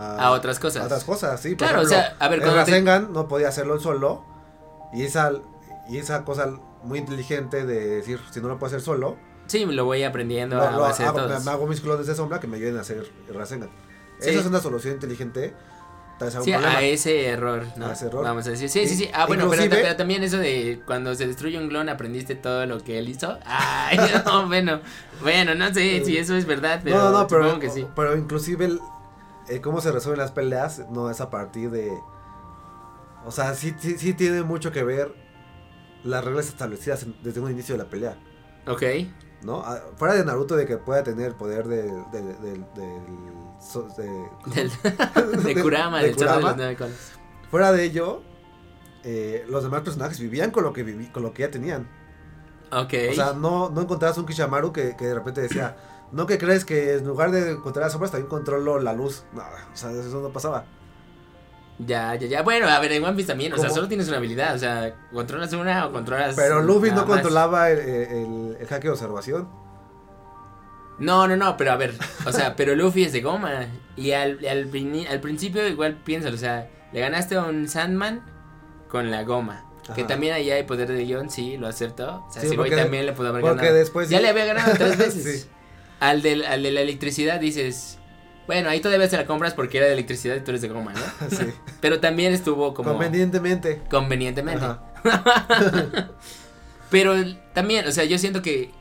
a, 0.00 0.30
otras 0.32 0.58
cosas. 0.58 0.82
A 0.82 0.86
otras 0.86 1.04
cosas, 1.04 1.40
sí. 1.40 1.56
claro, 1.56 1.82
o 1.82 1.84
sea, 1.84 2.16
a 2.18 2.28
ver, 2.28 2.42
el 2.42 2.54
Rasengan 2.54 3.12
no 3.12 3.28
podía 3.28 3.48
hacerlo 3.48 3.78
solo. 3.80 4.24
Y 4.92 5.02
esa, 5.02 5.32
y 5.88 5.98
esa 5.98 6.24
cosa 6.24 6.50
muy 6.82 6.98
inteligente 6.98 7.66
de 7.66 7.96
decir, 7.96 8.20
si 8.30 8.40
no 8.40 8.48
lo 8.48 8.58
puedo 8.58 8.68
hacer 8.68 8.80
solo. 8.80 9.16
Sí, 9.46 9.64
lo 9.64 9.84
voy 9.84 10.02
aprendiendo 10.02 10.60
a 10.60 10.76
base 10.76 11.04
hago, 11.04 11.20
Me 11.44 11.50
hago 11.50 11.66
mis 11.66 11.80
clones 11.80 12.06
de 12.06 12.14
sombra 12.14 12.40
que 12.40 12.46
me 12.46 12.56
ayuden 12.56 12.76
a 12.76 12.80
hacer 12.80 13.10
Rasengan. 13.32 13.70
Esa 14.20 14.40
es 14.40 14.46
una 14.46 14.60
solución 14.60 14.94
inteligente 14.94 15.54
sí, 16.42 16.52
a 16.52 16.82
ese 16.82 17.26
error, 17.26 17.64
¿no? 17.76 17.86
A 17.86 17.92
ese 17.92 18.06
error. 18.06 18.24
Vamos 18.24 18.46
a 18.46 18.50
decir. 18.50 18.68
Sí, 18.68 18.86
sí, 18.86 18.96
sí. 18.96 19.10
Ah, 19.12 19.26
bueno, 19.26 19.48
pero, 19.48 19.96
también 19.96 20.22
eso 20.22 20.38
de 20.38 20.80
cuando 20.84 21.14
se 21.14 21.26
destruye 21.26 21.58
un 21.58 21.68
clon 21.68 21.88
aprendiste 21.88 22.34
todo 22.34 22.66
lo 22.66 22.82
que 22.82 22.98
él 22.98 23.08
hizo. 23.08 23.38
Ay, 23.44 23.98
no, 24.26 24.46
bueno. 24.46 24.80
Bueno, 25.22 25.54
no 25.54 25.72
sé 25.72 26.04
si 26.04 26.16
eso 26.16 26.34
es 26.36 26.46
verdad, 26.46 26.80
pero 26.82 26.96
no, 26.96 27.10
no, 27.10 27.26
pero, 27.26 27.58
que 27.58 27.70
sí. 27.70 27.86
Pero 27.94 28.16
inclusive 28.16 28.64
el, 28.64 28.80
cómo 29.62 29.80
se 29.80 29.92
resuelven 29.92 30.20
las 30.20 30.32
peleas 30.32 30.86
no 30.90 31.10
es 31.10 31.20
a 31.20 31.30
partir 31.30 31.70
de... 31.70 31.90
O 33.24 33.30
sea, 33.30 33.54
sí, 33.54 33.74
sí, 33.78 33.98
sí 33.98 34.14
tiene 34.14 34.42
mucho 34.42 34.72
que 34.72 34.84
ver 34.84 35.14
las 36.04 36.24
reglas 36.24 36.48
establecidas 36.48 37.06
desde 37.22 37.40
un 37.40 37.50
inicio 37.50 37.76
de 37.76 37.82
la 37.82 37.90
pelea. 37.90 38.16
Ok. 38.66 38.82
¿No? 39.42 39.62
Ah, 39.64 39.80
fuera 39.96 40.14
de 40.14 40.24
Naruto 40.24 40.56
de 40.56 40.66
que 40.66 40.78
pueda 40.78 41.02
tener 41.02 41.34
poder 41.34 41.66
del 41.66 41.88
de, 45.44 45.62
Kurama, 45.62 46.02
del 46.02 46.16
de 46.16 46.76
Fuera 47.50 47.72
de 47.72 47.84
ello, 47.84 48.22
eh, 49.04 49.44
los 49.48 49.62
demás 49.62 49.82
personajes 49.82 50.18
vivían 50.18 50.50
con 50.50 50.64
lo 50.64 50.72
que 50.72 50.82
viví, 50.82 51.06
con 51.06 51.22
lo 51.22 51.32
que 51.32 51.42
ya 51.42 51.50
tenían. 51.50 51.88
Ok. 52.70 52.94
O 53.10 53.14
sea, 53.14 53.32
no, 53.32 53.70
no 53.70 53.80
encontrabas 53.80 54.18
un 54.18 54.26
Kishamaru 54.26 54.72
que, 54.72 54.96
que 54.96 55.06
de 55.06 55.14
repente 55.14 55.40
decía, 55.40 55.76
no 56.12 56.26
que 56.26 56.38
crees 56.38 56.64
que 56.64 56.94
en 56.94 57.06
lugar 57.06 57.30
de 57.30 57.52
encontrar 57.52 57.84
las 57.84 57.92
sombras 57.92 58.10
también 58.10 58.28
controlo 58.28 58.78
la 58.78 58.92
luz. 58.92 59.24
No, 59.32 59.42
o 59.42 59.76
sea, 59.76 59.90
eso 59.90 60.20
no 60.20 60.30
pasaba. 60.30 60.64
Ya, 61.78 62.14
ya, 62.16 62.26
ya. 62.26 62.42
Bueno, 62.42 62.68
a 62.68 62.80
ver, 62.80 62.92
en 62.92 63.04
One 63.04 63.14
Piece 63.14 63.28
también, 63.28 63.52
o 63.52 63.58
sea, 63.58 63.70
solo 63.70 63.86
tienes 63.86 64.08
una 64.08 64.16
habilidad, 64.16 64.54
o 64.54 64.58
sea, 64.58 64.96
controlas 65.12 65.52
una 65.52 65.86
o 65.86 65.92
controlas. 65.92 66.34
Pero 66.34 66.60
Luffy 66.60 66.90
no 66.90 67.06
controlaba 67.06 67.70
el, 67.70 67.78
el, 67.78 68.56
el, 68.58 68.66
hack 68.66 68.82
de 68.82 68.90
observación. 68.90 69.48
No, 70.98 71.28
no, 71.28 71.36
no, 71.36 71.56
pero 71.56 71.70
a 71.70 71.76
ver, 71.76 71.94
o 72.26 72.32
sea, 72.32 72.56
pero 72.56 72.74
Luffy 72.74 73.04
es 73.04 73.12
de 73.12 73.20
goma. 73.20 73.66
Y 73.94 74.10
al, 74.10 74.44
al, 74.48 74.70
al 75.08 75.20
principio 75.20 75.68
igual 75.68 75.98
piénsalo, 76.02 76.34
o 76.34 76.38
sea, 76.38 76.68
le 76.92 77.00
ganaste 77.00 77.36
a 77.36 77.44
un 77.44 77.68
Sandman 77.68 78.22
con 78.88 79.10
la 79.10 79.22
goma. 79.22 79.64
Que 79.94 80.04
también 80.04 80.34
ahí 80.34 80.50
hay 80.50 80.64
poder 80.64 80.88
de 80.88 81.02
guion, 81.04 81.30
sí, 81.30 81.56
lo 81.56 81.66
aceptó. 81.66 82.26
O 82.28 82.30
sea, 82.30 82.42
sí, 82.42 82.54
porque, 82.56 82.76
también 82.76 83.06
le 83.06 83.12
pudo 83.12 83.28
haber 83.28 83.42
ganado. 83.42 83.72
Después 83.72 84.10
ya 84.10 84.20
le 84.20 84.28
había 84.28 84.44
ganado 84.44 84.72
tres 84.76 84.98
veces. 84.98 85.48
Al, 86.00 86.22
del, 86.22 86.44
al 86.44 86.62
de 86.62 86.70
la 86.70 86.80
electricidad 86.80 87.40
dices, 87.40 87.98
bueno, 88.46 88.70
ahí 88.70 88.80
todavía 88.80 89.08
se 89.08 89.16
la 89.16 89.26
compras 89.26 89.54
porque 89.54 89.78
era 89.78 89.86
de 89.86 89.92
electricidad 89.92 90.36
y 90.36 90.40
tú 90.40 90.50
eres 90.52 90.62
de 90.62 90.68
goma, 90.68 90.92
¿no? 90.92 91.28
sí. 91.30 91.46
Pero 91.80 92.00
también 92.00 92.32
estuvo 92.32 92.74
como... 92.74 92.90
Convenientemente. 92.90 93.82
Convenientemente. 93.90 94.66
Pero 96.90 97.14
también, 97.52 97.86
o 97.86 97.92
sea, 97.92 98.04
yo 98.04 98.18
siento 98.18 98.40
que 98.40 98.72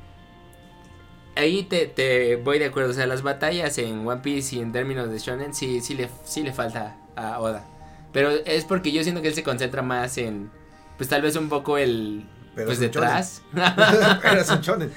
ahí 1.37 1.63
te, 1.63 1.87
te, 1.87 2.35
voy 2.37 2.59
de 2.59 2.65
acuerdo. 2.65 2.91
O 2.91 2.93
sea, 2.93 3.05
las 3.07 3.21
batallas 3.21 3.77
en 3.77 4.07
One 4.07 4.21
Piece 4.21 4.55
y 4.55 4.59
en 4.59 4.71
términos 4.71 5.09
de 5.09 5.19
Shonen 5.19 5.53
sí, 5.53 5.81
sí, 5.81 5.93
le, 5.93 6.09
sí 6.25 6.43
le 6.43 6.53
falta 6.53 6.97
a 7.15 7.39
Oda. 7.39 7.65
Pero 8.13 8.29
es 8.31 8.65
porque 8.65 8.91
yo 8.91 9.03
siento 9.03 9.21
que 9.21 9.27
él 9.27 9.35
se 9.35 9.43
concentra 9.43 9.81
más 9.81 10.17
en, 10.17 10.49
pues 10.97 11.09
tal 11.09 11.21
vez 11.21 11.35
un 11.35 11.49
poco 11.49 11.77
el, 11.77 12.27
pero 12.55 12.67
pues 12.67 12.79
detrás. 12.79 13.41
pero 14.21 14.41
es 14.41 14.49
un 14.49 14.61
shonen. 14.61 14.91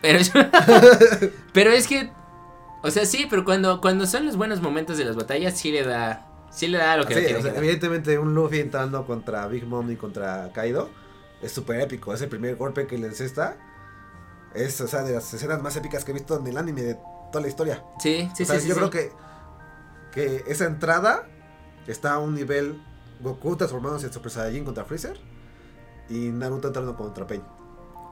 Pero, 0.00 0.20
pero 1.52 1.70
es 1.70 1.86
que, 1.86 2.10
o 2.82 2.90
sea, 2.90 3.04
sí, 3.04 3.26
pero 3.28 3.44
cuando, 3.44 3.80
cuando 3.80 4.06
son 4.06 4.26
los 4.26 4.36
buenos 4.36 4.60
momentos 4.60 4.96
de 4.96 5.04
las 5.04 5.16
batallas 5.16 5.58
sí 5.58 5.72
le 5.72 5.84
da, 5.84 6.26
sí 6.50 6.68
le 6.68 6.78
da 6.78 6.96
lo 6.96 7.04
que, 7.06 7.14
sí, 7.14 7.34
o 7.34 7.42
sea, 7.42 7.54
Evidentemente 7.56 8.18
un 8.18 8.34
Luffy 8.34 8.60
entrando 8.60 9.04
contra 9.06 9.46
Big 9.48 9.66
Mom 9.66 9.90
y 9.90 9.96
contra 9.96 10.50
Kaido 10.52 10.90
es 11.42 11.52
súper 11.52 11.80
épico. 11.80 12.12
Ese 12.12 12.28
primer 12.28 12.56
golpe 12.56 12.86
que 12.86 12.98
le 12.98 13.08
encesta 13.08 13.56
es, 14.54 14.80
o 14.80 14.88
sea, 14.88 15.02
de 15.02 15.14
las 15.14 15.32
escenas 15.32 15.62
más 15.62 15.76
épicas 15.76 16.04
que 16.04 16.12
he 16.12 16.14
visto 16.14 16.38
en 16.38 16.46
el 16.46 16.56
anime 16.56 16.82
de 16.82 16.94
toda 17.32 17.42
la 17.42 17.48
historia. 17.48 17.84
Sí, 17.98 18.30
sí, 18.34 18.44
sí. 18.44 18.68
Yo 18.68 18.74
creo 18.74 18.90
que, 18.90 19.12
que 20.12 20.44
esa 20.46 20.66
entrada 20.66 21.26
está 21.86 22.14
a 22.14 22.18
un 22.18 22.34
nivel 22.34 22.80
Goku 23.20 23.56
transformándose 23.56 24.06
en 24.06 24.12
Super 24.12 24.30
Saiyajin 24.30 24.64
contra 24.64 24.84
Freezer 24.84 25.18
y 26.08 26.28
Naruto 26.30 26.68
entrando 26.68 26.96
contra 26.96 27.26
Pain. 27.26 27.42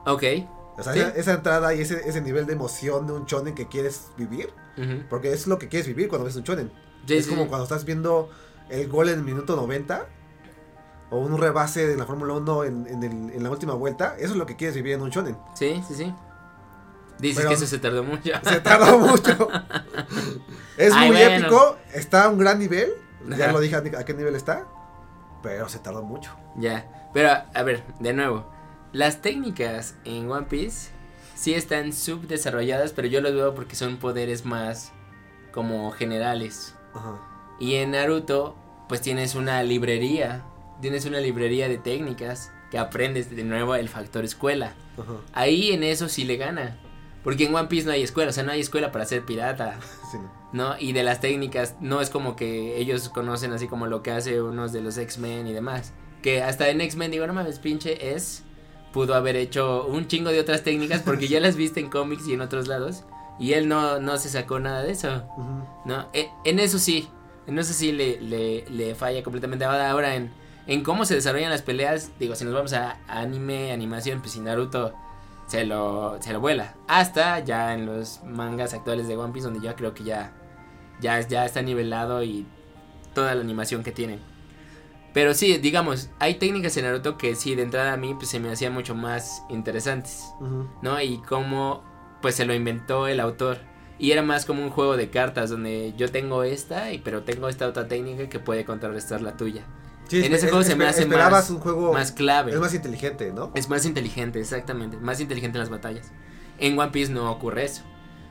Ok. 0.05 0.23
O 0.77 0.83
sea, 0.83 0.93
esa, 0.93 1.33
entrada 1.33 1.73
y 1.73 1.81
ese, 1.81 2.07
ese 2.07 2.21
nivel 2.21 2.45
de 2.45 2.53
emoción 2.53 3.07
de 3.07 3.13
un 3.13 3.25
shonen 3.25 3.55
que 3.55 3.67
quieres 3.67 4.07
vivir, 4.15 4.53
porque 5.09 5.33
es 5.33 5.47
lo 5.47 5.57
que 5.57 5.67
quieres 5.69 5.87
vivir 5.87 6.07
cuando 6.07 6.25
ves 6.25 6.35
un 6.35 6.43
shonen. 6.43 6.71
es 7.07 7.27
como 7.27 7.47
cuando 7.47 7.63
estás 7.63 7.83
viendo 7.83 8.29
el 8.69 8.87
gol 8.87 9.09
en 9.09 9.19
el 9.19 9.23
minuto 9.23 9.55
90 9.55 10.07
o 11.09 11.17
un 11.17 11.37
rebase 11.37 11.87
de 11.87 11.97
la 11.97 12.05
Fórmula 12.05 12.33
1 12.33 12.63
en, 12.65 12.87
en, 12.87 13.03
en, 13.03 13.43
la 13.43 13.49
última 13.49 13.73
vuelta, 13.73 14.15
eso 14.19 14.33
es 14.33 14.37
lo 14.37 14.45
que 14.45 14.55
quieres 14.55 14.75
vivir 14.75 14.93
en 14.93 15.01
un 15.01 15.09
shonen. 15.09 15.37
Sí, 15.55 15.81
sí, 15.87 15.95
sí. 15.95 16.13
Dices 17.19 17.45
que 17.45 17.53
eso 17.53 17.65
se 17.65 17.79
tardó 17.79 18.03
mucho. 18.03 18.31
Se 18.43 18.59
tardó 18.59 18.99
mucho. 18.99 19.49
es 20.77 20.95
muy 20.95 21.17
épico, 21.17 21.77
está 21.93 22.25
a 22.25 22.29
un 22.29 22.37
gran 22.37 22.59
nivel. 22.59 22.91
Ya 23.37 23.51
lo 23.51 23.59
dije 23.59 23.75
a, 23.75 23.81
qué 23.81 24.13
nivel 24.13 24.35
está. 24.35 24.65
Pero 25.41 25.67
se 25.69 25.79
tardó 25.79 26.03
mucho. 26.03 26.31
Ya. 26.55 27.09
Pero, 27.13 27.29
a 27.53 27.63
ver, 27.63 27.83
de 27.99 28.13
nuevo. 28.13 28.45
Las 28.93 29.21
técnicas 29.21 29.95
en 30.05 30.29
One 30.29 30.47
Piece 30.47 30.91
sí 31.35 31.53
están 31.53 31.93
subdesarrolladas, 31.93 32.93
pero 32.93 33.07
yo 33.07 33.21
lo 33.21 33.33
veo 33.33 33.53
porque 33.53 33.75
son 33.75 33.97
poderes 33.97 34.45
más 34.45 34.91
como 35.51 35.91
generales. 35.91 36.75
Ajá. 36.93 37.19
Y 37.59 37.75
en 37.75 37.91
Naruto, 37.91 38.55
pues 38.87 39.01
tienes 39.01 39.35
una 39.35 39.63
librería. 39.63 40.43
Tienes 40.81 41.05
una 41.05 41.19
librería 41.19 41.67
de 41.67 41.77
técnicas 41.77 42.51
que 42.71 42.77
aprendes 42.77 43.35
de 43.35 43.43
nuevo 43.43 43.75
el 43.75 43.89
factor 43.89 44.23
escuela. 44.23 44.75
Ajá. 44.97 45.13
Ahí 45.33 45.71
en 45.71 45.83
eso 45.83 46.09
sí 46.09 46.23
le 46.23 46.37
gana. 46.37 46.77
Porque 47.23 47.45
en 47.45 47.53
One 47.53 47.67
Piece 47.67 47.85
no 47.85 47.91
hay 47.91 48.03
escuela, 48.03 48.29
o 48.29 48.33
sea, 48.33 48.43
no 48.43 48.51
hay 48.51 48.61
escuela 48.61 48.91
para 48.91 49.05
ser 49.05 49.25
pirata. 49.25 49.79
¿No? 50.53 50.79
Y 50.79 50.93
de 50.93 51.03
las 51.03 51.19
técnicas, 51.19 51.75
no 51.81 51.99
es 51.99 52.09
como 52.09 52.35
que 52.35 52.77
ellos 52.77 53.09
conocen 53.09 53.51
así 53.51 53.67
como 53.67 53.87
lo 53.87 54.01
que 54.01 54.11
hace 54.11 54.41
unos 54.41 54.71
de 54.71 54.81
los 54.81 54.97
X-Men 54.97 55.45
y 55.45 55.53
demás. 55.53 55.93
Que 56.21 56.41
hasta 56.41 56.69
en 56.69 56.79
X-Men 56.79 57.11
digo, 57.11 57.27
no 57.27 57.33
mames, 57.33 57.59
pinche 57.59 58.13
es. 58.15 58.43
Pudo 58.97 59.13
haber 59.13 59.35
hecho 59.35 59.85
un 59.85 60.07
chingo 60.07 60.31
de 60.31 60.39
otras 60.39 60.63
técnicas 60.63 61.03
porque 61.03 61.27
ya 61.27 61.39
las 61.39 61.55
viste 61.55 61.79
en 61.79 61.87
cómics 61.87 62.27
y 62.27 62.33
en 62.33 62.41
otros 62.41 62.67
lados. 62.67 63.03
Y 63.37 63.53
él 63.53 63.67
no, 63.67 63.99
no 63.99 64.17
se 64.17 64.27
sacó 64.27 64.59
nada 64.59 64.81
de 64.81 64.89
eso. 64.89 65.21
¿No? 65.85 66.07
E, 66.13 66.31
en 66.45 66.57
eso 66.57 66.79
sí. 66.79 67.07
En 67.45 67.59
eso 67.59 67.73
sí 67.73 67.91
le, 67.91 68.19
le, 68.67 68.95
falla 68.95 69.21
completamente. 69.21 69.65
Ahora, 69.65 70.15
en, 70.15 70.31
en 70.65 70.81
cómo 70.83 71.05
se 71.05 71.13
desarrollan 71.13 71.51
las 71.51 71.61
peleas, 71.61 72.09
digo, 72.17 72.33
si 72.33 72.43
nos 72.43 72.55
vamos 72.55 72.73
a 72.73 72.97
anime, 73.07 73.71
animación, 73.71 74.19
pues 74.19 74.31
si 74.31 74.39
Naruto 74.39 74.95
se 75.45 75.63
lo, 75.63 76.17
se 76.19 76.33
lo 76.33 76.39
vuela. 76.39 76.73
Hasta 76.87 77.41
ya 77.41 77.75
en 77.75 77.85
los 77.85 78.23
mangas 78.23 78.73
actuales 78.73 79.07
de 79.07 79.15
One 79.15 79.31
Piece, 79.31 79.45
donde 79.45 79.63
ya 79.63 79.75
creo 79.75 79.93
que 79.93 80.05
ya, 80.05 80.33
ya, 81.01 81.21
ya 81.21 81.45
está 81.45 81.61
nivelado 81.61 82.23
y 82.23 82.47
toda 83.13 83.35
la 83.35 83.41
animación 83.41 83.83
que 83.83 83.91
tienen. 83.91 84.21
Pero 85.17 85.33
sí, 85.33 85.57
digamos, 85.57 86.11
hay 86.19 86.35
técnicas 86.35 86.77
en 86.77 86.85
Naruto 86.85 87.17
que 87.17 87.33
sí, 87.33 87.55
de 87.55 87.63
entrada 87.63 87.93
a 87.93 87.97
mí 87.97 88.13
pues, 88.13 88.29
se 88.29 88.39
me 88.39 88.51
hacían 88.51 88.71
mucho 88.71 88.93
más 88.93 89.41
interesantes, 89.49 90.25
¿no? 90.83 91.01
Y 91.01 91.17
cómo 91.27 91.81
pues 92.21 92.35
se 92.35 92.45
lo 92.45 92.53
inventó 92.53 93.07
el 93.07 93.19
autor. 93.19 93.57
Y 93.97 94.11
era 94.11 94.21
más 94.21 94.45
como 94.45 94.61
un 94.61 94.69
juego 94.69 94.95
de 94.95 95.09
cartas 95.09 95.49
donde 95.49 95.95
yo 95.97 96.11
tengo 96.11 96.43
esta, 96.43 96.91
y, 96.93 96.99
pero 96.99 97.23
tengo 97.23 97.49
esta 97.49 97.65
otra 97.67 97.87
técnica 97.87 98.29
que 98.29 98.37
puede 98.37 98.63
contrarrestar 98.63 99.21
la 99.21 99.35
tuya. 99.35 99.63
Sí, 100.07 100.23
en 100.23 100.35
ese 100.35 100.45
espe- 100.45 100.49
juego 100.51 100.63
se 100.63 100.75
me 100.75 100.85
hace 100.85 101.07
más, 101.07 101.49
un 101.49 101.57
juego 101.61 101.93
más 101.93 102.11
clave. 102.11 102.51
es 102.51 102.59
más 102.59 102.75
inteligente, 102.75 103.33
¿no? 103.33 103.51
Es 103.55 103.69
más 103.69 103.87
inteligente, 103.87 104.39
exactamente. 104.39 104.97
Más 104.97 105.19
inteligente 105.19 105.57
en 105.57 105.61
las 105.61 105.71
batallas. 105.71 106.11
En 106.59 106.77
One 106.77 106.91
Piece 106.91 107.11
no 107.11 107.31
ocurre 107.31 107.65
eso. 107.65 107.81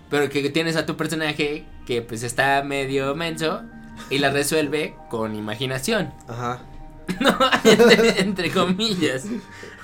Pero 0.09 0.28
que 0.28 0.49
tienes 0.51 0.76
a 0.76 0.87
tu 0.87 0.97
personaje 0.97 1.66
que 1.84 2.01
pues 2.01 2.22
está 2.22 2.62
medio 2.62 3.12
menso 3.16 3.64
y 4.09 4.18
la 4.18 4.30
resuelve 4.30 4.95
con 5.11 5.34
imaginación. 5.34 6.14
Ajá. 6.28 6.61
No, 7.21 7.39
entre, 7.65 8.21
entre 8.21 8.51
comillas. 8.51 9.25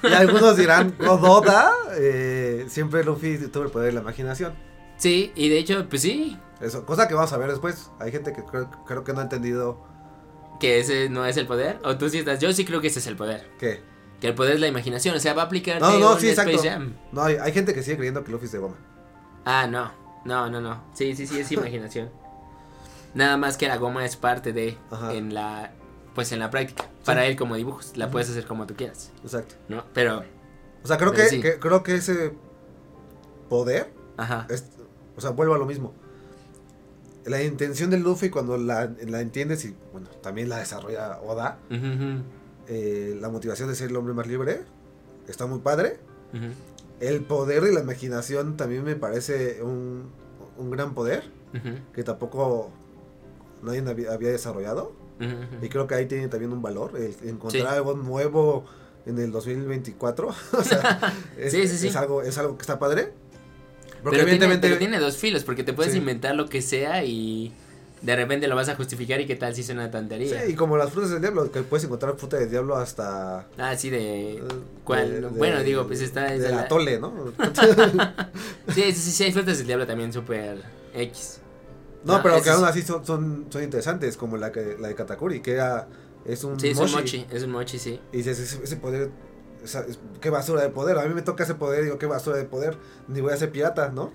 Y 0.03 0.12
algunos 0.12 0.57
dirán, 0.57 0.95
Gododa, 0.99 1.73
eh, 1.97 2.66
siempre 2.68 3.05
Luffy 3.05 3.39
tuvo 3.49 3.64
el 3.64 3.70
poder 3.70 3.89
de 3.89 3.93
la 3.93 4.01
imaginación. 4.01 4.55
Sí, 4.97 5.33
y 5.35 5.49
de 5.49 5.59
hecho, 5.59 5.89
pues 5.89 6.03
sí, 6.03 6.39
Eso, 6.61 6.85
cosa 6.85 7.09
que 7.09 7.14
vamos 7.14 7.33
a 7.33 7.37
ver 7.39 7.51
después. 7.51 7.91
Hay 8.01 8.12
gente 8.12 8.33
que 8.33 8.45
creo, 8.45 8.70
creo 8.87 9.05
que 9.05 9.12
no 9.12 9.20
ha 9.20 9.23
entendido 9.23 9.85
que 10.61 10.79
ese 10.79 11.09
no 11.09 11.27
es 11.27 11.37
el 11.37 11.47
poder. 11.47 11.79
O 11.85 11.97
tú 11.97 12.09
sí 12.09 12.18
estás, 12.18 12.39
yo 12.41 12.53
sí 12.53 12.64
creo 12.64 12.81
que 12.81 12.87
ese 12.89 13.01
es 13.01 13.07
el 13.07 13.16
poder. 13.16 13.49
que. 13.59 13.81
Que 14.20 14.29
el 14.29 14.35
poder 14.37 14.55
es 14.55 14.61
la 14.61 14.68
imaginación, 14.68 15.16
o 15.16 15.18
sea, 15.18 15.35
va 15.35 15.43
a 15.43 15.45
aplicar 15.47 15.81
No, 15.81 15.99
no, 15.99 16.16
sí, 16.16 16.29
exacto. 16.29 16.57
Jam. 16.62 16.95
No, 17.11 17.23
hay, 17.25 17.39
hay 17.41 17.51
gente 17.53 17.75
que 17.75 17.83
sigue 17.83 17.97
creyendo 17.97 18.23
que 18.23 18.31
Luffy 18.31 18.45
es 18.47 18.53
de 18.53 18.59
goma. 18.59 18.77
Ah, 19.45 19.66
no, 19.66 19.91
no, 20.25 20.49
no, 20.49 20.61
no. 20.61 20.85
Sí, 20.95 21.16
sí, 21.16 21.27
sí, 21.27 21.41
es 21.41 21.51
imaginación. 21.51 22.09
Nada 23.14 23.37
más 23.37 23.57
que 23.57 23.66
la 23.66 23.79
goma 23.79 24.05
es 24.05 24.16
parte 24.16 24.53
de 24.53 24.79
Ajá. 24.93 25.12
en 25.12 25.35
la 25.35 25.73
pues 26.14 26.32
en 26.32 26.38
la 26.38 26.50
práctica. 26.50 26.88
Para 27.04 27.26
él 27.26 27.36
como 27.36 27.56
dibujos, 27.56 27.96
la 27.96 28.10
puedes 28.10 28.28
hacer 28.30 28.46
como 28.46 28.66
tú 28.66 28.74
quieras, 28.74 29.10
Exacto. 29.22 29.54
¿no? 29.68 29.84
Pero 29.94 30.22
O 30.84 30.86
sea, 30.86 30.96
creo 30.98 31.12
que, 31.12 31.26
sí. 31.28 31.40
que- 31.40 31.58
creo 31.58 31.82
que 31.82 31.94
ese 31.94 32.32
poder 33.48 33.92
ajá. 34.16 34.46
es, 34.50 34.66
o 35.16 35.20
sea, 35.20 35.30
vuelve 35.30 35.54
a 35.54 35.58
lo 35.58 35.66
mismo. 35.66 35.92
La 37.24 37.42
intención 37.42 37.90
de 37.90 37.98
Luffy 37.98 38.30
cuando 38.30 38.56
la, 38.56 38.92
la 39.06 39.20
entiendes 39.20 39.64
y 39.64 39.76
bueno, 39.92 40.08
también 40.22 40.48
la 40.48 40.58
desarrolla 40.58 41.20
Oda, 41.20 41.58
eh, 42.68 43.16
la 43.20 43.28
motivación 43.28 43.68
de 43.68 43.74
ser 43.76 43.90
el 43.90 43.96
hombre 43.96 44.12
más 44.14 44.26
libre 44.26 44.62
está 45.28 45.46
muy 45.46 45.60
padre. 45.60 45.98
El 47.00 47.22
poder 47.24 47.62
de 47.62 47.72
la 47.72 47.80
imaginación 47.80 48.56
también 48.56 48.84
me 48.84 48.96
parece 48.96 49.62
un, 49.62 50.10
un 50.56 50.70
gran 50.70 50.94
poder 50.94 51.24
que 51.94 52.02
tampoco 52.02 52.70
nadie 53.62 53.80
había 54.08 54.30
desarrollado. 54.30 54.92
Ujú. 55.27 55.64
Y 55.64 55.68
creo 55.68 55.87
que 55.87 55.95
ahí 55.95 56.07
tiene 56.07 56.29
también 56.29 56.53
un 56.53 56.62
valor, 56.62 56.93
el 56.97 57.14
encontrar 57.29 57.62
Sí. 57.62 57.68
algo 57.68 57.95
nuevo 57.95 58.64
en 59.07 59.18
el 59.18 59.33
2024. 59.33 60.29
o 60.53 60.62
sea, 60.62 61.12
es, 61.39 61.53
Sí, 61.53 61.66
sí, 61.68 61.89
es 61.89 61.97
algo, 61.97 62.23
es 62.23 62.37
algo 62.39 62.57
que 62.57 62.62
está 62.62 62.79
padre. 62.79 63.12
Pero, 64.05 64.25
tiene, 64.27 64.59
pero 64.59 64.79
tiene 64.79 64.99
dos 64.99 65.16
filos, 65.16 65.45
porque 65.45 65.62
te 65.62 65.73
puedes 65.73 65.93
Sí. 65.93 65.99
inventar 65.99 66.35
lo 66.35 66.49
que 66.49 66.61
sea 66.61 67.05
y 67.05 67.53
de 68.01 68.16
repente 68.16 68.49
lo 68.49 68.57
vas 68.57 68.68
a 68.68 68.75
justificar 68.75 69.20
y 69.20 69.27
qué 69.27 69.37
tal 69.37 69.55
si 69.55 69.61
es 69.61 69.68
una 69.70 69.89
tontería. 69.93 70.43
Sí, 70.45 70.51
y 70.51 70.55
como 70.57 70.77
las 70.77 70.91
frutas 70.91 71.11
del 71.12 71.20
diablo, 71.20 71.53
que 71.53 71.62
puedes 71.62 71.85
encontrar 71.85 72.16
fruta 72.16 72.37
del 72.37 72.51
diablo 72.51 72.75
hasta... 72.77 73.47
Ah, 73.57 73.77
sí, 73.77 73.91
de... 73.91 74.33
eh, 74.39 74.43
¿Cuál? 74.83 75.09
de- 75.09 75.20
de- 75.20 75.27
bueno, 75.29 75.62
digo, 75.62 75.87
pues 75.87 76.01
está... 76.01 76.25
De 76.25 76.39
esa 76.39 76.49
la 76.51 76.57
la- 76.62 76.68
tole, 76.68 76.99
¿no? 76.99 77.12
Sí, 78.75 78.83
sí, 78.83 78.93
sí, 78.93 79.11
sí, 79.12 79.23
hay 79.25 79.33
frutas 79.33 79.59
del 79.59 79.68
diablo 79.68 79.87
también 79.87 80.12
súper 80.12 80.62
X. 80.95 81.39
no, 82.05 82.16
No, 82.16 82.22
pero 82.22 82.42
que 82.42 82.50
aún 82.50 82.64
así 82.64 82.82
son, 82.82 83.05
son, 83.07 83.46
son 83.50 83.62
interesantes, 83.62 84.16
como 84.16 84.36
la, 84.36 84.50
que, 84.53 84.76
la 84.78 84.88
de 84.88 84.94
Katakuri, 84.94 85.40
que 85.40 85.53
era... 85.53 85.88
Es 86.24 86.44
un 86.44 86.59
Sí, 86.61 86.68
es 86.68 86.76
mochi. 86.76 86.92
un 86.94 87.00
mochi, 87.00 87.26
es 87.30 87.42
un 87.42 87.50
mochi, 87.50 87.78
sí. 87.78 88.00
Y 88.12 88.18
dices, 88.18 88.38
ese, 88.38 88.62
ese 88.62 88.76
poder... 88.76 89.11
esa- 89.64 89.84
qué 90.20 90.30
basura 90.30 90.62
de 90.62 90.68
poder. 90.70 90.98
A 90.98 91.05
mí 91.07 91.14
me 91.14 91.22
toca 91.22 91.42
ese 91.44 91.55
poder, 91.55 91.82
digo, 91.84 91.98
qué 91.98 92.07
basura 92.07 92.36
de 92.36 92.44
poder. 92.44 92.76
Ni 93.09 93.20
voy 93.20 93.32
a 93.32 93.36
ser 93.36 93.50
pirata, 93.50 93.88
¿no? 93.90 94.12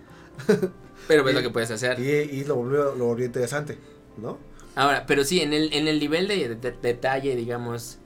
Pero 1.07 1.23
ves 1.23 1.33
Y- 1.33 1.37
lo 1.37 1.41
que 1.43 1.49
puedes 1.49 1.71
hacer. 1.71 1.99
Y, 1.99 2.09
y 2.39 2.43
lo, 2.45 2.55
volvió, 2.55 2.95
lo 2.95 3.05
volvió 3.05 3.25
interesante, 3.25 3.77
¿no? 4.17 4.37
Ahora, 4.75 5.05
pero 5.07 5.23
sí, 5.23 5.41
en 5.41 5.53
el, 5.53 5.73
en 5.73 5.87
el 5.87 5.99
nivel 5.99 6.27
de, 6.27 6.55
de- 6.55 6.71
detalle, 6.71 7.35
digamos, 7.35 7.97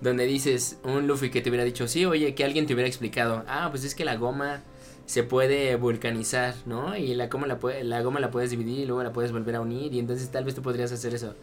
donde 0.00 0.26
dices 0.26 0.76
un 0.82 1.06
Luffy 1.06 1.30
que 1.30 1.40
te 1.40 1.50
hubiera 1.50 1.64
dicho, 1.64 1.86
sí, 1.86 2.04
oye, 2.04 2.34
que 2.34 2.44
alguien 2.44 2.66
te 2.66 2.74
hubiera 2.74 2.88
explicado, 2.88 3.44
ah, 3.46 3.68
pues 3.70 3.84
es 3.84 3.94
que 3.94 4.04
la 4.04 4.16
goma 4.16 4.62
se 5.06 5.22
puede 5.22 5.76
vulcanizar, 5.76 6.54
¿no? 6.66 6.96
Y 6.96 7.14
la 7.14 7.28
goma 7.28 7.46
la, 7.46 7.58
puede, 7.58 7.84
la 7.84 8.02
goma 8.02 8.20
la 8.20 8.30
puedes 8.30 8.50
dividir 8.50 8.80
y 8.80 8.86
luego 8.86 9.02
la 9.02 9.12
puedes 9.12 9.32
volver 9.32 9.54
a 9.56 9.60
unir 9.60 9.94
y 9.94 9.98
entonces 9.98 10.28
tal 10.30 10.44
vez 10.44 10.54
tú 10.54 10.62
podrías 10.62 10.90
hacer 10.92 11.14
eso. 11.14 11.34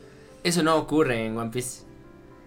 Eso 0.43 0.63
no 0.63 0.75
ocurre 0.75 1.25
en 1.25 1.37
One 1.37 1.49
Piece. 1.51 1.83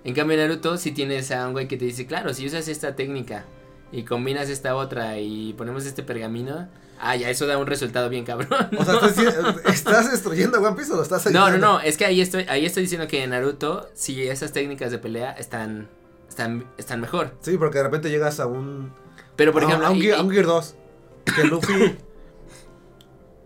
En 0.05 0.15
cambio 0.15 0.39
en 0.39 0.47
Naruto 0.47 0.77
si 0.77 0.93
tienes 0.93 1.31
a 1.33 1.47
un 1.47 1.53
güey 1.53 1.67
que 1.69 1.77
te 1.77 1.85
dice, 1.87 2.07
claro, 2.07 2.33
si 2.35 2.47
usas 2.47 2.69
esta 2.69 2.95
técnica 2.95 3.45
y 3.93 4.03
combinas 4.05 4.49
esta 4.51 4.77
otra 4.77 5.19
y 5.19 5.55
ponemos 5.55 5.87
este 5.87 6.03
pergamino, 6.03 6.69
ah, 7.01 7.17
ya 7.17 7.31
eso 7.31 7.47
da 7.47 7.57
un 7.57 7.67
resultado 7.67 8.09
bien 8.11 8.25
cabrón. 8.25 8.49
O 8.79 8.85
sea, 8.85 8.95
¿estás, 8.95 9.17
diciendo- 9.17 9.61
¿estás 9.65 10.11
destruyendo 10.11 10.61
One 10.61 10.77
Piece 10.77 10.93
o 10.93 10.97
lo 10.97 11.03
estás 11.03 11.25
No, 11.27 11.33
no, 11.33 11.45
ayudando? 11.47 11.67
no, 11.67 11.81
es 11.81 11.97
que 11.97 12.05
ahí 12.05 12.21
estoy, 12.21 12.45
ahí 12.49 12.67
estoy 12.67 12.83
diciendo 12.83 13.09
que 13.09 13.25
en 13.25 13.31
Naruto, 13.31 13.89
si 13.95 14.23
esas 14.29 14.53
técnicas 14.53 14.91
de 14.91 14.99
pelea 14.99 15.33
están, 15.33 15.89
están, 16.29 16.67
están 16.77 17.01
mejor. 17.01 17.33
Sí, 17.41 17.57
porque 17.57 17.79
de 17.79 17.85
repente 17.85 18.11
llegas 18.11 18.39
a 18.39 18.47
un... 18.47 18.93
Pero 19.37 19.53
por 19.53 19.63
ejemplo, 19.65 19.87
a 19.87 19.91
un, 19.91 19.97
y- 19.97 20.11
a 20.11 20.21
un 20.21 20.31
Gear 20.31 20.47
2. 20.47 20.75
Que 21.35 21.45
Luffy 21.45 21.97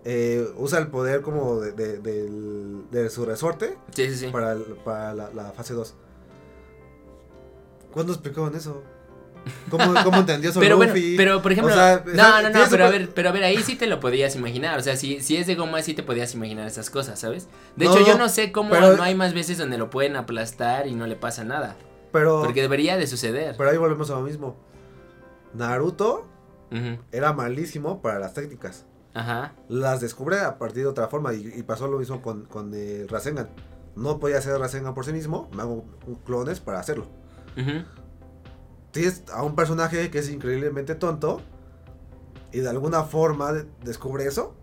eh, 0.05 0.47
usa 0.57 0.79
el 0.79 0.89
poder 0.89 1.21
como 1.23 1.61
de, 1.61 1.73
de- 1.99 2.31
de 2.91 3.11
su 3.11 3.25
resorte 3.27 3.77
sí, 3.95 4.09
sí, 4.11 4.17
sí. 4.17 4.27
para, 4.29 4.53
el- 4.53 4.63
para 4.85 5.15
la, 5.15 5.31
la 5.35 5.53
fase 5.53 5.75
2. 5.75 5.95
¿Cuándo 7.93 8.13
explicaban 8.13 8.55
eso? 8.55 8.83
¿Cómo, 9.71 9.95
cómo 10.05 10.19
entendió 10.19 10.53
sobre 10.53 10.67
Pero 10.67 10.77
bueno, 10.77 10.93
Luffy? 10.95 11.17
pero 11.17 11.43
por 11.43 11.53
ejemplo, 11.53 11.73
O 11.73 11.77
sea, 11.77 12.05
no, 12.07 12.43
no, 12.43 12.51
no, 12.51 12.61
pero 12.71 12.85
a 12.87 12.91
ver, 12.91 13.11
pero 13.15 13.31
a 13.31 13.33
ver, 13.33 13.43
ahí 13.45 13.59
sí 13.63 13.75
te 13.77 13.87
lo 13.87 13.99
podías 13.99 14.37
imaginar, 14.37 14.79
o 14.79 14.83
sea, 14.83 14.97
si, 14.97 15.21
si 15.23 15.37
es 15.37 15.47
de 15.47 15.55
goma 15.55 15.81
sí 15.83 15.95
te 15.95 16.03
podías 16.03 16.35
imaginar 16.35 16.67
esas 16.67 16.91
cosas, 16.91 17.19
¿sabes? 17.19 17.49
De 17.77 17.87
No, 17.87 17.93
hecho, 17.97 18.07
yo 18.07 18.13
no, 18.13 18.25
no 18.25 18.29
sé 18.29 18.53
cómo 18.53 18.71
pero- 18.71 18.97
no 18.97 19.03
hay 19.03 19.15
más 19.15 19.33
veces 19.35 19.57
donde 19.59 19.79
lo 19.79 19.91
pueden 19.91 20.17
aplastar 20.17 20.87
y 20.87 20.95
no 20.95 21.07
le 21.07 21.17
pasa 21.17 21.43
nada, 21.45 21.77
Pero, 22.13 22.43
porque 22.45 22.61
debería 22.63 22.97
de 22.97 23.07
suceder. 23.07 23.55
pero 23.59 23.71
ahí 23.71 23.77
volvemos 23.79 24.11
a 24.11 24.15
lo 24.15 24.21
mismo. 24.21 24.57
Naruto 25.55 26.27
Era 27.13 27.33
malísimo 27.33 28.01
para 28.03 28.19
las 28.19 28.35
técnicas. 28.35 28.87
Ajá, 29.13 29.55
Las 29.69 30.01
descubre 30.01 30.39
a 30.41 30.57
partir 30.59 30.85
de 30.85 30.89
otra 30.89 31.09
forma 31.09 31.35
y, 31.35 31.53
y 31.57 31.63
pasó 31.65 31.89
lo 31.89 31.99
mismo 31.99 32.23
con, 32.23 32.45
con 32.45 32.73
el 32.75 33.09
Rasengan. 33.09 33.49
No 33.97 34.21
podía 34.21 34.39
hacer 34.39 34.57
Rasengan 34.59 34.95
por 34.95 35.05
sí 35.05 35.13
mismo, 35.13 35.51
me 35.53 35.63
hago 35.63 35.85
clones 36.25 36.61
para 36.61 36.79
hacerlo. 36.79 37.07
Tienes 38.93 39.25
a 39.33 39.43
un 39.43 39.55
personaje 39.57 40.11
que 40.11 40.19
es 40.21 40.31
increíblemente 40.31 40.95
tonto 40.95 41.41
y 42.53 42.61
de 42.61 42.69
alguna 42.69 43.03
forma 43.05 43.53
de- 43.53 43.67
descubre 43.85 44.25
eso. 44.27 44.55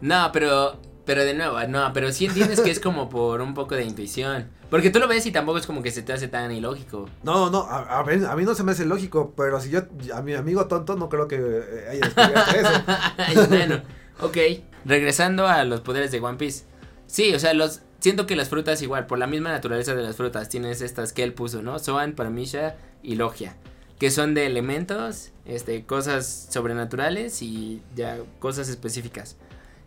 No, 0.00 0.30
pero, 0.32 0.80
pero 1.08 1.24
de 1.24 1.32
nuevo, 1.32 1.58
no, 1.68 1.90
pero 1.94 2.12
sí 2.12 2.26
entiendes 2.26 2.60
que 2.60 2.70
es 2.70 2.80
como 2.80 3.08
por 3.08 3.40
un 3.40 3.54
poco 3.54 3.74
de 3.74 3.82
intuición, 3.82 4.46
porque 4.68 4.90
tú 4.90 4.98
lo 4.98 5.08
ves 5.08 5.24
y 5.24 5.32
tampoco 5.32 5.56
es 5.56 5.66
como 5.66 5.82
que 5.82 5.90
se 5.90 6.02
te 6.02 6.12
hace 6.12 6.28
tan 6.28 6.52
ilógico. 6.52 7.08
No, 7.22 7.48
no, 7.48 7.62
a, 7.62 8.00
a 8.00 8.04
mí, 8.04 8.22
a 8.22 8.36
mí 8.36 8.44
no 8.44 8.54
se 8.54 8.62
me 8.62 8.72
hace 8.72 8.84
lógico, 8.84 9.32
pero 9.34 9.58
si 9.58 9.70
yo, 9.70 9.80
a 10.14 10.20
mi 10.20 10.34
amigo 10.34 10.66
tonto 10.66 10.96
no 10.96 11.08
creo 11.08 11.26
que 11.26 11.36
eh, 11.36 11.88
haya 11.88 12.00
descubierto 12.00 12.50
eso. 12.54 12.82
Ay, 13.16 13.36
bueno, 13.48 13.80
ok. 14.20 14.36
Regresando 14.84 15.46
a 15.46 15.64
los 15.64 15.80
poderes 15.80 16.10
de 16.10 16.20
One 16.20 16.36
Piece. 16.36 16.66
Sí, 17.06 17.34
o 17.34 17.38
sea, 17.38 17.54
los 17.54 17.80
siento 18.00 18.26
que 18.26 18.36
las 18.36 18.50
frutas 18.50 18.82
igual, 18.82 19.06
por 19.06 19.18
la 19.18 19.26
misma 19.26 19.50
naturaleza 19.50 19.94
de 19.94 20.02
las 20.02 20.14
frutas, 20.14 20.50
tienes 20.50 20.82
estas 20.82 21.14
que 21.14 21.22
él 21.22 21.32
puso, 21.32 21.62
¿no? 21.62 21.78
Zoan, 21.78 22.12
Paramisha 22.12 22.76
y 23.02 23.14
Logia, 23.14 23.56
que 23.98 24.10
son 24.10 24.34
de 24.34 24.44
elementos, 24.44 25.30
este, 25.46 25.86
cosas 25.86 26.48
sobrenaturales 26.50 27.40
y 27.40 27.80
ya 27.96 28.18
cosas 28.40 28.68
específicas. 28.68 29.36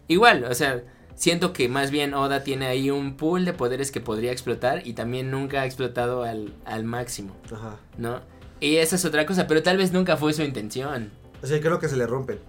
Igual, 0.08 0.46
o 0.46 0.56
sea, 0.56 0.82
siento 1.16 1.54
que 1.54 1.70
más 1.70 1.92
bien 1.92 2.14
Oda 2.14 2.44
tiene 2.44 2.68
ahí 2.68 2.90
un 2.92 3.16
pool 3.18 3.46
de 3.46 3.54
poderes 3.54 3.92
que 3.92 4.02
podría 4.02 4.32
explotar 4.32 4.86
y 4.88 4.94
también 4.94 5.32
nunca 5.32 5.62
ha 5.62 5.66
explotado 5.66 6.24
al, 6.24 6.54
al 6.66 6.84
máximo, 6.84 7.36
Ajá. 7.54 7.78
¿no? 7.98 8.22
Y 8.60 8.78
esa 8.78 8.96
es 8.96 9.06
otra 9.06 9.26
cosa, 9.26 9.48
pero 9.48 9.64
tal 9.64 9.78
vez 9.78 9.92
nunca 9.92 10.18
fue 10.18 10.34
su 10.34 10.44
intención. 10.44 11.12
O 11.42 11.48
sea, 11.48 11.60
creo 11.60 11.80
que 11.80 11.90
se 11.90 11.98
le 11.98 12.06
rompen. 12.06 12.40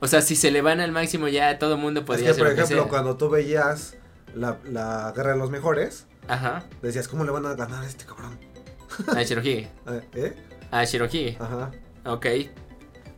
O 0.00 0.06
sea, 0.06 0.22
si 0.22 0.34
se 0.34 0.50
le 0.50 0.62
van 0.62 0.80
al 0.80 0.92
máximo 0.92 1.28
ya 1.28 1.58
todo 1.58 1.74
el 1.74 1.80
mundo 1.80 2.04
podría 2.06 2.30
es 2.30 2.36
que, 2.36 2.42
por 2.42 2.54
que 2.54 2.62
ejemplo, 2.62 2.88
cuando 2.88 3.16
tú 3.16 3.28
veías 3.28 3.96
la, 4.34 4.56
la 4.64 5.12
guerra 5.14 5.32
de 5.32 5.38
los 5.38 5.50
mejores, 5.50 6.06
Ajá, 6.26 6.64
decías, 6.80 7.06
¿cómo 7.06 7.24
le 7.24 7.30
van 7.32 7.44
a 7.44 7.54
ganar 7.54 7.84
a 7.84 7.86
este 7.86 8.06
cabrón? 8.06 8.38
a 9.14 9.22
Shirohige. 9.22 9.68
¿Eh? 10.14 10.34
A 10.70 10.84
Shirohige, 10.84 11.36
Ajá. 11.38 11.70
ok. 12.06 12.26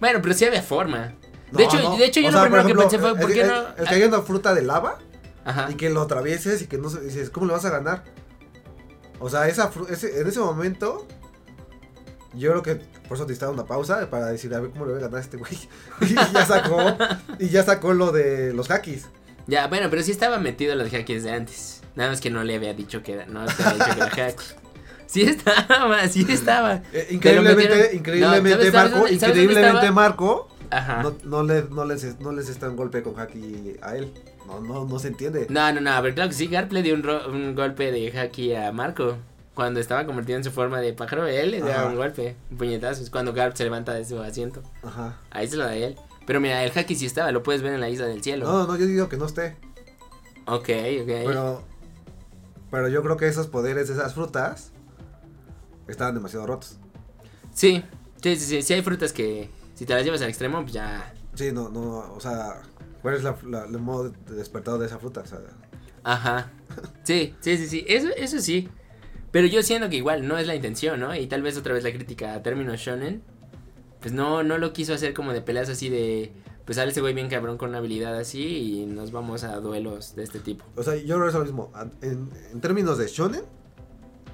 Bueno, 0.00 0.18
pero 0.20 0.34
sí 0.34 0.44
había 0.44 0.62
forma. 0.62 1.14
No, 1.53 1.59
de 1.59 1.64
hecho, 1.64 1.78
no. 1.82 1.96
de 1.96 2.05
hecho 2.07 2.20
yo 2.20 2.28
O 2.28 2.30
lo 2.32 2.38
sea, 2.38 2.46
primero 2.48 2.66
que 2.66 2.74
pensé 2.74 2.98
fue, 2.98 3.14
¿por 3.14 3.30
el- 3.30 3.36
qué 3.36 3.44
no? 3.44 3.55
El 3.76 3.86
que 3.88 3.94
hay 3.94 4.03
una 4.03 4.22
fruta 4.22 4.55
de 4.55 4.62
lava 4.62 4.98
Ajá. 5.44 5.68
y 5.70 5.74
que 5.74 5.90
lo 5.90 6.03
atravieses 6.03 6.62
y 6.62 6.66
que 6.66 6.78
no 6.78 6.88
dices, 6.88 7.30
¿cómo 7.30 7.46
le 7.46 7.53
vas 7.53 7.64
a 7.64 7.70
ganar? 7.70 8.05
O 9.20 9.28
sea, 9.30 9.46
esa 9.48 9.70
ese, 9.90 10.20
en 10.20 10.26
ese 10.26 10.40
momento, 10.40 11.07
yo 12.34 12.50
creo 12.50 12.62
que 12.62 12.74
por 13.07 13.16
eso 13.16 13.26
te 13.26 13.32
estaba 13.32 13.53
una 13.53 13.66
pausa 13.66 14.09
para 14.11 14.26
decir, 14.26 14.55
a 14.55 14.61
ver 14.61 14.70
cómo 14.70 14.86
le 14.86 14.92
voy 14.92 15.00
a 15.00 15.05
ganar 15.05 15.18
a 15.18 15.22
este 15.22 15.36
güey. 15.36 15.53
y 16.00 16.14
ya 16.14 16.46
sacó, 16.46 16.96
y 17.38 17.48
ya 17.50 17.62
sacó 17.62 17.92
lo 17.92 18.11
de 18.12 18.53
los 18.55 18.68
hackis. 18.68 19.07
Ya, 19.46 19.66
bueno, 19.66 19.88
pero 19.90 20.03
sí 20.03 20.11
estaba 20.12 20.38
metido 20.38 20.72
en 20.72 20.78
los 20.78 20.92
hacks 20.92 21.22
de 21.22 21.30
antes. 21.32 21.82
Nada 21.94 22.11
más 22.11 22.20
que 22.20 22.30
no 22.30 22.42
le 22.44 22.55
había 22.57 22.72
dicho 22.74 23.03
que 23.03 23.12
era, 23.14 23.26
no 23.26 23.44
te 23.44 23.62
había 23.62 23.84
dicho 23.84 23.94
que 23.96 24.00
era 24.00 24.11
hack. 24.30 24.40
Sí 25.07 25.22
estaba, 25.22 26.09
sí 26.09 26.24
estaba. 26.26 26.80
Eh, 26.92 27.09
increíblemente, 27.11 27.90
increíblemente, 27.94 28.50
No, 28.50 28.57
¿sabes- 28.57 28.72
sabes 28.72 28.72
Marco, 28.72 28.96
sabes 29.00 29.12
increíblemente, 29.22 29.68
estaba? 29.76 29.92
Marco, 29.92 30.48
Ajá. 30.73 31.03
no, 31.03 31.14
no, 31.25 31.43
le, 31.43 31.62
no, 31.70 31.85
les, 31.85 32.18
no 32.20 32.33
les 32.33 32.49
está 32.49 32.68
un 32.68 32.77
golpe 32.77 33.03
con 33.03 33.18
haki 33.20 33.77
a 33.83 33.97
él. 33.97 34.12
No, 34.47 34.61
no, 34.61 34.85
no 34.87 34.99
se 34.99 35.09
entiende. 35.09 35.47
No, 35.51 35.73
no, 35.73 35.81
no, 35.81 35.91
a 35.91 36.01
ver, 36.01 36.14
claro 36.14 36.31
que 36.31 36.35
sí, 36.37 36.47
Garp 36.49 36.73
le 36.73 36.83
dio 36.83 36.95
un, 36.95 37.03
ro- 37.03 37.29
un 37.31 37.55
golpe 37.55 37.93
de 37.93 38.18
haki 38.18 38.55
a 38.55 38.73
Marco. 38.73 39.16
cuando 39.55 39.81
estaba 39.81 40.05
convertido 40.07 40.39
en 40.39 40.45
su 40.45 40.51
forma 40.51 40.81
de 40.81 40.93
pájaro, 40.95 41.27
él 41.27 41.51
le 41.53 41.61
da 41.61 41.87
un 41.87 41.97
golpe, 41.97 42.37
un 42.51 42.57
puñetazo. 42.57 43.03
Es 43.03 43.11
cuando 43.11 43.33
Garp 43.33 43.55
se 43.55 43.64
levanta 43.64 43.93
de 43.95 44.05
su 44.05 44.18
asiento. 44.20 44.62
Ajá. 44.83 45.18
Ahí 45.31 45.47
se 45.47 45.57
lo 45.57 45.64
da 45.64 45.75
él. 45.77 45.97
Pero 46.27 46.41
mira, 46.41 46.64
el 46.64 46.70
Haki 46.77 46.95
sí 46.95 47.05
estaba, 47.07 47.31
lo 47.33 47.43
puedes 47.43 47.62
ver 47.62 47.73
en 47.75 47.81
la 47.81 47.89
isla 47.91 48.07
del 48.07 48.23
cielo. 48.23 48.47
No, 48.47 48.66
no, 48.66 48.77
yo 48.77 48.87
digo 48.87 49.09
que 49.09 49.16
no 49.16 49.27
esté. 49.27 49.57
Ok, 50.47 50.68
ok. 51.03 51.07
Pero, 51.27 51.62
pero 52.70 52.89
yo 52.89 53.03
creo 53.03 53.16
que 53.16 53.27
esos 53.29 53.47
poderes 53.49 53.89
de 53.89 53.95
esas 53.95 54.14
frutas 54.14 54.70
estaban 55.89 56.14
demasiado 56.14 56.47
rotos. 56.47 56.79
Sí, 57.53 57.85
sí, 58.23 58.37
sí, 58.37 58.47
sí, 58.47 58.62
sí 58.62 58.73
hay 58.75 58.83
frutas 58.83 59.12
que 59.12 59.51
si 59.83 59.87
te 59.87 59.95
las 59.95 60.05
llevas 60.05 60.22
al 60.22 60.28
extremo, 60.28 60.61
pues 60.62 60.72
ya... 60.74 61.12
Sí, 61.35 61.51
no, 61.51 61.68
no, 61.68 62.12
o 62.14 62.20
sea, 62.20 62.62
¿cuál 63.03 63.16
es 63.16 63.24
la, 63.24 63.37
la- 63.49 63.64
el 63.64 63.78
modo 63.80 64.11
de 64.11 64.35
despertado 64.37 64.78
de 64.78 64.87
esa 64.87 65.01
fruta? 65.01 65.22
O 65.22 65.26
sea, 65.26 65.41
Ajá. 66.05 66.53
Sí, 67.03 67.35
sí, 67.41 67.57
sí, 67.59 67.66
sí, 67.66 67.85
eso, 67.89 68.09
eso 68.16 68.39
sí. 68.41 68.68
Pero 69.33 69.49
yo 69.49 69.61
siento 69.64 69.89
que 69.91 69.97
igual 69.97 70.28
no 70.28 70.39
es 70.39 70.47
la 70.47 70.55
intención, 70.55 71.01
¿no? 71.01 71.16
Y 71.16 71.26
tal 71.26 71.43
vez 71.43 71.57
otra 71.57 71.74
vez 71.74 71.83
la 71.83 71.91
crítica 71.93 72.35
a 72.35 72.43
términos 72.45 72.78
shonen, 72.78 73.22
pues 74.01 74.14
no, 74.14 74.45
no 74.45 74.57
lo 74.57 74.72
quiso 74.72 74.95
hacer 74.95 75.14
como 75.14 75.33
de 75.33 75.43
peleas 75.43 75.68
así 75.68 75.89
de... 75.89 76.33
Pues 76.64 76.76
sale 76.76 76.93
ese 76.93 77.01
güey 77.01 77.12
bien 77.12 77.28
cabrón 77.28 77.59
con 77.59 77.70
una 77.70 77.78
habilidad 77.78 78.16
así 78.16 78.45
y 78.83 78.87
nos 78.87 79.11
vamos 79.11 79.43
a 79.43 79.57
duelos 79.57 80.14
de 80.14 80.22
este 80.22 80.39
tipo. 80.39 80.64
o 80.76 80.83
sea, 80.85 80.95
yo 80.95 81.16
creo 81.16 81.22
que 81.22 81.28
es 81.28 81.35
lo 81.35 81.43
mismo. 81.45 81.72
En, 82.03 82.30
en 82.53 82.61
términos 82.61 82.99
de 82.99 83.09
shonen, 83.09 83.43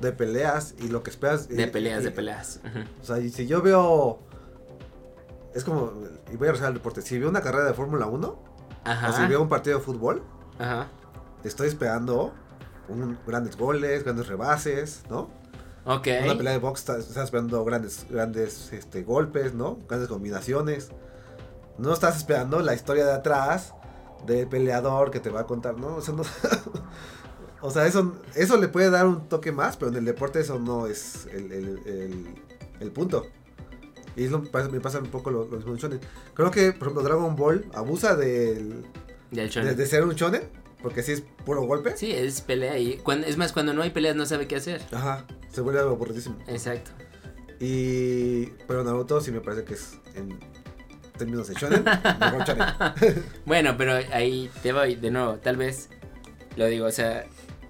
de 0.03 0.12
peleas 0.12 0.74
y 0.78 0.88
lo 0.88 1.03
que 1.03 1.09
esperas. 1.09 1.49
De 1.49 1.62
y- 1.62 1.66
peleas, 1.68 2.05
de 2.05 2.11
peleas. 2.11 2.61
Ujú. 2.66 2.80
O 3.01 3.05
sea, 3.05 3.18
y 3.18 3.30
si 3.30 3.46
yo 3.46 3.62
veo. 3.62 4.18
Es 5.55 5.64
como. 5.64 5.92
Y 6.32 6.36
voy 6.36 6.49
a 6.49 6.53
regresar 6.53 6.68
al 6.68 6.74
deporte. 6.74 7.03
Si 7.03 7.18
veo 7.18 7.28
una 7.28 7.40
carrera 7.40 7.64
de 7.64 7.74
Fórmula 7.74 8.07
1, 8.07 8.26
o 8.28 9.12
si 9.12 9.26
veo 9.26 9.42
un 9.42 9.49
partido 9.49 9.78
de 9.78 9.84
fútbol, 9.84 10.22
Ajá. 10.59 10.88
estoy 11.44 11.68
esperando 11.68 12.32
un- 12.88 13.18
grandes 13.26 13.57
goles, 13.57 14.05
grandes 14.05 14.28
rebases, 14.28 15.03
¿no? 15.11 15.30
Ok. 15.84 16.07
Una 16.24 16.36
pelea 16.36 16.53
de 16.53 16.59
box, 16.59 16.80
estás, 16.80 16.99
estás 17.09 17.24
esperando 17.24 17.64
grandes, 17.64 18.07
grandes 18.11 18.72
este, 18.72 19.03
golpes, 19.05 19.55
¿no? 19.55 19.78
Grandes 19.88 20.09
combinaciones. 20.09 20.90
No 21.78 21.92
estás 21.92 22.16
esperando 22.16 22.61
la 22.61 22.74
historia 22.74 23.07
de 23.07 23.12
atrás 23.12 23.72
del 24.26 24.49
peleador 24.49 25.11
que 25.11 25.20
te 25.20 25.30
va 25.30 25.40
a 25.40 25.46
contar, 25.46 25.76
¿no? 25.78 25.96
O 25.96 26.01
sea, 26.03 26.14
no- 26.14 26.24
o 27.62 27.70
sea, 27.70 27.86
eso, 27.86 28.14
eso 28.34 28.57
le 28.59 28.68
puede 28.68 28.90
dar 28.90 29.07
un 29.07 29.28
toque 29.28 29.53
más, 29.53 29.76
pero 29.76 29.90
en 29.90 29.96
el 29.96 30.05
deporte 30.05 30.40
eso 30.40 30.59
no 30.59 30.86
es 30.86 31.26
el, 31.26 31.53
el- 31.53 31.78
el- 31.86 32.34
el 32.80 32.90
punto. 32.92 33.24
Y 34.18 34.24
es 34.24 34.30
lo, 34.30 34.40
me 34.40 34.48
pasa- 34.48 34.68
me 34.68 34.80
pasa 34.80 34.98
un 34.98 35.06
poco 35.06 35.30
lo, 35.30 35.44
lo 35.46 35.56
mismo 35.56 35.72
en 35.72 35.78
Shonen. 35.78 36.00
Creo 36.34 36.50
que, 36.50 36.72
por 36.72 36.88
ejemplo, 36.88 37.02
Dragon 37.02 37.36
Ball 37.36 37.64
abusa 37.74 38.16
del, 38.16 38.84
Del 39.30 39.76
de, 39.76 39.86
ser 39.86 40.04
un 40.04 40.14
shonen, 40.14 40.42
porque 40.82 41.02
sí 41.02 41.12
es 41.12 41.22
puro 41.44 41.62
golpe. 41.62 41.96
Sí, 41.96 42.10
es 42.12 42.40
pelea 42.40 42.78
y... 42.78 42.96
Cuando, 42.98 43.26
es 43.26 43.36
más, 43.36 43.52
cuando 43.52 43.72
no 43.72 43.82
hay 43.82 43.90
peleas 43.90 44.16
no 44.16 44.26
sabe 44.26 44.46
qué 44.48 44.56
hacer. 44.56 44.80
Ajá, 44.92 45.24
se 45.52 45.60
vuelve 45.60 45.80
algo 45.80 45.92
aburridísimo. 45.92 46.36
Exacto. 46.48 46.90
Y. 47.60 48.46
Pero 48.66 48.84
Naruto 48.84 49.20
sí 49.20 49.32
me 49.32 49.40
parece 49.40 49.64
que 49.64 49.74
es 49.74 49.98
en 50.14 50.38
términos 51.16 51.48
de 51.48 51.54
shonen, 51.54 51.84
mejor 51.84 52.44
shonen. 52.44 52.66
Bueno, 53.46 53.76
pero 53.76 53.94
ahí 54.12 54.50
te 54.62 54.72
voy 54.72 54.94
de 54.94 55.10
nuevo, 55.10 55.34
tal 55.36 55.56
vez 55.56 55.88
lo 56.56 56.66
digo, 56.66 56.86
o 56.86 56.92
sea, 56.92 57.26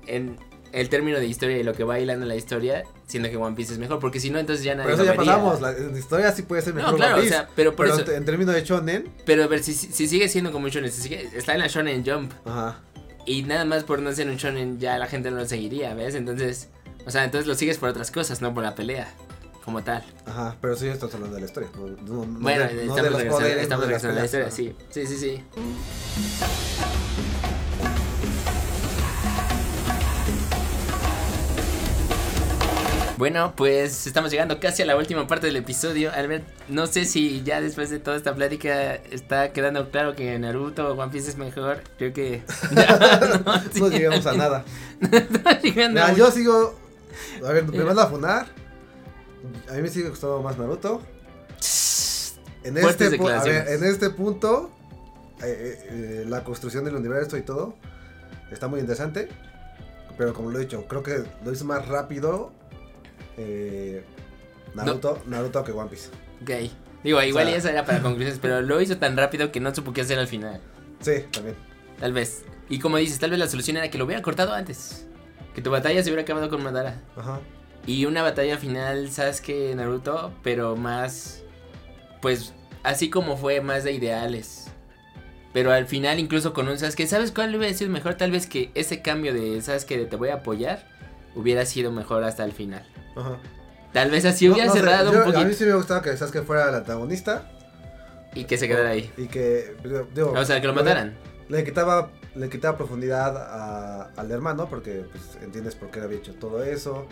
en 0.06 0.36
el 0.72 0.88
término 0.90 1.18
de 1.18 1.26
historia 1.26 1.56
y 1.58 1.62
lo 1.62 1.72
que 1.72 1.84
va 1.84 1.98
hilando 2.00 2.26
la 2.26 2.36
historia, 2.36 2.84
siendo 3.08 3.28
que 3.28 3.36
One 3.36 3.56
Piece 3.56 3.72
es 3.72 3.78
mejor, 3.80 3.98
porque 3.98 4.20
si 4.20 4.30
no, 4.30 4.38
entonces 4.38 4.64
ya 4.64 4.74
nadie 4.76 4.90
Pero 4.92 4.94
eso 5.02 5.04
lo 5.04 5.12
ya 5.12 5.18
vería. 5.18 5.32
pasamos. 5.42 5.60
La, 5.92 5.98
historia 5.98 6.30
sí 6.30 6.42
puede 6.42 6.62
ser 6.62 6.74
mejor 6.74 6.92
No, 6.92 6.96
claro, 6.98 7.14
One 7.14 7.20
o 7.22 7.24
Piece, 7.24 7.34
sea, 7.36 7.48
pero 7.56 7.74
por 7.74 7.86
pero 7.88 8.00
eso, 8.02 8.12
en, 8.12 8.24
términos 8.24 8.54
de 8.54 8.62
shonen. 8.62 9.08
pero 9.26 9.42
a 9.42 9.46
ver, 9.48 9.62
si, 9.64 9.74
si 9.74 9.90
si 9.92 10.06
sigue 10.06 10.28
siendo 10.28 10.52
como 10.52 10.66
un 10.66 10.70
shonen, 10.70 10.92
si 10.92 11.02
sigue, 11.02 11.28
está 11.34 11.54
en 11.54 11.58
la 11.60 11.66
shonen 11.66 12.04
Jump, 12.06 12.32
Ajá. 12.44 12.78
y 13.26 13.42
nada 13.42 13.64
más 13.64 13.82
por 13.84 14.00
no 14.00 14.12
ser 14.12 14.28
un 14.28 14.36
shonen 14.36 14.78
ya 14.78 14.96
la 14.98 15.06
gente 15.06 15.30
no 15.30 15.38
lo 15.38 15.46
seguiría, 15.46 15.94
¿ves? 15.94 16.14
Entonces, 16.14 16.68
o 17.06 17.10
sea, 17.10 17.24
entonces 17.24 17.48
lo 17.48 17.54
sigues 17.54 17.78
por 17.78 17.88
otras 17.88 18.10
cosas, 18.10 18.40
no 18.42 18.52
por 18.52 18.62
la 18.62 18.74
pelea, 18.74 19.08
como 19.64 19.82
tal. 19.82 20.04
Ajá. 20.26 20.56
Pero 20.60 20.76
sí 20.76 20.86
estás 20.88 21.14
hablando 21.14 21.34
de 21.36 21.40
la 21.40 21.46
historia. 21.46 21.70
No, 21.76 21.86
no- 21.86 22.26
no 22.26 22.40
Bueno, 22.40 22.64
de- 22.64 22.82
estamos 22.82 22.96
de 22.96 23.02
regresando, 23.02 23.36
poderes, 23.38 23.62
estamos 23.62 23.80
de 23.82 23.86
regresando 23.86 24.16
a 24.16 24.20
la 24.20 24.24
historia, 24.26 24.50
sí, 24.50 24.74
sí, 24.90 25.06
sí, 25.06 25.16
sí. 25.16 25.42
Bueno, 33.18 33.52
pues 33.56 34.06
estamos 34.06 34.30
llegando 34.30 34.60
casi 34.60 34.82
a 34.82 34.86
la 34.86 34.96
última 34.96 35.26
parte 35.26 35.48
del 35.48 35.56
episodio. 35.56 36.12
Albert, 36.12 36.46
no 36.68 36.86
sé 36.86 37.04
si 37.04 37.42
ya 37.42 37.60
después 37.60 37.90
de 37.90 37.98
toda 37.98 38.16
esta 38.16 38.32
plática 38.32 38.94
está 38.94 39.52
quedando 39.52 39.90
claro 39.90 40.14
que 40.14 40.38
Naruto 40.38 40.92
o 40.92 40.92
One 40.94 41.10
Piece 41.10 41.30
es 41.30 41.36
mejor. 41.36 41.82
Creo 41.96 42.12
que 42.12 42.44
ya 42.76 43.42
no, 43.44 43.60
sí, 43.72 43.80
No 43.80 43.88
llegamos 43.88 44.24
a 44.24 44.34
nada. 44.34 44.64
no. 45.00 45.10
Mira, 45.64 46.12
yo 46.12 46.30
sigo. 46.30 46.78
A 47.44 47.50
ver, 47.50 47.64
me 47.64 47.82
van 47.82 47.98
a 47.98 48.06
funar. 48.06 48.46
A 49.68 49.72
mí 49.72 49.82
me 49.82 49.88
sigue 49.88 50.10
gustando 50.10 50.40
más 50.40 50.56
Naruto. 50.56 51.02
En 52.62 52.76
Fuertes 52.76 53.12
este, 53.12 53.32
a 53.32 53.42
ver, 53.42 53.68
en 53.68 53.82
este 53.82 54.10
punto, 54.10 54.70
eh, 55.42 55.44
eh, 55.44 55.88
eh, 55.90 56.24
la 56.28 56.44
construcción 56.44 56.84
del 56.84 56.94
universo 56.94 57.36
y 57.36 57.42
todo 57.42 57.74
está 58.52 58.68
muy 58.68 58.78
interesante. 58.78 59.28
Pero 60.16 60.32
como 60.32 60.52
lo 60.52 60.58
he 60.58 60.60
dicho, 60.60 60.86
creo 60.86 61.02
que 61.02 61.24
lo 61.44 61.52
hizo 61.52 61.64
más 61.64 61.88
rápido 61.88 62.52
eh, 63.38 64.04
Naruto, 64.74 65.22
Naruto 65.26 65.64
que 65.64 65.72
One 65.72 65.88
Piece. 65.88 66.08
Ok. 66.42 66.70
Digo, 67.04 67.22
igual 67.22 67.44
O 67.46 67.48
sea- 67.48 67.56
y 67.56 67.58
eso 67.58 67.68
era 67.68 67.84
para 67.84 68.00
conclusiones, 68.02 68.38
pero 68.40 68.60
lo 68.60 68.80
hizo 68.80 68.98
tan 68.98 69.16
rápido 69.16 69.50
que 69.52 69.60
no 69.60 69.74
supo 69.74 69.92
qué 69.92 70.02
hacer 70.02 70.18
al 70.18 70.26
final. 70.26 70.60
Sí, 71.00 71.12
también. 71.32 71.56
Tal 72.00 72.12
vez. 72.12 72.44
Y 72.68 72.78
como 72.80 72.96
dices, 72.98 73.18
tal 73.18 73.30
vez 73.30 73.38
la 73.38 73.46
solución 73.48 73.76
era 73.76 73.88
que 73.90 73.98
lo 73.98 74.04
hubiera 74.04 74.20
cortado 74.22 74.52
antes. 74.52 75.06
Que 75.54 75.62
tu 75.62 75.70
batalla 75.70 76.02
se 76.02 76.10
hubiera 76.10 76.22
acabado 76.22 76.48
con 76.50 76.62
Madara. 76.62 77.00
Ajá. 77.16 77.40
Y 77.86 78.04
una 78.04 78.22
batalla 78.22 78.58
final, 78.58 79.10
Sasuke 79.10 79.74
Naruto, 79.74 80.32
pero 80.42 80.76
más. 80.76 81.42
Pues 82.20 82.52
así 82.82 83.08
como 83.10 83.36
fue, 83.36 83.60
más 83.60 83.84
de 83.84 83.92
ideales. 83.92 84.66
Pero 85.54 85.72
al 85.72 85.86
final, 85.86 86.18
incluso 86.18 86.52
con 86.52 86.68
un 86.68 86.78
Sasuke, 86.78 87.06
¿sabes 87.06 87.32
cuál 87.32 87.54
hubiera 87.56 87.72
sido 87.74 87.90
mejor? 87.90 88.14
Tal 88.14 88.30
vez 88.30 88.46
que 88.46 88.70
ese 88.74 89.00
cambio 89.02 89.32
de 89.32 89.60
Sasuke 89.62 89.96
de 89.96 90.04
te 90.06 90.16
voy 90.16 90.28
a 90.28 90.34
apoyar 90.34 90.86
hubiera 91.34 91.64
sido 91.64 91.90
mejor 91.90 92.22
hasta 92.24 92.44
el 92.44 92.52
final. 92.52 92.84
Ajá. 93.16 93.38
Tal 93.92 94.10
vez 94.10 94.24
así 94.24 94.48
hubiera 94.48 94.66
no 94.66 94.72
cerrado 94.74 95.12
yo- 95.12 95.18
un 95.18 95.24
poquito 95.24 95.40
A 95.40 95.44
mí 95.44 95.54
sí 95.54 95.64
me 95.64 95.74
gustaba 95.74 96.02
que 96.02 96.16
Sasuke 96.16 96.42
fuera 96.44 96.68
el 96.68 96.74
antagonista. 96.74 97.50
y 98.34 98.44
que 98.44 98.58
se 98.58 98.68
quedara 98.68 98.90
ahí. 98.90 99.10
Y 99.16 99.26
que. 99.26 99.74
digo, 100.14 100.32
O 100.32 100.44
sea, 100.44 100.60
que 100.60 100.66
lo 100.66 100.74
mataran. 100.74 101.14
Le 101.48 101.64
quitaba, 101.64 102.10
le 102.34 102.50
quitaba 102.50 102.76
profundidad 102.76 103.34
a- 103.36 104.10
al 104.16 104.30
hermano 104.30 104.68
porque 104.68 105.06
pues, 105.10 105.38
entiendes 105.42 105.74
por 105.74 105.90
qué 105.90 106.00
había 106.00 106.18
hecho 106.18 106.34
todo 106.34 106.62
eso. 106.62 107.08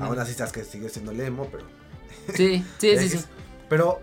Aún 0.00 0.18
así 0.18 0.32
sabes 0.34 0.52
que 0.52 0.64
sigue 0.64 0.88
siendo 0.88 1.12
Lemo, 1.12 1.48
pero... 1.50 1.64
Sí, 2.34 2.64
sí, 2.78 2.96
sí, 2.98 3.08
sí. 3.08 3.24
Pero, 3.68 4.00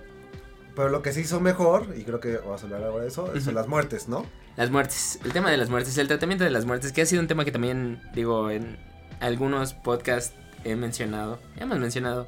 pero 0.75 0.87
lo 0.89 1.01
que 1.01 1.11
se 1.11 1.19
hizo 1.21 1.41
mejor, 1.41 1.87
y 1.97 2.03
creo 2.03 2.21
que 2.21 2.37
vamos 2.37 2.61
a 2.61 2.65
hablar 2.65 2.83
ahora 2.85 3.03
de 3.03 3.09
eso, 3.09 3.25
Ujú. 3.25 3.41
son 3.41 3.55
las 3.55 3.67
muertes, 3.67 4.07
¿no? 4.07 4.25
Las 4.55 4.69
muertes, 4.71 5.19
el 5.25 5.33
tema 5.33 5.51
de 5.51 5.57
las 5.57 5.69
muertes, 5.69 5.97
el 5.97 6.07
tratamiento 6.07 6.45
de 6.45 6.49
las 6.51 6.63
muertes, 6.65 6.93
que 6.93 7.01
ha 7.01 7.05
sido 7.05 7.21
un 7.21 7.27
tema 7.27 7.43
que 7.43 7.51
también, 7.51 8.01
digo, 8.15 8.49
en 8.51 8.77
algunos 9.19 9.73
podcasts 9.73 10.33
he 10.64 10.76
mencionado, 10.76 11.39
hemos 11.57 11.80
mencionado. 11.80 12.28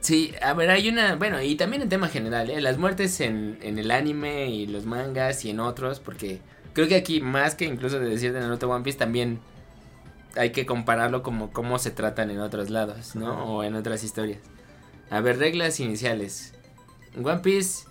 Sí, 0.00 0.34
a 0.42 0.52
ver, 0.52 0.70
hay 0.70 0.88
una, 0.88 1.16
bueno, 1.16 1.40
y 1.40 1.54
también 1.56 1.80
en 1.82 1.88
tema 1.88 2.08
general, 2.08 2.50
¿eh? 2.50 2.60
las 2.60 2.76
muertes 2.76 3.20
en, 3.20 3.58
en 3.62 3.78
el 3.78 3.90
anime 3.90 4.50
y 4.50 4.66
los 4.66 4.84
mangas 4.84 5.44
y 5.46 5.50
en 5.50 5.60
otros, 5.60 5.98
porque 6.00 6.40
creo 6.74 6.88
que 6.88 6.96
aquí 6.96 7.20
más 7.22 7.54
que 7.54 7.64
incluso 7.64 7.98
de 7.98 8.08
decir 8.10 8.32
de 8.34 8.40
Naruto 8.40 8.68
One 8.68 8.84
Piece, 8.84 8.98
también 8.98 9.40
hay 10.36 10.50
que 10.50 10.66
compararlo 10.66 11.22
como 11.22 11.52
cómo 11.52 11.78
se 11.78 11.90
tratan 11.90 12.30
en 12.30 12.40
otros 12.40 12.68
lados, 12.68 13.14
¿no? 13.16 13.44
O 13.44 13.64
en 13.64 13.74
otras 13.76 14.04
historias. 14.04 14.40
A 15.08 15.20
ver, 15.20 15.38
reglas 15.38 15.80
iniciales. 15.80 16.52
One 17.16 17.38
Piece, 17.38 17.86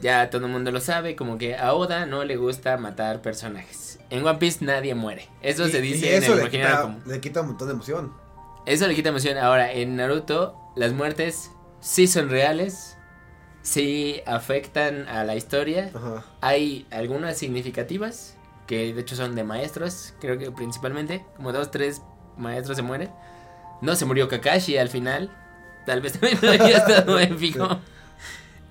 ya 0.00 0.30
todo 0.30 0.46
el 0.46 0.50
mundo 0.52 0.72
lo 0.72 0.80
sabe, 0.80 1.14
como 1.14 1.38
que 1.38 1.56
a 1.56 1.72
Oda 1.74 2.04
no 2.06 2.24
le 2.24 2.36
gusta 2.36 2.76
matar 2.78 3.22
personajes. 3.22 4.00
En 4.10 4.26
One 4.26 4.38
Piece 4.38 4.64
nadie 4.64 4.96
muere. 4.96 5.28
Eso 5.40 5.68
Y- 5.68 5.70
se 5.70 5.78
y 5.78 5.82
dice 5.82 6.16
en 6.16 6.24
el 6.24 6.36
le 6.38 6.50
quita, 6.50 6.96
le 7.06 7.20
quita 7.20 7.42
un 7.42 7.48
montón 7.48 7.68
de 7.68 7.74
emoción. 7.74 8.23
Eso 8.66 8.86
le 8.86 8.94
quita 8.94 9.10
emoción. 9.10 9.38
Ahora, 9.38 9.72
en 9.72 9.96
Naruto, 9.96 10.56
las 10.76 10.92
muertes 10.92 11.50
sí 11.80 12.06
son 12.06 12.30
reales. 12.30 12.96
Sí 13.62 14.20
afectan 14.26 15.08
a 15.08 15.24
la 15.24 15.36
historia. 15.36 15.90
Ajá. 15.94 16.24
Hay 16.40 16.86
algunas 16.90 17.36
significativas. 17.38 18.36
Que 18.66 18.94
de 18.94 19.00
hecho 19.02 19.16
son 19.16 19.34
de 19.34 19.44
maestros. 19.44 20.14
Creo 20.20 20.38
que 20.38 20.50
principalmente. 20.50 21.24
Como 21.36 21.52
dos, 21.52 21.70
tres 21.70 22.02
maestros 22.36 22.76
se 22.76 22.82
mueren. 22.82 23.10
No 23.82 23.94
se 23.96 24.04
murió 24.06 24.28
Kakashi 24.28 24.78
al 24.78 24.88
final. 24.88 25.30
Tal 25.86 26.00
vez 26.00 26.12
también 26.18 26.38
estado 26.62 27.18
épico. 27.18 27.78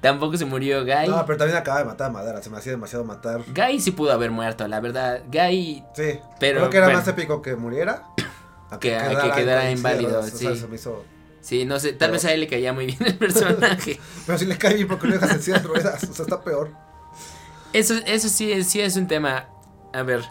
Tampoco 0.01 0.35
se 0.35 0.45
murió 0.45 0.83
Gai. 0.83 1.07
No, 1.07 1.25
pero 1.25 1.37
también 1.37 1.57
acaba 1.57 1.79
de 1.79 1.85
matar 1.85 2.07
a 2.09 2.11
Madara, 2.11 2.41
se 2.41 2.49
me 2.49 2.57
hacía 2.57 2.73
demasiado 2.73 3.05
matar. 3.05 3.41
Gai 3.53 3.79
sí 3.79 3.91
pudo 3.91 4.11
haber 4.11 4.31
muerto, 4.31 4.67
la 4.67 4.81
verdad. 4.81 5.21
Gai 5.31 5.85
Sí, 5.95 6.19
Pero, 6.41 6.59
creo 6.59 6.69
que 6.69 6.77
era 6.77 6.87
bueno. 6.87 6.99
más 6.99 7.07
épico 7.07 7.41
que 7.41 7.55
muriera. 7.55 8.03
Que- 8.79 8.97
quedara 9.35 9.69
inválido. 9.71 10.19
O 10.19 10.23
sea, 10.27 10.51
sí. 10.53 10.57
se 10.59 10.67
me 10.67 10.75
hizo... 10.75 11.03
Sí, 11.41 11.65
no 11.65 11.77
sé, 11.79 11.89
tal 11.89 11.97
Pero- 12.09 12.13
vez 12.13 12.25
a 12.25 12.33
él 12.33 12.39
le 12.39 12.47
caía 12.47 12.71
muy 12.73 12.85
bien 12.85 12.99
el 13.05 13.17
personaje. 13.17 13.99
Pero 14.25 14.37
si 14.37 14.45
le 14.45 14.57
cae 14.57 14.75
bien 14.75 14.87
porque 14.87 15.07
lo 15.07 15.13
dejas 15.13 15.31
en 15.33 15.41
silla 15.41 15.59
de 15.59 15.67
ruedas, 15.67 16.03
o 16.05 16.13
sea, 16.13 16.23
está 16.23 16.41
peor. 16.43 16.69
Eso, 17.73 17.95
eso 18.05 18.29
sí, 18.29 18.63
sí 18.63 18.79
es 18.81 18.95
un 18.95 19.07
tema. 19.07 19.49
A 19.93 20.03
ver. 20.03 20.21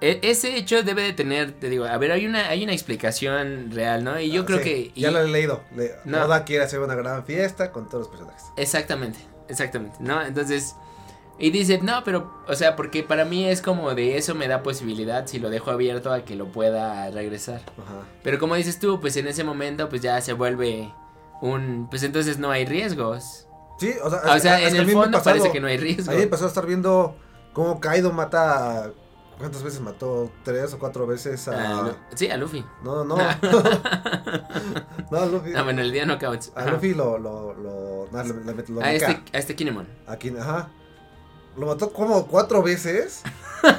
E- 0.00 0.20
ese 0.22 0.56
hecho 0.56 0.82
debe 0.82 1.02
de 1.02 1.12
tener, 1.12 1.52
te 1.52 1.68
digo, 1.70 1.84
a 1.84 1.96
ver, 1.98 2.12
hay 2.12 2.26
una, 2.26 2.48
hay 2.48 2.62
una 2.64 2.72
explicación 2.72 3.70
real, 3.72 4.04
¿no? 4.04 4.18
Y 4.20 4.30
yo 4.30 4.42
Ah, 4.42 4.46
creo 4.46 4.58
sí, 4.58 4.64
que... 4.94 5.00
Ya 5.00 5.10
lo 5.10 5.20
he 5.20 5.28
leído. 5.28 5.62
Le, 5.74 5.92
No. 6.04 6.24
Oda 6.24 6.44
quiere 6.44 6.64
hacer 6.64 6.80
una 6.80 6.94
gran 6.94 7.24
fiesta 7.24 7.70
con 7.72 7.88
todos 7.88 8.00
los 8.06 8.08
personajes. 8.08 8.44
Exactamente, 8.56 9.18
exactamente, 9.48 9.96
¿no? 10.00 10.20
Entonces, 10.22 10.74
y 11.38 11.50
dice, 11.50 11.80
no, 11.82 12.02
pero, 12.04 12.32
o 12.46 12.54
sea, 12.54 12.76
porque 12.76 13.02
para 13.02 13.24
mí 13.24 13.44
es 13.44 13.60
como 13.60 13.94
de 13.94 14.16
eso 14.16 14.34
me 14.34 14.46
da 14.48 14.62
posibilidad 14.62 15.26
si 15.26 15.38
lo 15.38 15.50
dejo 15.50 15.70
abierto 15.70 16.12
a 16.12 16.24
que 16.24 16.36
lo 16.36 16.46
pueda 16.52 17.10
regresar. 17.10 17.60
Ajá. 17.82 18.02
Pero 18.22 18.38
como 18.38 18.54
dices 18.54 18.78
tú, 18.78 19.00
pues 19.00 19.16
en 19.16 19.26
ese 19.26 19.42
momento, 19.44 19.88
pues 19.88 20.00
ya 20.02 20.20
se 20.20 20.32
vuelve 20.32 20.92
un, 21.42 21.88
pues 21.90 22.02
entonces 22.04 22.38
no 22.38 22.50
hay 22.50 22.64
riesgos. 22.66 23.48
Sí, 23.78 23.92
o 24.02 24.08
sea, 24.08 24.20
O 24.34 24.38
sea, 24.38 24.60
en 24.68 24.76
a 24.76 24.78
el 24.78 24.90
fondo 24.90 25.18
pasado- 25.18 25.24
parece 25.36 25.50
que 25.50 25.60
no 25.60 25.66
hay 25.66 25.76
riesgo. 25.76 26.12
Ahí 26.12 26.22
empezó 26.22 26.44
a 26.44 26.48
estar 26.48 26.64
viendo 26.66 27.16
cómo 27.52 27.80
Kaido 27.80 28.12
mata. 28.12 28.92
¿Cuántas 29.36 29.64
veces 29.64 29.80
mató? 29.80 30.30
¿Tres 30.44 30.72
o 30.74 30.78
cuatro 30.78 31.08
veces 31.08 31.48
A 31.48 31.80
a.? 31.80 31.82
Lu- 31.82 31.96
sí, 32.14 32.30
a 32.30 32.36
Luffy. 32.36 32.64
No, 32.84 33.02
no. 33.04 33.16
no, 33.16 33.22
a 35.18 35.26
Luffy. 35.26 35.52
Ah, 35.56 35.62
bueno, 35.62 35.80
el 35.82 35.90
día 35.90 36.06
no. 36.06 36.14
A. 36.14 36.64
Luffy 36.70 36.94
lo. 36.94 37.18
lo, 37.18 37.52
lo, 37.54 38.08
no, 38.12 38.22
le- 38.22 38.54
le- 38.54 38.64
lo 38.68 38.80
A 38.80 38.92
este, 38.92 39.20
a 39.32 39.38
este 39.38 39.56
Kinemon. 39.56 39.88
Aquí, 40.06 40.32
ajá. 40.38 40.68
Lo 41.56 41.66
mató 41.66 41.92
como 41.92 42.26
cuatro 42.26 42.62
veces. 42.62 43.22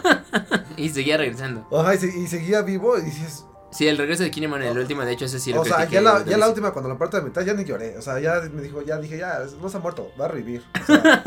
Y 0.77 0.89
seguía 0.89 1.15
regresando. 1.15 1.65
Ajá, 1.71 1.95
y, 1.95 1.97
se- 1.97 2.17
y 2.19 2.27
seguía 2.27 2.61
vivo. 2.61 2.97
Y 2.97 3.01
dices. 3.03 3.45
Sí, 3.71 3.87
el 3.87 3.97
regreso 3.97 4.23
de 4.23 4.31
Kinemon, 4.31 4.61
el 4.61 4.77
último, 4.77 5.03
de 5.03 5.13
hecho, 5.13 5.23
ese 5.25 5.39
sí 5.39 5.53
lo 5.53 5.61
o 5.61 5.65
sea, 5.65 5.85
ya 5.87 6.01
la, 6.01 6.23
ya 6.25 6.37
la 6.37 6.47
última, 6.49 6.71
cuando 6.71 6.89
la 6.89 6.97
parte 6.97 7.17
de 7.17 7.23
mitad, 7.23 7.41
ya 7.43 7.53
ni 7.53 7.63
lloré. 7.63 7.97
O 7.97 8.01
sea, 8.01 8.19
ya 8.19 8.41
me 8.51 8.61
dijo, 8.61 8.81
ya 8.81 8.97
dije, 8.97 9.17
ya, 9.17 9.39
no 9.61 9.69
se 9.69 9.77
ha 9.77 9.79
muerto, 9.79 10.11
va 10.19 10.25
a 10.25 10.27
revivir. 10.29 10.63
O 10.81 10.85
sea, 10.85 11.23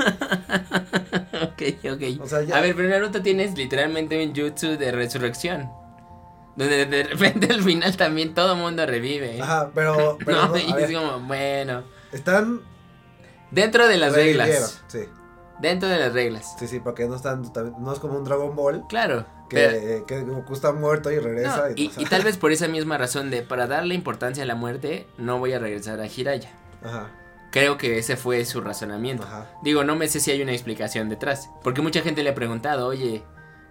ok, 1.44 1.62
ok. 1.92 2.20
o 2.22 2.26
sea, 2.26 2.42
ya. 2.42 2.56
A 2.56 2.60
ver, 2.60 2.74
pero 2.74 2.88
Naruto 2.88 3.22
tienes 3.22 3.56
literalmente 3.56 4.22
un 4.22 4.34
jutsu 4.34 4.76
de 4.78 4.92
resurrección. 4.92 5.70
Donde 6.56 6.86
de 6.86 7.04
repente 7.04 7.52
al 7.52 7.62
final 7.62 7.96
también 7.96 8.34
todo 8.34 8.56
mundo 8.56 8.84
revive. 8.86 9.40
Ajá, 9.40 9.70
pero. 9.74 10.18
pero 10.24 10.42
no, 10.42 10.48
no, 10.48 10.56
y 10.58 10.72
ver, 10.72 10.90
es 10.90 10.96
como, 10.98 11.20
bueno. 11.20 11.84
están. 12.12 12.60
Dentro 13.50 13.88
de 13.88 13.96
las 13.96 14.12
revivieron, 14.14 14.46
reglas. 14.46 14.82
Sí, 14.88 15.00
Dentro 15.60 15.88
de 15.88 15.98
las 15.98 16.12
reglas. 16.12 16.54
sí, 16.58 16.68
sí, 16.68 16.78
porque 16.80 17.06
no 17.08 17.16
están. 17.16 17.42
No 17.78 17.92
es 17.92 17.98
como 17.98 18.16
un 18.16 18.24
Dragon 18.24 18.54
Ball. 18.54 18.84
Claro. 18.88 19.24
pero- 19.48 19.70
Que, 19.70 20.04
que 20.06 20.22
Goku 20.22 20.52
está 20.52 20.72
muerto 20.72 21.10
y 21.10 21.18
regresa. 21.18 21.68
no, 21.68 21.74
y, 21.76 21.86
y, 21.96 22.02
y 22.02 22.04
tal 22.06 22.22
vez 22.24 22.36
por 22.36 22.52
esa 22.52 22.68
misma 22.68 22.96
razón 22.98 23.30
de 23.30 23.42
para 23.42 23.66
darle 23.66 23.94
importancia 23.94 24.42
a 24.44 24.46
la 24.46 24.54
muerte, 24.54 25.06
no 25.18 25.38
voy 25.38 25.52
a 25.54 25.58
regresar 25.58 26.00
a 26.00 26.06
Hiraya. 26.06 26.50
Ajá, 26.84 27.10
Creo 27.50 27.78
que 27.78 27.98
ese 27.98 28.16
fue 28.16 28.44
su 28.44 28.60
razonamiento. 28.60 29.24
ajá. 29.24 29.46
Digo, 29.62 29.82
no 29.82 29.96
me 29.96 30.06
sé 30.08 30.20
si 30.20 30.30
hay 30.30 30.42
una 30.42 30.52
explicación 30.52 31.08
detrás. 31.08 31.50
Porque 31.64 31.80
mucha 31.82 32.02
gente 32.02 32.22
le 32.22 32.30
ha 32.30 32.34
preguntado, 32.34 32.86
oye, 32.86 33.22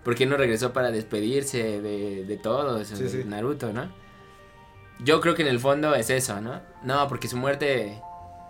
¿por 0.03 0.15
qué 0.15 0.25
no 0.25 0.35
regresó 0.35 0.73
para 0.73 0.89
despedirse 0.91 1.79
de, 1.81 2.25
de 2.25 2.37
todos? 2.37 2.87
Sí, 2.87 2.95
de 3.03 3.09
sí. 3.09 3.23
Naruto, 3.25 3.71
¿no? 3.71 3.89
Yo 4.99 5.21
creo 5.21 5.35
que 5.35 5.43
en 5.43 5.47
el 5.49 5.59
fondo 5.59 5.93
es 5.93 6.09
eso, 6.09 6.41
¿no? 6.41 6.59
No, 6.81 7.07
porque 7.07 7.27
su 7.27 7.37
muerte 7.37 8.01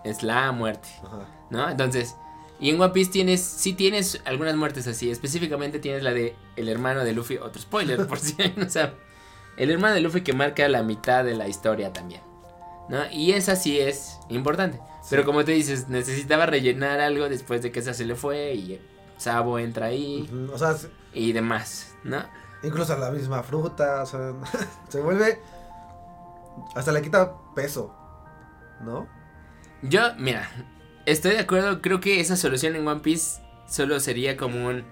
es 0.05 0.23
la 0.23 0.51
muerte, 0.53 0.87
Ajá. 1.05 1.27
¿no? 1.49 1.69
Entonces, 1.69 2.15
y 2.59 2.69
en 2.71 2.81
One 2.81 2.91
Piece 2.93 3.11
tienes, 3.11 3.41
sí 3.41 3.73
tienes 3.73 4.21
algunas 4.25 4.55
muertes 4.55 4.87
así. 4.87 5.09
Específicamente 5.11 5.79
tienes 5.79 6.03
la 6.03 6.11
de 6.13 6.35
el 6.55 6.69
hermano 6.69 7.03
de 7.03 7.13
Luffy, 7.13 7.37
otro 7.37 7.61
spoiler, 7.61 8.07
por 8.07 8.19
si 8.19 8.33
alguien 8.41 8.65
no 8.65 8.69
sabe. 8.69 8.93
El 9.57 9.71
hermano 9.71 9.95
de 9.95 10.01
Luffy 10.01 10.21
que 10.21 10.33
marca 10.33 10.67
la 10.67 10.83
mitad 10.83 11.23
de 11.23 11.35
la 11.35 11.47
historia 11.47 11.91
también, 11.93 12.21
¿no? 12.89 12.99
Y 13.11 13.31
esa 13.33 13.55
sí 13.55 13.79
es 13.79 14.17
importante. 14.29 14.79
Pero 15.09 15.23
como 15.23 15.45
te 15.45 15.53
dices, 15.53 15.87
necesitaba 15.87 16.45
rellenar 16.45 16.99
algo 16.99 17.29
después 17.29 17.61
de 17.61 17.71
que 17.71 17.79
esa 17.79 17.93
se 17.93 18.05
le 18.05 18.15
fue 18.15 18.53
y 18.55 18.81
Sabo 19.17 19.57
entra 19.57 19.87
ahí 19.87 20.29
O 20.53 20.57
sea, 20.57 20.73
se- 20.75 20.89
y 21.13 21.31
demás, 21.31 21.95
¿no? 22.03 22.23
incluso 22.63 22.97
la 22.97 23.11
misma 23.11 23.41
fruta, 23.43 24.01
o 24.01 24.05
sea, 24.05 24.33
se 24.89 24.99
vuelve. 24.99 25.39
Hasta 26.75 26.91
le 26.91 27.01
quita 27.01 27.33
peso, 27.55 27.95
¿no? 28.81 29.07
Yo, 29.83 30.01
mira, 30.17 30.49
estoy 31.11 31.31
de 31.31 31.39
acuerdo, 31.39 31.81
creo 31.81 31.99
que 31.99 32.19
esa 32.19 32.35
solución 32.37 32.75
en 32.75 32.87
One 32.87 33.01
Piece 33.01 33.41
solo 33.67 33.99
sería 33.99 34.37
como 34.37 34.67
un 34.67 34.85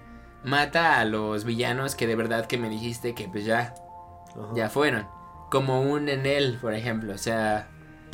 mata 0.44 1.00
a 1.00 1.04
los 1.04 1.44
villanos 1.44 1.94
que 1.94 2.06
de 2.06 2.14
verdad 2.16 2.46
que 2.46 2.58
me 2.58 2.68
dijiste 2.68 3.14
que 3.14 3.28
pues 3.28 3.44
ya, 3.44 3.74
Ajá. 4.30 4.48
ya 4.54 4.68
fueron. 4.68 5.06
Como 5.50 5.82
un 5.82 6.08
Enel, 6.08 6.58
por 6.60 6.74
ejemplo, 6.74 7.14
o 7.14 7.18
sea, 7.18 7.68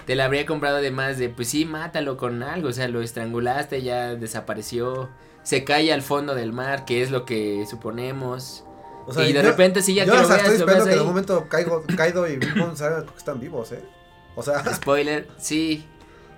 te 0.07 0.15
la 0.17 0.27
habría 0.27 0.45
comprado 0.47 0.77
además 0.77 1.19
de, 1.19 1.29
pues 1.31 1.49
sí, 1.49 1.65
mátalo 1.65 2.17
con 2.17 2.43
algo, 2.43 2.69
o 2.69 2.73
sea, 2.73 2.89
lo 2.89 3.01
estrangulaste, 3.03 3.83
ya 3.83 4.15
desapareció, 4.15 5.11
se 5.43 5.65
cae 5.65 5.93
al 5.93 6.03
fondo 6.03 6.35
del 6.35 6.53
mar, 6.53 6.85
que 6.85 7.03
es 7.03 7.11
lo 7.11 7.25
que 7.25 7.65
suponemos. 7.69 8.65
O 9.07 9.13
sea, 9.13 9.25
y 9.29 9.33
de 9.33 9.43
yo- 9.43 9.49
repente 9.49 9.83
sí, 9.83 9.95
ya 9.95 10.05
yo 10.05 10.13
que 10.13 10.19
lo 10.19 10.23
hasta 10.23 10.35
veas, 10.37 10.47
estoy 10.49 10.59
lo 10.59 10.65
esperando 10.65 10.85
veas 10.85 10.95
que 10.97 11.01
en 11.01 11.07
un 11.07 11.13
momento 11.13 11.49
Kaido, 11.49 11.83
Kaido 11.97 12.29
y 12.29 12.37
Big 12.37 12.57
Mom 12.57 12.75
que 12.77 13.19
están 13.19 13.41
vivos, 13.41 13.73
¿eh? 13.73 13.83
O 14.37 14.43
sea, 14.43 14.63
Spoiler, 14.75 15.29
sí. 15.39 15.87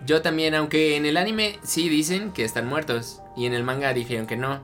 Yo 0.07 0.23
también, 0.23 0.55
aunque 0.55 0.97
en 0.97 1.07
el 1.07 1.17
anime 1.17 1.59
sí 1.63 1.89
dicen 1.89 2.33
que 2.33 2.45
están 2.45 2.67
muertos. 2.67 3.21
Y 3.37 3.47
en 3.47 3.55
el 3.55 3.65
manga 3.65 3.93
dijeron 3.93 4.27
que 4.27 4.37
no. 4.37 4.63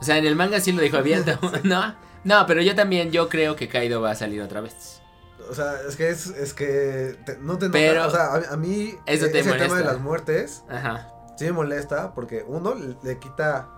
O 0.00 0.04
sea, 0.04 0.18
en 0.18 0.26
el 0.26 0.36
manga 0.36 0.60
sí 0.60 0.72
lo 0.72 0.82
dejó 0.82 0.98
abierto, 0.98 1.38
¿no? 1.64 1.94
No, 2.24 2.44
pero 2.46 2.60
yo 2.60 2.74
también, 2.74 3.12
yo 3.12 3.28
creo 3.28 3.56
que 3.56 3.68
Kaido 3.68 4.00
va 4.00 4.10
a 4.10 4.14
salir 4.14 4.42
otra 4.42 4.60
vez. 4.60 5.00
o 5.48 5.54
sea, 5.54 5.74
es 5.88 5.96
que 5.96 6.10
es, 6.10 6.26
es 6.26 6.52
que 6.54 7.16
te- 7.24 7.38
no 7.38 7.56
te 7.56 7.70
Pero- 7.70 8.06
o 8.06 8.10
sea, 8.10 8.34
a, 8.34 8.54
a 8.54 8.56
mí 8.56 8.94
Eso 9.06 9.26
eh, 9.26 9.28
te 9.28 9.38
ese 9.40 9.50
tema 9.52 9.62
de 9.62 9.68
molesta. 9.68 9.92
las 9.92 10.00
muertes 10.00 10.64
Ajá. 10.68 11.08
sí 11.38 11.44
me 11.46 11.52
molesta 11.52 12.12
porque 12.14 12.44
uno 12.46 12.74
le, 12.74 12.96
le 13.02 13.18
quita 13.20 13.68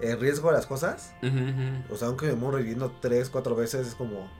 el 0.00 0.20
riesgo 0.20 0.50
a 0.50 0.52
las 0.52 0.66
cosas. 0.66 1.12
O 1.90 1.96
sea, 1.96 2.08
aunque 2.08 2.26
me 2.26 2.34
muero 2.34 2.58
reviviendo 2.58 2.92
tres, 3.00 3.30
cuatro 3.30 3.56
veces, 3.56 3.86
es 3.88 3.94
como. 3.96 4.30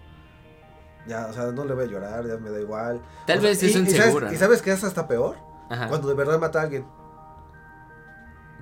Ya, 1.06 1.26
o 1.26 1.32
sea, 1.32 1.44
no 1.46 1.64
le 1.64 1.74
voy 1.74 1.84
a 1.84 1.86
llorar, 1.86 2.26
ya 2.26 2.36
me 2.36 2.50
da 2.50 2.60
igual. 2.60 3.00
Tal 3.26 3.38
O 3.38 3.40
sea, 3.40 3.50
vez 3.50 3.62
y- 3.62 3.66
es 3.70 3.76
un 3.76 3.86
y 3.86 3.90
sabes- 3.90 4.14
¿no? 4.32 4.38
sabes 4.38 4.62
que 4.62 4.72
es 4.72 4.84
hasta 4.84 5.08
peor 5.08 5.36
Ajá. 5.70 5.88
cuando 5.88 6.08
de 6.08 6.14
verdad 6.14 6.38
mata 6.38 6.60
a 6.60 6.62
alguien. 6.64 6.84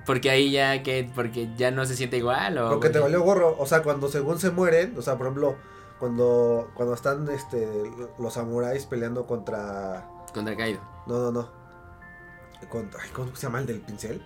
Porque 0.05 0.29
ahí 0.29 0.51
ya 0.51 0.81
que 0.83 1.09
porque 1.13 1.53
ya 1.57 1.69
no 1.71 1.85
se 1.85 1.95
siente 1.95 2.15
igual 2.17 2.57
o 2.59 2.69
Porque 2.69 2.89
te 2.89 2.99
valió 2.99 3.21
gorro. 3.23 3.55
O 3.59 3.65
sea, 3.65 3.83
cuando 3.83 4.07
según 4.07 4.39
se 4.39 4.51
mueren, 4.51 4.95
o 4.97 5.01
sea, 5.01 5.17
por 5.17 5.27
ejemplo, 5.27 5.57
cuando, 5.99 6.71
cuando 6.75 6.93
están 6.93 7.27
este, 7.29 7.67
los 8.17 8.33
samuráis 8.33 8.85
peleando 8.85 9.25
contra. 9.27 10.07
contra 10.33 10.55
Kaido. 10.55 10.79
No, 11.07 11.17
no, 11.19 11.31
no. 11.31 11.49
Contra, 12.69 13.01
ay, 13.03 13.09
¿Cómo 13.13 13.35
se 13.35 13.43
llama 13.47 13.59
el 13.59 13.65
del 13.65 13.81
pincel? 13.81 14.21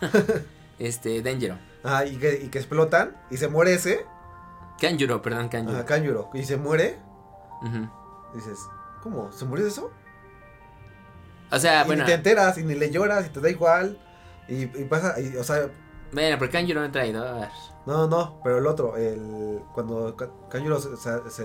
Este, 0.78 1.22
Denjiro. 1.22 1.58
Ah, 1.84 2.04
y 2.04 2.16
que, 2.16 2.40
y 2.42 2.48
que 2.48 2.58
explotan 2.58 3.16
y 3.30 3.36
se 3.36 3.46
muere 3.48 3.74
ese. 3.74 4.04
Kanjuro, 4.80 5.22
perdón, 5.22 5.48
Kanjuro. 5.48 5.76
Ajá, 5.76 5.84
Kanjuro. 5.86 6.30
Y 6.34 6.42
se 6.44 6.56
muere. 6.56 6.98
Dices, 8.34 8.58
¿cómo? 9.02 9.30
¿Se 9.32 9.44
murió 9.44 9.64
de 9.64 9.70
eso? 9.70 9.90
O 11.50 11.58
sea, 11.58 11.82
y 11.82 11.86
bueno, 11.86 12.02
ni 12.04 12.06
te 12.08 12.14
enteras 12.14 12.56
y 12.58 12.64
ni 12.64 12.74
le 12.74 12.90
lloras 12.90 13.26
y 13.26 13.30
te 13.30 13.40
da 13.40 13.50
igual. 13.50 13.98
Y, 14.48 14.62
y 14.62 14.84
pasa, 14.88 15.20
y, 15.20 15.36
o 15.36 15.44
sea, 15.44 15.68
bueno, 16.12 16.36
pero 16.38 16.50
Kanjuro 16.50 16.80
no 16.80 16.90
traidor. 16.90 17.48
no, 17.86 18.06
no, 18.08 18.40
pero 18.42 18.58
el 18.58 18.66
otro, 18.66 18.96
el 18.96 19.60
cuando 19.74 20.14
Ka- 20.16 20.30
Kanjuro 20.50 20.78
se, 20.80 20.96
se, 20.96 21.30
se- 21.30 21.44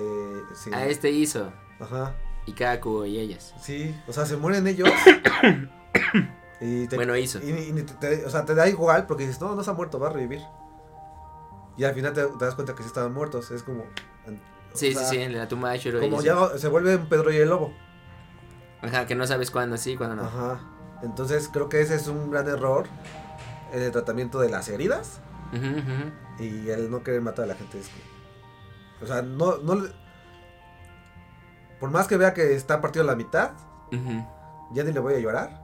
se- 0.56 0.76
A 0.76 0.86
este 0.88 1.10
hizo. 1.12 1.52
ajá, 1.80 2.16
Y 2.46 2.54
Kaku 2.54 3.06
y 3.06 3.20
ellas. 3.20 3.54
sí, 3.62 3.96
o 4.08 4.14
sea, 4.14 4.26
se 4.26 4.38
mueren 4.38 4.66
ellos. 4.68 4.90
y 6.62 6.88
te, 6.88 6.96
Bueno, 6.96 7.16
hizo. 7.16 7.40
y, 7.40 7.50
y 7.52 7.72
ni 7.72 7.84
te, 7.84 7.94
te- 7.96 8.26
o 8.26 8.30
sea, 8.30 8.46
te 8.46 8.56
da 8.56 8.68
igual 8.68 9.06
porque 9.06 9.26
dices, 9.28 9.40
no, 9.42 9.56
no 9.56 9.64
se 9.64 9.70
ha 9.70 9.74
muerto, 9.74 10.00
va 10.00 10.08
a 10.08 10.12
revivir. 10.14 10.42
Y 11.78 11.84
al 11.84 11.94
final 11.94 12.14
te, 12.14 12.24
te 12.26 12.46
das 12.46 12.56
cuenta 12.56 12.74
que 12.74 12.82
sí 12.82 12.88
estaban 12.88 13.14
muertos, 13.14 13.52
es 13.52 13.62
como... 13.62 13.84
o 14.78 14.80
Sí, 14.80 14.94
sea, 14.94 15.04
sí, 15.06 15.16
sí, 15.16 15.22
en 15.22 15.38
la 15.38 15.48
tumba 15.48 15.72
de 15.72 15.80
Shuro. 15.80 16.00
Como 16.00 16.22
ya 16.22 16.58
se 16.58 16.68
vuelve 16.68 16.96
un 16.96 17.08
Pedro 17.08 17.32
y 17.32 17.38
el 17.38 17.50
Lobo. 17.50 17.74
Ajá, 18.82 19.06
que 19.06 19.16
no 19.16 19.26
sabes 19.28 19.50
cuándo 19.52 19.76
sí, 19.78 19.96
cuándo 19.98 20.16
no. 20.16 20.24
Ajá. 20.24 20.60
Entonces 21.04 21.50
creo 21.52 21.68
que 21.70 21.82
ese 21.82 21.96
es 21.96 22.08
un 22.08 22.30
gran 22.32 22.48
error 22.48 22.86
en 23.74 23.82
el 23.84 23.92
tratamiento 23.92 24.40
de 24.40 24.50
las 24.50 24.68
heridas. 24.70 25.20
Ujú. 25.54 26.44
Y 26.44 26.70
el 26.70 26.90
no 26.92 27.04
querer 27.04 27.22
matar 27.22 27.46
a 27.46 27.48
la 27.50 27.56
gente 27.56 27.80
es 27.80 27.88
como- 27.90 29.04
O 29.04 29.06
sea, 29.08 29.22
no, 29.22 29.58
no 29.58 29.86
Por 31.80 31.92
más 31.92 32.08
que 32.08 32.18
vea 32.18 32.34
que 32.34 32.56
está 32.56 32.82
partido 32.82 33.04
a 33.04 33.08
la 33.08 33.16
mitad, 33.16 33.52
ya 34.72 34.84
ni 34.84 34.92
le 34.92 35.00
voy 35.00 35.14
a 35.14 35.20
llorar. 35.20 35.62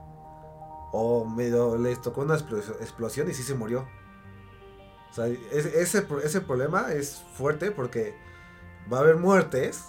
O 0.92 1.24
medio 1.24 1.76
le 1.76 1.96
tocó 1.96 2.20
una 2.20 2.36
explos- 2.36 2.70
explosión 2.80 3.28
y 3.28 3.34
sí 3.34 3.42
se 3.42 3.54
murió. 3.56 3.84
O 5.10 5.14
sea, 5.14 5.26
es- 5.26 5.66
ese, 5.66 6.06
ese 6.22 6.40
problema 6.40 6.92
es 6.92 7.22
fuerte 7.34 7.72
porque 7.72 8.16
va 8.92 8.98
a 8.98 9.00
haber 9.00 9.16
muertes 9.16 9.86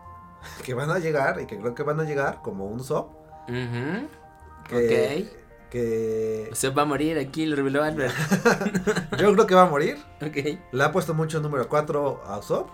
que 0.64 0.74
van 0.74 0.90
a 0.90 0.98
llegar 0.98 1.40
y 1.40 1.46
que 1.46 1.58
creo 1.58 1.74
que 1.74 1.82
van 1.82 2.00
a 2.00 2.04
llegar 2.04 2.40
como 2.42 2.66
un 2.66 2.82
SOP. 2.82 3.10
Ujú. 3.48 4.08
Que, 4.68 5.30
que 5.70 6.50
Se 6.52 6.70
va 6.70 6.82
a 6.82 6.84
morir 6.84 7.18
aquí, 7.18 7.46
lo 7.46 7.54
reveló 7.56 7.82
Albert. 7.84 8.14
yo 9.18 9.32
creo 9.32 9.46
que 9.46 9.54
va 9.54 9.62
a 9.62 9.70
morir. 9.70 9.96
ok. 10.20 10.58
Le 10.72 10.84
ha 10.84 10.90
puesto 10.92 11.14
mucho 11.14 11.36
el 11.38 11.42
número 11.42 11.68
4 11.68 12.22
a 12.26 12.38
Usopp 12.38 12.68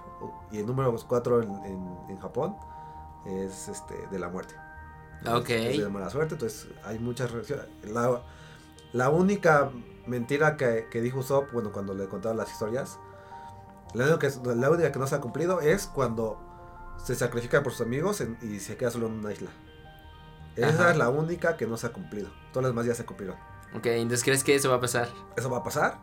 y 0.51 0.59
el 0.59 0.67
número 0.67 0.95
4 0.97 1.43
en, 1.43 1.51
en- 1.67 1.99
en 2.11 2.19
Japón 2.19 2.57
es 3.27 3.69
este 3.69 3.95
de 4.11 4.19
la 4.19 4.29
muerte. 4.29 4.55
Ok. 5.27 5.51
Es 5.51 5.79
de 5.79 5.89
mala 5.89 6.11
suerte, 6.11 6.35
entonces 6.35 6.69
hay 6.85 6.99
muchas 6.99 7.31
reacciones. 7.31 7.67
La, 7.85 8.21
la 8.93 9.11
única 9.11 9.71
mentira 10.07 10.57
que, 10.57 10.89
que 10.91 11.01
dijo 11.01 11.21
Usopp, 11.21 11.53
bueno, 11.53 11.71
cuando 11.73 11.95
le 11.95 12.09
contaba 12.09 12.35
las 12.35 12.51
historias, 12.51 12.99
La 13.95 14.05
única, 14.07 14.19
que, 14.21 14.55
la 14.57 14.71
única 14.71 14.93
que 14.93 14.99
no 14.99 15.07
se 15.07 15.15
ha 15.15 15.21
cumplido 15.21 15.61
es 15.61 15.87
cuando 15.87 16.39
se 17.05 17.15
sacrifica 17.15 17.63
por 17.63 17.73
sus 17.73 17.87
amigos 17.87 18.21
en- 18.21 18.39
y 18.43 18.61
se 18.61 18.77
queda 18.77 18.91
solo 18.91 19.07
en 19.07 19.15
una 19.15 19.33
isla. 19.33 19.51
Esa 20.57 20.69
Ajá. 20.69 20.91
es 20.93 20.97
la 20.99 21.09
única 21.09 21.57
que 21.57 21.67
no 21.67 21.77
se 21.77 21.87
ha 21.87 21.93
cumplido. 21.93 22.31
Todas 22.53 22.65
las 22.65 22.71
demás 22.73 22.87
ya 22.87 22.95
se 22.95 23.05
cumplieron. 23.05 23.37
Ok, 23.75 23.87
entonces 23.87 24.23
crees 24.25 24.45
que 24.45 24.55
eso 24.55 24.69
va 24.69 24.77
a 24.77 24.81
pasar 24.81 25.09
Eso 25.37 25.49
va 25.51 25.59
a 25.59 25.63
pasar. 25.63 25.99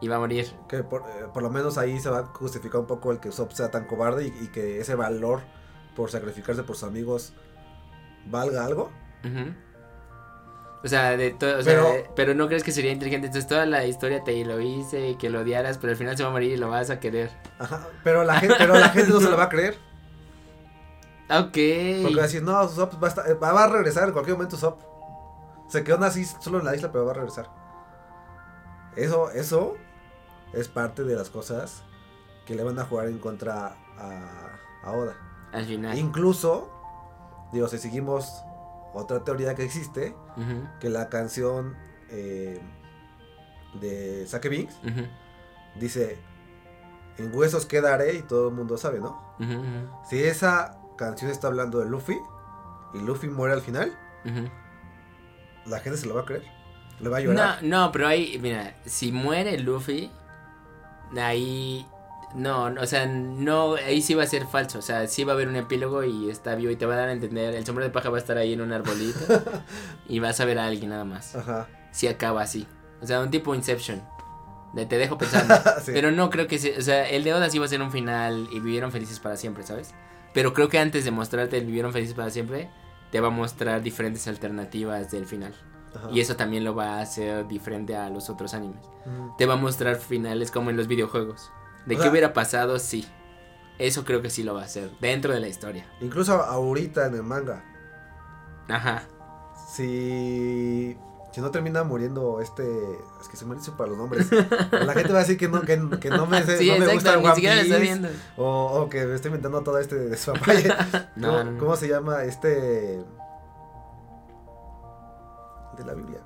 y 0.00 0.08
va 0.08 0.16
a 0.16 0.18
morir. 0.18 0.52
Que 0.68 0.82
por, 0.82 1.02
eh, 1.02 1.26
por 1.32 1.42
lo 1.42 1.50
menos 1.50 1.78
ahí 1.78 1.98
se 2.00 2.10
va 2.10 2.18
a 2.18 2.24
justificar 2.26 2.80
un 2.80 2.86
poco 2.86 3.12
el 3.12 3.20
que 3.20 3.28
Usopp 3.28 3.52
sea 3.52 3.70
tan 3.70 3.86
cobarde 3.86 4.26
y, 4.26 4.44
y 4.44 4.48
que 4.48 4.80
ese 4.80 4.94
valor 4.96 5.40
por 5.94 6.10
sacrificarse 6.10 6.62
por 6.64 6.76
sus 6.76 6.88
amigos 6.88 7.32
valga 8.26 8.64
algo. 8.64 8.90
Ujú. 9.24 9.54
O 10.86 10.88
sea, 10.88 11.16
de 11.16 11.32
todo, 11.32 11.60
o 11.60 11.64
Pero- 11.64 11.88
pero 12.14 12.34
no 12.34 12.46
crees 12.46 12.62
que 12.62 12.72
sería 12.72 12.92
inteligente. 12.92 13.26
Entonces 13.26 13.48
toda 13.48 13.66
la 13.66 13.84
historia 13.86 14.22
te 14.24 14.42
lo 14.44 14.60
hice 14.60 15.10
y 15.10 15.14
que 15.16 15.28
lo 15.30 15.40
odiaras, 15.40 15.78
pero 15.78 15.90
al 15.90 15.96
final 15.96 16.16
se 16.16 16.22
va 16.22 16.28
a 16.28 16.32
morir 16.32 16.52
y 16.52 16.56
lo 16.56 16.68
vas 16.70 16.88
a 16.90 17.00
querer. 17.00 17.30
Ajá, 17.58 17.86
pero 18.04 18.24
la 18.24 18.38
gente, 18.40 18.54
pero 18.56 18.74
la 18.78 18.88
gente 18.90 19.10
no 19.12 19.20
se 19.20 19.28
lo 19.30 19.36
va 19.36 19.44
a 19.44 19.48
creer. 19.48 19.76
Ok. 21.28 21.58
Porque 22.02 22.14
va 22.16 22.22
a 22.22 22.26
decir, 22.26 22.42
no, 22.44 22.64
Usopp 22.64 23.02
va 23.02 23.08
a, 23.08 23.10
estar- 23.10 23.42
va 23.42 23.64
a 23.64 23.66
regresar 23.66 24.04
en 24.06 24.12
cualquier 24.12 24.36
momento 24.36 24.54
Usopp. 24.54 24.80
Se 25.68 25.82
quedó 25.82 26.04
así 26.04 26.24
solo 26.24 26.60
en 26.60 26.64
la 26.64 26.76
isla, 26.76 26.92
pero 26.92 27.04
va 27.04 27.10
a 27.10 27.14
regresar. 27.14 27.50
Eso, 28.94 29.30
eso 29.32 29.74
es 30.52 30.68
parte 30.68 31.02
de 31.02 31.16
las 31.16 31.28
cosas 31.28 31.82
que 32.46 32.54
le 32.54 32.62
van 32.62 32.78
a 32.78 32.84
jugar 32.84 33.08
en 33.08 33.18
contra 33.18 33.76
a, 33.98 34.50
a 34.84 34.92
Oda. 34.92 35.16
Al 35.52 35.64
final. 35.64 35.98
Incluso, 35.98 36.70
digo, 37.52 37.66
si 37.66 37.78
seguimos 37.78 38.44
otra 38.96 39.24
teoría 39.24 39.54
que 39.54 39.64
existe, 39.64 40.14
que 40.80 40.88
la 40.88 41.08
canción 41.08 41.76
eh, 42.10 42.60
de 43.80 44.26
Sake 44.26 44.48
Binks 44.48 44.74
dice, 45.78 46.18
en 47.18 47.34
huesos 47.34 47.66
quedaré 47.66 48.14
y 48.14 48.22
todo 48.22 48.48
el 48.48 48.54
mundo 48.54 48.76
sabe, 48.78 49.00
¿no? 49.00 49.36
Si 50.08 50.22
esa 50.22 50.78
canción 50.96 51.30
está 51.30 51.48
hablando 51.48 51.78
de 51.78 51.86
Luffy 51.86 52.18
y 52.94 52.98
Luffy 52.98 53.28
muere 53.28 53.54
al 53.54 53.60
final, 53.60 53.96
la 55.66 55.80
gente 55.80 55.98
se 55.98 56.06
lo 56.06 56.14
va 56.14 56.22
a 56.22 56.24
creer. 56.24 56.44
Le 56.98 57.10
va 57.10 57.18
a 57.18 57.20
llorar. 57.20 57.62
No, 57.62 57.84
no, 57.86 57.92
pero 57.92 58.08
ahí, 58.08 58.38
mira, 58.40 58.74
si 58.86 59.12
muere 59.12 59.58
Luffy, 59.58 60.10
ahí, 61.20 61.86
no, 62.36 62.70
no, 62.70 62.82
o 62.82 62.86
sea, 62.86 63.06
no, 63.06 63.74
ahí 63.74 64.02
sí 64.02 64.14
va 64.14 64.22
a 64.22 64.26
ser 64.26 64.46
falso, 64.46 64.78
o 64.78 64.82
sea, 64.82 65.06
sí 65.06 65.24
va 65.24 65.32
a 65.32 65.34
haber 65.34 65.48
un 65.48 65.56
epílogo 65.56 66.04
y 66.04 66.30
está 66.30 66.54
vivo 66.54 66.70
y 66.70 66.76
te 66.76 66.86
va 66.86 66.94
a 66.94 66.98
dar 66.98 67.08
a 67.08 67.12
entender, 67.12 67.54
el 67.54 67.64
sombrero 67.66 67.88
de 67.88 67.92
paja 67.94 68.10
va 68.10 68.16
a 68.16 68.20
estar 68.20 68.36
ahí 68.38 68.52
en 68.52 68.60
un 68.60 68.72
arbolito 68.72 69.18
y 70.08 70.18
vas 70.20 70.38
a 70.40 70.44
ver 70.44 70.58
a 70.58 70.66
alguien 70.66 70.90
nada 70.90 71.04
más, 71.04 71.34
Ajá. 71.34 71.66
si 71.92 72.06
acaba 72.08 72.42
así, 72.42 72.66
o 73.00 73.06
sea, 73.06 73.20
un 73.20 73.30
tipo 73.30 73.54
Inception, 73.54 74.02
de 74.74 74.86
te 74.86 74.98
dejo 74.98 75.16
pensando, 75.18 75.54
Sí. 75.82 75.92
pero 75.94 76.10
no 76.12 76.30
creo 76.30 76.46
que, 76.46 76.58
se, 76.58 76.78
o 76.78 76.82
sea, 76.82 77.08
el 77.08 77.24
de 77.24 77.32
Oda 77.34 77.48
sí 77.50 77.58
va 77.58 77.64
a 77.64 77.68
ser 77.68 77.80
un 77.82 77.90
final 77.90 78.48
y 78.52 78.60
vivieron 78.60 78.92
felices 78.92 79.18
para 79.18 79.36
siempre, 79.36 79.64
¿sabes? 79.64 79.94
Pero 80.34 80.52
creo 80.52 80.68
que 80.68 80.78
antes 80.78 81.04
de 81.06 81.10
mostrarte 81.10 81.56
el 81.56 81.64
vivieron 81.64 81.92
felices 81.94 82.14
para 82.14 82.28
siempre, 82.30 82.68
te 83.10 83.20
va 83.20 83.28
a 83.28 83.30
mostrar 83.30 83.80
diferentes 83.82 84.28
alternativas 84.28 85.10
del 85.10 85.24
final. 85.24 85.54
Ajá. 85.94 86.08
Y 86.12 86.20
eso 86.20 86.36
también 86.36 86.62
lo 86.64 86.74
va 86.74 86.98
a 86.98 87.00
hacer 87.00 87.48
diferente 87.48 87.96
a 87.96 88.10
los 88.10 88.28
otros 88.28 88.52
animes. 88.52 88.84
Te 89.38 89.46
va 89.46 89.54
a 89.54 89.56
mostrar 89.56 89.96
finales 89.96 90.50
como 90.50 90.68
en 90.68 90.76
los 90.76 90.88
videojuegos. 90.88 91.50
De 91.86 91.94
O 91.94 91.98
qué 91.98 92.02
sea- 92.02 92.10
hubiera 92.10 92.32
pasado, 92.32 92.78
sí. 92.78 93.06
Eso 93.78 94.04
creo 94.04 94.22
que 94.22 94.30
sí 94.30 94.42
lo 94.42 94.54
va 94.54 94.62
a 94.62 94.64
hacer. 94.64 94.90
Dentro 95.00 95.32
de 95.32 95.40
la 95.40 95.48
historia. 95.48 95.86
Incluso 96.00 96.34
ahorita 96.42 97.06
en 97.06 97.14
el 97.14 97.22
manga, 97.22 97.62
Ajá. 98.68 99.02
si, 99.74 100.96
si 101.32 101.40
no 101.42 101.50
termina 101.50 101.84
muriendo 101.84 102.40
este... 102.40 102.62
Es 103.20 103.28
que 103.28 103.36
se 103.36 103.44
me 103.44 103.54
dice 103.54 103.72
para 103.72 103.90
los 103.90 103.98
nombres. 103.98 104.30
La 104.72 104.94
gente 104.94 105.12
va 105.12 105.18
a 105.18 105.22
decir 105.22 105.36
que 105.36 105.48
no, 105.48 105.60
que, 105.60 105.78
que 106.00 106.08
no 106.10 106.26
me, 106.26 106.42
Sí, 106.56 106.70
no 106.70 106.86
me 106.86 106.94
gusta 106.94 107.18
One 107.18 107.34
Piece. 107.34 108.10
O, 108.38 108.80
o 108.82 108.88
que 108.88 109.04
me 109.04 109.14
estoy 109.14 109.28
inventando 109.28 109.60
todo 109.62 109.78
este 109.78 109.96
de 109.96 110.16
su. 110.16 110.32
No, 111.16 111.28
¿Cómo, 111.38 111.44
no. 111.44 111.58
cómo 111.58 111.76
se 111.76 111.88
llama 111.88 112.24
este... 112.24 113.04
De 115.76 115.84
la 115.84 115.92
Biblia. 115.94 116.20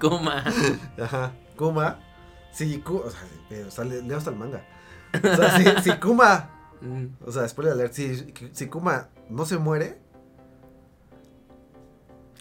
Kuma. 0.00 0.42
Ajá. 1.02 1.32
Kuma. 1.56 1.98
Si 2.56 2.78
Kuma. 2.80 3.00
O 3.04 3.10
sea, 3.10 3.20
pero, 3.48 3.68
o 3.68 3.70
sea, 3.70 3.84
le- 3.84 4.02
leo 4.02 4.16
hasta 4.18 4.30
el 4.30 4.36
manga. 4.36 4.64
O 5.14 5.36
sea, 5.36 5.56
si, 5.82 5.90
si 5.90 5.96
Kuma. 5.98 6.50
O 7.24 7.32
sea, 7.32 7.48
spoiler 7.48 7.72
alert. 7.72 7.92
Si, 7.94 8.32
si 8.52 8.66
Kuma 8.66 9.08
no 9.30 9.46
se 9.46 9.56
muere. 9.56 9.98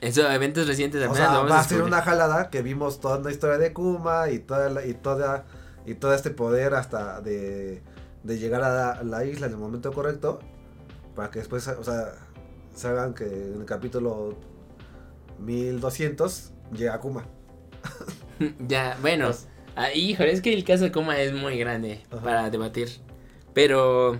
Eso, 0.02 0.30
eventos 0.30 0.68
recientes 0.68 1.02
O 1.02 1.06
apenas 1.06 1.18
sea, 1.30 1.38
vamos 1.38 1.52
va 1.52 1.60
a 1.60 1.64
ser 1.64 1.82
una 1.82 2.02
jalada 2.02 2.50
que 2.50 2.62
vimos 2.62 3.00
toda 3.00 3.18
una 3.18 3.32
historia 3.32 3.58
de 3.58 3.72
Kuma 3.74 4.30
y 4.30 4.40
toda 4.40 4.70
la- 4.70 4.86
y 4.86 4.94
toda 4.94 5.46
y 5.86 5.96
todo 5.96 6.14
este 6.14 6.32
poder 6.32 6.74
hasta 6.76 7.22
de, 7.22 7.82
de 8.24 8.38
llegar 8.38 8.64
a 8.64 8.70
la, 8.96 9.04
la 9.04 9.24
isla 9.26 9.46
en 9.48 9.54
el 9.54 9.58
momento 9.60 9.94
correcto 9.94 10.40
para 11.16 11.32
que 11.32 11.40
después, 11.40 11.66
o 11.70 11.84
sea, 11.84 12.14
se 12.76 12.88
hagan 12.90 13.14
que 13.14 13.24
en 13.26 13.60
el 13.62 13.66
capítulo 13.66 14.36
1200 15.40 16.52
llega 16.74 17.00
Kuma. 17.00 17.24
ya, 18.68 18.98
bueno. 19.02 19.28
Pues- 19.28 19.48
ah, 19.76 19.94
híjole, 19.94 20.32
es 20.32 20.42
que 20.42 20.54
el 20.54 20.64
caso 20.64 20.84
de 20.86 20.92
Kuma 20.92 21.20
es 21.20 21.34
muy 21.34 21.58
grande 21.58 22.02
Ajá. 22.12 22.22
para 22.22 22.50
debatir. 22.50 22.90
Pero. 23.54 24.20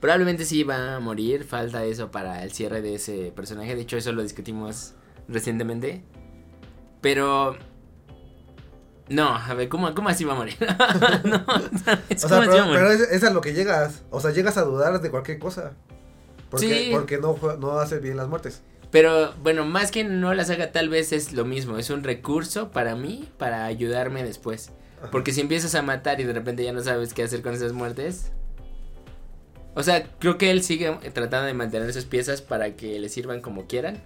Probablemente 0.00 0.44
sí 0.44 0.64
va 0.64 0.96
a 0.96 1.00
morir. 1.00 1.44
Falta 1.44 1.84
eso 1.84 2.10
para 2.10 2.42
el 2.42 2.52
cierre 2.52 2.82
de 2.82 2.96
ese 2.96 3.32
personaje. 3.34 3.74
De 3.76 3.82
hecho, 3.82 3.96
eso 3.96 4.12
lo 4.12 4.22
discutimos 4.22 4.94
recientemente. 5.28 6.02
Pero. 7.00 7.56
No, 9.08 9.34
a 9.34 9.54
ver, 9.54 9.68
¿cómo, 9.68 9.94
cómo 9.94 10.08
así 10.08 10.24
va 10.24 10.32
a 10.32 10.36
morir? 10.36 10.56
no, 11.24 11.44
¿sabes? 11.84 12.24
O 12.24 12.28
sea, 12.28 12.40
¿Cómo 12.46 12.52
así 12.52 12.70
pero, 12.72 12.90
es, 12.92 13.00
es 13.00 13.24
a 13.24 13.30
lo 13.30 13.40
que 13.40 13.52
llegas. 13.52 14.02
O 14.10 14.20
sea, 14.20 14.30
llegas 14.30 14.56
a 14.56 14.62
dudar 14.62 15.00
de 15.00 15.10
cualquier 15.10 15.38
cosa. 15.38 15.72
Porque, 16.50 16.84
Sí. 16.84 16.88
porque 16.92 17.18
no, 17.18 17.36
no 17.58 17.78
hace 17.78 17.98
bien 17.98 18.16
las 18.16 18.28
muertes. 18.28 18.62
Pero 18.92 19.32
bueno, 19.42 19.64
más 19.64 19.90
que 19.90 20.04
no 20.04 20.34
las 20.34 20.50
haga, 20.50 20.70
tal 20.70 20.90
vez 20.90 21.12
es 21.12 21.32
lo 21.32 21.46
mismo. 21.46 21.78
Es 21.78 21.88
un 21.88 22.04
recurso 22.04 22.70
para 22.70 22.94
mí 22.94 23.26
para 23.38 23.64
ayudarme 23.64 24.22
después. 24.22 24.70
Porque 25.10 25.32
si 25.32 25.40
empiezas 25.40 25.74
a 25.74 25.82
matar 25.82 26.20
y 26.20 26.24
de 26.24 26.32
repente 26.34 26.62
ya 26.62 26.72
no 26.72 26.82
sabes 26.82 27.14
qué 27.14 27.22
hacer 27.22 27.40
con 27.40 27.54
esas 27.54 27.72
muertes. 27.72 28.32
O 29.74 29.82
sea, 29.82 30.04
creo 30.18 30.36
que 30.36 30.50
él 30.50 30.62
sigue 30.62 30.90
tratando 31.14 31.46
de 31.46 31.54
mantener 31.54 31.90
sus 31.94 32.04
piezas 32.04 32.42
para 32.42 32.76
que 32.76 33.00
le 33.00 33.08
sirvan 33.08 33.40
como 33.40 33.66
quieran. 33.66 34.02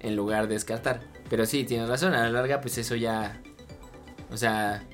En 0.00 0.14
lugar 0.14 0.46
de 0.46 0.54
descartar. 0.54 1.00
Pero 1.30 1.46
sí, 1.46 1.64
tienes 1.64 1.88
razón. 1.88 2.12
A 2.12 2.22
la 2.24 2.30
larga, 2.30 2.60
pues 2.60 2.76
eso 2.76 2.94
ya. 2.94 3.40
O 4.30 4.36
sea. 4.36 4.84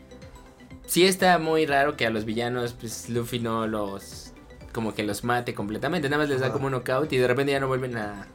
Sí 0.86 1.06
está 1.06 1.38
muy 1.38 1.66
raro 1.66 1.96
que 1.96 2.06
a 2.06 2.10
los 2.10 2.24
villanos, 2.24 2.72
pues 2.72 3.10
Luffy 3.10 3.40
no 3.40 3.66
los. 3.66 4.32
Como 4.72 4.94
que 4.94 5.02
los 5.02 5.24
mate 5.24 5.54
completamente. 5.54 6.08
Nada 6.08 6.22
más 6.22 6.30
les 6.30 6.40
da 6.40 6.52
como 6.52 6.66
un 6.66 6.72
knockout 6.72 7.12
y 7.12 7.18
de 7.18 7.26
repente 7.26 7.52
ya 7.52 7.60
no 7.60 7.68
vuelven 7.68 7.96
a, 7.96 8.28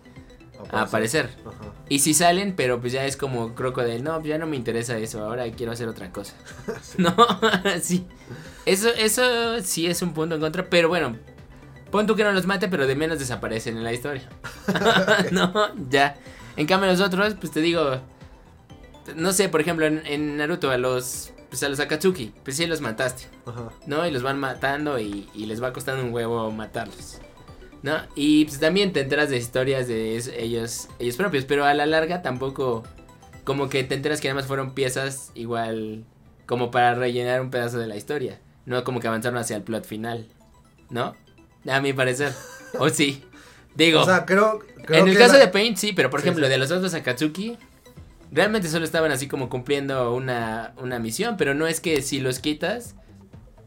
a 0.71 0.81
aparecer. 0.81 1.29
Ajá. 1.45 1.73
Y 1.89 1.99
si 1.99 2.13
salen, 2.13 2.55
pero 2.55 2.79
pues 2.79 2.93
ya 2.93 3.05
es 3.05 3.17
como 3.17 3.55
crocodile. 3.55 4.01
No, 4.01 4.15
pues 4.15 4.27
ya 4.27 4.37
no 4.37 4.45
me 4.45 4.55
interesa 4.55 4.97
eso. 4.97 5.23
Ahora 5.23 5.49
quiero 5.51 5.71
hacer 5.71 5.87
otra 5.87 6.11
cosa. 6.11 6.33
No, 6.97 7.15
sí. 7.81 8.05
Eso, 8.65 8.89
eso 8.89 9.61
sí 9.61 9.87
es 9.87 10.01
un 10.01 10.13
punto 10.13 10.35
en 10.35 10.41
contra. 10.41 10.69
Pero 10.69 10.89
bueno, 10.89 11.15
pon 11.91 12.05
tú 12.05 12.15
que 12.15 12.23
no 12.23 12.31
los 12.31 12.45
mate, 12.45 12.67
pero 12.67 12.87
de 12.87 12.95
menos 12.95 13.19
desaparecen 13.19 13.77
en 13.77 13.83
la 13.83 13.93
historia. 13.93 14.29
no, 15.31 15.53
ya. 15.89 16.17
En 16.57 16.67
cambio, 16.67 16.89
los 16.89 17.01
otros, 17.01 17.35
pues 17.35 17.51
te 17.51 17.61
digo. 17.61 18.01
No 19.15 19.31
sé, 19.33 19.49
por 19.49 19.61
ejemplo, 19.61 19.85
en, 19.85 20.03
en 20.05 20.37
Naruto, 20.37 20.69
a 20.69 20.77
los. 20.77 21.31
Pues 21.49 21.63
a 21.63 21.69
los 21.69 21.79
Akatsuki, 21.79 22.31
pues 22.43 22.57
sí 22.57 22.67
los 22.67 22.79
mataste. 22.79 23.23
Ajá. 23.47 23.69
¿no? 23.87 24.05
Y 24.05 24.11
los 24.11 24.21
van 24.21 24.39
matando 24.39 24.99
y, 24.99 25.27
y 25.33 25.47
les 25.47 25.63
va 25.63 25.73
costando 25.73 26.03
un 26.03 26.13
huevo 26.13 26.51
matarlos. 26.51 27.19
¿No? 27.81 27.97
Y 28.15 28.45
pues 28.45 28.59
también 28.59 28.91
te 28.91 28.99
enteras 29.01 29.29
de 29.29 29.37
historias 29.37 29.87
de 29.87 30.17
ellos, 30.37 30.89
ellos 30.99 31.15
propios, 31.15 31.45
pero 31.45 31.63
a 31.65 31.73
la 31.73 31.85
larga 31.85 32.21
tampoco 32.21 32.83
como 33.45 33.69
que 33.69 33.83
te 33.85 33.95
enteras 33.95 34.19
que 34.19 34.27
además 34.27 34.47
fueron 34.47 34.73
piezas 34.73 35.31
igual 35.33 36.03
como 36.45 36.71
para 36.71 36.93
rellenar 36.95 37.39
un 37.41 37.49
pedazo 37.51 37.79
de 37.79 37.87
la 37.87 37.95
historia, 37.95 38.39
no 38.65 38.83
como 38.83 38.99
que 38.99 39.07
avanzaron 39.07 39.39
hacia 39.39 39.55
el 39.55 39.63
plot 39.63 39.85
final, 39.85 40.27
¿no? 40.89 41.15
A 41.69 41.79
mi 41.79 41.93
parecer. 41.93 42.33
o 42.79 42.89
sí. 42.89 43.23
Digo, 43.75 44.01
O 44.01 44.05
sea, 44.05 44.25
creo, 44.25 44.59
creo 44.85 44.99
en 45.01 45.07
el 45.07 45.13
que 45.13 45.19
caso 45.19 45.33
la- 45.33 45.39
de 45.39 45.47
Paint 45.47 45.77
sí, 45.77 45.93
pero 45.93 46.09
por 46.09 46.19
Sí, 46.19 46.25
ejemplo 46.27 46.45
sí. 46.47 46.51
de 46.51 46.57
los 46.57 46.71
otros 46.71 46.93
Akatsuki 46.93 47.57
realmente 48.31 48.67
solo 48.67 48.83
estaban 48.83 49.11
así 49.11 49.27
como 49.27 49.47
cumpliendo 49.49 50.13
una, 50.13 50.73
una 50.77 50.99
misión, 50.99 51.37
pero 51.37 51.53
no 51.53 51.65
es 51.65 51.79
que 51.79 52.01
si 52.01 52.19
los 52.19 52.39
quitas 52.39 52.95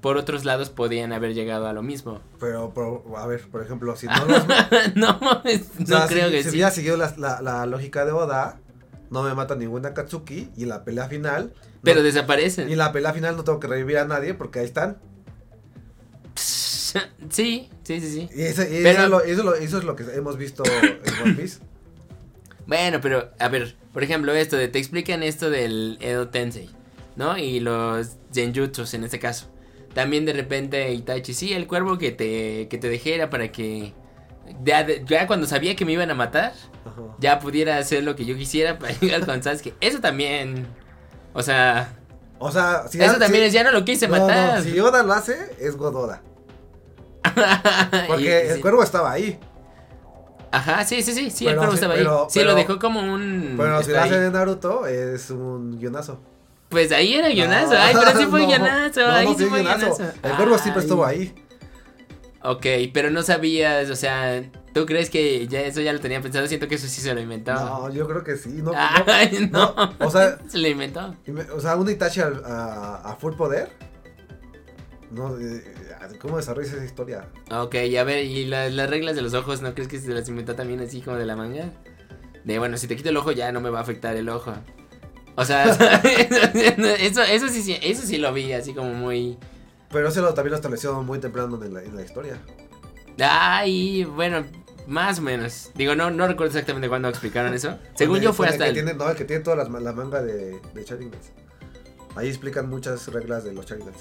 por 0.03 0.19
otros 0.19 0.45
lados 0.45 0.69
podían 0.69 1.13
haber 1.15 1.33
llegado 1.33 1.67
a 1.67 1.73
lo 1.73 1.83
mismo. 1.83 2.21
Pero, 2.39 2.73
pero, 2.75 3.03
a 3.17 3.27
ver, 3.27 3.41
por 3.49 3.63
ejemplo, 3.63 3.97
si 3.97 4.07
no 4.07 4.25
los... 4.27 4.47
no, 4.95 5.11
o 5.19 5.43
no 5.89 6.07
creo 6.09 6.27
si, 6.27 6.33
que 6.33 6.43
si 6.43 6.51
sí. 6.51 6.57
hubiera 6.57 6.71
seguido 6.71 6.97
la, 6.99 7.15
la, 7.17 7.41
la 7.41 7.65
lógica 7.65 8.05
de 8.05 8.13
Oda, 8.13 8.59
no 9.11 9.23
me 9.23 9.35
mata 9.35 9.55
ninguna 9.55 9.95
Katsuki 9.95 10.51
y 10.57 10.65
en 10.65 10.69
la 10.69 10.85
pelea 10.85 11.09
final... 11.09 11.53
no- 11.55 11.81
Pero 11.83 12.03
desaparecen. 12.03 12.69
y 12.69 12.73
en 12.73 12.79
la 12.79 12.93
pelea 12.93 13.13
final 13.15 13.37
no 13.37 13.45
tengo 13.45 13.59
que 13.61 13.69
revivir 13.69 13.97
a 13.99 14.05
nadie 14.05 14.35
porque 14.35 14.59
ahí 14.59 14.67
están. 14.67 14.99
Sí, 17.31 17.71
sí, 17.85 18.01
sí, 18.01 18.11
sí. 18.11 18.29
Y, 18.35 18.37
Pero- 18.37 18.49
eso, 18.49 18.63
es 18.63 19.09
lo, 19.09 19.21
eso, 19.23 19.31
es 19.41 19.45
lo, 19.45 19.55
eso 19.55 19.79
es 19.79 19.85
lo 19.85 19.97
que 19.97 20.03
hemos 20.15 20.37
visto 20.37 20.63
en 20.65 21.23
One 21.23 21.35
Piece. 21.35 21.59
Bueno, 22.65 23.01
pero 23.01 23.29
a 23.41 23.49
ver, 23.49 23.75
por 23.93 24.05
ejemplo, 24.05 24.33
esto 24.33 24.57
de 24.57 24.69
te 24.69 24.79
explican 24.79 25.25
esto 25.25 25.51
del 25.51 25.99
Edo 26.01 26.29
Tensei, 26.29 26.71
¿no? 27.17 27.37
Y 27.37 27.59
los 27.59 28.11
Genjutsus 28.33 28.95
en 28.95 29.03
este 29.03 29.19
caso. 29.19 29.51
También 29.95 30.25
de 30.25 30.33
repente 30.33 30.93
Itachi, 30.93 31.35
sí, 31.35 31.53
el 31.53 31.67
cuervo 31.67 31.99
que 31.99 32.13
te, 32.13 32.69
que 32.69 32.79
te 32.79 32.89
dejé 32.89 33.15
era 33.15 33.31
para 33.31 33.51
que 33.53 33.93
ya, 34.65 35.27
cuando 35.27 35.47
sabía 35.47 35.77
que 35.77 35.85
me 35.85 35.93
iban 35.93 36.11
a 36.11 36.15
matar, 36.15 36.53
Ajá. 36.85 37.03
ya 37.19 37.39
pudiera 37.39 37.79
hacer 37.79 38.03
lo 38.03 38.17
que 38.17 38.25
yo 38.25 38.35
quisiera 38.37 38.79
para 38.79 38.93
llegar 39.01 39.25
con 39.25 39.43
Sasuke. 39.43 39.75
Eso 39.81 40.01
también, 40.01 40.67
o 41.33 41.43
sea, 41.43 41.95
O 42.39 42.51
sea, 42.51 42.87
si 42.89 43.01
eso 43.01 43.19
también 43.19 43.45
es, 43.45 43.53
ya 43.53 43.63
no 43.65 43.71
lo 43.71 43.85
quise 43.85 44.09
no, 44.09 44.17
no, 44.17 44.27
matar. 44.27 44.63
si 44.63 44.79
Oda 44.81 45.03
lo 45.03 45.13
hace, 45.13 45.37
es 45.61 45.77
Gododa. 45.77 46.23
Y- 47.25 48.07
Porque 48.09 48.43
sí. 48.47 48.53
el 48.55 48.61
cuervo 48.61 48.83
estaba 48.83 49.13
ahí. 49.13 49.39
Ajá, 50.51 50.85
sí, 50.85 51.01
sí, 51.03 51.13
sí, 51.15 51.31
sí, 51.31 51.47
el 51.47 51.57
cuervo 51.57 51.73
sí, 51.73 51.77
estaba 51.77 51.95
pero- 51.95 52.21
ahí. 52.25 52.27
Sí, 52.29 52.39
pero- 52.41 52.51
lo 52.51 52.57
dejó 52.57 52.79
como 52.79 53.01
un... 53.01 53.55
Pero 53.57 53.83
si 53.83 53.91
lo 53.93 54.01
hace 54.01 54.19
de 54.21 54.31
Naruto, 54.31 54.87
es 54.87 55.31
un 55.31 55.79
guionazo. 55.79 56.21
Pues 56.73 56.91
ahí 56.91 57.15
era 57.15 57.29
guionazo, 57.29 57.75
ay, 57.79 57.95
pero 57.95 58.19
sí 58.19 58.27
fue 58.27 58.41
no, 58.41 58.47
guionazo, 58.49 59.01
no, 59.03 59.13
ahí 59.13 59.27
no, 59.27 59.35
sí 59.39 59.45
fue 59.45 59.61
guionazo. 59.61 59.95
guionazo. 59.95 60.19
El 60.27 60.33
cuervo 60.37 60.59
siempre 60.59 60.83
estuvo 60.83 61.05
ahí. 61.05 61.35
Ok, 62.43 62.67
pero 62.93 63.11
no 63.11 63.23
sabías, 63.23 63.89
o 63.91 63.95
sea, 63.95 64.43
¿tú 64.75 64.85
crees 64.87 65.11
que 65.11 65.47
ya 65.47 65.61
eso 65.61 65.81
ya 65.81 65.93
lo 65.93 66.01
tenía 66.01 66.21
pensado? 66.21 66.47
Siento 66.49 66.67
que 66.67 66.75
eso 66.77 66.89
sí 66.89 67.01
se 67.01 67.15
lo 67.15 67.21
inventó. 67.21 67.53
No, 67.55 67.89
yo 67.93 68.09
creo 68.09 68.25
que 68.25 68.37
sí. 68.37 68.49
No, 68.63 68.73
Ay, 69.07 69.49
no. 69.53 69.75
no, 69.77 69.95
o 70.01 70.11
sea- 70.11 70.39
se 70.49 70.59
lo 70.59 70.67
inventó. 70.67 71.15
O 71.55 71.61
sea, 71.61 71.77
un 71.77 71.89
Itachi 71.89 72.21
al- 72.21 72.43
a, 72.45 72.97
a 73.05 73.17
full 73.17 73.35
poder. 73.35 73.71
No, 75.11 75.39
eh, 75.39 75.63
¿Cómo 76.21 76.39
desarrolla 76.39 76.67
esa 76.73 76.85
historia? 76.85 77.29
Ok, 77.51 77.75
y 77.75 77.97
a 77.99 78.05
ver, 78.05 78.25
¿y 78.25 78.47
la- 78.47 78.71
las 78.71 78.89
reglas 78.89 79.15
de 79.15 79.21
los 79.23 79.35
ojos 79.35 79.61
no 79.61 79.75
crees 79.75 79.89
que 79.89 80.01
se 80.01 80.09
las 80.11 80.27
inventó 80.29 80.55
también 80.55 80.81
así 80.81 81.03
como 81.03 81.19
de 81.19 81.27
la 81.27 81.37
manga? 81.37 81.67
De 82.45 82.59
bueno, 82.59 82.79
si 82.79 82.87
te 82.89 82.97
quito 82.97 83.11
el 83.11 83.17
ojo 83.19 83.31
ya 83.31 83.53
no 83.53 83.61
me 83.61 83.69
va 83.71 83.81
a 83.81 83.83
afectar 83.83 84.17
el 84.17 84.29
ojo. 84.31 84.55
O 85.35 85.45
sea, 85.45 85.65
eso, 87.01 87.23
eso 87.23 87.49
sí, 87.49 87.63
sí, 87.63 87.77
eso 87.83 88.03
sí 88.03 88.19
lo 88.19 88.33
vi 88.33 88.53
así 88.53 88.75
como 88.75 88.93
muy. 88.93 89.39
Pero 89.91 90.09
eso 90.09 90.21
lo- 90.23 90.35
también 90.35 90.51
lo 90.53 90.57
estableció 90.57 91.03
muy 91.03 91.19
temprano 91.19 91.63
en 91.65 91.75
la, 91.75 91.83
en 91.83 91.97
la 91.97 92.03
historia. 92.03 92.39
Ay, 93.19 94.05
bueno, 94.05 94.45
más 94.87 95.19
o 95.19 95.23
menos. 95.23 95.71
Digo, 95.75 95.95
no, 95.95 96.11
no 96.11 96.27
recuerdo 96.27 96.51
exactamente 96.53 96.89
cuándo 96.89 97.09
explicaron 97.09 97.55
eso. 97.55 97.79
Según 97.95 98.21
yo 98.21 98.33
fue 98.33 98.49
hasta 98.49 98.65
el 98.67 98.71
el. 98.71 98.75
que 98.77 98.83
tiene, 98.83 98.99
No, 98.99 99.11
el 99.11 99.17
que 99.17 99.25
tiene 99.25 99.43
toda 99.43 99.57
la, 99.57 99.65
la 99.81 99.93
manga 99.93 100.23
de, 100.23 100.61
de 100.75 100.85
Sharingans. 100.85 101.31
Ahí 102.15 102.29
explican 102.29 102.69
muchas 102.69 103.07
reglas 103.09 103.45
de 103.45 103.53
los 103.55 103.67
Sharingans. 103.67 103.99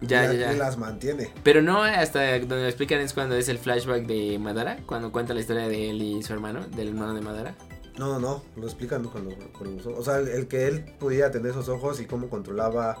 Ya, 0.00 0.32
y, 0.32 0.38
ya, 0.38 0.52
ya. 0.52 0.58
las 0.58 0.76
mantiene. 0.78 1.30
Pero 1.42 1.60
no 1.60 1.82
hasta 1.82 2.38
donde 2.38 2.56
lo 2.62 2.66
explican 2.66 3.00
es 3.00 3.12
cuando 3.14 3.34
es 3.36 3.48
el 3.48 3.58
flashback 3.58 4.06
de 4.06 4.38
Madara, 4.38 4.78
cuando 4.86 5.10
cuenta 5.10 5.34
la 5.34 5.40
historia 5.40 5.66
de 5.66 5.90
él 5.90 6.00
y 6.02 6.22
su 6.22 6.32
hermano, 6.32 6.60
del 6.68 6.88
hermano 6.88 7.14
de 7.14 7.20
Madara. 7.20 7.54
No, 7.98 8.06
no, 8.06 8.20
no, 8.20 8.44
lo 8.56 8.66
explican 8.66 9.02
con 9.04 9.24
los, 9.24 9.34
con 9.52 9.76
los 9.76 9.86
ojos. 9.86 9.98
O 9.98 10.04
sea, 10.04 10.18
el, 10.18 10.46
que 10.46 10.68
él 10.68 10.84
podía 10.98 11.30
tener 11.30 11.50
esos 11.50 11.68
ojos 11.68 12.00
y 12.00 12.06
cómo 12.06 12.28
controlaba 12.28 12.96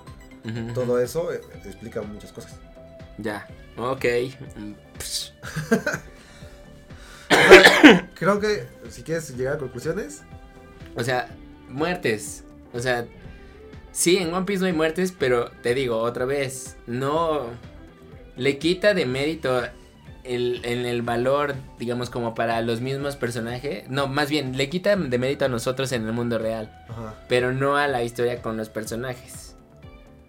todo 0.74 1.00
eso, 1.00 1.32
eh, 1.32 1.40
explica 1.64 2.02
muchas 2.02 2.32
cosas. 2.32 2.58
Ya, 3.18 3.46
ok. 3.76 4.04
Creo 8.14 8.40
que 8.40 8.66
si 8.88 9.02
quieres 9.02 9.36
llegar 9.36 9.54
a 9.54 9.58
conclusiones, 9.58 10.22
O 10.96 11.04
sea, 11.04 11.28
muertes. 11.68 12.44
O 12.72 12.80
sea, 12.80 13.06
sí, 13.92 14.16
en 14.16 14.32
One 14.32 14.46
Piece 14.46 14.60
no 14.60 14.66
hay 14.66 14.72
muertes, 14.72 15.12
pero 15.16 15.50
te 15.62 15.74
digo 15.74 15.98
otra 15.98 16.24
vez, 16.24 16.76
no 16.86 17.46
le 18.36 18.58
quita 18.58 18.94
de 18.94 19.06
mérito 19.06 19.62
el, 20.28 20.60
en 20.64 20.86
el 20.86 21.02
valor, 21.02 21.54
digamos, 21.78 22.10
como 22.10 22.34
para 22.34 22.60
los 22.62 22.80
mismos 22.80 23.16
personajes. 23.16 23.88
No, 23.88 24.06
más 24.06 24.28
bien, 24.30 24.56
le 24.56 24.68
quita 24.68 24.94
de 24.96 25.18
mérito 25.18 25.44
a 25.44 25.48
nosotros 25.48 25.90
en 25.92 26.06
el 26.06 26.12
mundo 26.12 26.38
real, 26.38 26.70
ajá. 26.88 27.14
pero 27.28 27.52
no 27.52 27.76
a 27.76 27.88
la 27.88 28.02
historia 28.02 28.40
con 28.42 28.56
los 28.56 28.68
personajes. 28.68 29.56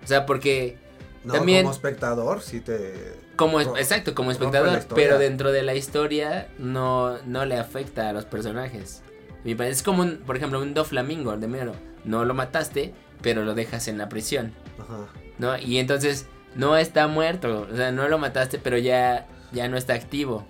O 0.03 0.07
sea, 0.07 0.25
porque 0.25 0.77
No, 1.23 1.33
También- 1.33 1.63
como 1.63 1.73
espectador, 1.73 2.41
sí 2.41 2.61
te. 2.61 2.93
como 3.35 3.59
exacto, 3.59 4.15
como 4.15 4.31
espectador, 4.31 4.79
pero 4.95 5.19
dentro 5.19 5.51
de 5.51 5.63
la 5.63 5.75
historia 5.75 6.47
no, 6.57 7.17
no 7.25 7.43
le 7.45 7.57
afecta 7.57 8.07
a 8.09 8.13
los 8.13 8.23
personajes. 8.23 9.03
Me 9.43 9.53
parece 9.55 9.75
es 9.75 9.83
como, 9.83 10.03
un, 10.03 10.19
por 10.19 10.37
ejemplo, 10.37 10.61
un 10.61 10.73
Doflamingo 10.73 11.35
de 11.37 11.47
Mero. 11.47 11.73
No 12.05 12.23
lo 12.23 12.33
mataste, 12.33 12.93
pero 13.21 13.43
lo 13.43 13.53
dejas 13.53 13.89
en 13.89 13.97
la 13.97 14.07
prisión, 14.07 14.53
Ajá. 14.79 15.07
¿no? 15.39 15.57
Y 15.57 15.77
entonces 15.79 16.25
no 16.55 16.77
está 16.77 17.07
muerto, 17.07 17.67
o 17.69 17.75
sea, 17.75 17.91
no 17.91 18.07
lo 18.07 18.17
mataste, 18.17 18.57
pero 18.57 18.77
ya, 18.77 19.27
ya 19.51 19.67
no 19.67 19.77
está 19.77 19.93
activo. 19.93 20.45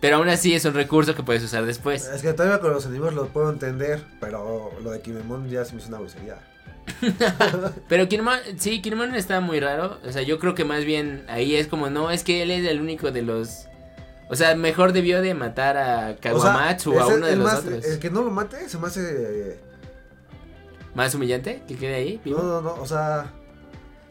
Pero 0.00 0.16
aún 0.16 0.28
así 0.28 0.52
es 0.54 0.64
un 0.64 0.74
recurso 0.74 1.14
que 1.14 1.22
puedes 1.22 1.42
usar 1.44 1.64
después. 1.64 2.06
Es 2.08 2.22
que 2.22 2.32
todavía 2.32 2.58
con 2.60 2.72
los 2.72 2.84
enemigos 2.86 3.14
lo 3.14 3.28
puedo 3.28 3.50
entender, 3.50 4.02
pero 4.20 4.72
lo 4.82 4.90
de 4.90 5.00
Kimemon 5.00 5.48
ya 5.48 5.64
se 5.64 5.74
me 5.74 5.80
hizo 5.80 5.88
una 5.88 5.98
grosería. 5.98 6.38
Pero 7.88 8.08
Kinemon, 8.08 8.38
sí, 8.58 8.82
Kinemon 8.82 9.14
está 9.14 9.40
muy 9.40 9.60
raro. 9.60 9.98
O 10.04 10.10
sea, 10.10 10.22
yo 10.22 10.40
creo 10.40 10.56
que 10.56 10.64
más 10.64 10.84
bien 10.84 11.24
ahí 11.28 11.54
es 11.54 11.68
como, 11.68 11.90
no, 11.90 12.10
es 12.10 12.24
que 12.24 12.42
él 12.42 12.50
es 12.50 12.66
el 12.68 12.80
único 12.80 13.12
de 13.12 13.22
los... 13.22 13.66
O 14.28 14.34
sea, 14.34 14.56
mejor 14.56 14.92
debió 14.92 15.22
de 15.22 15.34
matar 15.34 15.76
a 15.76 16.16
Kawamatsu 16.16 16.94
o 16.94 17.00
a 17.00 17.06
uno 17.06 17.26
de 17.26 17.32
el 17.34 17.38
los 17.38 17.52
más- 17.52 17.60
otros. 17.60 17.84
El 17.84 17.98
que 18.00 18.10
no 18.10 18.22
lo 18.22 18.30
mate 18.30 18.68
se 18.68 18.78
me 18.78 18.86
hace. 18.88 19.00
eh, 19.52 19.60
¿Más 20.94 21.14
humillante? 21.14 21.62
¿Que 21.68 21.76
quede 21.76 21.94
ahí? 21.94 22.20
vivo? 22.24 22.38
No, 22.42 22.60
no, 22.60 22.60
no, 22.62 22.82
o 22.82 22.86
sea. 22.86 23.30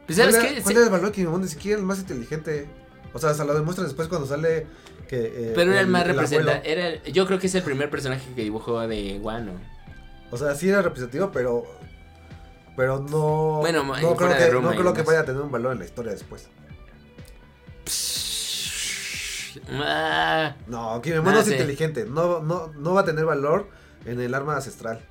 Pues, 0.05 0.17
¿sabes 0.17 0.35
¿cuál 0.37 0.47
qué? 0.47 0.61
¿Cuál 0.61 0.73
Sí, 0.73 0.77
era 0.77 0.83
el 0.85 0.91
valor 0.91 1.05
de 1.07 1.11
Kimemon? 1.11 1.41
Ni 1.41 1.47
siquiera 1.47 1.79
el 1.79 1.85
más 1.85 1.99
inteligente. 1.99 2.69
O 3.13 3.19
sea, 3.19 3.33
se 3.33 3.43
lo 3.45 3.53
demuestran 3.53 3.87
después 3.87 4.07
cuando 4.07 4.27
sale. 4.27 4.67
Que, 5.07 5.25
eh, 5.25 5.53
pero 5.55 5.71
era 5.71 5.81
el 5.81 5.87
más 5.87 6.07
representante. 6.07 6.71
Era, 6.71 7.03
yo 7.03 7.25
creo 7.25 7.39
que 7.39 7.47
es 7.47 7.55
el 7.55 7.63
primer 7.63 7.89
personaje 7.89 8.23
que 8.33 8.43
dibujó 8.43 8.79
de 8.87 9.19
Wano. 9.21 9.53
O 10.31 10.37
sea, 10.37 10.55
sí 10.55 10.69
era 10.69 10.81
representativo, 10.81 11.31
pero. 11.31 11.65
Pero 12.77 12.99
no. 12.99 13.57
Bueno, 13.59 13.83
no 13.83 14.15
creo, 14.15 14.37
que, 14.37 14.49
Roma 14.49 14.71
no 14.71 14.79
creo 14.79 14.93
que 14.93 15.01
vaya 15.01 15.19
a 15.21 15.25
tener 15.25 15.41
un 15.41 15.51
valor 15.51 15.73
en 15.73 15.79
la 15.79 15.85
historia 15.85 16.13
después. 16.13 16.47
Ah, 19.69 20.55
No, 20.67 21.01
Kimemon 21.01 21.27
Ah, 21.27 21.33
no 21.33 21.39
es 21.41 21.47
inteligente. 21.49 22.05
No, 22.05 22.41
no, 22.41 22.71
no 22.77 22.93
va 22.93 23.01
a 23.01 23.05
tener 23.05 23.25
valor 23.25 23.69
en 24.05 24.21
el 24.21 24.33
arma 24.33 24.55
ancestral. 24.55 25.01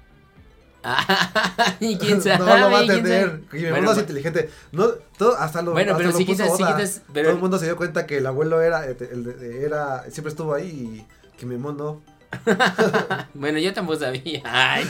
Y 1.81 1.97
quién 1.99 2.23
sabe. 2.23 2.39
no 2.45 2.57
lo 2.59 2.71
va 2.71 2.79
a. 2.81 2.83
Kimemon 2.83 3.47
Bueno, 3.51 3.81
no 3.83 3.93
es 3.93 3.99
inteligente. 3.99 4.51
No, 4.73 4.89
todo, 5.19 5.37
hasta 5.37 5.63
lo, 5.63 5.73
Bueno, 5.73 5.93
hasta 5.93 5.99
pero 5.99 6.11
lo 6.13 6.17
si 6.19 6.25
puso 6.25 6.43
quitas, 6.45 6.57
si 6.57 6.63
Oda. 6.63 6.77
quitas, 6.77 7.03
Todo 7.13 7.31
el 7.31 7.39
mundo 7.39 7.59
se 7.59 7.67
dio 7.67 7.77
cuenta 7.77 8.07
que 8.07 8.19
el 8.19 8.27
abuelo 8.27 8.61
era, 8.61 8.89
eh, 8.89 8.97
el 9.11 9.29
era 9.63 10.05
siempre 10.11 10.31
estuvo 10.31 10.55
ahí 10.55 10.67
y 10.67 11.39
Kimemon 11.39 11.77
no. 11.77 12.01
Bueno, 13.35 13.59
yo 13.59 13.73
tampoco 13.73 13.99
sabía. 13.99 14.43
Ay, 14.45 14.85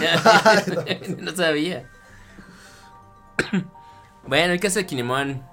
no, 1.16 1.30
no 1.30 1.36
sabía. 1.36 1.88
bueno, 4.26 4.52
el 4.52 4.60
caso 4.60 4.78
de 4.78 4.86
Kinemon. 4.86 5.48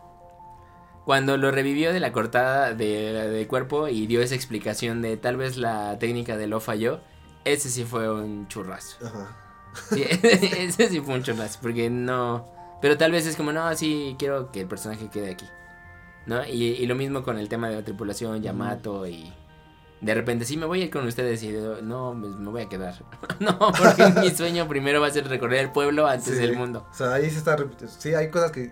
Cuando 1.06 1.38
lo 1.38 1.52
revivió 1.52 1.94
de 1.94 2.02
la 2.02 2.12
cortada 2.12 2.74
de, 2.74 3.14
de 3.30 3.48
cuerpo 3.48 3.88
y 3.88 4.08
dio 4.08 4.22
esa 4.22 4.36
explicación 4.36 5.02
de 5.02 5.16
tal 5.16 5.38
vez 5.38 5.56
la 5.56 5.98
técnica 6.00 6.36
de 6.36 6.48
lo 6.48 6.60
falló, 6.60 7.00
ese 7.46 7.70
sí 7.70 7.86
fue 7.86 8.12
un 8.12 8.50
churrazo. 8.50 8.98
Ajá. 9.06 9.47
Sí, 9.90 10.04
ese 10.24 10.90
sí 10.90 11.02
fue 11.02 11.16
un 11.16 11.24
porque 11.62 11.90
no... 11.90 12.46
Pero 12.82 12.98
tal 12.98 13.12
vez 13.12 13.26
es 13.26 13.36
como, 13.36 13.52
no, 13.52 13.74
sí, 13.76 14.16
quiero 14.20 14.52
que 14.52 14.62
el 14.62 14.68
personaje 14.68 15.10
quede 15.10 15.32
aquí. 15.32 15.46
¿No? 16.26 16.46
Y, 16.46 16.64
y 16.74 16.86
lo 16.86 16.96
mismo 16.96 17.24
con 17.24 17.38
el 17.40 17.50
tema 17.50 17.70
de 17.70 17.76
la 17.76 17.84
tripulación, 17.84 18.42
Yamato 18.42 19.08
y... 19.08 19.34
De 20.00 20.14
repente, 20.14 20.46
sí, 20.46 20.58
me 20.58 20.68
voy 20.68 20.82
a 20.82 20.86
ir 20.86 20.92
con 20.92 21.08
ustedes 21.08 21.42
y 21.42 21.50
no, 21.82 22.16
pues, 22.20 22.36
me 22.36 22.52
voy 22.52 22.62
a 22.62 22.70
quedar. 22.70 22.94
no, 23.40 23.58
porque 23.58 24.14
mi 24.22 24.30
sueño 24.30 24.68
primero 24.68 25.02
va 25.02 25.08
a 25.08 25.12
ser 25.12 25.28
recorrer 25.28 25.62
el 25.62 25.72
pueblo 25.72 26.06
antes 26.06 26.36
Sí. 26.36 26.40
del 26.40 26.56
mundo. 26.56 26.86
O 26.92 26.94
sea, 26.94 27.14
ahí 27.14 27.30
se 27.32 27.40
está 27.40 27.56
repitiendo. 27.56 27.96
Sí, 27.98 28.14
hay 28.14 28.30
cosas 28.30 28.52
que, 28.52 28.72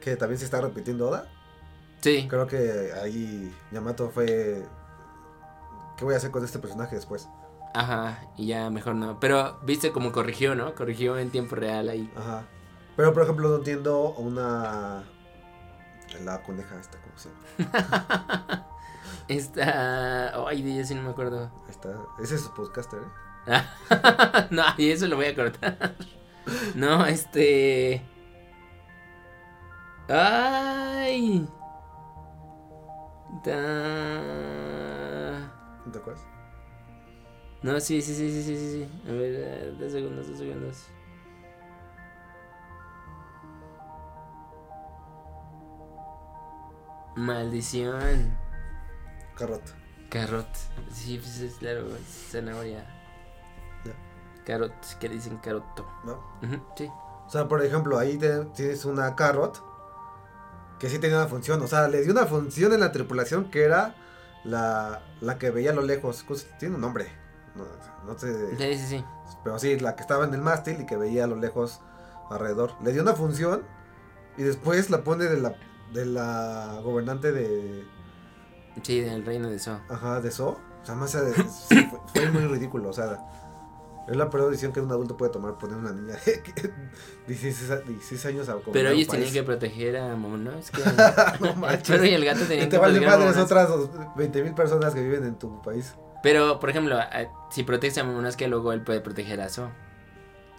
que 0.00 0.16
también 0.16 0.38
se 0.38 0.46
está 0.46 0.60
repitiendo 0.60 1.08
Oda. 1.08 1.28
Sí, 2.00 2.26
Creo 2.28 2.46
que 2.46 2.90
ahí 3.00 3.54
Yamato 3.70 4.10
fue. 4.10 4.64
¿Qué 5.96 6.04
voy 6.04 6.14
a 6.14 6.16
hacer 6.16 6.30
con 6.30 6.44
este 6.44 6.58
personaje 6.58 6.96
después? 6.96 7.28
Ajá, 7.74 8.24
y 8.36 8.46
ya 8.48 8.70
mejor 8.70 8.94
no. 8.94 9.18
Pero, 9.20 9.58
viste 9.62 9.92
cómo 9.92 10.12
corrigió, 10.12 10.54
¿no? 10.54 10.74
Corrigió 10.74 11.18
en 11.18 11.30
tiempo 11.30 11.56
real 11.56 11.88
ahí. 11.88 12.10
Ajá. 12.16 12.44
Pero 12.96 13.12
por 13.12 13.22
ejemplo, 13.22 13.48
no 13.48 13.56
entiendo 13.56 14.14
una. 14.18 15.04
La 16.24 16.42
coneja 16.42 16.78
esta, 16.78 16.98
¿cómo 17.00 17.16
se 17.16 17.30
llama? 17.30 18.66
Esta... 19.28 20.46
Ay, 20.48 20.76
yo 20.76 20.84
sí 20.84 20.94
no 20.96 21.02
me 21.02 21.10
acuerdo. 21.10 21.52
Está. 21.68 21.90
Ese 22.20 22.34
es 22.34 22.40
su 22.40 22.52
podcaster, 22.52 22.98
¿eh? 23.46 23.62
no, 24.50 24.64
y 24.76 24.90
eso 24.90 25.06
lo 25.06 25.16
voy 25.16 25.26
a 25.26 25.34
cortar. 25.36 25.94
No, 26.74 27.06
este. 27.06 28.02
¡Ay! 30.08 31.48
Da-. 33.44 34.69
No, 37.62 37.78
sí, 37.80 38.00
sí, 38.00 38.14
sí, 38.14 38.30
sí, 38.30 38.42
sí, 38.42 38.56
sí. 38.72 38.88
A 39.08 39.12
ver, 39.12 39.34
eh, 39.36 39.74
dos 39.78 39.92
segundos, 39.92 40.28
dos 40.28 40.38
segundos. 40.38 40.86
Maldición. 47.16 48.36
Carrot. 49.36 49.62
Carrot. 50.08 50.48
Sí, 50.92 51.18
pues 51.18 51.40
es 51.40 51.54
claro, 51.54 51.86
es 51.96 52.28
zanahoria. 52.30 52.84
Ya. 53.84 53.92
Carrot, 54.44 54.72
que 54.98 55.08
le 55.08 55.14
dicen 55.16 55.38
caroto. 55.38 55.86
¿No? 56.04 56.20
Sí. 56.76 56.88
O 57.26 57.30
sea, 57.30 57.48
por 57.48 57.64
ejemplo, 57.64 57.98
ahí 57.98 58.16
te- 58.18 58.44
tienes 58.46 58.84
una 58.84 59.14
carrot. 59.16 59.62
Que 60.78 60.88
sí 60.88 60.98
tenía 60.98 61.18
una 61.18 61.26
función, 61.28 61.60
o 61.60 61.66
sea, 61.66 61.88
le 61.88 62.00
dio 62.02 62.12
una 62.12 62.24
función 62.26 62.72
en 62.72 62.80
la 62.80 62.90
tripulación 62.90 63.50
que 63.50 63.64
era 63.64 63.94
la, 64.44 65.02
la 65.20 65.38
que 65.38 65.50
veía 65.50 65.72
a 65.72 65.74
lo 65.74 65.82
lejos. 65.82 66.24
Tiene 66.58 66.76
un 66.76 66.80
nombre. 66.80 67.06
No, 67.54 67.64
no 68.06 68.18
sé. 68.18 68.56
Sí, 68.56 68.78
sí, 68.78 68.86
sí. 68.86 69.04
Pero 69.42 69.58
sí, 69.58 69.78
la 69.78 69.96
que 69.96 70.02
estaba 70.02 70.24
en 70.24 70.34
el 70.34 70.40
mástil 70.40 70.80
y 70.80 70.86
que 70.86 70.96
veía 70.96 71.24
a 71.24 71.26
lo 71.26 71.36
lejos 71.36 71.80
alrededor. 72.30 72.72
Le 72.82 72.92
dio 72.92 73.02
una 73.02 73.14
función 73.14 73.62
y 74.36 74.42
después 74.42 74.90
la 74.90 75.02
pone 75.02 75.24
de 75.24 75.40
la, 75.40 75.54
de 75.92 76.06
la 76.06 76.80
gobernante 76.82 77.32
de... 77.32 77.84
Sí, 78.82 79.00
del 79.00 79.24
reino 79.24 79.48
de 79.48 79.58
So. 79.58 79.80
Ajá, 79.88 80.20
de 80.20 80.30
So. 80.30 80.58
O 80.82 80.86
sea, 80.86 80.94
más 80.94 81.12
de, 81.12 81.34
sí, 81.34 81.88
fue, 81.90 82.00
fue, 82.14 82.30
muy 82.30 82.46
ridículo. 82.46 82.88
O 82.88 82.92
sea, 82.92 83.18
es 84.08 84.16
la 84.16 84.30
peor 84.30 84.48
decisión 84.48 84.72
que 84.72 84.80
un 84.80 84.90
adulto 84.90 85.16
puede 85.16 85.30
tomar 85.30 85.58
poner 85.58 85.76
una 85.76 85.92
niña 85.92 86.14
de 86.24 86.42
16, 87.28 87.86
16 87.86 88.26
años 88.26 88.48
a 88.48 88.58
Pero 88.72 88.88
ellos 88.90 89.08
tenían 89.08 89.32
que 89.32 89.42
proteger 89.42 89.96
a 89.98 90.16
¿no? 90.16 90.52
Es 90.52 90.70
que 90.70 90.80
no 91.40 91.68
el 91.68 91.78
perro 91.78 92.04
y 92.04 92.14
el 92.14 92.24
gato 92.24 92.40
tenían 92.44 92.68
te 92.68 92.76
que 92.76 92.78
vale 92.78 92.98
proteger 92.98 93.14
a 93.14 93.18
madres 93.18 93.36
otras 93.36 93.70
20 94.16 94.42
mil 94.42 94.54
personas 94.54 94.94
que 94.94 95.02
viven 95.02 95.24
en 95.24 95.38
tu 95.38 95.60
país. 95.62 95.94
Pero, 96.22 96.60
por 96.60 96.70
ejemplo, 96.70 96.98
si 97.50 97.62
proteges 97.62 97.98
a 97.98 98.04
Momonosuke, 98.04 98.48
luego 98.48 98.72
él 98.72 98.82
puede 98.82 99.00
proteger 99.00 99.40
a 99.40 99.48
So. 99.48 99.70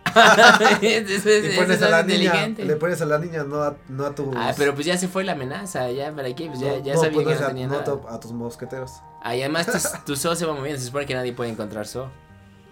eso 0.82 1.30
es, 1.30 1.54
y 1.54 1.58
pones 1.58 1.78
es 1.78 1.84
a 1.84 1.90
la 1.90 2.04
niña, 2.04 2.48
le 2.48 2.76
pones 2.76 3.02
a 3.02 3.06
la 3.06 3.20
niña, 3.20 3.44
no 3.44 3.62
a, 3.62 3.78
no 3.88 4.06
a 4.06 4.16
tus... 4.16 4.28
Ah, 4.36 4.52
pero 4.58 4.74
pues 4.74 4.86
ya 4.86 4.98
se 4.98 5.08
fue 5.08 5.24
la 5.24 5.34
amenaza, 5.34 5.90
ya, 5.92 6.12
¿para 6.12 6.34
qué? 6.34 6.48
Pues 6.48 6.60
ya, 6.60 6.72
no- 6.72 6.84
ya 6.84 6.96
no 6.96 7.02
sabía 7.02 7.20
que 7.20 7.68
no 7.68 7.78
a, 7.78 8.12
no 8.12 8.20
tus 8.20 8.34
mosqueteros. 8.34 8.92
Ah, 9.22 9.36
y 9.36 9.42
además 9.42 9.68
tu, 9.68 9.78
tu 10.06 10.16
So 10.16 10.36
se 10.36 10.46
va 10.46 10.54
moviendo, 10.54 10.80
se 10.80 10.88
supone 10.88 11.06
que 11.06 11.14
nadie 11.14 11.34
puede 11.34 11.52
encontrar 11.52 11.86
So. 11.88 12.10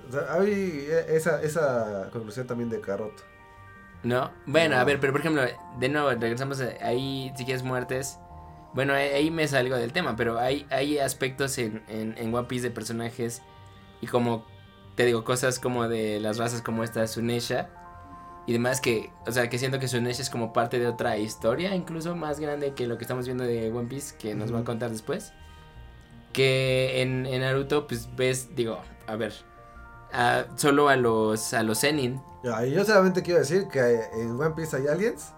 O 0.09 0.11
sea, 0.11 0.33
hay 0.33 0.87
esa, 1.07 1.41
esa 1.41 2.09
conclusión 2.11 2.47
también 2.47 2.69
de 2.69 2.81
Carrot. 2.81 3.13
¿No? 4.01 4.31
Bueno, 4.45 4.77
a 4.77 4.83
ver, 4.83 4.99
pero 4.99 5.13
por 5.13 5.21
ejemplo, 5.21 5.43
de 5.77 5.89
nuevo, 5.89 6.09
regresamos 6.09 6.59
a- 6.61 6.85
ahí, 6.85 7.31
si 7.37 7.45
quieres 7.45 7.63
muertes. 7.63 8.17
Bueno, 8.73 8.93
ahí, 8.93 9.31
me 9.31 9.47
salgo 9.47 9.75
del 9.75 9.91
tema, 9.93 10.15
pero 10.15 10.39
hay, 10.39 10.65
hay 10.69 10.99
aspectos 10.99 11.57
en, 11.57 11.83
en, 11.87 12.15
en 12.17 12.33
One 12.33 12.47
Piece 12.47 12.63
de 12.67 12.71
personajes 12.71 13.41
y 14.01 14.07
como, 14.07 14.45
te 14.95 15.05
digo, 15.05 15.23
cosas 15.23 15.59
como 15.59 15.87
de 15.87 16.19
las 16.19 16.37
razas 16.37 16.61
como 16.61 16.83
esta 16.83 17.05
Sunesha 17.07 17.69
y 18.45 18.53
demás 18.53 18.79
que, 18.81 19.11
o 19.27 19.31
sea, 19.31 19.49
que 19.49 19.57
siento 19.57 19.79
que 19.79 19.87
Sunesha 19.87 20.21
es 20.21 20.29
como 20.29 20.53
parte 20.53 20.79
de 20.79 20.87
otra 20.87 21.17
historia, 21.17 21.75
incluso 21.75 22.15
más 22.15 22.39
grande 22.39 22.73
que 22.73 22.87
lo 22.87 22.97
que 22.97 23.03
estamos 23.03 23.25
viendo 23.25 23.43
de 23.43 23.71
One 23.71 23.87
Piece, 23.87 24.15
que 24.17 24.35
nos 24.35 24.53
va 24.53 24.59
a 24.59 24.63
contar 24.63 24.91
después. 24.91 25.33
Que 26.33 27.01
en, 27.01 27.25
en 27.25 27.41
Naruto, 27.41 27.87
pues 27.87 28.15
ves, 28.15 28.55
digo, 28.55 28.79
a 29.07 29.15
ver, 29.15 29.33
a- 30.13 30.45
solo 30.57 30.89
a 30.89 30.95
los, 30.95 31.53
a 31.53 31.63
los 31.63 31.79
Zenin. 31.81 32.21
Yo 32.75 32.85
solamente 32.85 33.23
quiero 33.23 33.39
decir 33.39 33.67
que 33.67 33.79
en 34.13 34.39
One 34.39 34.51
Piece 34.55 34.77
hay 34.77 34.87
aliens. 34.87 35.33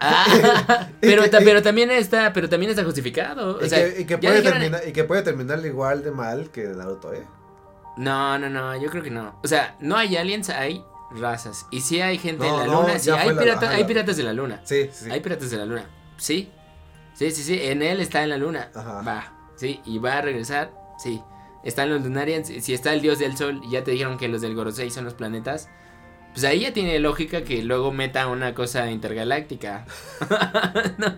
Ah, 0.00 0.88
pero, 1.00 1.22
que- 1.22 1.28
ta- 1.28 1.40
y- 1.42 1.44
pero 1.44 1.62
también 1.62 1.90
está, 1.90 2.32
pero 2.32 2.48
también 2.48 2.70
está 2.70 2.84
justificado. 2.84 3.58
O 3.58 3.64
y, 3.64 3.68
sea, 3.68 3.78
que, 3.92 4.00
y, 4.02 4.04
que 4.06 4.18
puede 4.18 4.36
dijeron- 4.42 4.58
terminar, 4.60 4.82
y 4.88 4.92
que 4.92 5.04
puede 5.04 5.22
terminar 5.22 5.64
igual 5.66 6.02
de 6.02 6.10
mal 6.10 6.50
que 6.50 6.64
Naruto, 6.64 7.12
¿eh? 7.12 7.26
No, 7.96 8.38
no, 8.38 8.48
no, 8.48 8.80
yo 8.80 8.88
creo 8.90 9.02
que 9.02 9.10
no. 9.10 9.38
O 9.42 9.48
sea, 9.48 9.76
no 9.80 9.96
hay 9.96 10.16
aliens, 10.16 10.48
hay 10.50 10.82
razas. 11.10 11.66
Y 11.70 11.80
sí 11.80 12.00
hay 12.00 12.18
gente 12.18 12.46
No, 12.46 12.54
en 12.62 12.68
la 12.68 12.74
no, 12.74 12.82
luna, 12.82 12.98
sí, 12.98 13.10
hay, 13.10 13.34
la- 13.34 13.40
pirata- 13.42 13.66
ajá, 13.66 13.74
hay 13.76 13.84
piratas 13.84 14.16
de 14.16 14.22
la 14.22 14.32
luna. 14.32 14.60
Sí, 14.64 14.88
sí. 14.92 15.10
Hay 15.10 15.20
piratas 15.20 15.50
de 15.50 15.56
la 15.58 15.66
luna. 15.66 15.84
Sí. 16.16 16.50
Sí, 17.14 17.30
sí, 17.32 17.42
sí. 17.42 17.58
En 17.62 17.82
él 17.82 18.00
está 18.00 18.22
en 18.22 18.30
la 18.30 18.38
luna. 18.38 18.70
Ajá. 18.74 19.02
Va. 19.02 19.32
Sí. 19.56 19.80
Y 19.84 19.98
va 19.98 20.18
a 20.18 20.22
regresar. 20.22 20.70
Sí. 20.98 21.20
Están 21.64 21.90
los 21.90 22.02
Lunarians. 22.02 22.48
Si 22.48 22.72
está 22.72 22.94
el 22.94 23.02
dios 23.02 23.18
del 23.18 23.36
sol, 23.36 23.60
ya 23.70 23.84
te 23.84 23.90
dijeron 23.90 24.16
que 24.16 24.28
los 24.28 24.40
del 24.40 24.54
Gorosei 24.54 24.90
son 24.90 25.04
los 25.04 25.12
planetas. 25.12 25.68
Pues 26.32 26.44
ahí 26.44 26.60
ya 26.60 26.72
tiene 26.72 26.98
lógica 27.00 27.42
que 27.42 27.62
luego 27.62 27.90
meta 27.92 28.26
una 28.28 28.54
cosa 28.54 28.90
intergaláctica. 28.90 29.84
no. 30.98 31.16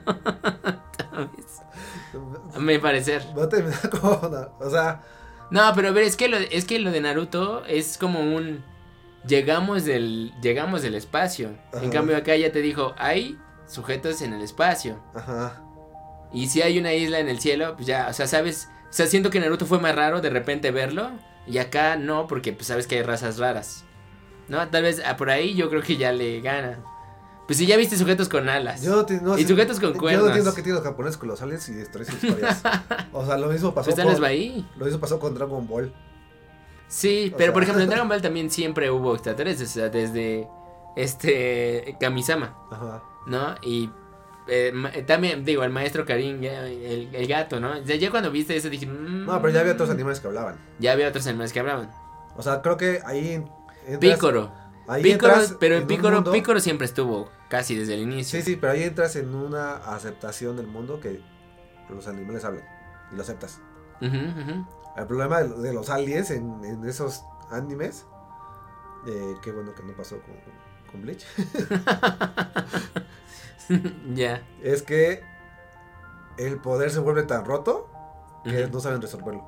A 2.55 2.59
mi 2.59 2.79
parecer. 2.79 3.23
Va 3.39 3.45
a 3.45 3.49
terminar 3.49 3.91
como 4.01 4.15
una- 4.29 4.49
O 4.61 4.71
sea, 4.71 5.03
No, 5.51 5.73
pero 5.75 5.89
a 5.89 5.91
ver, 5.93 6.05
es 6.05 6.17
que 6.17 6.29
lo, 6.29 6.37
es 6.39 6.65
que 6.65 6.79
lo 6.79 6.91
de 6.91 7.01
Naruto 7.01 7.65
es 7.67 7.99
como 7.99 8.21
un 8.21 8.65
llegamos 9.27 9.85
del 9.85 10.33
llegamos 10.41 10.83
del 10.83 10.95
espacio. 10.95 11.51
En 11.81 11.91
cambio 11.91 12.17
acá 12.17 12.35
ya 12.37 12.51
te 12.53 12.61
dijo, 12.61 12.95
hay 12.99 13.39
sujetos 13.67 14.23
en 14.23 14.33
el 14.33 14.43
espacio. 14.43 15.03
ajá. 15.15 15.63
Y 16.35 16.49
si 16.49 16.63
hay 16.63 16.79
una 16.79 16.95
isla 16.95 17.19
en 17.19 17.29
el 17.29 17.41
cielo, 17.41 17.75
pues 17.75 17.87
ya, 17.87 18.07
o 18.09 18.13
sea, 18.15 18.27
sabes, 18.27 18.71
o 18.89 18.93
sea, 18.93 19.07
siento 19.07 19.29
que 19.29 19.39
Naruto 19.39 19.67
fue 19.67 19.79
más 19.81 19.95
raro 19.95 20.23
de 20.23 20.31
repente 20.31 20.71
verlo 20.71 21.11
y 21.47 21.59
acá 21.59 21.97
no, 21.97 22.27
porque 22.27 22.55
pues 22.55 22.69
sabes 22.69 22.87
que 22.87 22.97
hay 22.97 23.03
razas 23.03 23.39
raras. 23.39 23.85
No, 24.49 24.69
tal 24.69 24.83
vez 24.83 25.03
ah, 25.05 25.17
por 25.17 25.31
ahí 25.31 25.55
yo 25.55 25.69
creo 25.71 25.83
que 25.83 25.97
ya 25.97 26.13
le 26.13 26.41
gana. 26.41 26.81
Pues 27.47 27.59
si 27.59 27.67
ya 27.67 27.77
viste 27.77 27.97
sujetos 27.97 28.29
con 28.29 28.49
alas. 28.49 28.83
Yo 28.83 29.05
no 29.23 29.37
Y 29.39 29.45
sujetos 29.45 29.81
con 29.81 29.93
Yo 29.95 29.99
cuernos. 29.99 30.23
no 30.23 30.29
entiendo 30.29 30.55
qué 30.55 30.63
tienen 30.63 30.77
los 30.77 30.85
japoneses 30.85 31.17
con 31.19 31.29
los 31.29 31.43
aliens 31.43 31.69
y 31.69 31.75
destruir 31.75 32.07
sus 32.09 32.23
historias. 32.23 32.63
o 33.13 33.27
sea, 33.27 33.37
lo 33.37 33.49
mismo 33.49 33.75
pasó 33.75 33.91
Pues 33.95 34.05
con, 34.17 34.25
ahí. 34.25 34.67
lo 34.77 34.85
mismo 34.85 35.01
pasó 35.01 35.19
con 35.19 35.35
Dragon 35.35 35.67
Ball. 35.67 35.93
Sí, 36.89 37.31
O 37.33 37.37
pero 37.37 37.47
sea- 37.49 37.53
por 37.55 37.63
ejemplo 37.63 37.83
en 37.83 37.89
Dragon 37.91 38.09
Ball 38.09 38.23
también 38.23 38.51
siempre 38.51 38.91
hubo 38.91 39.15
extraterrestres, 39.15 39.71
o 39.71 39.73
sea, 39.75 39.89
desde 39.89 40.47
este 40.97 41.97
Kamisama, 42.01 42.55
Ajá. 42.71 43.03
¿no? 43.27 43.55
Y 43.63 43.91
eh, 44.49 44.73
eh, 44.95 45.03
también, 45.03 45.45
digo, 45.45 45.65
el 45.65 45.71
maestro 45.71 46.05
Karin, 46.05 46.41
ya, 46.41 46.67
el, 46.67 47.15
el 47.15 47.27
gato, 47.27 47.61
¿no? 47.61 47.85
Sea, 47.85 47.97
ya 47.97 48.11
cuando 48.11 48.31
viste 48.31 48.57
eso 48.57 48.69
dije... 48.71 48.87
mm, 48.87 49.27
No, 49.27 49.41
pero 49.41 49.53
ya 49.53 49.61
había 49.61 49.73
otros 49.73 49.91
animales 49.91 50.21
que 50.21 50.27
hablaban. 50.29 50.57
Ya 50.79 50.93
había 50.93 51.09
otros 51.09 51.27
animales 51.27 51.53
que 51.53 51.61
hablaban. 51.61 51.91
O 52.37 52.43
sea, 52.43 52.61
creo 52.63 52.77
que 52.77 53.01
ahí 53.05 53.43
entras- 53.87 54.15
Pícoro. 54.15 54.53
ahí 54.89 55.03
Pícoro, 55.03 55.33
entras 55.35 55.57
pero 55.61 55.77
en 55.77 55.87
Pícoro, 55.87 56.17
mundo- 56.17 56.33
Pícoro 56.33 56.61
siempre 56.61 56.87
estuvo 56.87 57.29
casi 57.49 57.77
desde 57.77 57.95
el 57.95 58.01
inicio. 58.01 58.39
Sí, 58.41 58.45
sí, 58.45 58.57
pero 58.57 58.73
ahí 58.73 58.83
entras 58.83 59.17
en 59.17 59.35
una 59.35 59.77
aceptación 59.77 60.57
del 60.57 60.67
mundo 60.67 61.01
que 61.01 61.21
los 61.91 62.07
animales 62.09 62.45
hablan 62.45 62.65
y 63.13 63.17
lo 63.17 63.23
aceptas. 63.23 63.61
El 64.01 65.07
problema 65.07 65.43
de, 65.43 65.49
de 65.61 65.73
los 65.73 65.89
aliens 65.91 66.31
en, 66.31 66.65
en 66.65 66.85
esos 66.89 67.23
animes, 67.51 68.07
eh, 69.07 69.35
qué 69.43 69.53
bueno 69.53 69.75
que 69.75 69.83
no 69.83 69.93
pasó 69.95 70.21
con, 70.23 70.35
con 70.91 71.03
Bleach, 71.03 71.25
ya. 74.15 74.43
es 74.63 74.83
que 74.83 75.23
el 76.39 76.59
poder 76.59 76.91
se 76.91 76.99
vuelve 77.01 77.23
tan 77.25 77.45
roto 77.45 77.89
que 78.45 78.67
no 78.69 78.81
saben 78.81 79.01
resolverlo. 79.01 79.47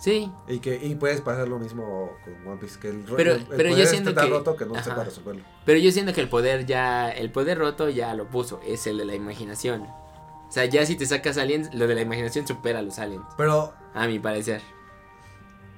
Sí, 0.00 0.32
Y 0.48 0.60
que 0.60 0.76
y 0.82 0.94
puedes 0.94 1.20
pasar 1.20 1.46
lo 1.46 1.58
mismo 1.58 2.12
con 2.24 2.46
One 2.48 2.58
Piece, 2.58 2.80
que 2.80 2.88
el, 2.88 3.06
ro- 3.06 3.16
Pero- 3.16 3.32
el- 3.34 3.40
el 3.42 3.46
pero 3.48 3.76
yo 3.76 3.84
siento 3.86 4.14
tan 4.14 4.24
que- 4.24 4.30
roto 4.30 4.56
que 4.56 4.64
no 4.64 4.74
Ajá. 4.74 4.82
sepa 4.82 5.04
resolverlo. 5.04 5.42
pero 5.66 5.78
yo 5.78 5.92
siento 5.92 6.14
que 6.14 6.22
el 6.22 6.28
poder 6.30 6.64
ya, 6.64 7.10
el 7.10 7.30
poder 7.30 7.58
roto 7.58 7.88
ya 7.90 8.14
lo 8.14 8.28
puso, 8.30 8.60
es 8.66 8.86
el 8.86 8.96
de 8.96 9.04
la 9.04 9.14
imaginación. 9.14 9.82
O 9.82 10.52
sea, 10.52 10.64
ya 10.64 10.84
si 10.86 10.96
te 10.96 11.04
sacas 11.06 11.36
aliens, 11.36 11.72
lo 11.74 11.86
de 11.86 11.94
la 11.94 12.00
imaginación 12.00 12.46
supera 12.46 12.78
a 12.78 12.82
los 12.82 12.98
aliens. 12.98 13.24
Pero, 13.36 13.72
A 13.94 14.06
mi 14.06 14.18
parecer. 14.18 14.62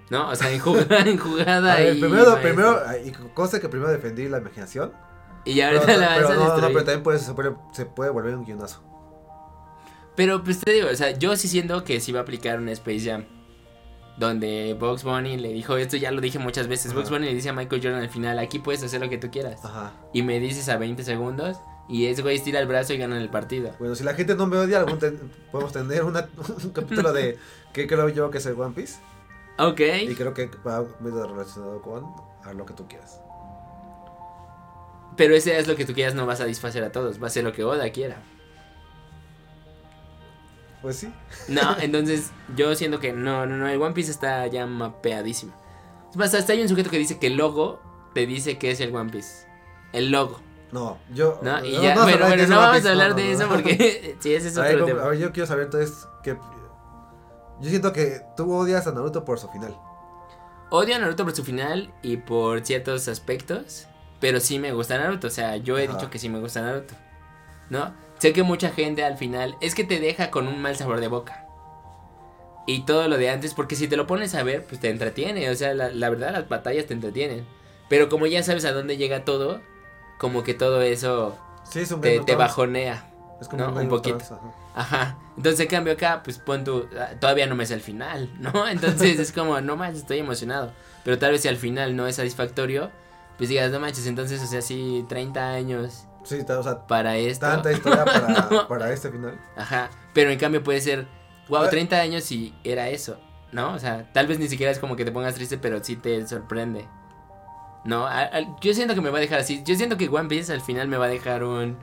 ¿No? 0.08 0.28
O 0.30 0.36
sea, 0.36 0.50
en 0.52 0.60
jugada, 0.60 0.98
en 1.08 1.18
jugada 1.18 1.72
a 1.74 1.76
ver, 1.78 1.96
y. 1.96 2.00
primero, 2.00 2.40
primero, 2.40 2.78
y 3.04 3.10
consta 3.34 3.58
que 3.60 3.68
primero 3.68 3.90
defendí 3.90 4.28
la 4.28 4.38
imaginación. 4.38 4.92
Y 5.44 5.56
Pero, 5.56 5.80
ahorita 5.80 5.96
la 5.96 6.14
pero 6.14 6.28
vas 6.28 6.30
a 6.30 6.34
no, 6.40 6.56
no, 6.60 6.66
pero 6.68 6.84
también 6.84 7.02
puede, 7.02 7.18
se, 7.18 7.34
puede, 7.34 7.54
se 7.72 7.86
puede 7.86 8.10
volver 8.10 8.36
un 8.36 8.44
guionazo. 8.44 8.82
Pero 10.14 10.44
pues 10.44 10.60
te 10.60 10.70
digo, 10.72 10.88
o 10.90 10.94
sea, 10.94 11.10
yo 11.18 11.34
sí 11.36 11.48
siento 11.48 11.82
que 11.84 11.98
sí 12.00 12.12
va 12.12 12.20
a 12.20 12.22
aplicar 12.22 12.58
una 12.60 12.70
Space 12.72 13.00
Jam. 13.10 13.24
Donde 14.18 14.76
Bugs 14.78 15.04
Bunny 15.04 15.38
le 15.38 15.52
dijo, 15.52 15.76
esto 15.76 15.96
ya 15.96 16.10
lo 16.10 16.20
dije 16.20 16.38
muchas 16.38 16.68
veces, 16.68 16.86
Ajá. 16.92 16.96
Bugs 17.00 17.10
Bunny 17.10 17.26
le 17.26 17.34
dice 17.34 17.48
a 17.48 17.52
Michael 17.52 17.82
Jordan 17.82 18.02
al 18.02 18.10
final, 18.10 18.38
aquí 18.38 18.58
puedes 18.58 18.82
hacer 18.82 19.00
lo 19.00 19.08
que 19.08 19.18
tú 19.18 19.30
quieras. 19.30 19.64
Ajá. 19.64 19.92
Y 20.12 20.22
me 20.22 20.38
dices 20.38 20.68
a 20.68 20.76
20 20.76 21.02
segundos 21.02 21.56
y 21.88 22.06
ese 22.06 22.22
güey 22.22 22.36
estira 22.36 22.60
el 22.60 22.66
brazo 22.66 22.92
y 22.92 22.98
gana 22.98 23.18
el 23.18 23.30
partido. 23.30 23.70
Bueno, 23.78 23.94
si 23.94 24.04
la 24.04 24.14
gente 24.14 24.34
no 24.34 24.46
me 24.46 24.56
odia, 24.58 24.80
algún 24.80 24.98
ten- 24.98 25.30
podemos 25.50 25.72
tener 25.72 26.04
una- 26.04 26.28
un 26.62 26.70
capítulo 26.70 27.12
de 27.12 27.38
que 27.72 27.86
creo 27.86 28.08
yo 28.10 28.30
que 28.30 28.38
es 28.38 28.46
el 28.46 28.60
One 28.60 28.74
Piece. 28.74 29.00
Ok. 29.58 29.80
Y 30.02 30.14
creo 30.14 30.34
que 30.34 30.50
va 30.66 30.84
medio 31.00 31.26
relacionado 31.26 31.80
con 31.82 32.06
a 32.44 32.52
lo 32.52 32.66
que 32.66 32.74
tú 32.74 32.86
quieras. 32.86 33.18
Pero 35.16 35.34
ese 35.34 35.58
es 35.58 35.66
lo 35.68 35.76
que 35.76 35.84
tú 35.84 35.92
quieras, 35.94 36.14
no 36.14 36.26
va 36.26 36.32
a 36.32 36.36
satisfacer 36.36 36.82
a 36.84 36.92
todos, 36.92 37.22
va 37.22 37.26
a 37.26 37.30
ser 37.30 37.44
lo 37.44 37.52
que 37.52 37.64
Oda 37.64 37.90
quiera. 37.90 38.22
Pues 40.82 40.96
sí. 40.96 41.12
No, 41.48 41.76
entonces 41.80 42.30
yo 42.56 42.74
siento 42.74 42.98
que 43.00 43.12
no, 43.12 43.46
no, 43.46 43.56
no, 43.56 43.68
el 43.68 43.80
One 43.80 43.94
Piece 43.94 44.10
está 44.10 44.46
ya 44.48 44.66
mapeadísimo. 44.66 45.52
Es 46.10 46.16
más, 46.16 46.34
hasta 46.34 46.52
hay 46.52 46.60
un 46.62 46.68
sujeto 46.68 46.90
que 46.90 46.98
dice 46.98 47.18
que 47.18 47.28
el 47.28 47.36
logo 47.36 47.80
te 48.14 48.26
dice 48.26 48.58
que 48.58 48.70
es 48.70 48.80
el 48.80 48.94
One 48.94 49.10
Piece. 49.10 49.46
El 49.92 50.10
logo, 50.10 50.40
No, 50.72 50.98
yo. 51.14 51.38
¿no? 51.42 51.64
Y 51.64 51.72
ya, 51.80 51.94
no 51.94 52.02
bueno, 52.02 52.26
bueno, 52.26 52.46
no 52.46 52.56
vamos 52.56 52.84
a 52.84 52.90
hablar 52.90 53.14
de 53.14 53.32
eso 53.32 53.48
porque 53.48 54.16
sí, 54.20 54.34
ese 54.34 54.48
es 54.48 54.58
A 54.58 54.62
ver, 54.62 54.74
otro 54.74 54.84
¿cómo- 54.86 54.96
tema. 54.96 55.06
a 55.06 55.10
ver, 55.10 55.18
yo 55.20 55.32
quiero 55.32 55.46
saber 55.46 55.64
entonces 55.66 56.06
que. 56.22 56.36
Yo 57.60 57.68
siento 57.70 57.92
que 57.92 58.20
tú 58.36 58.52
odias 58.52 58.86
a 58.88 58.92
Naruto 58.92 59.24
por 59.24 59.38
su 59.38 59.48
final. 59.48 59.76
Odio 60.70 60.96
a 60.96 60.98
Naruto 60.98 61.24
por 61.24 61.34
su 61.36 61.44
final 61.44 61.92
y 62.02 62.16
por 62.16 62.64
ciertos 62.66 63.06
aspectos, 63.06 63.86
pero 64.20 64.40
sí 64.40 64.58
me 64.58 64.72
gusta 64.72 64.98
Naruto, 64.98 65.26
o 65.28 65.30
sea, 65.30 65.56
yo 65.58 65.78
he 65.78 65.84
Ajá. 65.86 65.94
dicho 65.96 66.10
que 66.10 66.18
sí 66.18 66.28
me 66.28 66.40
gusta 66.40 66.60
Naruto, 66.62 66.94
¿no? 67.70 67.92
Sé 68.22 68.32
que 68.32 68.44
mucha 68.44 68.70
gente 68.70 69.02
al 69.02 69.18
final 69.18 69.56
es 69.60 69.74
que 69.74 69.82
te 69.82 69.98
deja 69.98 70.30
con 70.30 70.46
un 70.46 70.62
mal 70.62 70.76
sabor 70.76 71.00
de 71.00 71.08
boca. 71.08 71.44
Y 72.68 72.82
todo 72.82 73.08
lo 73.08 73.18
de 73.18 73.28
antes, 73.28 73.52
porque 73.52 73.74
si 73.74 73.88
te 73.88 73.96
lo 73.96 74.06
pones 74.06 74.36
a 74.36 74.44
ver, 74.44 74.64
pues 74.64 74.80
te 74.80 74.90
entretiene, 74.90 75.50
o 75.50 75.56
sea, 75.56 75.74
la, 75.74 75.90
la 75.90 76.08
verdad 76.08 76.30
las 76.30 76.48
batallas 76.48 76.86
te 76.86 76.94
entretienen. 76.94 77.44
Pero 77.88 78.08
como 78.08 78.28
ya 78.28 78.44
sabes 78.44 78.64
a 78.64 78.70
dónde 78.70 78.96
llega 78.96 79.24
todo, 79.24 79.60
como 80.20 80.44
que 80.44 80.54
todo 80.54 80.82
eso 80.82 81.36
Sí, 81.68 81.80
es 81.80 81.90
un 81.90 82.00
te, 82.00 82.36
bajonea. 82.36 83.10
Es 83.40 83.48
como 83.48 83.64
¿no? 83.64 83.72
un, 83.72 83.78
Un 83.78 83.88
poquito. 83.88 84.18
Ajá. 84.72 85.00
Ajá. 85.00 85.18
Entonces, 85.36 85.58
en 85.58 85.66
cambio 85.66 85.94
acá, 85.94 86.22
pues 86.22 86.38
pon 86.38 86.62
tu. 86.62 86.86
ah, 86.96 87.16
Todavía 87.18 87.48
no 87.48 87.56
me 87.56 87.66
sé 87.66 87.74
el 87.74 87.80
final, 87.80 88.30
¿no? 88.38 88.68
Entonces 88.68 89.18
es 89.18 89.32
como, 89.32 89.60
no 89.60 89.74
manches, 89.74 90.02
estoy 90.02 90.20
emocionado. 90.20 90.70
Pero 91.02 91.18
tal 91.18 91.32
vez 91.32 91.40
si 91.40 91.48
al 91.48 91.56
final 91.56 91.96
no 91.96 92.06
es 92.06 92.14
satisfactorio, 92.14 92.92
pues 93.36 93.50
digas, 93.50 93.72
no 93.72 93.80
manches, 93.80 94.06
entonces, 94.06 94.40
o 94.40 94.46
sea, 94.46 94.62
sí, 94.62 95.04
30 95.08 95.50
años 95.50 96.06
Sí, 96.24 96.40
o 96.48 96.62
sea, 96.62 96.86
para 96.86 97.16
esto. 97.16 97.46
tanta 97.46 97.72
historia 97.72 98.04
para, 98.04 98.48
No. 98.50 98.68
para 98.68 98.92
este 98.92 99.10
final. 99.10 99.40
Ajá. 99.56 99.90
Pero 100.14 100.30
en 100.30 100.38
cambio 100.38 100.62
puede 100.62 100.80
ser, 100.80 101.06
wow, 101.48 101.62
Ah. 101.64 101.70
30 101.70 101.96
años 102.00 102.30
y 102.30 102.54
era 102.64 102.88
eso, 102.88 103.18
¿no? 103.50 103.72
O 103.74 103.78
sea, 103.78 104.12
tal 104.12 104.26
vez 104.26 104.38
ni 104.38 104.48
siquiera 104.48 104.70
es 104.70 104.78
como 104.78 104.94
que 104.96 105.04
te 105.04 105.12
pongas 105.12 105.34
triste, 105.34 105.58
pero 105.58 105.82
sí 105.82 105.96
te 105.96 106.26
sorprende. 106.26 106.86
No, 107.84 108.06
A- 108.06 108.20
a- 108.22 108.60
yo 108.60 108.72
siento 108.74 108.94
que 108.94 109.00
me 109.00 109.10
va 109.10 109.18
a 109.18 109.20
dejar 109.20 109.40
así. 109.40 109.62
Yo 109.64 109.74
siento 109.74 109.96
que 109.96 110.08
One 110.08 110.28
Piece 110.28 110.52
al 110.52 110.60
final 110.60 110.86
me 110.88 110.96
va 110.96 111.06
a 111.06 111.08
dejar 111.08 111.42
un. 111.42 111.76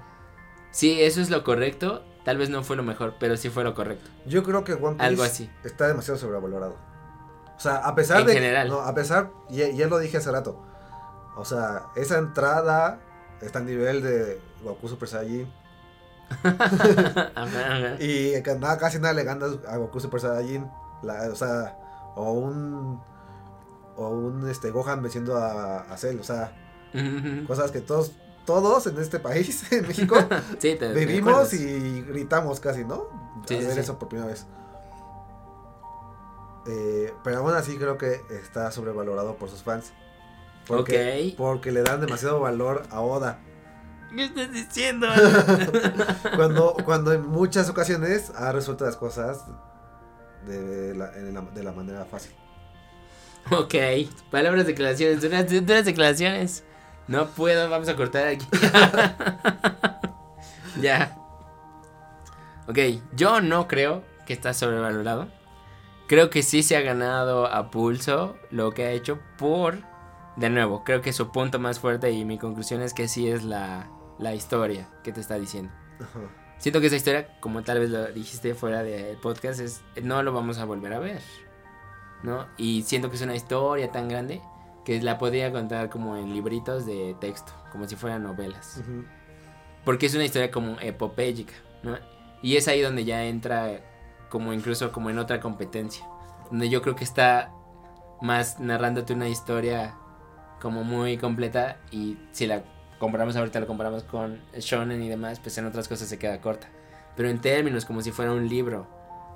Sí, 0.71 1.01
eso 1.01 1.19
es 1.19 1.29
lo 1.29 1.43
correcto. 1.43 2.03
Tal 2.23 2.37
vez 2.37 2.49
no 2.49 2.63
fue 2.63 2.75
lo 2.77 2.83
mejor, 2.83 3.15
pero 3.19 3.35
sí 3.37 3.49
fue 3.49 3.63
lo 3.63 3.73
correcto. 3.73 4.09
Yo 4.25 4.43
creo 4.43 4.63
que 4.63 4.73
One 4.73 4.95
Piece 4.95 5.03
Algo 5.05 5.23
así. 5.23 5.49
está 5.65 5.87
demasiado 5.87 6.17
sobrevalorado. 6.19 6.75
O 7.57 7.59
sea, 7.59 7.77
a 7.77 7.95
pesar 7.95 8.21
En 8.21 8.27
de. 8.27 8.33
general. 8.33 8.69
No, 8.69 8.79
a 8.81 8.93
pesar. 8.95 9.31
Ya, 9.49 9.67
ya 9.69 9.87
lo 9.87 9.97
dije 9.99 10.17
hace 10.17 10.31
rato. 10.31 10.61
O 11.35 11.43
sea, 11.43 11.87
esa 11.97 12.17
entrada 12.19 12.99
está 13.41 13.59
a 13.59 13.63
nivel 13.63 14.01
de 14.01 14.41
Goku 14.63 14.87
Super 14.87 15.07
Saiyajin. 15.09 15.51
Y 17.99 18.33
nada, 18.59 18.77
casi 18.77 18.99
nada 18.99 19.13
le 19.13 19.23
gana 19.23 19.47
a 19.67 19.77
Goku 19.77 19.99
Super 19.99 20.21
Saiyajin. 20.21 20.69
La- 21.03 21.29
o 21.31 21.35
sea, 21.35 21.77
o 22.15 22.31
un. 22.33 23.01
O 23.95 24.09
un 24.09 24.49
este, 24.49 24.71
Gohan 24.71 25.01
venciendo 25.01 25.37
a, 25.37 25.81
a 25.81 25.97
Cell. 25.97 26.19
O 26.19 26.23
sea, 26.23 26.53
cosas 27.47 27.71
que 27.71 27.81
todos. 27.81 28.11
Todos 28.45 28.87
en 28.87 28.97
este 28.97 29.19
país, 29.19 29.71
en 29.71 29.87
México, 29.87 30.15
Sí, 30.57 30.75
te, 30.75 30.77
te 30.77 30.93
vivimos 30.93 31.53
y 31.53 32.01
gritamos 32.01 32.59
casi, 32.59 32.83
¿no? 32.83 33.03
Sí, 33.45 33.55
a 33.57 33.59
ver 33.59 33.73
sí. 33.73 33.79
eso 33.81 33.99
por 33.99 34.07
primera 34.09 34.27
vez. 34.27 34.47
Eh, 36.67 37.13
pero 37.23 37.37
aún 37.39 37.53
así 37.53 37.77
creo 37.77 37.99
que 37.99 38.21
está 38.41 38.71
sobrevalorado 38.71 39.35
por 39.35 39.49
sus 39.51 39.61
fans. 39.61 39.93
Porque, 40.69 41.31
Ok. 41.31 41.37
porque 41.37 41.71
le 41.73 41.81
dan 41.83 41.99
demasiado 41.99 42.39
valor 42.39 42.83
a 42.91 43.01
Oda. 43.01 43.39
¿Qué 44.15 44.23
estás 44.23 44.51
diciendo? 44.53 45.07
Cuando, 46.35 46.75
cuando 46.85 47.11
en 47.13 47.27
muchas 47.27 47.69
ocasiones 47.69 48.31
ha 48.35 48.51
resuelto 48.51 48.85
las 48.85 48.95
cosas 48.95 49.43
de 50.47 50.95
la- 50.95 51.11
de 51.11 51.63
la 51.63 51.71
manera 51.73 52.05
fácil. 52.05 52.33
ok. 53.51 53.75
Palabras, 54.31 54.65
declaraciones. 54.65 55.21
Duras, 55.21 55.45
duras 55.49 55.85
declaraciones. 55.85 56.63
No 57.07 57.27
puedo, 57.27 57.69
vamos 57.69 57.89
a 57.89 57.95
cortar 57.95 58.27
aquí. 58.27 58.47
ya. 60.81 61.15
Ok, 62.67 62.77
yo 63.15 63.41
no 63.41 63.67
creo 63.67 64.03
que 64.25 64.33
está 64.33 64.53
sobrevalorado. 64.53 65.27
Creo 66.07 66.29
que 66.29 66.43
sí 66.43 66.63
se 66.63 66.75
ha 66.77 66.81
ganado 66.81 67.47
a 67.47 67.69
pulso 67.71 68.35
lo 68.51 68.71
que 68.71 68.85
ha 68.85 68.91
hecho 68.91 69.19
por... 69.37 69.79
De 70.39 70.49
nuevo, 70.49 70.83
creo 70.85 71.01
que 71.01 71.11
su 71.11 71.31
punto 71.31 71.59
más 71.59 71.79
fuerte 71.79 72.11
y 72.11 72.23
mi 72.23 72.37
conclusión 72.37 72.81
es 72.81 72.93
que 72.93 73.09
sí 73.09 73.27
es 73.27 73.43
la, 73.43 73.89
la 74.19 74.33
historia 74.33 74.87
que 75.03 75.11
te 75.11 75.19
está 75.19 75.37
diciendo. 75.37 75.71
Ajá. 75.99 76.19
Siento 76.59 76.81
que 76.81 76.87
esa 76.87 76.97
historia, 76.97 77.39
como 77.39 77.61
tal 77.63 77.79
vez 77.79 77.89
lo 77.89 78.05
dijiste 78.11 78.53
fuera 78.53 78.83
del 78.83 79.17
podcast, 79.17 79.59
es 79.59 79.81
no 80.01 80.23
lo 80.23 80.33
vamos 80.33 80.57
a 80.57 80.65
volver 80.65 80.93
a 80.93 80.99
ver. 80.99 81.21
¿No? 82.23 82.47
Y 82.57 82.83
siento 82.83 83.09
que 83.09 83.15
es 83.15 83.21
una 83.21 83.35
historia 83.35 83.91
tan 83.91 84.09
grande 84.09 84.41
que 84.83 85.01
la 85.01 85.17
podría 85.17 85.51
contar 85.51 85.89
como 85.89 86.17
en 86.17 86.33
libritos 86.33 86.85
de 86.85 87.15
texto, 87.19 87.53
como 87.71 87.87
si 87.87 87.95
fueran 87.95 88.23
novelas. 88.23 88.81
Porque 89.85 90.05
es 90.05 90.15
una 90.15 90.25
historia 90.25 90.51
como 90.51 90.77
epopélica, 90.81 91.53
¿no? 91.83 91.97
Y 92.41 92.57
es 92.57 92.67
ahí 92.67 92.81
donde 92.81 93.05
ya 93.05 93.25
entra 93.25 93.81
como 94.29 94.51
incluso 94.51 94.91
como 94.91 95.09
en 95.09 95.17
otra 95.17 95.39
competencia. 95.39 96.05
Donde 96.49 96.69
yo 96.69 96.81
creo 96.81 96.95
que 96.95 97.03
está 97.03 97.53
más 98.21 98.59
narrándote 98.59 99.13
una 99.13 99.29
historia 99.29 99.95
como 100.61 100.83
muy 100.83 101.17
completa 101.17 101.77
y 101.91 102.17
si 102.31 102.47
la 102.47 102.63
comparamos 102.99 103.35
ahorita, 103.35 103.59
la 103.61 103.65
comparamos 103.67 104.03
con 104.03 104.39
Shonen 104.57 105.01
y 105.01 105.09
demás, 105.09 105.39
pues 105.39 105.57
en 105.57 105.65
otras 105.65 105.87
cosas 105.87 106.07
se 106.07 106.17
queda 106.19 106.41
corta. 106.41 106.67
Pero 107.15 107.29
en 107.29 107.39
términos 107.39 107.85
como 107.85 108.01
si 108.01 108.11
fuera 108.11 108.31
un 108.33 108.47
libro, 108.47 108.87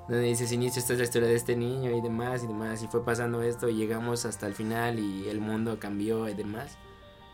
donde 0.08 0.24
dices, 0.24 0.52
inicio, 0.52 0.80
esta 0.80 0.92
es 0.92 0.98
la 0.98 1.04
historia 1.04 1.28
de 1.28 1.34
este 1.34 1.56
niño 1.56 1.90
y 1.90 2.00
demás 2.00 2.44
y 2.44 2.46
demás, 2.46 2.82
y 2.82 2.88
fue 2.88 3.04
pasando 3.04 3.42
esto 3.42 3.68
y 3.68 3.74
llegamos 3.74 4.26
hasta 4.26 4.46
el 4.46 4.54
final 4.54 4.98
y 4.98 5.28
el 5.28 5.40
mundo 5.40 5.78
cambió 5.80 6.28
y 6.28 6.34
demás. 6.34 6.76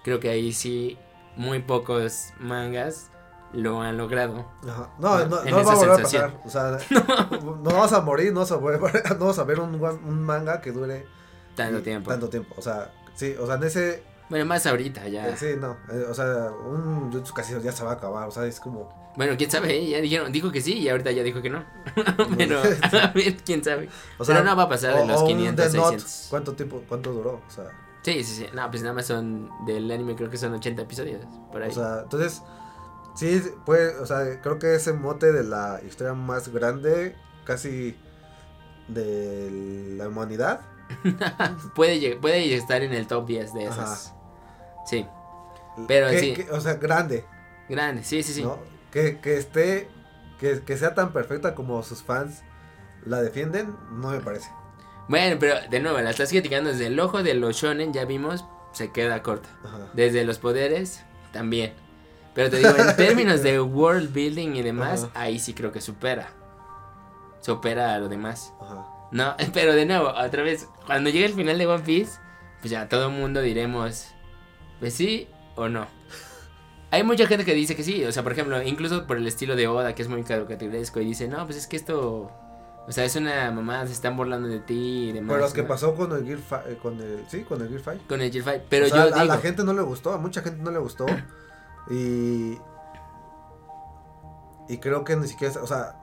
Creo 0.04 0.20
que 0.20 0.28
ahí 0.30 0.52
sí, 0.52 0.96
muy 1.36 1.58
pocos 1.60 2.32
mangas 2.38 3.10
lo 3.52 3.80
han 3.82 3.96
logrado. 3.98 4.46
Ajá. 4.68 4.88
No, 5.00 5.18
No, 5.18 5.26
no, 5.26 5.44
no 5.44 5.64
va 5.64 5.72
a 5.72 5.74
volver 5.74 5.96
sensación. 5.96 6.24
a 6.30 6.42
pasar. 6.42 6.78
O 6.78 6.88
sea, 6.88 7.38
no 7.42 7.60
vas 7.76 7.92
a 7.92 8.00
morir, 8.00 8.32
no 8.32 8.40
vas 8.40 8.52
a, 8.52 8.56
volver- 8.60 9.18
no 9.18 9.26
vas 9.26 9.38
a 9.40 9.44
ver 9.44 9.58
un, 9.58 9.74
un 9.74 10.22
manga 10.22 10.60
que 10.60 10.70
dure 10.70 11.06
Tanto 11.56 11.82
tiempo. 11.82 12.08
Tanto 12.10 12.28
tiempo. 12.28 12.54
O 12.56 12.62
sea, 12.62 12.92
sí, 13.20 13.36
o 13.38 13.47
sea, 13.47 13.56
en 13.56 13.62
ese. 13.64 14.02
Bueno, 14.28 14.44
más 14.47 14.64
ahorita 14.66 15.09
ya. 15.09 15.28
eh, 15.28 15.34
sí, 15.36 15.47
no. 15.59 15.76
eh, 15.92 16.06
o 16.09 16.14
sea, 16.14 16.51
un 16.64 17.12
Jutsu 17.12 17.34
casi 17.34 17.52
ya 17.60 17.72
se 17.72 17.84
va 17.84 17.90
a 17.90 17.94
acabar. 17.94 18.28
O 18.28 18.30
sea, 18.30 18.47
es 18.47 18.60
como. 18.60 18.88
Bueno, 19.16 19.34
quién 19.36 19.51
sabe, 19.51 19.88
ya 19.88 20.01
dijeron, 20.01 20.30
dijo 20.30 20.52
que 20.52 20.60
sí 20.60 20.78
y 20.78 20.88
ahorita 20.88 21.10
ya 21.10 21.22
dijo 21.22 21.42
que 21.42 21.51
no. 21.51 21.64
Pero, 22.38 22.60
a 23.02 23.12
ver, 23.12 23.36
quién 23.44 23.62
sabe. 23.62 23.88
O 24.18 24.24
sea, 24.24 24.36
Pero 24.36 24.48
no 24.48 24.56
va 24.56 24.62
a 24.64 24.68
pasar 24.68 24.97
de 24.97 25.06
los 25.06 25.20
o 25.20 25.22
un 25.22 25.28
500, 25.28 25.56
Death 25.56 25.74
Note, 25.74 25.98
600. 25.98 26.26
¿Cuánto 26.30 26.52
tiempo, 26.55 26.82
cuánto 26.88 27.12
duró? 27.12 27.42
O 27.47 27.51
sea, 27.51 27.64
Sí, 28.02 28.24
sí, 28.24 28.34
sí. 28.36 28.47
No, 28.55 28.70
pues 28.70 28.82
nada 28.82 28.94
más 28.94 29.06
son 29.06 29.51
del 29.66 29.90
anime, 29.90 30.14
creo 30.16 30.30
que 30.30 30.38
son 30.38 30.55
80 30.55 30.82
episodios. 30.82 31.22
Por 31.52 31.62
ahí. 31.62 31.70
o 31.70 31.74
sea, 31.74 32.01
entonces. 32.05 32.42
Sí, 33.16 33.42
pues, 33.66 33.97
o 33.97 34.06
sea, 34.06 34.40
creo 34.40 34.59
que 34.59 34.76
ese 34.76 34.92
mote 34.92 35.32
de 35.32 35.42
la 35.42 35.80
historia 35.86 36.14
más 36.14 36.48
grande, 36.48 37.16
casi 37.44 37.97
de 38.88 39.94
la 39.98 40.09
humanidad. 40.09 40.60
puede, 41.74 42.16
puede 42.16 42.54
estar 42.54 42.82
en 42.82 42.92
el 42.92 43.06
top 43.06 43.26
10 43.26 43.54
de 43.54 43.66
Ajá. 43.66 43.82
esas. 43.82 44.14
Sí, 44.86 45.06
Pero 45.86 46.08
sí. 46.10 46.34
o 46.50 46.60
sea, 46.60 46.74
grande, 46.74 47.24
grande, 47.68 48.02
sí, 48.02 48.22
sí, 48.22 48.32
sí. 48.32 48.42
¿no? 48.42 48.58
Que, 48.90 49.20
que 49.20 49.36
esté, 49.36 49.88
que, 50.38 50.62
que 50.62 50.76
sea 50.76 50.94
tan 50.94 51.12
perfecta 51.12 51.54
como 51.54 51.82
sus 51.82 52.02
fans 52.02 52.42
la 53.04 53.22
defienden, 53.22 53.76
no 53.92 54.10
me 54.10 54.20
parece. 54.20 54.50
Bueno, 55.08 55.36
pero 55.40 55.54
de 55.68 55.80
nuevo, 55.80 55.98
la 56.00 56.10
estás 56.10 56.30
criticando 56.30 56.70
desde 56.70 56.86
el 56.86 56.98
ojo 57.00 57.22
de 57.22 57.34
los 57.34 57.56
shonen, 57.56 57.92
ya 57.92 58.04
vimos, 58.04 58.44
se 58.72 58.92
queda 58.92 59.22
corta. 59.22 59.48
Ajá. 59.64 59.90
Desde 59.92 60.24
los 60.24 60.38
poderes, 60.38 61.02
también. 61.32 61.72
Pero 62.34 62.50
te 62.50 62.58
digo, 62.58 62.70
en 62.70 62.96
términos 62.96 63.42
de 63.42 63.60
world 63.60 64.12
building 64.12 64.54
y 64.54 64.62
demás, 64.62 65.04
Ajá. 65.04 65.20
ahí 65.22 65.38
sí 65.38 65.52
creo 65.54 65.72
que 65.72 65.80
supera. 65.80 66.28
Supera 67.40 67.94
a 67.94 67.98
lo 67.98 68.08
demás. 68.08 68.52
Ajá. 68.60 68.86
No, 69.12 69.34
pero 69.52 69.74
de 69.74 69.86
nuevo, 69.86 70.08
otra 70.08 70.42
vez, 70.42 70.68
cuando 70.86 71.10
llegue 71.10 71.26
el 71.26 71.34
final 71.34 71.58
de 71.58 71.66
One 71.66 71.82
Piece, 71.84 72.18
pues 72.60 72.70
ya 72.70 72.88
todo 72.88 73.06
el 73.08 73.12
mundo 73.12 73.40
diremos, 73.40 74.08
pues 74.78 74.94
sí 74.94 75.28
o 75.56 75.68
no. 75.68 75.86
Hay 76.92 77.04
mucha 77.04 77.26
gente 77.26 77.44
que 77.44 77.54
dice 77.54 77.76
que 77.76 77.84
sí, 77.84 78.04
o 78.04 78.10
sea, 78.12 78.22
por 78.24 78.32
ejemplo, 78.32 78.60
incluso 78.62 79.06
por 79.06 79.16
el 79.16 79.26
estilo 79.26 79.54
de 79.54 79.68
Oda, 79.68 79.94
que 79.94 80.02
es 80.02 80.08
muy 80.08 80.24
caricaturesco, 80.24 81.00
y 81.00 81.04
dice, 81.04 81.28
no, 81.28 81.44
pues 81.46 81.56
es 81.58 81.66
que 81.68 81.76
esto, 81.76 82.32
o 82.86 82.92
sea, 82.92 83.04
es 83.04 83.14
una 83.14 83.50
mamá, 83.52 83.86
se 83.86 83.92
están 83.92 84.16
burlando 84.16 84.48
de 84.48 84.58
ti 84.58 85.08
y 85.10 85.12
demás. 85.12 85.36
Pero 85.36 85.46
lo 85.46 85.52
que 85.52 85.62
¿no? 85.62 85.68
pasó 85.68 85.94
con 85.94 86.10
el 86.12 86.24
Gear 86.26 86.38
Fi- 86.40 86.72
eh, 86.72 86.78
con 86.82 87.00
el, 87.00 87.24
sí, 87.28 87.42
con 87.44 87.60
el 87.62 87.68
Gear 87.68 87.80
Fight. 87.80 88.06
Con 88.08 88.20
el 88.20 88.32
G5, 88.32 88.62
pero 88.68 88.86
O 88.86 88.88
sea, 88.88 88.96
yo 88.98 89.02
a 89.14 89.20
digo, 89.22 89.24
la 89.34 89.38
gente 89.38 89.62
no 89.62 89.72
le 89.72 89.82
gustó, 89.82 90.12
a 90.12 90.18
mucha 90.18 90.42
gente 90.42 90.60
no 90.62 90.70
le 90.72 90.78
gustó. 90.80 91.06
y. 91.90 92.58
Y 94.68 94.78
creo 94.78 95.04
que 95.04 95.16
ni 95.16 95.26
siquiera. 95.28 95.60
O 95.62 95.66
sea, 95.66 95.96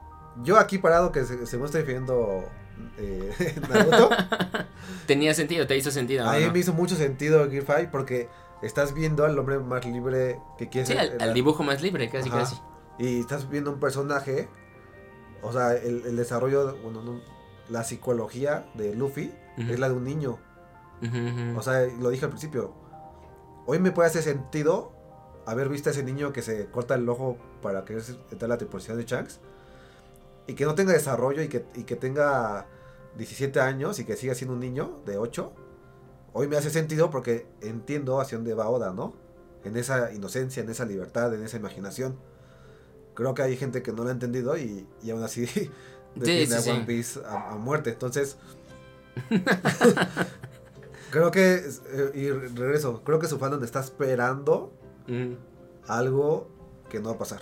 yo 0.43 0.57
aquí 0.57 0.77
parado 0.77 1.11
que 1.11 1.23
se, 1.25 1.45
se 1.45 1.57
me 1.57 1.65
está 1.65 1.77
defendiendo 1.79 2.49
eh, 2.97 3.55
Naruto. 3.69 4.09
tenía 5.07 5.33
sentido, 5.33 5.67
te 5.67 5.77
hizo 5.77 5.91
sentido. 5.91 6.27
a 6.27 6.33
mí 6.33 6.45
¿no? 6.45 6.51
me 6.51 6.59
hizo 6.59 6.73
mucho 6.73 6.95
sentido 6.95 7.49
Gear 7.49 7.63
Fight 7.63 7.89
porque 7.89 8.29
estás 8.61 8.93
viendo 8.93 9.25
al 9.25 9.37
hombre 9.37 9.59
más 9.59 9.85
libre 9.85 10.39
que 10.57 10.69
quiere 10.69 10.87
Sí, 10.87 10.97
al, 10.97 11.33
dibujo 11.33 11.63
más 11.63 11.81
libre, 11.81 12.09
casi, 12.09 12.29
Ajá. 12.29 12.39
casi. 12.39 12.55
Y 12.99 13.19
estás 13.19 13.49
viendo 13.49 13.71
un 13.71 13.79
personaje. 13.79 14.49
O 15.43 15.53
sea, 15.53 15.73
el, 15.73 16.03
el 16.05 16.15
desarrollo, 16.15 16.75
bueno, 16.81 17.03
no, 17.03 17.21
la 17.69 17.83
psicología 17.83 18.65
de 18.73 18.95
Luffy 18.95 19.33
es 19.57 19.79
la 19.79 19.89
de 19.89 19.95
un 19.95 20.03
niño. 20.03 20.39
O 21.55 21.61
sea, 21.61 21.85
lo 21.99 22.09
dije 22.09 22.25
al 22.25 22.31
principio. 22.31 22.73
Hoy 23.65 23.79
me 23.79 23.91
puede 23.91 24.07
hacer 24.07 24.23
sentido 24.23 24.93
haber 25.45 25.69
visto 25.69 25.89
a 25.89 25.91
ese 25.91 26.03
niño 26.03 26.33
que 26.33 26.41
se 26.41 26.67
corta 26.67 26.95
el 26.95 27.07
ojo 27.07 27.37
para 27.61 27.85
querer 27.85 28.03
entrar 28.31 28.45
a 28.51 28.53
la 28.55 28.57
tripulación 28.57 28.97
de 28.97 29.05
Shanks. 29.05 29.39
Y 30.47 30.53
que 30.53 30.65
no 30.65 30.75
tenga 30.75 30.93
desarrollo 30.93 31.41
y 31.41 31.49
que, 31.49 31.65
y 31.75 31.83
que 31.83 31.95
tenga 31.95 32.65
17 33.17 33.59
años 33.59 33.99
y 33.99 34.05
que 34.05 34.15
siga 34.15 34.33
siendo 34.33 34.53
un 34.53 34.59
niño 34.61 35.01
de 35.05 35.17
8. 35.17 35.51
Hoy 36.33 36.47
me 36.47 36.57
hace 36.57 36.69
sentido 36.69 37.09
porque 37.09 37.45
entiendo 37.61 38.21
hacia 38.21 38.37
dónde 38.37 38.53
va 38.53 38.69
Oda, 38.69 38.93
¿no? 38.93 39.13
En 39.63 39.75
esa 39.75 40.13
inocencia, 40.13 40.63
en 40.63 40.69
esa 40.69 40.85
libertad, 40.85 41.33
en 41.33 41.43
esa 41.43 41.57
imaginación. 41.57 42.17
Creo 43.13 43.33
que 43.33 43.41
hay 43.41 43.57
gente 43.57 43.81
que 43.81 43.91
no 43.91 44.03
lo 44.03 44.09
ha 44.09 44.11
entendido 44.13 44.57
y, 44.57 44.87
y 45.03 45.09
aún 45.11 45.23
así 45.23 45.41
defiende 46.15 46.55
a 46.55 46.61
sí, 46.61 46.69
One 46.69 46.79
sí. 46.81 46.85
Piece 46.85 47.19
a, 47.25 47.51
a 47.51 47.55
muerte. 47.57 47.89
Entonces, 47.89 48.37
creo 51.11 51.31
que, 51.31 51.55
eh, 51.55 52.11
y 52.13 52.29
regreso, 52.31 53.01
creo 53.03 53.19
que 53.19 53.27
su 53.27 53.37
fandom 53.39 53.63
está 53.63 53.79
esperando 53.79 54.71
Ujú. 55.07 55.37
algo 55.87 56.49
que 56.89 56.99
no 56.99 57.09
va 57.09 57.15
a 57.15 57.17
pasar. 57.17 57.41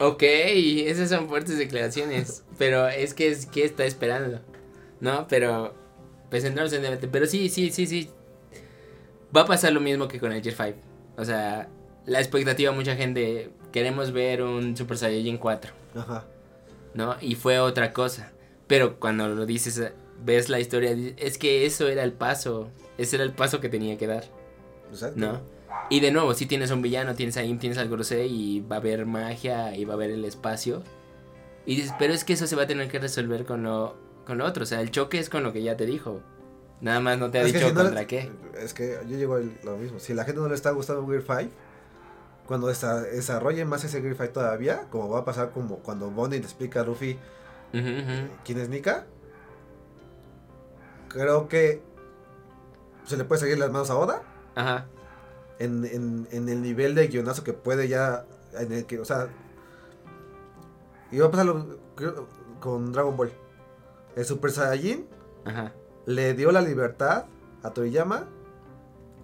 Ok, 0.00 0.22
esas 0.22 1.08
son 1.08 1.28
fuertes 1.28 1.58
declaraciones. 1.58 2.44
pero 2.58 2.88
es 2.88 3.14
que 3.14 3.28
es 3.28 3.46
que 3.46 3.64
está 3.64 3.84
esperando. 3.84 4.40
¿No? 5.00 5.26
Pero. 5.28 5.74
Pues 6.30 6.44
entramos 6.44 6.72
en 6.72 6.82
debate. 6.82 7.08
Pero 7.08 7.26
sí, 7.26 7.48
sí, 7.48 7.70
sí, 7.70 7.86
sí. 7.86 8.10
Va 9.36 9.42
a 9.42 9.46
pasar 9.46 9.72
lo 9.72 9.80
mismo 9.80 10.08
que 10.08 10.18
con 10.18 10.32
el 10.32 10.42
Gear 10.42 10.56
5. 10.56 10.78
O 11.16 11.24
sea, 11.24 11.68
la 12.06 12.20
expectativa, 12.20 12.72
mucha 12.72 12.96
gente. 12.96 13.50
Queremos 13.72 14.12
ver 14.12 14.42
un 14.42 14.76
Super 14.76 14.96
Saiyajin 14.96 15.38
4. 15.38 15.72
Ajá. 15.96 16.26
¿No? 16.94 17.16
Y 17.20 17.34
fue 17.34 17.58
otra 17.58 17.92
cosa. 17.92 18.32
Pero 18.66 18.98
cuando 18.98 19.28
lo 19.28 19.46
dices, 19.46 19.92
ves 20.24 20.48
la 20.48 20.60
historia, 20.60 20.96
es 21.16 21.38
que 21.38 21.66
eso 21.66 21.88
era 21.88 22.04
el 22.04 22.12
paso. 22.12 22.68
Ese 22.98 23.16
era 23.16 23.24
el 23.24 23.32
paso 23.32 23.60
que 23.60 23.68
tenía 23.68 23.98
que 23.98 24.06
dar. 24.06 24.24
Exacto. 24.90 25.18
¿No? 25.18 25.53
Y 25.90 26.00
de 26.00 26.10
nuevo, 26.10 26.32
si 26.34 26.46
tienes 26.46 26.70
un 26.70 26.80
villano, 26.82 27.14
tienes 27.14 27.36
a 27.36 27.42
Im, 27.44 27.58
tienes 27.58 27.78
al 27.78 27.88
Gorosei 27.88 28.26
y 28.30 28.60
va 28.60 28.76
a 28.76 28.78
haber 28.78 29.04
magia 29.06 29.76
y 29.76 29.84
va 29.84 29.92
a 29.94 29.96
haber 29.96 30.10
el 30.10 30.24
espacio. 30.24 30.82
Y 31.66 31.76
dices, 31.76 31.94
pero 31.98 32.12
es 32.12 32.24
que 32.24 32.32
eso 32.34 32.46
se 32.46 32.56
va 32.56 32.62
a 32.62 32.66
tener 32.66 32.88
que 32.90 32.98
resolver 32.98 33.44
con 33.44 33.62
lo, 33.62 33.96
con 34.26 34.38
lo 34.38 34.44
otro. 34.46 34.62
O 34.62 34.66
sea, 34.66 34.80
el 34.80 34.90
choque 34.90 35.18
es 35.18 35.28
con 35.30 35.42
lo 35.42 35.52
que 35.52 35.62
ya 35.62 35.76
te 35.76 35.86
dijo. 35.86 36.20
Nada 36.80 37.00
más 37.00 37.18
no 37.18 37.30
te 37.30 37.38
ha 37.38 37.42
Es 37.42 37.52
dicho 37.52 37.68
si 37.68 37.72
no 37.72 37.80
contra 37.82 38.00
le- 38.00 38.06
qué. 38.06 38.30
Es 38.58 38.74
que 38.74 38.98
yo 39.06 39.16
llego 39.16 39.36
a 39.36 39.40
lo 39.64 39.76
mismo. 39.76 39.98
Si 39.98 40.12
a 40.12 40.16
la 40.16 40.24
gente 40.24 40.40
no 40.40 40.48
le 40.48 40.54
está 40.54 40.70
gustando 40.70 41.06
Gear 41.06 41.22
5, 41.22 41.50
cuando 42.46 42.68
desa- 42.70 43.00
desarrollen 43.02 43.68
más 43.68 43.84
ese 43.84 44.00
Gear 44.02 44.14
5 44.16 44.32
todavía, 44.32 44.86
como 44.90 45.08
va 45.08 45.20
a 45.20 45.24
pasar 45.24 45.50
como 45.50 45.78
cuando 45.78 46.10
Bonnie 46.10 46.38
le 46.38 46.44
explica 46.44 46.80
a 46.80 46.84
Luffy 46.84 47.18
Ujú, 47.72 47.80
ujú. 47.88 48.28
quién 48.44 48.58
es 48.60 48.68
Nika, 48.68 49.06
creo 51.08 51.48
que 51.48 51.80
se 53.04 53.16
le 53.16 53.24
puede 53.24 53.40
seguir 53.40 53.58
las 53.58 53.70
manos 53.70 53.90
a 53.90 53.96
Oda 53.96 54.22
Ajá. 54.54 54.86
En, 55.64 55.84
en, 55.84 56.28
en 56.30 56.48
el 56.48 56.62
nivel 56.62 56.94
de 56.94 57.08
guionazo 57.08 57.42
que 57.44 57.52
puede 57.52 57.88
ya. 57.88 58.24
En 58.58 58.72
el 58.72 58.86
que, 58.86 59.00
o 59.00 59.04
sea. 59.04 59.28
Va 61.20 61.26
a 61.26 61.30
pasar 61.30 61.46
lo- 61.46 61.78
creo, 61.94 62.26
con 62.60 62.92
Dragon 62.92 63.16
Ball. 63.16 63.32
El 64.16 64.24
Super 64.24 64.50
Saiyajin 64.50 65.06
Ajá. 65.44 65.72
le 66.06 66.34
dio 66.34 66.50
la 66.52 66.60
libertad 66.60 67.26
a 67.62 67.70
Toriyama 67.70 68.26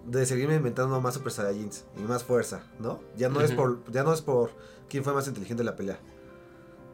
de 0.05 0.25
seguirme 0.25 0.55
inventando 0.55 0.99
más 1.01 1.13
Super 1.15 1.31
Saiyajins 1.31 1.85
y 1.97 2.01
más 2.01 2.23
fuerza, 2.23 2.63
¿no? 2.79 2.99
Ya 3.17 3.29
no 3.29 3.41
es 3.41 3.51
por 3.51 3.83
ya 3.91 4.03
no 4.03 4.13
es 4.13 4.21
por 4.21 4.51
quién 4.89 5.03
fue 5.03 5.13
más 5.13 5.27
inteligente 5.27 5.61
en 5.61 5.65
la 5.67 5.75
pelea, 5.75 5.99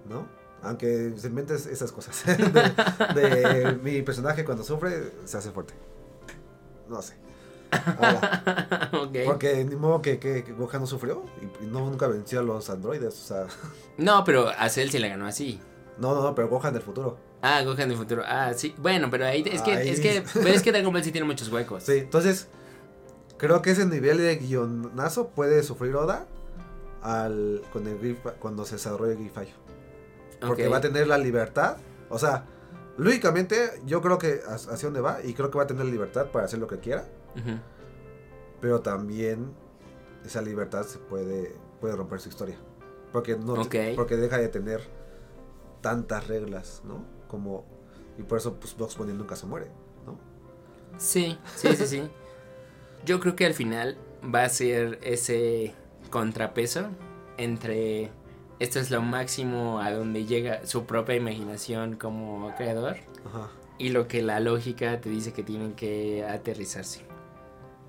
¿no? 0.10 0.28
Aunque 0.64 1.14
se 1.18 1.28
inventen 1.28 1.56
esas 1.58 1.92
cosas 1.92 2.24
de, 3.16 3.22
de 3.22 3.80
mi 3.84 4.02
personaje 4.02 4.44
cuando 4.44 4.64
sufre 4.64 5.12
se 5.26 5.38
hace 5.38 5.52
fuerte. 5.52 5.74
No 6.90 7.02
sé. 7.02 7.16
Ahora, 7.72 8.90
ok. 9.02 9.18
porque 9.26 9.64
ni 9.66 9.76
modo 9.76 10.02
que, 10.02 10.20
que, 10.20 10.44
que 10.44 10.54
Gohan 10.54 10.82
no 10.82 10.88
sufrió 10.88 11.24
y, 11.42 11.64
y 11.66 11.68
no 11.68 11.80
nunca 11.82 12.08
venció 12.08 12.40
a 12.40 12.44
los 12.44 12.70
androides, 12.70 13.14
o 13.14 13.26
sea, 13.28 13.48
No, 13.98 14.24
pero 14.24 14.50
a 14.50 14.70
Cell 14.70 14.90
se 14.90 15.00
le 15.00 15.10
ganó 15.10 15.26
así. 15.26 15.60
no, 15.98 16.16
no, 16.16 16.22
no, 16.24 16.36
pero 16.36 16.48
Gohan 16.50 16.74
del 16.74 16.82
futuro. 16.84 17.18
Ah, 17.42 17.62
Gohan 17.64 17.90
del 17.90 17.98
futuro. 17.98 18.24
Ah, 18.26 18.54
sí. 18.56 18.74
Bueno, 18.78 19.10
pero 19.12 19.26
ahí 19.26 19.44
es 19.52 19.62
que, 19.62 19.72
Ahí- 19.74 19.90
es 19.90 20.00
que, 20.00 20.24
pero 20.34 20.48
es 20.50 20.62
que 20.64 20.72
Dragon 20.72 20.92
Ball 20.92 21.04
sí 21.04 21.12
tiene 21.12 21.28
muchos 21.28 21.50
huecos. 21.52 21.84
Sí, 21.84 21.98
entonces 22.00 22.48
creo 23.38 23.62
que 23.62 23.72
ese 23.72 23.86
nivel 23.86 24.18
de 24.18 24.36
guionazo 24.38 25.28
puede 25.30 25.62
sufrir 25.64 25.96
Oda 25.96 26.26
al 27.04 27.62
con 27.72 27.88
el 27.88 28.18
cuando 28.40 28.66
se 28.66 28.76
desarrolle 28.76 29.14
el 29.14 29.20
Gear 29.32 29.46
5. 29.46 30.48
Porque 30.48 30.68
va 30.68 30.78
a 30.78 30.82
tener 30.82 31.08
la 31.08 31.18
libertad, 31.18 31.78
o 32.10 32.18
sea, 32.20 32.46
lógicamente 32.98 33.82
yo 33.86 34.02
creo 34.02 34.18
que 34.18 34.42
hacia 34.48 34.74
hacia 34.74 34.88
dónde 34.88 35.02
va 35.02 35.20
y 35.24 35.34
creo 35.34 35.50
que 35.52 35.58
va 35.58 35.64
a 35.64 35.68
tener 35.68 35.86
libertad 35.86 36.28
para 36.28 36.46
hacer 36.46 36.60
lo 36.60 36.68
que 36.68 36.78
quiera, 36.80 37.06
Pero 38.62 38.82
también 38.82 39.52
esa 40.26 40.42
libertad 40.42 40.84
se 40.84 40.98
puede 41.00 41.56
puede 41.80 41.96
romper 41.96 42.20
su 42.20 42.30
historia. 42.30 42.58
Porque 43.12 43.38
no 43.38 43.54
Ok. 43.54 43.76
porque 43.96 44.16
deja 44.18 44.38
de 44.38 44.48
tener 44.50 44.82
tantas 45.82 46.28
reglas, 46.28 46.82
¿no? 46.86 47.04
Como 47.28 47.66
y 48.18 48.24
por 48.24 48.40
eso 48.40 48.56
pues 48.56 48.76
Box 48.76 48.98
Bunny 48.98 49.14
nunca 49.14 49.36
se 49.36 49.46
muere, 49.46 49.68
¿no? 50.06 50.18
Sí, 50.98 51.38
sí, 51.56 51.76
sí, 51.76 51.86
sí. 51.86 52.04
Yo 53.06 53.20
creo 53.20 53.36
que 53.36 53.46
al 53.46 53.54
final 53.54 53.98
va 54.34 54.44
a 54.44 54.50
ser 54.50 55.00
ese 55.04 55.76
contrapeso 56.10 56.88
entre 57.38 58.10
esto 58.60 58.80
es 58.80 58.90
lo 58.90 59.04
máximo 59.04 59.80
a 59.80 59.92
donde 59.92 60.26
llega 60.26 60.66
su 60.66 60.86
propia 60.86 61.14
imaginación 61.16 61.96
como 61.96 62.54
creador 62.56 62.98
Ajá. 63.26 63.52
y 63.78 63.90
lo 63.90 64.08
que 64.08 64.24
la 64.24 64.40
lógica 64.40 65.00
te 65.00 65.10
dice 65.10 65.32
que 65.32 65.44
tienen 65.44 65.74
que 65.74 66.26
aterrizarse. 66.26 67.06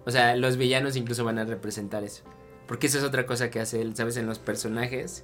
O 0.09 0.11
sea, 0.11 0.37
los 0.37 0.57
villanos 0.57 0.97
incluso 0.97 1.23
van 1.23 1.39
a 1.39 1.45
representar 1.45 2.03
eso. 2.03 2.23
Porque 2.67 2.87
eso 2.87 2.97
es 2.97 3.05
otra 3.05 3.27
cosa 3.27 3.51
que 3.51 3.61
hace 3.61 3.83
él, 3.83 3.95
¿sabes? 3.95 4.17
En 4.17 4.25
los 4.25 4.39
personajes 4.39 5.23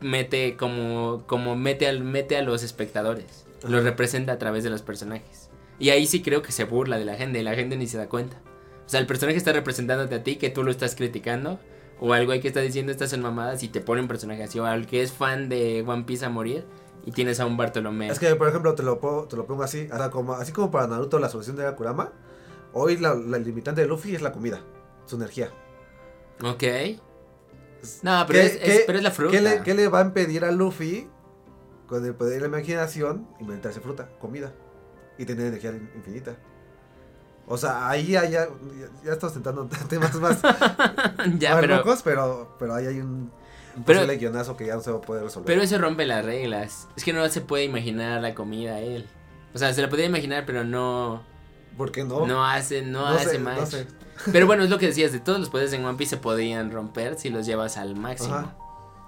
mete 0.00 0.56
como 0.56 1.22
como 1.28 1.54
mete 1.54 1.86
al 1.86 2.02
mete 2.02 2.36
a 2.36 2.42
los 2.42 2.64
espectadores. 2.64 3.46
Los 3.62 3.82
Ajá. 3.82 3.90
representa 3.90 4.32
a 4.32 4.38
través 4.38 4.64
de 4.64 4.70
los 4.70 4.82
personajes. 4.82 5.48
Y 5.78 5.90
ahí 5.90 6.08
sí 6.08 6.22
creo 6.22 6.42
que 6.42 6.50
se 6.50 6.64
burla 6.64 6.98
de 6.98 7.04
la 7.04 7.14
gente, 7.14 7.38
y 7.38 7.44
la 7.44 7.54
gente 7.54 7.76
ni 7.76 7.86
se 7.86 7.98
da 7.98 8.08
cuenta. 8.08 8.36
O 8.84 8.88
sea, 8.88 8.98
el 8.98 9.06
personaje 9.06 9.38
está 9.38 9.52
representándote 9.52 10.16
a 10.16 10.24
ti 10.24 10.34
que 10.34 10.50
tú 10.50 10.64
lo 10.64 10.72
estás 10.72 10.96
criticando 10.96 11.60
o 12.00 12.12
algo 12.14 12.32
ahí 12.32 12.40
que 12.40 12.48
está 12.48 12.62
diciendo 12.62 12.90
estas 12.90 13.10
son 13.10 13.22
mamadas 13.22 13.62
y 13.62 13.68
te 13.68 13.80
pone 13.80 14.02
un 14.02 14.08
personaje 14.08 14.42
así 14.42 14.58
o 14.58 14.66
al 14.66 14.88
que 14.88 15.04
es 15.04 15.12
fan 15.12 15.48
de 15.48 15.84
One 15.86 16.02
Piece 16.02 16.24
a 16.24 16.30
morir 16.30 16.64
y 17.06 17.12
tienes 17.12 17.38
a 17.38 17.46
un 17.46 17.56
Bartolomé. 17.56 18.08
Es 18.08 18.18
que, 18.18 18.34
por 18.34 18.48
ejemplo, 18.48 18.74
te 18.74 18.82
lo, 18.82 18.98
pongo, 18.98 19.28
te 19.28 19.36
lo 19.36 19.46
pongo 19.46 19.62
así. 19.62 19.88
o 19.92 19.96
sea, 19.96 20.10
como, 20.10 20.32
así 20.32 20.50
como 20.50 20.72
para 20.72 20.88
Naruto 20.88 21.20
la 21.20 21.28
solución 21.28 21.54
de 21.54 21.72
Kurama, 21.76 22.12
hoy 22.72 22.96
la, 22.98 23.14
la 23.14 23.38
limitante 23.38 23.80
de 23.82 23.86
Luffy 23.86 24.14
es 24.14 24.22
la 24.22 24.32
comida, 24.32 24.60
su 25.06 25.16
energía. 25.16 25.50
Ok. 26.42 26.62
No, 28.02 28.24
pero, 28.26 28.40
¿Qué- 28.40 28.60
es, 28.76 28.82
pero 28.86 28.98
es 28.98 29.04
la 29.04 29.10
fruta. 29.10 29.32
¿Qué 29.32 29.40
le, 29.40 29.62
qué 29.62 29.74
le 29.74 29.88
va 29.88 30.00
a 30.00 30.04
impedir 30.04 30.44
a 30.44 30.50
Luffy 30.50 31.08
con 31.86 32.04
el 32.04 32.14
poder 32.14 32.34
de 32.34 32.40
la 32.42 32.46
imaginación 32.58 33.26
inventarse 33.40 33.80
fruta, 33.80 34.08
comida 34.20 34.52
y 35.18 35.24
tener 35.24 35.46
energía 35.46 35.70
infinita? 35.96 36.36
O 37.46 37.56
sea, 37.56 37.88
ahí 37.88 38.08
ya, 38.08 38.24
ya, 38.26 38.48
ya 39.04 39.12
estás 39.12 39.32
tentando 39.32 39.66
temas 39.88 40.14
más, 40.16 40.40
ya, 41.38 41.52
más 41.54 41.60
pero, 41.60 41.76
locos, 41.76 42.02
pero, 42.04 42.54
pero 42.58 42.74
ahí 42.74 42.86
hay 42.86 43.00
un, 43.00 43.32
Pero- 43.86 44.06
guionazo 44.06 44.56
que 44.56 44.66
ya 44.66 44.74
no 44.76 44.82
se 44.82 44.90
va 44.92 44.98
a 44.98 45.00
poder 45.00 45.24
resolver. 45.24 45.46
pero 45.46 45.62
eso 45.62 45.78
rompe 45.78 46.04
las 46.06 46.24
reglas. 46.24 46.86
Es 46.96 47.02
que 47.04 47.12
no 47.12 47.26
se 47.28 47.40
puede 47.40 47.64
imaginar 47.64 48.20
la 48.20 48.34
comida 48.34 48.74
a 48.76 48.80
él. 48.80 49.08
O 49.52 49.58
sea, 49.58 49.72
se 49.74 49.82
la 49.82 49.88
podría 49.88 50.06
imaginar, 50.06 50.44
pero 50.46 50.62
no, 50.64 51.24
¿Por 51.80 51.92
qué 51.92 52.04
no? 52.04 52.26
no 52.26 52.44
hace, 52.44 52.82
no, 52.82 53.00
No 53.00 53.06
hace 53.06 53.30
sé, 53.30 53.38
match. 53.38 53.58
no 53.58 53.66
sé. 53.66 53.86
Pero 54.32 54.46
bueno, 54.46 54.62
es 54.64 54.68
lo 54.68 54.76
que 54.76 54.84
decías, 54.84 55.12
de 55.12 55.18
todos 55.18 55.40
los 55.40 55.48
poderes 55.48 55.72
en 55.72 55.82
One 55.82 55.96
Piece 55.96 56.10
se 56.10 56.16
podrían 56.18 56.70
romper 56.70 57.16
si 57.18 57.30
los 57.30 57.46
llevas 57.46 57.78
al 57.78 57.96
máximo. 57.96 58.34
Ajá. 58.34 58.54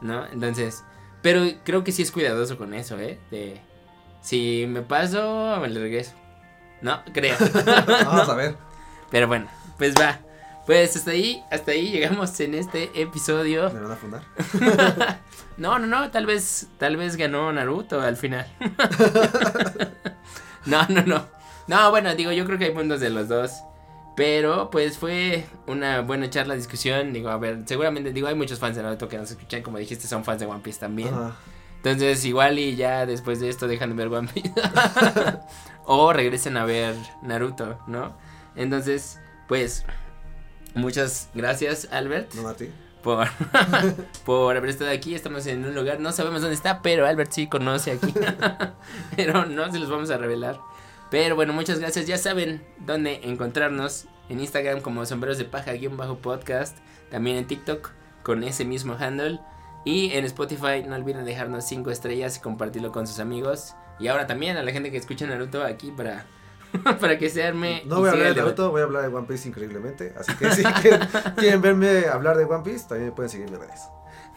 ¿No? 0.00 0.24
Entonces, 0.24 0.82
pero 1.20 1.42
creo 1.64 1.84
que 1.84 1.92
sí 1.92 2.00
es 2.00 2.10
cuidadoso 2.10 2.56
con 2.56 2.72
eso, 2.72 2.98
¿eh? 2.98 3.20
De, 3.30 3.60
si 4.22 4.64
me 4.66 4.80
paso, 4.80 5.58
me 5.60 5.68
le 5.68 5.80
regreso. 5.80 6.12
No, 6.80 7.02
creo. 7.12 7.36
Vamos 8.06 8.28
a 8.30 8.34
ver. 8.36 8.56
Pero 9.10 9.28
bueno, 9.28 9.48
pues 9.76 9.94
va. 9.94 10.18
Pues 10.64 10.96
hasta 10.96 11.10
ahí, 11.10 11.44
hasta 11.50 11.72
ahí 11.72 11.90
llegamos 11.90 12.40
en 12.40 12.54
este 12.54 12.90
episodio. 12.98 13.70
Me 13.70 13.80
van 13.80 13.92
a 13.92 13.96
fundar. 13.96 14.22
No, 15.58 15.78
no, 15.78 15.86
no, 15.86 16.10
tal 16.10 16.24
vez, 16.24 16.68
tal 16.78 16.96
vez 16.96 17.16
ganó 17.16 17.52
Naruto 17.52 18.00
al 18.00 18.16
final. 18.16 18.46
no, 20.64 20.86
no, 20.88 21.02
no. 21.02 21.41
No, 21.72 21.90
bueno, 21.90 22.14
digo, 22.14 22.32
yo 22.32 22.44
creo 22.44 22.58
que 22.58 22.66
hay 22.66 22.72
puntos 22.72 23.00
de 23.00 23.08
los 23.08 23.28
dos. 23.28 23.62
Pero 24.14 24.68
pues 24.70 24.98
fue 24.98 25.46
una 25.66 26.02
buena 26.02 26.28
charla, 26.28 26.54
discusión. 26.54 27.14
Digo, 27.14 27.30
a 27.30 27.38
ver, 27.38 27.62
seguramente, 27.64 28.12
digo, 28.12 28.28
hay 28.28 28.34
muchos 28.34 28.58
fans 28.58 28.76
de 28.76 28.82
Naruto 28.82 29.08
que 29.08 29.16
nos 29.16 29.30
escuchan, 29.30 29.62
como 29.62 29.78
dijiste, 29.78 30.06
son 30.06 30.22
fans 30.22 30.40
de 30.40 30.46
One 30.46 30.60
Piece 30.60 30.80
también. 30.80 31.14
Ajá. 31.14 31.34
Entonces, 31.76 32.24
igual 32.26 32.58
y 32.58 32.76
ya 32.76 33.06
después 33.06 33.40
de 33.40 33.48
esto 33.48 33.66
dejan 33.68 33.88
de 33.88 33.96
ver 33.96 34.08
One 34.08 34.28
Piece. 34.28 34.52
o 35.86 36.12
regresen 36.12 36.58
a 36.58 36.66
ver 36.66 36.94
Naruto, 37.22 37.78
¿no? 37.86 38.14
Entonces, 38.54 39.18
pues, 39.48 39.86
muchas 40.74 41.30
gracias, 41.32 41.88
Albert 41.90 42.34
No 42.34 42.46
a 42.48 42.54
ti. 42.54 42.68
por, 43.02 43.28
por 44.26 44.56
haber 44.58 44.68
estado 44.68 44.90
aquí. 44.90 45.14
Estamos 45.14 45.46
en 45.46 45.64
un 45.64 45.74
lugar, 45.74 46.00
no 46.00 46.12
sabemos 46.12 46.42
dónde 46.42 46.54
está, 46.54 46.82
pero 46.82 47.06
Albert 47.06 47.32
sí 47.32 47.46
conoce 47.48 47.92
aquí. 47.92 48.12
pero 49.16 49.46
no 49.46 49.72
se 49.72 49.78
los 49.78 49.88
vamos 49.88 50.10
a 50.10 50.18
revelar. 50.18 50.60
Pero 51.12 51.36
bueno, 51.36 51.52
muchas 51.52 51.78
gracias. 51.78 52.06
Ya 52.06 52.16
saben 52.16 52.64
dónde 52.78 53.20
encontrarnos. 53.22 54.06
En 54.30 54.40
Instagram 54.40 54.80
como 54.80 55.04
sombreros 55.04 55.36
de 55.36 55.44
paja 55.44 55.72
bajo 55.90 56.16
podcast. 56.16 56.78
También 57.10 57.36
en 57.36 57.46
TikTok 57.46 57.90
con 58.22 58.42
ese 58.42 58.64
mismo 58.64 58.96
handle. 58.98 59.38
Y 59.84 60.12
en 60.12 60.24
Spotify 60.24 60.82
no 60.86 60.96
olviden 60.96 61.26
dejarnos 61.26 61.66
5 61.66 61.90
estrellas 61.90 62.38
y 62.38 62.40
compartirlo 62.40 62.92
con 62.92 63.06
sus 63.06 63.18
amigos. 63.18 63.74
Y 63.98 64.08
ahora 64.08 64.26
también 64.26 64.56
a 64.56 64.62
la 64.62 64.72
gente 64.72 64.90
que 64.90 64.96
escucha 64.96 65.26
Naruto 65.26 65.62
aquí 65.62 65.90
para, 65.90 66.24
para 66.98 67.18
que 67.18 67.28
se 67.28 67.44
arme. 67.44 67.82
No 67.84 67.98
voy 67.98 68.08
a 68.08 68.12
hablar 68.12 68.34
de. 68.34 68.40
Naruto, 68.40 68.70
voy 68.70 68.80
a 68.80 68.84
hablar 68.84 69.02
de 69.02 69.14
One 69.14 69.26
Piece 69.26 69.46
increíblemente. 69.46 70.14
Así 70.18 70.34
que 70.36 70.50
si 70.52 70.62
quieren, 70.62 71.06
quieren 71.36 71.60
verme 71.60 72.06
hablar 72.06 72.38
de 72.38 72.46
One 72.46 72.64
Piece, 72.64 72.88
también 72.88 73.10
me 73.10 73.12
pueden 73.12 73.28
seguir 73.28 73.48
en 73.48 73.52
mis 73.52 73.60
redes. 73.60 73.82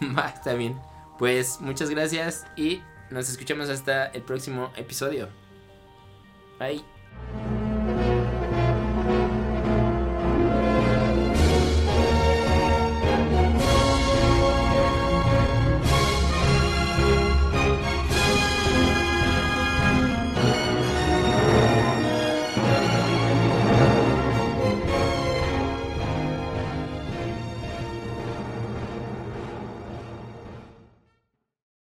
Va, 0.18 0.28
está 0.28 0.54
bien. 0.56 0.78
Pues 1.18 1.62
muchas 1.62 1.90
gracias 1.90 2.46
y 2.58 2.82
nos 3.12 3.30
escuchamos 3.30 3.70
hasta 3.70 4.08
el 4.08 4.24
próximo 4.24 4.74
episodio. 4.76 5.45
바. 6.58 7.65